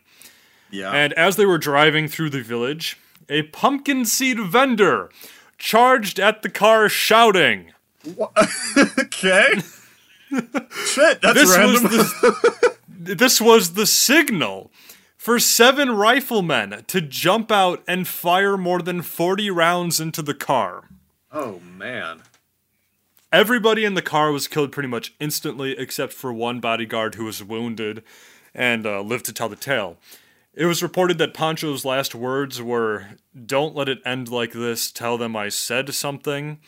Yeah. 0.69 0.91
And 0.91 1.13
as 1.13 1.37
they 1.37 1.45
were 1.45 1.57
driving 1.57 2.09
through 2.09 2.31
the 2.31 2.41
village, 2.43 2.97
a 3.29 3.43
pumpkin 3.43 4.03
seed 4.03 4.39
vendor 4.39 5.09
charged 5.57 6.19
at 6.19 6.41
the 6.41 6.49
car 6.49 6.89
shouting. 6.89 7.71
okay. 8.99 9.61
Shit, 10.85 11.21
that's 11.21 11.33
This 11.39 11.57
random. 11.57 11.83
was 11.83 11.91
the 12.21 12.77
This 13.15 13.41
was 13.41 13.73
the 13.73 13.85
signal 13.85 14.71
for 15.17 15.39
seven 15.39 15.91
riflemen 15.91 16.83
to 16.87 17.01
jump 17.01 17.51
out 17.51 17.83
and 17.87 18.07
fire 18.07 18.57
more 18.57 18.81
than 18.81 19.01
40 19.01 19.49
rounds 19.51 19.99
into 19.99 20.21
the 20.21 20.33
car. 20.33 20.89
oh 21.31 21.59
man. 21.59 22.21
Everybody 23.31 23.83
in 23.83 23.95
the 23.95 24.01
car 24.03 24.31
was 24.31 24.47
killed 24.47 24.71
pretty 24.71 24.87
much 24.89 25.13
instantly, 25.19 25.71
except 25.77 26.13
for 26.13 26.31
one 26.31 26.59
bodyguard 26.59 27.15
who 27.15 27.25
was 27.25 27.43
wounded 27.43 28.03
and 28.53 28.85
uh, 28.85 29.01
lived 29.01 29.25
to 29.25 29.33
tell 29.33 29.49
the 29.49 29.55
tale. 29.55 29.97
It 30.53 30.67
was 30.67 30.83
reported 30.83 31.17
that 31.17 31.33
Pancho's 31.33 31.83
last 31.83 32.13
words 32.13 32.61
were, 32.61 33.07
Don't 33.45 33.75
let 33.75 33.89
it 33.89 33.97
end 34.05 34.29
like 34.29 34.51
this, 34.51 34.91
tell 34.91 35.17
them 35.17 35.35
I 35.35 35.49
said 35.49 35.91
something, 35.95 36.59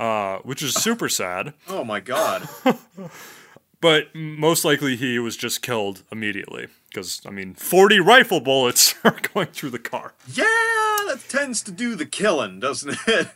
uh, 0.00 0.38
which 0.38 0.62
is 0.64 0.74
super 0.74 1.08
sad. 1.08 1.54
Oh 1.68 1.84
my 1.84 2.00
god. 2.00 2.48
But 3.82 4.14
most 4.14 4.62
likely 4.62 4.94
he 4.96 5.18
was 5.18 5.38
just 5.38 5.62
killed 5.62 6.02
immediately. 6.12 6.66
Because, 6.90 7.22
I 7.24 7.30
mean, 7.30 7.54
40 7.54 7.98
rifle 7.98 8.40
bullets 8.40 8.94
are 9.04 9.16
going 9.32 9.46
through 9.46 9.70
the 9.70 9.78
car. 9.78 10.12
Yeah, 10.30 10.44
that 11.06 11.24
tends 11.30 11.62
to 11.62 11.70
do 11.72 11.94
the 11.94 12.04
killing, 12.04 12.60
doesn't 12.60 12.94
it? 13.06 13.28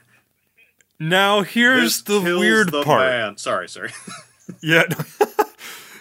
Now, 1.00 1.40
here's 1.42 2.02
This 2.02 2.22
the 2.22 2.38
weird 2.38 2.72
the 2.72 2.82
part. 2.82 3.08
man. 3.08 3.36
Sorry, 3.38 3.68
sorry. 3.70 3.92
Yeah. 4.62 4.82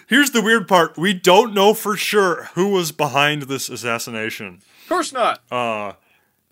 Here's 0.06 0.32
the 0.32 0.42
weird 0.42 0.68
part. 0.68 0.98
We 0.98 1.14
don't 1.14 1.54
know 1.54 1.72
for 1.72 1.96
sure 1.96 2.50
who 2.54 2.68
was 2.68 2.92
behind 2.92 3.44
this 3.44 3.70
assassination. 3.70 4.60
of 4.82 4.88
course 4.90 5.10
not. 5.14 5.40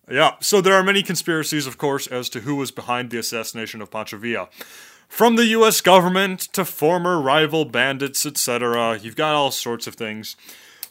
Yeah, 0.09 0.35
so 0.41 0.59
there 0.59 0.73
are 0.73 0.83
many 0.83 1.01
conspiracies, 1.01 1.65
of 1.65 1.77
course, 1.77 2.07
as 2.07 2.29
to 2.29 2.41
who 2.41 2.55
was 2.55 2.71
behind 2.71 3.09
the 3.09 3.17
assassination 3.17 3.81
of 3.81 3.89
Pancho 3.89 4.17
Villa. 4.17 4.49
From 5.07 5.35
the 5.35 5.45
US 5.45 5.79
government 5.79 6.41
to 6.53 6.65
former 6.65 7.21
rival 7.21 7.65
bandits, 7.65 8.25
etc., 8.25 8.97
you've 8.97 9.15
got 9.15 9.35
all 9.35 9.51
sorts 9.51 9.87
of 9.87 9.95
things. 9.95 10.35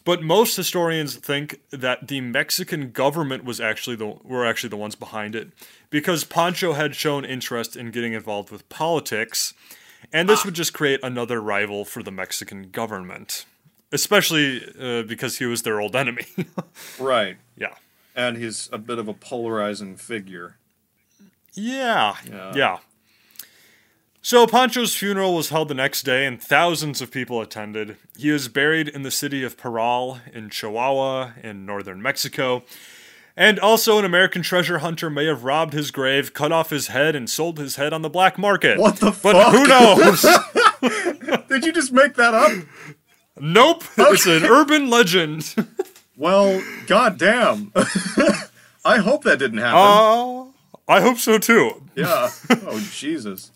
But 0.04 0.22
most 0.22 0.56
historians 0.56 1.16
think 1.16 1.60
that 1.70 2.08
the 2.08 2.20
Mexican 2.20 2.90
government 2.90 3.44
was 3.44 3.60
actually 3.60 3.96
the 3.96 4.16
were 4.24 4.44
actually 4.44 4.70
the 4.70 4.76
ones 4.76 4.94
behind 4.96 5.36
it 5.36 5.50
because 5.90 6.24
Pancho 6.24 6.72
had 6.72 6.96
shown 6.96 7.24
interest 7.24 7.76
in 7.76 7.90
getting 7.90 8.12
involved 8.12 8.50
with 8.50 8.68
politics, 8.68 9.54
and 10.12 10.28
this 10.28 10.44
would 10.44 10.54
just 10.54 10.72
create 10.72 11.00
another 11.02 11.40
rival 11.40 11.84
for 11.84 12.02
the 12.02 12.10
Mexican 12.10 12.70
government, 12.70 13.44
especially 13.92 14.64
uh, 14.80 15.02
because 15.02 15.38
he 15.38 15.46
was 15.46 15.62
their 15.62 15.80
old 15.80 15.94
enemy. 15.94 16.26
right. 16.98 17.36
yeah. 17.56 17.74
And 18.14 18.36
he's 18.36 18.68
a 18.72 18.78
bit 18.78 18.98
of 18.98 19.08
a 19.08 19.14
polarizing 19.14 19.96
figure. 19.96 20.56
Yeah, 21.54 22.16
Yeah. 22.28 22.52
yeah. 22.54 22.78
So 24.24 24.46
Pancho's 24.46 24.94
funeral 24.94 25.34
was 25.34 25.48
held 25.48 25.66
the 25.66 25.74
next 25.74 26.04
day, 26.04 26.24
and 26.26 26.40
thousands 26.40 27.00
of 27.02 27.10
people 27.10 27.40
attended. 27.40 27.96
He 28.16 28.28
is 28.30 28.46
buried 28.46 28.86
in 28.88 29.02
the 29.02 29.10
city 29.10 29.42
of 29.42 29.56
Parral 29.56 30.20
in 30.32 30.48
Chihuahua 30.48 31.32
in 31.42 31.66
northern 31.66 32.00
Mexico. 32.00 32.62
And 33.36 33.58
also, 33.58 33.98
an 33.98 34.04
American 34.04 34.42
treasure 34.42 34.78
hunter 34.78 35.10
may 35.10 35.24
have 35.26 35.42
robbed 35.42 35.72
his 35.72 35.90
grave, 35.90 36.34
cut 36.34 36.52
off 36.52 36.70
his 36.70 36.86
head, 36.88 37.16
and 37.16 37.28
sold 37.28 37.58
his 37.58 37.74
head 37.76 37.92
on 37.92 38.02
the 38.02 38.10
black 38.10 38.38
market. 38.38 38.78
What 38.78 38.96
the 39.00 39.06
But 39.06 39.32
fuck? 39.32 39.52
who 39.54 39.66
knows? 39.66 40.22
Did 41.48 41.64
you 41.64 41.72
just 41.72 41.92
make 41.92 42.14
that 42.14 42.32
up? 42.34 42.52
nope, 43.40 43.82
it's 43.98 44.26
an 44.26 44.44
urban 44.44 44.88
legend. 44.88 45.52
Well, 46.16 46.62
goddamn. 46.86 47.72
I 48.84 48.98
hope 48.98 49.24
that 49.24 49.38
didn't 49.38 49.58
happen. 49.58 49.78
Uh, 49.78 50.44
I 50.88 51.00
hope 51.00 51.18
so 51.18 51.38
too. 51.38 51.82
yeah. 51.94 52.30
Oh 52.66 52.80
Jesus. 52.92 53.50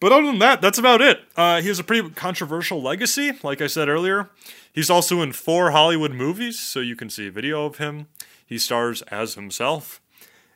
But 0.00 0.12
other 0.12 0.26
than 0.26 0.38
that, 0.40 0.60
that's 0.60 0.78
about 0.78 1.00
it. 1.00 1.20
Uh, 1.36 1.62
he 1.62 1.68
has 1.68 1.78
a 1.78 1.84
pretty 1.84 2.10
controversial 2.10 2.82
legacy, 2.82 3.32
like 3.42 3.62
I 3.62 3.66
said 3.68 3.88
earlier. 3.88 4.28
He's 4.72 4.90
also 4.90 5.22
in 5.22 5.32
four 5.32 5.70
Hollywood 5.70 6.12
movies, 6.12 6.58
so 6.58 6.80
you 6.80 6.96
can 6.96 7.08
see 7.08 7.28
a 7.28 7.30
video 7.30 7.64
of 7.64 7.76
him. 7.78 8.08
He 8.44 8.58
stars 8.58 9.00
as 9.02 9.34
himself. 9.34 10.00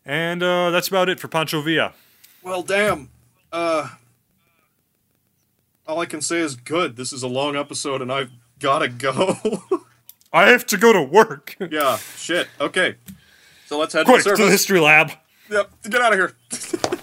And 0.04 0.42
uh, 0.42 0.70
that's 0.70 0.88
about 0.88 1.08
it 1.08 1.18
for 1.20 1.28
Pancho 1.28 1.62
Villa. 1.62 1.94
Well, 2.42 2.62
damn. 2.62 3.08
Uh. 3.52 3.88
All 5.86 6.00
I 6.00 6.06
can 6.06 6.20
say 6.20 6.40
is 6.40 6.54
good. 6.54 6.96
This 6.96 7.12
is 7.12 7.22
a 7.22 7.28
long 7.28 7.56
episode, 7.56 8.02
and 8.02 8.12
I've 8.12 8.30
gotta 8.58 8.88
go. 8.88 9.62
I 10.32 10.50
have 10.50 10.66
to 10.66 10.76
go 10.76 10.92
to 10.92 11.02
work. 11.02 11.56
yeah. 11.70 11.98
Shit. 12.16 12.48
Okay. 12.60 12.96
So 13.66 13.78
let's 13.78 13.92
head 13.92 14.06
Quick, 14.06 14.22
to 14.24 14.30
the 14.30 14.36
to 14.36 14.44
the 14.44 14.50
history 14.50 14.80
lab. 14.80 15.12
Yep. 15.50 15.70
Get 15.90 16.00
out 16.00 16.12
of 16.12 16.18
here. 16.18 16.34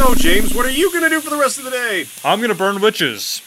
So, 0.00 0.14
James, 0.14 0.54
what 0.54 0.64
are 0.64 0.70
you 0.70 0.90
gonna 0.94 1.10
do 1.10 1.20
for 1.20 1.28
the 1.28 1.36
rest 1.36 1.58
of 1.58 1.64
the 1.64 1.70
day? 1.70 2.06
I'm 2.24 2.38
going 2.38 2.48
to 2.48 2.54
burn 2.54 2.80
witches. 2.80 3.42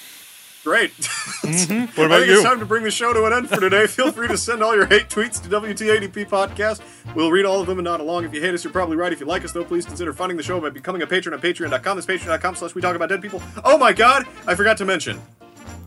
Great. 0.64 0.92
Mm-hmm. 1.43 2.00
What 2.00 2.00
I 2.00 2.06
about 2.06 2.19
think 2.19 2.27
you? 2.30 2.33
it's 2.35 2.43
time 2.43 2.59
to 2.59 2.66
bring 2.66 2.83
the 2.85 2.90
show 2.92 3.11
to 3.11 3.25
an 3.25 3.33
end 3.33 3.50
for 3.50 3.59
today. 3.59 3.85
Feel 3.85 4.14
free 4.14 4.30
to 4.30 4.38
send 4.38 4.64
all 4.64 4.74
your 4.74 4.85
hate 4.85 5.09
tweets 5.09 5.43
to 5.43 5.50
WTADP 5.50 6.30
Podcast. 6.30 6.82
We'll 7.16 7.32
read 7.32 7.43
all 7.43 7.59
of 7.59 7.67
them 7.67 7.80
and 7.80 7.83
not 7.83 8.00
along. 8.00 8.24
If 8.24 8.33
you 8.33 8.40
hate 8.40 8.53
us, 8.53 8.64
you're 8.64 8.72
probably 8.72 8.95
right. 8.95 9.11
If 9.11 9.19
you 9.19 9.25
like 9.25 9.43
us, 9.43 9.51
though, 9.51 9.66
please 9.66 9.85
consider 9.85 10.14
funding 10.14 10.38
the 10.38 10.43
show 10.43 10.61
by 10.61 10.69
becoming 10.69 11.01
a 11.01 11.08
patron 11.08 11.33
at 11.33 11.42
patreon.com. 11.42 11.98
That's 11.98 12.08
patreon.com 12.08 12.56
slash 12.56 12.75
we 12.75 12.82
talk 12.82 12.95
about 12.95 13.09
dead 13.09 13.22
people. 13.22 13.43
Oh 13.66 13.77
my 13.77 13.92
god, 13.92 14.25
I 14.48 14.56
forgot 14.56 14.77
to 14.77 14.85
mention. 14.85 15.19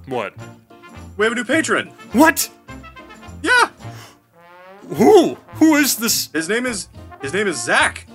What? 0.09 0.35
We 1.17 1.25
have 1.25 1.33
a 1.33 1.37
new 1.37 1.45
patron. 1.45 1.89
What? 2.13 2.51
Yeah! 3.43 3.71
Who? 4.91 5.37
Who 5.55 5.77
is 5.77 5.97
this? 5.97 6.29
His 6.35 6.51
name 6.51 6.67
is 6.67 6.89
his 7.23 7.33
name 7.33 7.47
is 7.49 7.63
Zach. 7.65 8.07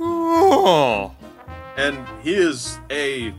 Oh. 0.00 1.14
And 1.76 1.98
he 2.22 2.34
is 2.34 2.78
a 2.90 3.34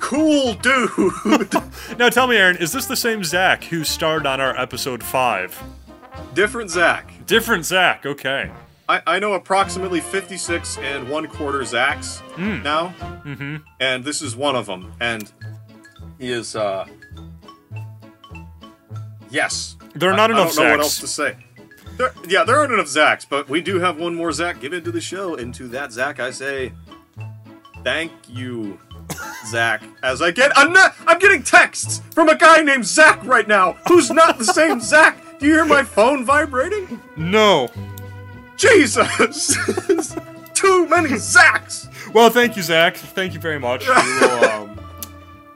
cool 0.00 0.54
dude. 0.54 1.52
Now 1.98 2.08
tell 2.08 2.26
me, 2.26 2.36
Aaron, 2.36 2.56
is 2.56 2.72
this 2.72 2.86
the 2.86 2.96
same 2.96 3.22
Zach 3.22 3.64
who 3.64 3.84
starred 3.84 4.26
on 4.26 4.40
our 4.40 4.58
episode 4.58 5.02
five? 5.02 5.60
Different 6.34 6.70
Zach. 6.70 7.12
Different 7.26 7.64
Zach. 7.64 8.04
Okay. 8.06 8.50
I, 8.88 9.02
I 9.06 9.18
know 9.18 9.34
approximately 9.34 10.00
56 10.00 10.78
and 10.78 11.08
one 11.08 11.26
quarter 11.28 11.60
Zacks 11.60 12.20
now. 12.62 12.94
Mm-hmm. 13.24 13.56
And 13.80 14.04
this 14.04 14.22
is 14.22 14.36
one 14.36 14.56
of 14.56 14.66
them. 14.66 14.92
And 15.00 15.30
he 16.18 16.30
is, 16.30 16.56
uh. 16.56 16.86
Yes. 19.30 19.76
There 19.94 20.10
are 20.10 20.16
not 20.16 20.30
I, 20.30 20.34
enough 20.34 20.52
I 20.52 20.54
don't 20.54 20.64
know 20.64 20.70
what 20.72 20.80
else 20.80 21.00
to 21.00 21.06
say. 21.06 21.36
There, 21.96 22.12
yeah, 22.26 22.44
there 22.44 22.58
aren't 22.58 22.72
enough 22.72 22.86
Zachs, 22.86 23.26
but 23.28 23.48
we 23.48 23.60
do 23.60 23.78
have 23.78 23.98
one 23.98 24.14
more 24.14 24.32
Zach. 24.32 24.60
given 24.60 24.82
to 24.84 24.90
the 24.90 25.00
show. 25.00 25.36
And 25.36 25.54
to 25.54 25.68
that 25.68 25.92
Zach, 25.92 26.18
I 26.18 26.30
say, 26.30 26.72
thank 27.84 28.12
you, 28.28 28.78
Zach. 29.46 29.82
As 30.02 30.22
I 30.22 30.30
get, 30.30 30.56
I'm 30.56 30.72
not, 30.72 30.94
I'm 31.06 31.18
getting 31.18 31.42
texts 31.42 32.00
from 32.10 32.28
a 32.28 32.36
guy 32.36 32.62
named 32.62 32.86
Zach 32.86 33.24
right 33.24 33.46
now, 33.46 33.76
who's 33.88 34.10
not 34.10 34.38
the 34.38 34.44
same 34.44 34.80
Zach. 34.80 35.38
Do 35.38 35.46
you 35.46 35.54
hear 35.54 35.64
my 35.64 35.82
phone 35.82 36.24
vibrating? 36.24 37.00
No. 37.16 37.70
Jesus! 38.56 39.56
Too 40.54 40.88
many 40.88 41.10
Zacks! 41.10 41.88
Well, 42.14 42.30
thank 42.30 42.56
you, 42.56 42.62
Zach. 42.62 42.96
Thank 42.96 43.34
you 43.34 43.40
very 43.40 43.58
much. 43.58 43.86
We 43.86 43.94
will, 44.20 44.44
um, 44.44 44.80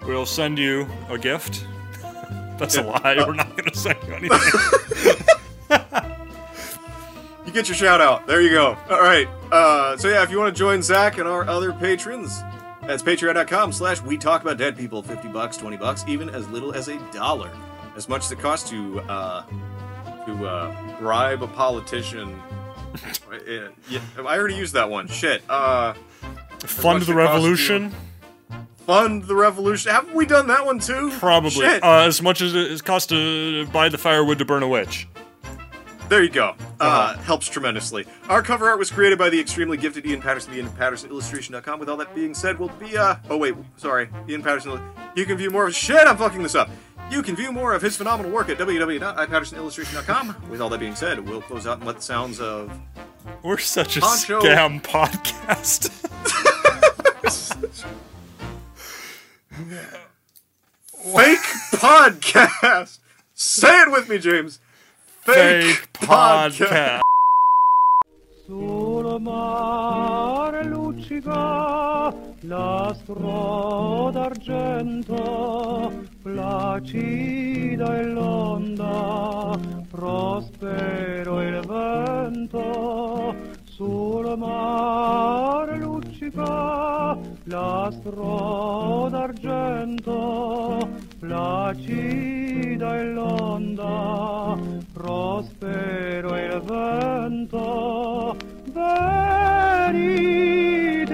we'll 0.07 0.27
send 0.27 0.59
you 0.59 0.89
a 1.09 1.17
gift. 1.18 1.65
That's 2.59 2.77
a 2.77 2.83
lie. 2.83 3.15
We're 3.17 3.35
not 3.35 3.51
going 3.57 3.70
to 3.70 3.78
send 3.78 3.99
you 4.07 4.15
anything. 4.15 5.25
You 7.49 7.55
get 7.55 7.67
your 7.67 7.77
shout 7.77 8.02
out. 8.02 8.27
There 8.27 8.43
you 8.43 8.51
go. 8.51 8.77
All 8.91 9.01
right. 9.01 9.27
Uh, 9.51 9.97
so 9.97 10.09
yeah, 10.09 10.23
if 10.23 10.31
you 10.31 10.39
want 10.39 10.55
to 10.55 10.59
join 10.59 10.83
Zach 10.83 11.17
and 11.17 11.27
our 11.27 11.49
other 11.49 11.73
patrons, 11.73 12.43
that's 12.89 13.02
patreon.com 13.02 13.70
slash 13.73 14.00
we 14.02 14.17
talk 14.18 14.42
about 14.42 14.57
dead 14.57 14.76
people. 14.76 15.02
50 15.02 15.28
bucks, 15.28 15.57
20 15.57 15.76
bucks, 15.76 16.05
even 16.08 16.28
as 16.31 16.49
little 16.49 16.75
as 16.75 16.89
a 16.89 16.99
dollar. 17.12 17.50
As 17.97 18.08
much 18.08 18.25
as 18.25 18.33
it 18.33 18.39
costs 18.41 18.68
to, 18.70 19.00
uh, 19.02 19.44
to, 20.26 20.47
uh, 20.49 20.99
bribe 20.99 21.42
a 21.44 21.49
politician. 21.49 22.41
Uh, 23.31 23.68
yeah, 23.91 24.00
I 24.18 24.36
already 24.39 24.55
used 24.57 24.73
that 24.73 24.89
one. 24.91 25.07
Shit. 25.08 25.42
Uh, 25.49 25.92
Fund 26.60 27.02
the 27.02 27.15
revolution. 27.15 27.92
fund 28.78 29.25
the 29.25 29.34
revolution. 29.36 29.92
Haven't 29.92 30.15
we 30.15 30.25
done 30.25 30.47
that 30.49 30.65
one 30.65 30.78
too? 30.81 31.10
Probably. 31.18 31.50
Shit. 31.50 31.84
Uh, 31.84 31.99
as 32.07 32.23
much 32.23 32.41
as 32.41 32.55
it 32.55 32.83
costs 32.84 33.07
to 33.08 33.67
buy 33.67 33.91
the 33.91 33.99
firewood 33.99 34.39
to 34.39 34.44
burn 34.47 34.62
a 34.62 34.68
witch. 34.68 35.07
There 36.08 36.22
you 36.22 36.30
go. 36.30 36.54
Uh, 36.80 36.84
Uh-huh. 36.84 37.18
helps 37.22 37.48
tremendously. 37.48 38.06
Our 38.28 38.42
cover 38.42 38.68
art 38.68 38.78
was 38.78 38.90
created 38.90 39.18
by 39.18 39.28
the 39.30 39.38
extremely 39.40 39.76
gifted 39.76 40.06
Ian 40.06 40.22
Patterson, 40.22 40.54
Ian 40.54 40.70
Patterson 40.70 41.10
Illustration.com. 41.10 41.78
With 41.80 41.88
all 41.90 41.96
that 41.98 42.14
being 42.14 42.34
said, 42.34 42.58
we'll 42.58 42.68
be, 42.70 42.96
uh, 42.96 43.16
oh 43.28 43.36
wait, 43.36 43.54
sorry, 43.76 44.08
Ian 44.28 44.42
Patterson. 44.42 44.80
You 45.14 45.26
can 45.26 45.36
view 45.36 45.50
more 45.50 45.66
of, 45.66 45.74
shit, 45.74 46.06
I'm 46.06 46.16
fucking 46.16 46.42
this 46.42 46.54
up. 46.54 46.70
You 47.10 47.22
can 47.22 47.36
view 47.36 47.52
more 47.52 47.72
of 47.74 47.82
his 47.82 47.96
phenomenal 47.96 48.30
work 48.32 48.48
at 48.48 48.58
www.ipattersonillustration.com. 48.58 50.36
With 50.50 50.60
all 50.60 50.68
that 50.70 50.80
being 50.80 50.94
said, 50.94 51.20
we'll 51.26 51.42
close 51.42 51.66
out 51.66 51.78
and 51.78 51.86
let 51.86 51.96
the 51.96 52.02
sounds 52.02 52.40
of 52.40 52.70
We're 53.42 53.58
such 53.58 53.96
a 53.96 54.00
Poncho. 54.00 54.40
scam 54.40 54.82
podcast. 54.82 55.90
fake 59.58 61.38
podcast. 61.72 62.98
Say 63.34 63.80
it 63.82 63.90
with 63.92 64.08
me, 64.08 64.18
James. 64.18 64.60
Fake 65.28 65.90
podcast. 66.07 67.02
Sul 68.47 69.20
mare 69.20 70.65
luccica 70.65 72.10
l'astro 72.40 74.08
d'argento, 74.10 75.92
placida 76.23 77.98
è 77.98 78.05
l'onda, 78.05 79.58
prospero 79.90 81.42
il 81.42 81.60
vento. 81.60 83.34
Sul 83.65 84.34
mare 84.39 85.76
luccica 85.76 87.18
l'astro 87.44 89.08
d'argento, 89.10 90.89
placida 91.18 92.97
è 92.97 93.02
l'onda, 93.05 94.56
prospero 94.92 96.36
il 96.36 96.60
vento. 96.64 98.36
Venite 99.84 100.08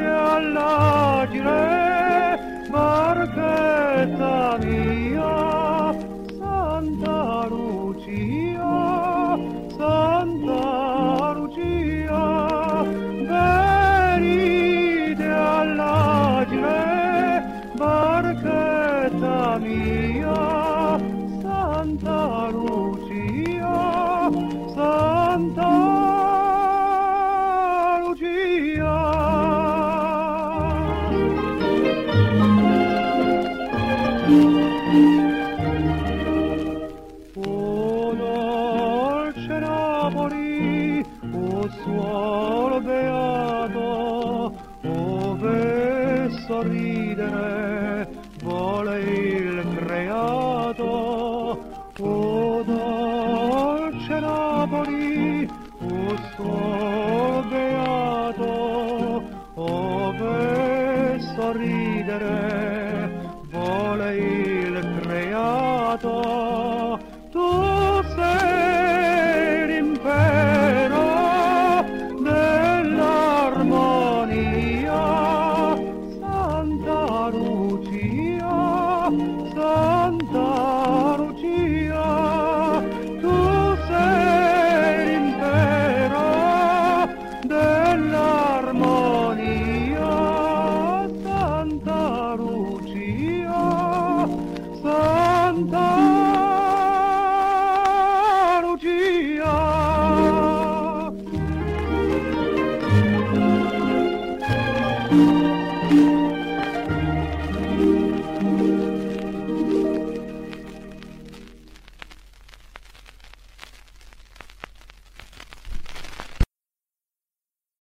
all'agire, 0.05 1.49
barchetta 2.71 4.59
mia, 4.61 5.54